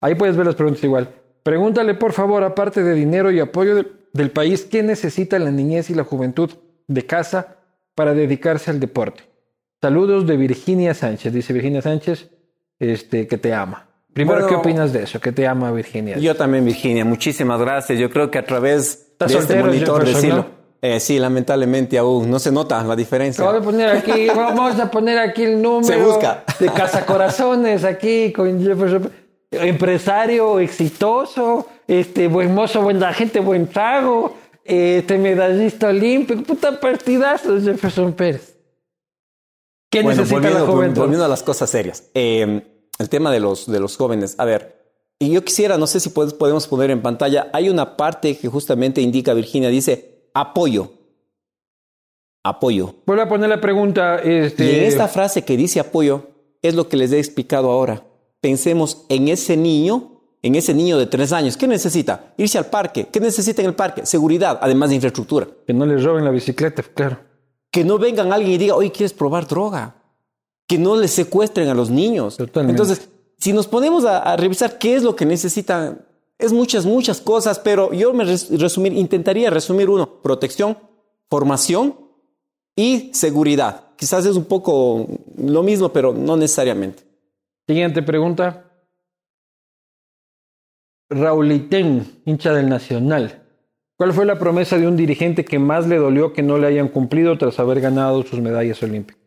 Ahí 0.00 0.14
puedes 0.14 0.36
ver 0.36 0.46
las 0.46 0.54
preguntas 0.54 0.84
igual. 0.84 1.08
Pregúntale, 1.42 1.94
por 1.94 2.12
favor, 2.12 2.44
aparte 2.44 2.84
de 2.84 2.94
dinero 2.94 3.32
y 3.32 3.40
apoyo 3.40 3.86
del 4.12 4.30
país, 4.30 4.64
¿qué 4.64 4.84
necesita 4.84 5.36
la 5.40 5.50
niñez 5.50 5.90
y 5.90 5.94
la 5.96 6.04
juventud 6.04 6.48
de 6.86 7.04
casa 7.04 7.56
para 7.96 8.14
dedicarse 8.14 8.70
al 8.70 8.78
deporte? 8.78 9.24
Saludos 9.82 10.28
de 10.28 10.36
Virginia 10.36 10.94
Sánchez. 10.94 11.32
Dice 11.32 11.52
Virginia 11.52 11.82
Sánchez, 11.82 12.30
este, 12.78 13.26
que 13.26 13.36
te 13.36 13.52
ama. 13.52 13.88
Primero, 14.14 14.40
Bueno, 14.40 14.48
¿qué 14.48 14.54
opinas 14.54 14.92
de 14.92 15.02
eso? 15.02 15.20
Que 15.20 15.32
te 15.32 15.46
ama 15.46 15.70
Virginia. 15.72 16.16
Yo 16.18 16.34
también, 16.36 16.64
Virginia, 16.64 17.04
muchísimas 17.04 17.60
gracias. 17.60 17.98
Yo 17.98 18.08
creo 18.10 18.30
que 18.30 18.38
a 18.38 18.44
través 18.46 19.08
¿Estás 19.12 19.32
de 19.32 19.38
este 19.40 19.62
monitor 19.62 20.04
decirlo. 20.04 20.46
Eh, 20.80 21.00
sí, 21.00 21.18
lamentablemente 21.18 21.98
aún 21.98 22.30
no 22.30 22.38
se 22.38 22.52
nota 22.52 22.82
la 22.84 22.94
diferencia. 22.94 23.42
Voy 23.44 23.56
a 23.58 23.60
poner 23.60 23.88
aquí, 23.90 24.26
vamos 24.36 24.78
a 24.78 24.90
poner 24.90 25.18
aquí 25.18 25.42
el 25.42 25.60
número 25.60 25.84
Se 25.86 25.96
busca. 26.00 26.44
de 26.60 26.68
cazacorazones 26.68 27.84
aquí 27.84 28.32
con 28.32 28.62
Jefferson. 28.62 29.10
Empresario 29.50 30.58
exitoso, 30.60 31.68
este, 31.88 32.28
buen 32.28 32.54
mozo, 32.54 32.82
buena 32.82 33.12
gente, 33.14 33.40
buen 33.40 33.66
trago, 33.68 34.36
este 34.64 35.16
medallista 35.18 35.88
olímpico, 35.88 36.42
puta 36.42 36.78
partidazo 36.80 37.58
Jefferson 37.60 38.12
Pérez. 38.12 38.54
¿Qué 39.90 40.02
Bueno, 40.02 40.18
necesita 40.22 40.40
volviendo, 40.40 40.66
la 40.66 40.72
juventud? 40.72 41.00
volviendo 41.00 41.24
a 41.24 41.28
las 41.28 41.42
cosas 41.42 41.70
serias. 41.70 42.10
Eh, 42.14 42.62
el 42.98 43.08
tema 43.08 43.30
de 43.30 43.40
los, 43.40 43.70
de 43.70 43.80
los 43.80 43.96
jóvenes. 43.96 44.34
A 44.38 44.44
ver, 44.44 44.84
y 45.18 45.30
yo 45.30 45.44
quisiera, 45.44 45.78
no 45.78 45.86
sé 45.86 46.00
si 46.00 46.10
podemos 46.10 46.66
poner 46.66 46.90
en 46.90 47.02
pantalla, 47.02 47.48
hay 47.52 47.68
una 47.68 47.96
parte 47.96 48.36
que 48.36 48.48
justamente 48.48 49.00
indica 49.00 49.32
Virginia, 49.34 49.68
dice 49.68 50.28
apoyo. 50.34 50.92
Apoyo. 52.42 52.96
Vuelvo 53.06 53.22
a 53.22 53.28
poner 53.28 53.48
la 53.48 53.60
pregunta. 53.60 54.16
Este, 54.16 54.64
Y 54.64 54.74
en 54.76 54.84
esta 54.84 55.08
frase 55.08 55.44
que 55.44 55.56
dice 55.56 55.80
apoyo 55.80 56.28
es 56.60 56.74
lo 56.74 56.88
que 56.88 56.96
les 56.96 57.12
he 57.12 57.18
explicado 57.18 57.70
ahora. 57.70 58.04
Pensemos 58.40 59.06
en 59.08 59.28
ese 59.28 59.56
niño, 59.56 60.20
en 60.42 60.54
ese 60.54 60.74
niño 60.74 60.98
de 60.98 61.06
tres 61.06 61.32
años. 61.32 61.56
¿Qué 61.56 61.66
necesita? 61.66 62.34
Irse 62.36 62.58
al 62.58 62.66
parque. 62.66 63.08
¿Qué 63.10 63.18
necesita 63.18 63.62
en 63.62 63.68
el 63.68 63.74
parque? 63.74 64.04
Seguridad, 64.04 64.58
además 64.60 64.90
de 64.90 64.96
infraestructura. 64.96 65.48
Que 65.66 65.72
no 65.72 65.86
les 65.86 66.04
roben 66.04 66.24
la 66.24 66.30
bicicleta, 66.30 66.82
claro. 66.82 67.18
Que 67.70 67.82
no 67.82 67.98
vengan 67.98 68.30
alguien 68.30 68.52
y 68.52 68.58
diga, 68.58 68.74
oye, 68.74 68.92
¿quieres 68.92 69.14
probar 69.14 69.46
droga? 69.46 70.03
Que 70.76 70.82
no 70.82 70.96
les 70.96 71.10
secuestren 71.12 71.68
a 71.68 71.74
los 71.74 71.90
niños. 71.90 72.36
Totalmente. 72.36 72.80
Entonces, 72.82 73.08
si 73.38 73.52
nos 73.52 73.66
ponemos 73.66 74.04
a, 74.04 74.18
a 74.18 74.36
revisar 74.36 74.78
qué 74.78 74.94
es 74.96 75.02
lo 75.02 75.14
que 75.14 75.24
necesitan, 75.26 76.04
es 76.38 76.52
muchas, 76.52 76.84
muchas 76.86 77.20
cosas, 77.20 77.58
pero 77.58 77.92
yo 77.92 78.12
me 78.12 78.24
res- 78.24 78.48
resumir, 78.58 78.92
intentaría 78.94 79.50
resumir 79.50 79.88
uno, 79.88 80.20
protección, 80.22 80.76
formación 81.30 81.96
y 82.76 83.10
seguridad. 83.14 83.88
Quizás 83.96 84.26
es 84.26 84.36
un 84.36 84.44
poco 84.46 85.06
lo 85.36 85.62
mismo, 85.62 85.90
pero 85.90 86.12
no 86.12 86.36
necesariamente. 86.36 87.04
Siguiente 87.68 88.02
pregunta. 88.02 88.70
Raulitén, 91.10 92.22
hincha 92.24 92.52
del 92.52 92.68
Nacional. 92.68 93.42
¿Cuál 93.96 94.12
fue 94.12 94.24
la 94.26 94.38
promesa 94.38 94.76
de 94.76 94.88
un 94.88 94.96
dirigente 94.96 95.44
que 95.44 95.58
más 95.58 95.86
le 95.86 95.96
dolió 95.98 96.32
que 96.32 96.42
no 96.42 96.58
le 96.58 96.66
hayan 96.66 96.88
cumplido 96.88 97.38
tras 97.38 97.58
haber 97.60 97.80
ganado 97.80 98.22
sus 98.24 98.40
medallas 98.40 98.82
olímpicas? 98.82 99.22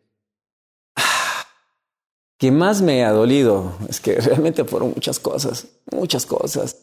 Que 2.37 2.51
más 2.51 2.81
me 2.81 3.03
ha 3.03 3.11
dolido 3.11 3.73
es 3.89 3.99
que 3.99 4.15
realmente 4.21 4.63
fueron 4.63 4.91
muchas 4.93 5.19
cosas, 5.19 5.67
muchas 5.91 6.25
cosas. 6.25 6.77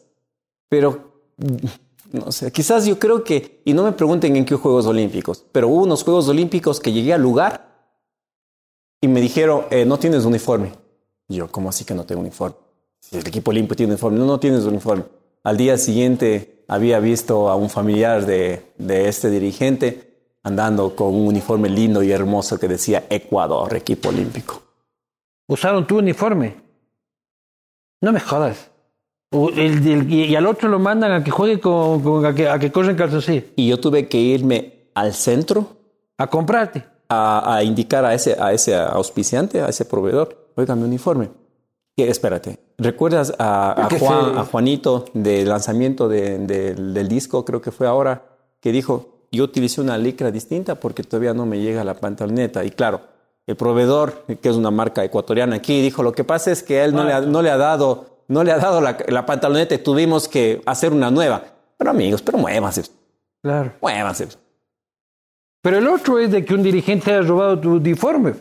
Pero, 0.69 1.23
mm, 1.37 2.17
no 2.19 2.33
sé, 2.33 2.53
quizás 2.53 2.87
yo 2.87 2.99
creo 2.99 3.25
que, 3.25 3.63
y 3.65 3.73
no 3.73 3.85
me 3.85 3.93
pregunten 3.93 4.37
en 4.37 4.45
qué 4.45 4.55
Juegos 4.55 4.87
Olímpicos, 4.87 5.45
pero 5.53 5.69
hubo 5.69 5.83
unos 5.83 6.05
Juegos 6.05 6.29
Olímpicos 6.29 6.81
que 6.81 6.93
llegué 6.93 7.13
al 7.13 7.23
lugar 7.23 7.75
y 9.01 9.09
me 9.09 9.21
dijeron, 9.21 9.67
eh, 9.71 9.85
no 9.85 9.99
tienes 9.99 10.25
uniforme. 10.25 10.73
Y 11.29 11.37
yo, 11.37 11.51
¿cómo 11.51 11.69
así 11.69 11.85
que 11.85 11.95
no 11.95 12.05
tengo 12.05 12.21
uniforme? 12.21 12.57
El 13.13 13.27
equipo 13.27 13.51
olímpico 13.51 13.77
tiene 13.77 13.93
uniforme, 13.93 14.19
no, 14.19 14.27
no 14.27 14.41
tienes 14.41 14.65
uniforme. 14.65 15.05
Al 15.43 15.57
día 15.57 15.77
siguiente 15.77 16.65
había 16.69 17.01
visto 17.01 17.51
a 17.51 17.57
un 17.57 17.69
familiar 17.69 18.25
de, 18.25 18.73
de 18.79 19.09
este 19.09 19.29
dirigente 19.29 20.15
andando 20.43 20.95
con 20.95 21.09
un 21.09 21.29
uniforme 21.29 21.69
lindo 21.69 22.03
y 22.03 22.13
hermoso 22.13 22.59
que 22.59 22.69
decía 22.69 23.05
Ecuador, 23.11 23.75
equipo 23.75 24.11
olímpico. 24.11 24.64
Usaron 25.47 25.87
tu 25.87 25.99
uniforme. 25.99 26.57
No 28.01 28.13
me 28.13 28.21
jodas. 28.21 28.71
O 29.33 29.49
el- 29.51 29.87
el- 29.87 30.13
y, 30.13 30.37
al 30.37 30.47
otro 30.47 30.69
lo 30.69 30.79
mandan 30.79 31.13
a 31.13 31.25
que 31.25 31.31
juegue 31.31 31.59
con, 31.61 32.01
con- 32.03 32.25
a, 32.25 32.35
que, 32.35 32.49
a 32.49 32.59
que 32.59 32.71
corra 32.71 32.91
en 32.91 32.97
calzoncillo. 32.97 33.43
y 33.57 33.69
yo 33.69 33.81
tuve 33.81 34.07
que 34.09 34.19
irme 34.19 34.89
al 34.95 35.13
centro 35.13 35.77
A 36.19 36.29
comprarte. 36.29 36.85
a, 37.09 37.57
a 37.57 37.63
indicar 37.65 38.05
a 38.05 38.15
ese, 38.15 38.37
a 38.41 38.53
ese 38.53 38.75
auspiciante, 38.77 39.61
a 39.61 39.69
ese 39.69 39.85
proveedor, 39.85 40.51
oiga, 40.55 40.75
mi 40.77 40.85
uniforme. 40.85 41.31
Y, 41.97 42.03
espérate, 42.05 42.59
¿recuerdas 42.79 43.35
a, 43.39 43.85
a 43.87 43.89
Que 43.89 43.99
Juan, 43.99 44.35
se- 44.35 44.41
a 44.41 44.45
Juanito 44.45 45.05
del 45.15 45.49
lanzamiento 45.49 46.09
de- 46.09 46.39
del- 46.39 46.95
del 46.95 47.09
disco, 47.09 47.45
creo 47.45 47.61
que 47.61 47.71
fue 47.73 47.87
ahora, 47.89 48.23
que 48.61 48.71
dijo, 48.73 49.27
yo 49.33 49.45
utilicé 49.45 49.81
una 49.81 49.99
licra 49.99 50.31
distinta 50.31 50.77
porque 50.77 51.03
todavía 51.03 51.35
no 51.35 51.45
me 51.45 51.59
llega 51.61 51.83
la 51.83 51.95
pantaloneta. 51.95 52.65
Y 52.65 52.71
claro, 52.71 53.01
el 53.47 53.57
proveedor, 53.57 54.25
que 54.41 54.49
es 54.49 54.57
una 54.57 54.71
marca 54.71 55.05
ecuatoriana 55.05 55.57
aquí, 55.57 55.83
dijo, 55.83 56.03
lo 56.03 56.13
que 56.13 56.25
pasa 56.25 56.51
es 56.51 56.63
que 56.63 56.83
él 56.83 56.95
no 56.95 57.05
le 57.05 57.13
ha, 57.13 57.21
no 57.21 57.43
le 57.43 57.51
ha 57.51 57.57
dado, 57.57 58.23
no 58.29 58.43
le 58.43 58.53
ha 58.53 58.59
dado 58.59 58.81
la, 58.81 58.97
la 59.09 59.27
pantaloneta 59.27 59.75
y 59.75 59.79
tuvimos 59.79 60.29
que 60.29 60.63
hacer 60.67 60.93
una 60.93 61.11
nueva. 61.11 61.43
Pero 61.77 61.91
amigos, 61.91 62.23
pero 62.23 62.39
muévanse, 62.39 62.83
Claro. 63.43 63.73
muévanse. 63.81 64.29
Pero 65.63 65.79
el 65.79 65.87
otro 65.89 66.19
es 66.19 66.31
de 66.31 66.45
que 66.45 66.55
un 66.55 66.63
dirigente 66.63 67.11
haya 67.13 67.27
robado 67.27 67.59
tu 67.59 67.75
uniforme. 67.75 68.35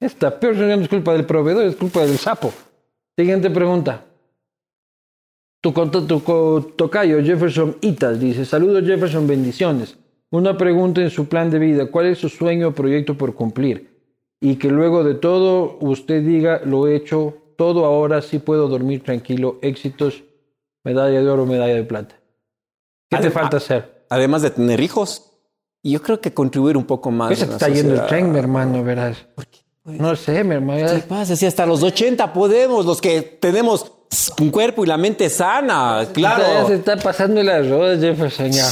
Esta 0.00 0.38
peor 0.38 0.56
no 0.56 0.72
es 0.72 0.88
culpa 0.88 1.12
del 1.12 1.24
proveedor, 1.24 1.64
es 1.64 1.76
culpa 1.76 2.00
del 2.00 2.18
sapo. 2.18 2.52
Siguiente 3.16 3.50
pregunta. 3.50 4.04
Tu, 5.62 5.70
tu 5.72 6.72
tocayo 6.76 7.22
Jefferson 7.22 7.76
Itas 7.80 8.18
dice, 8.18 8.44
saludos 8.44 8.84
Jefferson, 8.84 9.26
bendiciones. 9.26 9.96
Una 10.30 10.56
pregunta 10.56 11.00
en 11.02 11.10
su 11.10 11.28
plan 11.28 11.50
de 11.50 11.58
vida, 11.58 11.86
¿cuál 11.86 12.06
es 12.06 12.18
su 12.18 12.28
sueño 12.28 12.68
o 12.68 12.72
proyecto 12.72 13.16
por 13.16 13.34
cumplir? 13.34 13.91
Y 14.44 14.56
que 14.56 14.68
luego 14.68 15.04
de 15.04 15.14
todo 15.14 15.78
usted 15.80 16.22
diga, 16.22 16.60
lo 16.64 16.88
he 16.88 16.96
hecho 16.96 17.34
todo 17.56 17.84
ahora, 17.84 18.20
sí 18.22 18.40
puedo 18.40 18.66
dormir 18.66 19.04
tranquilo, 19.04 19.60
éxitos, 19.62 20.24
medalla 20.82 21.22
de 21.22 21.30
oro, 21.30 21.46
medalla 21.46 21.74
de 21.76 21.84
plata. 21.84 22.16
¿Qué 23.08 23.18
te 23.18 23.30
falta 23.30 23.58
hacer? 23.58 24.02
además 24.08 24.42
de 24.42 24.50
tener 24.50 24.80
hijos, 24.80 25.30
y 25.82 25.92
yo 25.92 26.02
creo 26.02 26.20
que 26.20 26.34
contribuir 26.34 26.76
un 26.76 26.84
poco 26.84 27.10
más. 27.10 27.30
¿Qué 27.30 27.36
se 27.36 27.44
en 27.44 27.48
te 27.48 27.52
la 27.52 27.56
está 27.56 27.68
yendo 27.70 27.94
el 27.94 28.06
tren, 28.06 28.30
mi 28.32 28.38
hermano, 28.38 28.84
verás? 28.84 29.26
No 29.84 30.14
sé, 30.16 30.44
mi 30.44 30.54
hermano. 30.56 30.86
¿Qué 30.86 30.98
pasa? 30.98 31.34
Si 31.36 31.46
hasta 31.46 31.64
los 31.64 31.82
80 31.82 32.32
podemos, 32.32 32.84
los 32.84 33.00
que 33.00 33.22
tenemos 33.22 33.90
un 34.40 34.50
cuerpo 34.50 34.84
y 34.84 34.88
la 34.88 34.96
mente 34.98 35.30
sana, 35.30 36.00
Ya 36.02 36.06
se 36.06 36.12
claro. 36.12 36.68
está 36.68 36.96
pasando 36.98 37.42
las 37.42 37.68
rodas, 37.70 38.00
Jefferson, 38.00 38.50
ya. 38.50 38.68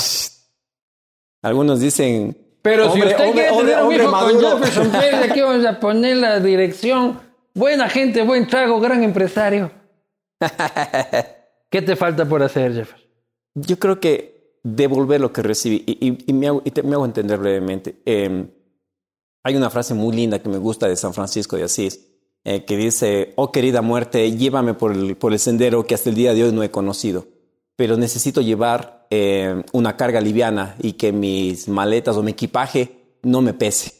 Algunos 1.43 1.81
dicen. 1.81 2.37
Pero 2.63 2.85
si 2.93 3.01
hombre, 3.01 3.11
usted 3.11 3.25
hombre, 3.29 3.33
quiere 3.49 3.51
hombre, 3.51 3.73
tener 3.73 3.85
un 3.85 3.95
hijo 3.95 4.11
con. 4.51 4.61
Jefferson 4.61 4.91
Pérez, 5.01 5.31
aquí 5.31 5.41
vamos 5.41 5.65
a 5.67 5.81
poner 5.81 6.17
la 6.19 6.41
dirección. 6.41 7.21
Buena 7.55 7.89
gente, 7.89 8.23
buen 8.23 8.47
trago, 8.47 8.79
gran 8.81 9.03
empresario. 9.03 9.71
¿Qué 11.71 11.83
te 11.83 11.97
falta 11.97 12.25
por 12.29 12.43
hacer, 12.43 12.75
Jefferson? 12.75 13.09
Yo 13.55 13.79
creo 13.79 14.01
que 14.01 14.59
devolver 14.63 15.21
lo 15.21 15.33
que 15.33 15.43
recibí. 15.43 15.83
Y, 15.87 16.09
y- 16.09 16.19
y 16.27 16.33
me, 16.33 16.49
hago, 16.49 16.63
y 16.65 16.71
te- 16.71 16.83
me 16.83 16.95
hago 16.95 17.05
entender 17.05 17.39
brevemente. 17.39 17.97
Eh, 18.05 18.47
hay 19.43 19.57
una 19.57 19.71
frase 19.71 19.95
muy 19.95 20.15
linda 20.15 20.39
que 20.41 20.49
me 20.49 20.59
gusta 20.59 20.87
de 20.89 20.97
San 20.97 21.15
Francisco 21.15 21.57
de 21.57 21.65
Asís, 21.65 22.07
eh, 22.45 22.65
que 22.65 22.77
dice, 22.77 23.33
oh 23.37 23.53
querida 23.53 23.81
muerte, 23.83 24.31
llévame 24.37 24.75
por 24.75 24.93
el, 24.93 25.17
por 25.17 25.33
el 25.33 25.39
sendero 25.39 25.87
que 25.87 25.95
hasta 25.95 26.11
el 26.11 26.15
día 26.17 26.35
de 26.35 26.45
hoy 26.45 26.53
no 26.53 26.63
he 26.63 26.71
conocido. 26.71 27.27
Pero 27.77 27.97
necesito 27.97 28.41
llevar 28.43 29.00
eh, 29.11 29.63
una 29.73 29.97
carga 29.97 30.21
liviana 30.21 30.77
y 30.81 30.93
que 30.95 31.13
mis 31.13 31.69
maletas 31.69 32.17
o 32.17 32.23
mi 32.23 32.31
equipaje 32.31 33.19
no 33.23 33.43
me 33.43 33.53
pese. 33.53 33.93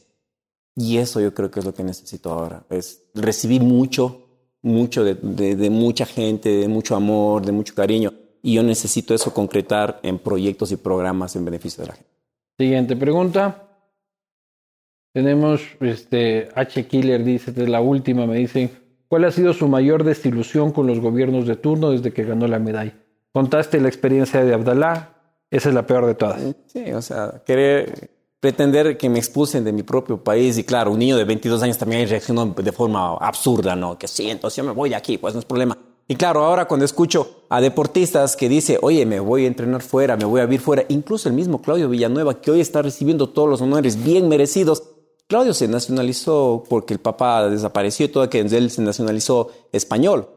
Y 0.77 0.97
eso 0.99 1.21
yo 1.21 1.35
creo 1.35 1.51
que 1.51 1.61
es 1.61 1.67
lo 1.67 1.75
que 1.75 1.83
necesito 1.83 2.31
ahora. 2.31 2.65
Es 2.71 3.03
recibí 3.15 3.61
mucho, 3.61 4.27
mucho 4.63 5.05
de, 5.05 5.15
de- 5.15 5.71
mucha 5.71 6.07
gente, 6.07 6.49
de 6.49 6.69
mucho 6.69 6.95
amor, 6.97 7.45
de 7.45 7.53
mucho 7.53 7.75
cariño. 7.75 8.13
Y 8.43 8.55
yo 8.55 8.63
necesito 8.63 9.15
eso 9.15 9.35
concretar 9.35 10.01
en 10.03 10.19
proyectos 10.19 10.73
y 10.73 10.77
programas 10.77 11.37
en 11.37 11.45
beneficio 11.45 11.83
de 11.83 11.89
la 11.89 11.95
gente. 11.97 12.11
Siguiente 12.59 12.97
pregunta. 12.97 13.67
Tenemos 15.13 15.61
este 15.81 16.49
H. 16.55 16.87
Killer, 16.87 17.25
dice, 17.25 17.51
es 17.51 17.69
la 17.69 17.81
última, 17.81 18.27
me 18.27 18.37
dicen, 18.37 18.71
¿cuál 19.09 19.25
ha 19.25 19.33
sido 19.33 19.53
su 19.53 19.67
mayor 19.67 20.05
desilusión 20.05 20.71
con 20.71 20.87
los 20.87 21.01
gobiernos 21.01 21.47
de 21.47 21.57
turno 21.57 21.91
desde 21.91 22.13
que 22.13 22.25
ganó 22.25 22.47
la 22.47 22.61
medalla? 22.61 22.95
Contaste 23.33 23.81
la 23.81 23.89
experiencia 23.89 24.45
de 24.45 24.55
Abdalá, 24.55 25.15
esa 25.51 25.69
es 25.69 25.75
la 25.75 25.87
peor 25.87 26.07
de 26.07 26.15
todas. 26.15 26.41
Sí, 26.67 26.93
o 26.93 27.03
sea, 27.03 27.43
querer 27.45 28.11
pretender 28.41 28.97
que 28.97 29.09
me 29.09 29.19
expulsen 29.19 29.65
de 29.65 29.73
mi 29.73 29.83
propio 29.83 30.23
país 30.23 30.57
y 30.59 30.65
claro, 30.65 30.93
un 30.93 30.99
niño 30.99 31.17
de 31.17 31.25
22 31.25 31.63
años 31.63 31.79
también 31.79 32.09
reaccionó 32.09 32.47
de 32.47 32.73
forma 32.73 33.17
absurda, 33.17 33.77
¿no? 33.77 33.99
Que 33.99 34.09
sí, 34.09 34.31
entonces 34.31 34.57
yo 34.57 34.65
me 34.65 34.73
voy 34.73 34.91
de 34.91 34.97
aquí, 34.97 35.19
pues 35.19 35.35
no 35.35 35.41
es 35.41 35.47
problema. 35.47 35.77
Y 36.09 36.17
claro, 36.17 36.45
ahora 36.45 36.67
cuando 36.67 36.85
escucho 36.85 37.45
a 37.51 37.61
deportistas 37.61 38.35
que 38.35 38.49
dice, 38.49 38.79
oye, 38.83 39.07
me 39.07 39.21
voy 39.21 39.45
a 39.45 39.47
entrenar 39.47 39.83
fuera, 39.83 40.17
me 40.17 40.25
voy 40.25 40.41
a 40.41 40.47
vivir 40.47 40.61
fuera, 40.61 40.85
incluso 40.89 41.29
el 41.29 41.35
mismo 41.35 41.63
Claudio 41.63 41.89
Villanueva, 41.89 42.41
que 42.41 42.51
hoy 42.51 42.61
está 42.61 42.83
recibiendo 42.83 43.29
todos 43.29 43.49
los 43.49 43.61
honores 43.61 44.03
bien 44.03 44.29
merecidos, 44.29 44.83
Claudio 45.29 45.55
se 45.55 45.69
nacionalizó 45.69 46.65
porque 46.69 46.95
el 46.95 46.99
papá 46.99 47.49
desapareció 47.49 48.07
y 48.07 48.09
todo 48.09 48.29
que 48.29 48.41
él 48.41 48.71
se 48.71 48.83
nacionalizó 48.83 49.51
español, 49.71 50.29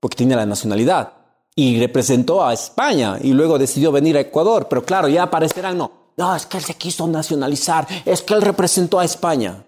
porque 0.00 0.16
tiene 0.16 0.36
la 0.36 0.44
nacionalidad. 0.44 1.14
Y 1.56 1.78
representó 1.78 2.44
a 2.44 2.52
España 2.52 3.18
y 3.22 3.32
luego 3.32 3.58
decidió 3.58 3.92
venir 3.92 4.16
a 4.16 4.20
Ecuador. 4.20 4.66
Pero 4.68 4.84
claro, 4.84 5.08
ya 5.08 5.24
aparecerán, 5.24 5.78
no. 5.78 6.04
No, 6.16 6.34
es 6.34 6.46
que 6.46 6.58
él 6.58 6.64
se 6.64 6.74
quiso 6.74 7.08
nacionalizar, 7.08 7.86
es 8.04 8.22
que 8.22 8.34
él 8.34 8.42
representó 8.42 9.00
a 9.00 9.04
España. 9.04 9.64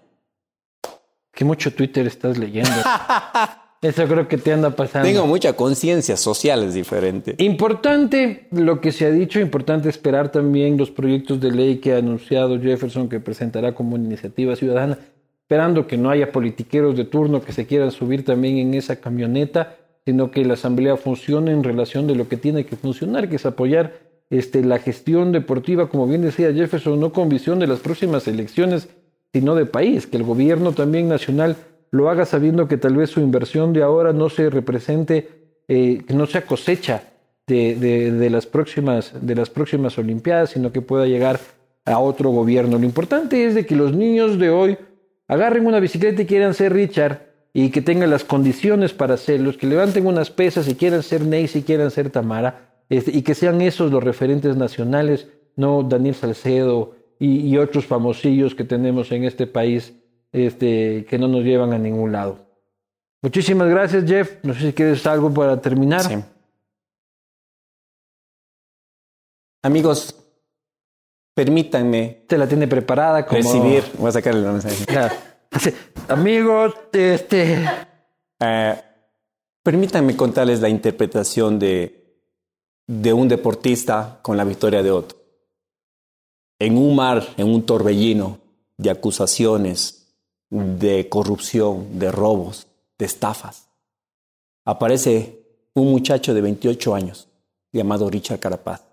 Que 1.33 1.43
mucho 1.45 1.73
Twitter 1.73 2.07
estás 2.07 2.37
leyendo. 2.37 2.71
Eso 3.81 4.07
creo 4.07 4.27
que 4.27 4.37
te 4.37 4.53
anda 4.53 4.71
pasando. 4.71 5.07
Tengo 5.07 5.27
mucha 5.27 5.53
conciencia 5.53 6.17
social, 6.17 6.63
es 6.63 6.73
diferente. 6.73 7.35
Importante 7.37 8.47
lo 8.51 8.81
que 8.81 8.91
se 8.91 9.05
ha 9.05 9.11
dicho, 9.11 9.39
importante 9.39 9.87
esperar 9.87 10.31
también 10.31 10.77
los 10.77 10.89
proyectos 10.89 11.39
de 11.39 11.51
ley 11.51 11.77
que 11.77 11.93
ha 11.93 11.97
anunciado 11.97 12.59
Jefferson 12.59 13.07
que 13.07 13.19
presentará 13.19 13.75
como 13.75 13.95
iniciativa 13.95 14.55
ciudadana, 14.55 14.97
esperando 15.41 15.85
que 15.85 15.95
no 15.95 16.09
haya 16.09 16.31
politiqueros 16.31 16.97
de 16.97 17.05
turno 17.05 17.41
que 17.43 17.51
se 17.51 17.67
quieran 17.67 17.91
subir 17.91 18.25
también 18.25 18.57
en 18.57 18.73
esa 18.73 18.95
camioneta, 18.95 19.75
sino 20.07 20.31
que 20.31 20.45
la 20.45 20.53
asamblea 20.53 20.95
funcione 20.95 21.51
en 21.51 21.65
relación 21.65 22.07
de 22.07 22.15
lo 22.15 22.29
que 22.29 22.37
tiene 22.37 22.65
que 22.65 22.77
funcionar, 22.77 23.27
que 23.27 23.35
es 23.35 23.45
apoyar 23.45 23.91
este, 24.29 24.63
la 24.63 24.79
gestión 24.79 25.33
deportiva, 25.33 25.89
como 25.89 26.07
bien 26.07 26.21
decía 26.21 26.53
Jefferson, 26.53 26.97
no 26.97 27.11
con 27.11 27.27
visión 27.27 27.59
de 27.59 27.67
las 27.67 27.79
próximas 27.79 28.25
elecciones, 28.25 28.87
sino 29.33 29.53
de 29.53 29.65
país, 29.65 30.07
que 30.07 30.15
el 30.15 30.23
gobierno 30.23 30.71
también 30.71 31.09
nacional 31.09 31.57
lo 31.91 32.09
haga 32.09 32.25
sabiendo 32.25 32.69
que 32.69 32.77
tal 32.77 32.95
vez 32.95 33.09
su 33.09 33.19
inversión 33.19 33.73
de 33.73 33.83
ahora 33.83 34.13
no 34.13 34.29
se 34.29 34.49
represente, 34.49 35.27
eh, 35.67 36.01
que 36.07 36.13
no 36.13 36.25
sea 36.25 36.45
cosecha 36.45 37.03
de, 37.45 37.75
de, 37.75 38.29
las 38.29 38.45
próximas, 38.45 39.11
de 39.19 39.35
las 39.35 39.49
próximas 39.49 39.97
Olimpiadas, 39.97 40.51
sino 40.51 40.71
que 40.71 40.81
pueda 40.81 41.05
llegar 41.05 41.37
a 41.83 41.99
otro 41.99 42.29
gobierno. 42.29 42.79
Lo 42.79 42.85
importante 42.85 43.45
es 43.45 43.55
de 43.55 43.65
que 43.65 43.75
los 43.75 43.93
niños 43.93 44.39
de 44.39 44.51
hoy 44.51 44.77
agarren 45.27 45.67
una 45.67 45.81
bicicleta 45.81 46.21
y 46.21 46.25
quieran 46.25 46.53
ser 46.53 46.71
Richard 46.71 47.26
y 47.53 47.69
que 47.69 47.81
tengan 47.81 48.09
las 48.09 48.23
condiciones 48.23 48.93
para 48.93 49.15
hacerlo, 49.15 49.55
que 49.57 49.67
levanten 49.67 50.05
unas 50.05 50.29
pesas 50.29 50.67
y 50.67 50.75
quieran 50.75 51.03
ser 51.03 51.21
Ney 51.25 51.49
y 51.53 51.61
quieran 51.63 51.91
ser 51.91 52.09
Tamara, 52.09 52.83
este, 52.89 53.11
y 53.11 53.21
que 53.21 53.35
sean 53.35 53.61
esos 53.61 53.91
los 53.91 54.03
referentes 54.03 54.55
nacionales, 54.55 55.27
no 55.55 55.83
Daniel 55.83 56.15
Salcedo 56.15 56.95
y, 57.19 57.47
y 57.47 57.57
otros 57.57 57.85
famosillos 57.85 58.55
que 58.55 58.63
tenemos 58.63 59.11
en 59.11 59.23
este 59.23 59.47
país 59.47 59.93
este, 60.31 61.05
que 61.05 61.17
no 61.17 61.27
nos 61.27 61.43
llevan 61.43 61.73
a 61.73 61.77
ningún 61.77 62.11
lado. 62.11 62.45
Muchísimas 63.21 63.67
gracias, 63.69 64.05
Jeff. 64.05 64.37
No 64.43 64.53
sé 64.53 64.59
si 64.61 64.73
quieres 64.73 65.05
algo 65.07 65.33
para 65.33 65.59
terminar. 65.59 66.01
Sí. 66.01 66.15
Amigos, 69.63 70.15
permítanme. 71.33 72.25
Te 72.27 72.37
la 72.37 72.47
tiene 72.47 72.67
preparada 72.67 73.25
como. 73.25 73.41
Recibir. 73.41 73.83
Voy 73.97 74.09
a 74.09 74.11
sacarle 74.11 74.41
la 74.41 74.51
mensaje. 74.51 74.85
Amigos, 76.07 76.73
este. 76.93 77.65
Eh, 78.39 78.81
permítanme 79.63 80.15
contarles 80.15 80.61
la 80.61 80.69
interpretación 80.69 81.59
de, 81.59 82.21
de 82.87 83.13
un 83.13 83.27
deportista 83.27 84.19
con 84.21 84.37
la 84.37 84.43
victoria 84.43 84.83
de 84.83 84.91
otro. 84.91 85.17
En 86.59 86.77
un 86.77 86.95
mar, 86.95 87.27
en 87.37 87.47
un 87.47 87.65
torbellino 87.65 88.39
de 88.77 88.89
acusaciones, 88.89 89.97
de 90.49 91.09
corrupción, 91.09 91.99
de 91.99 92.11
robos, 92.11 92.67
de 92.97 93.05
estafas. 93.05 93.67
Aparece 94.65 95.45
un 95.73 95.91
muchacho 95.91 96.33
de 96.33 96.41
28 96.41 96.95
años 96.95 97.27
llamado 97.71 98.09
Richard 98.09 98.39
Carapaz 98.39 98.83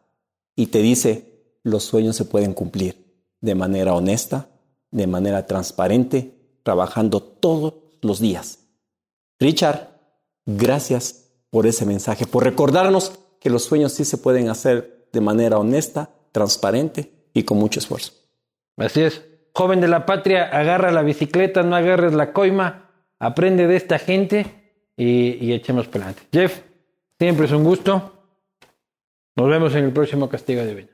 y 0.56 0.66
te 0.66 0.80
dice, 0.80 1.58
los 1.62 1.84
sueños 1.84 2.16
se 2.16 2.24
pueden 2.24 2.54
cumplir 2.54 3.04
de 3.40 3.54
manera 3.54 3.94
honesta, 3.94 4.48
de 4.90 5.06
manera 5.06 5.46
transparente, 5.46 6.33
trabajando 6.64 7.22
todos 7.22 7.74
los 8.02 8.18
días. 8.18 8.66
Richard, 9.38 9.90
gracias 10.44 11.30
por 11.50 11.68
ese 11.68 11.86
mensaje, 11.86 12.26
por 12.26 12.42
recordarnos 12.42 13.20
que 13.38 13.50
los 13.50 13.62
sueños 13.62 13.92
sí 13.92 14.04
se 14.04 14.18
pueden 14.18 14.48
hacer 14.48 15.06
de 15.12 15.20
manera 15.20 15.58
honesta, 15.58 16.10
transparente 16.32 17.12
y 17.32 17.44
con 17.44 17.58
mucho 17.58 17.78
esfuerzo. 17.78 18.12
Así 18.76 19.02
es. 19.02 19.22
Joven 19.52 19.80
de 19.80 19.86
la 19.86 20.04
patria, 20.04 20.44
agarra 20.44 20.90
la 20.90 21.02
bicicleta, 21.02 21.62
no 21.62 21.76
agarres 21.76 22.12
la 22.12 22.32
coima, 22.32 22.90
aprende 23.20 23.68
de 23.68 23.76
esta 23.76 24.00
gente 24.00 24.64
y, 24.96 25.52
echemos 25.52 25.86
para 25.86 26.06
adelante. 26.06 26.28
Jeff, 26.32 26.62
siempre 27.18 27.46
es 27.46 27.52
un 27.52 27.62
gusto. 27.62 28.12
Nos 29.36 29.48
vemos 29.48 29.74
en 29.74 29.84
el 29.84 29.92
próximo 29.92 30.28
Castigo 30.28 30.64
Divino. 30.64 30.93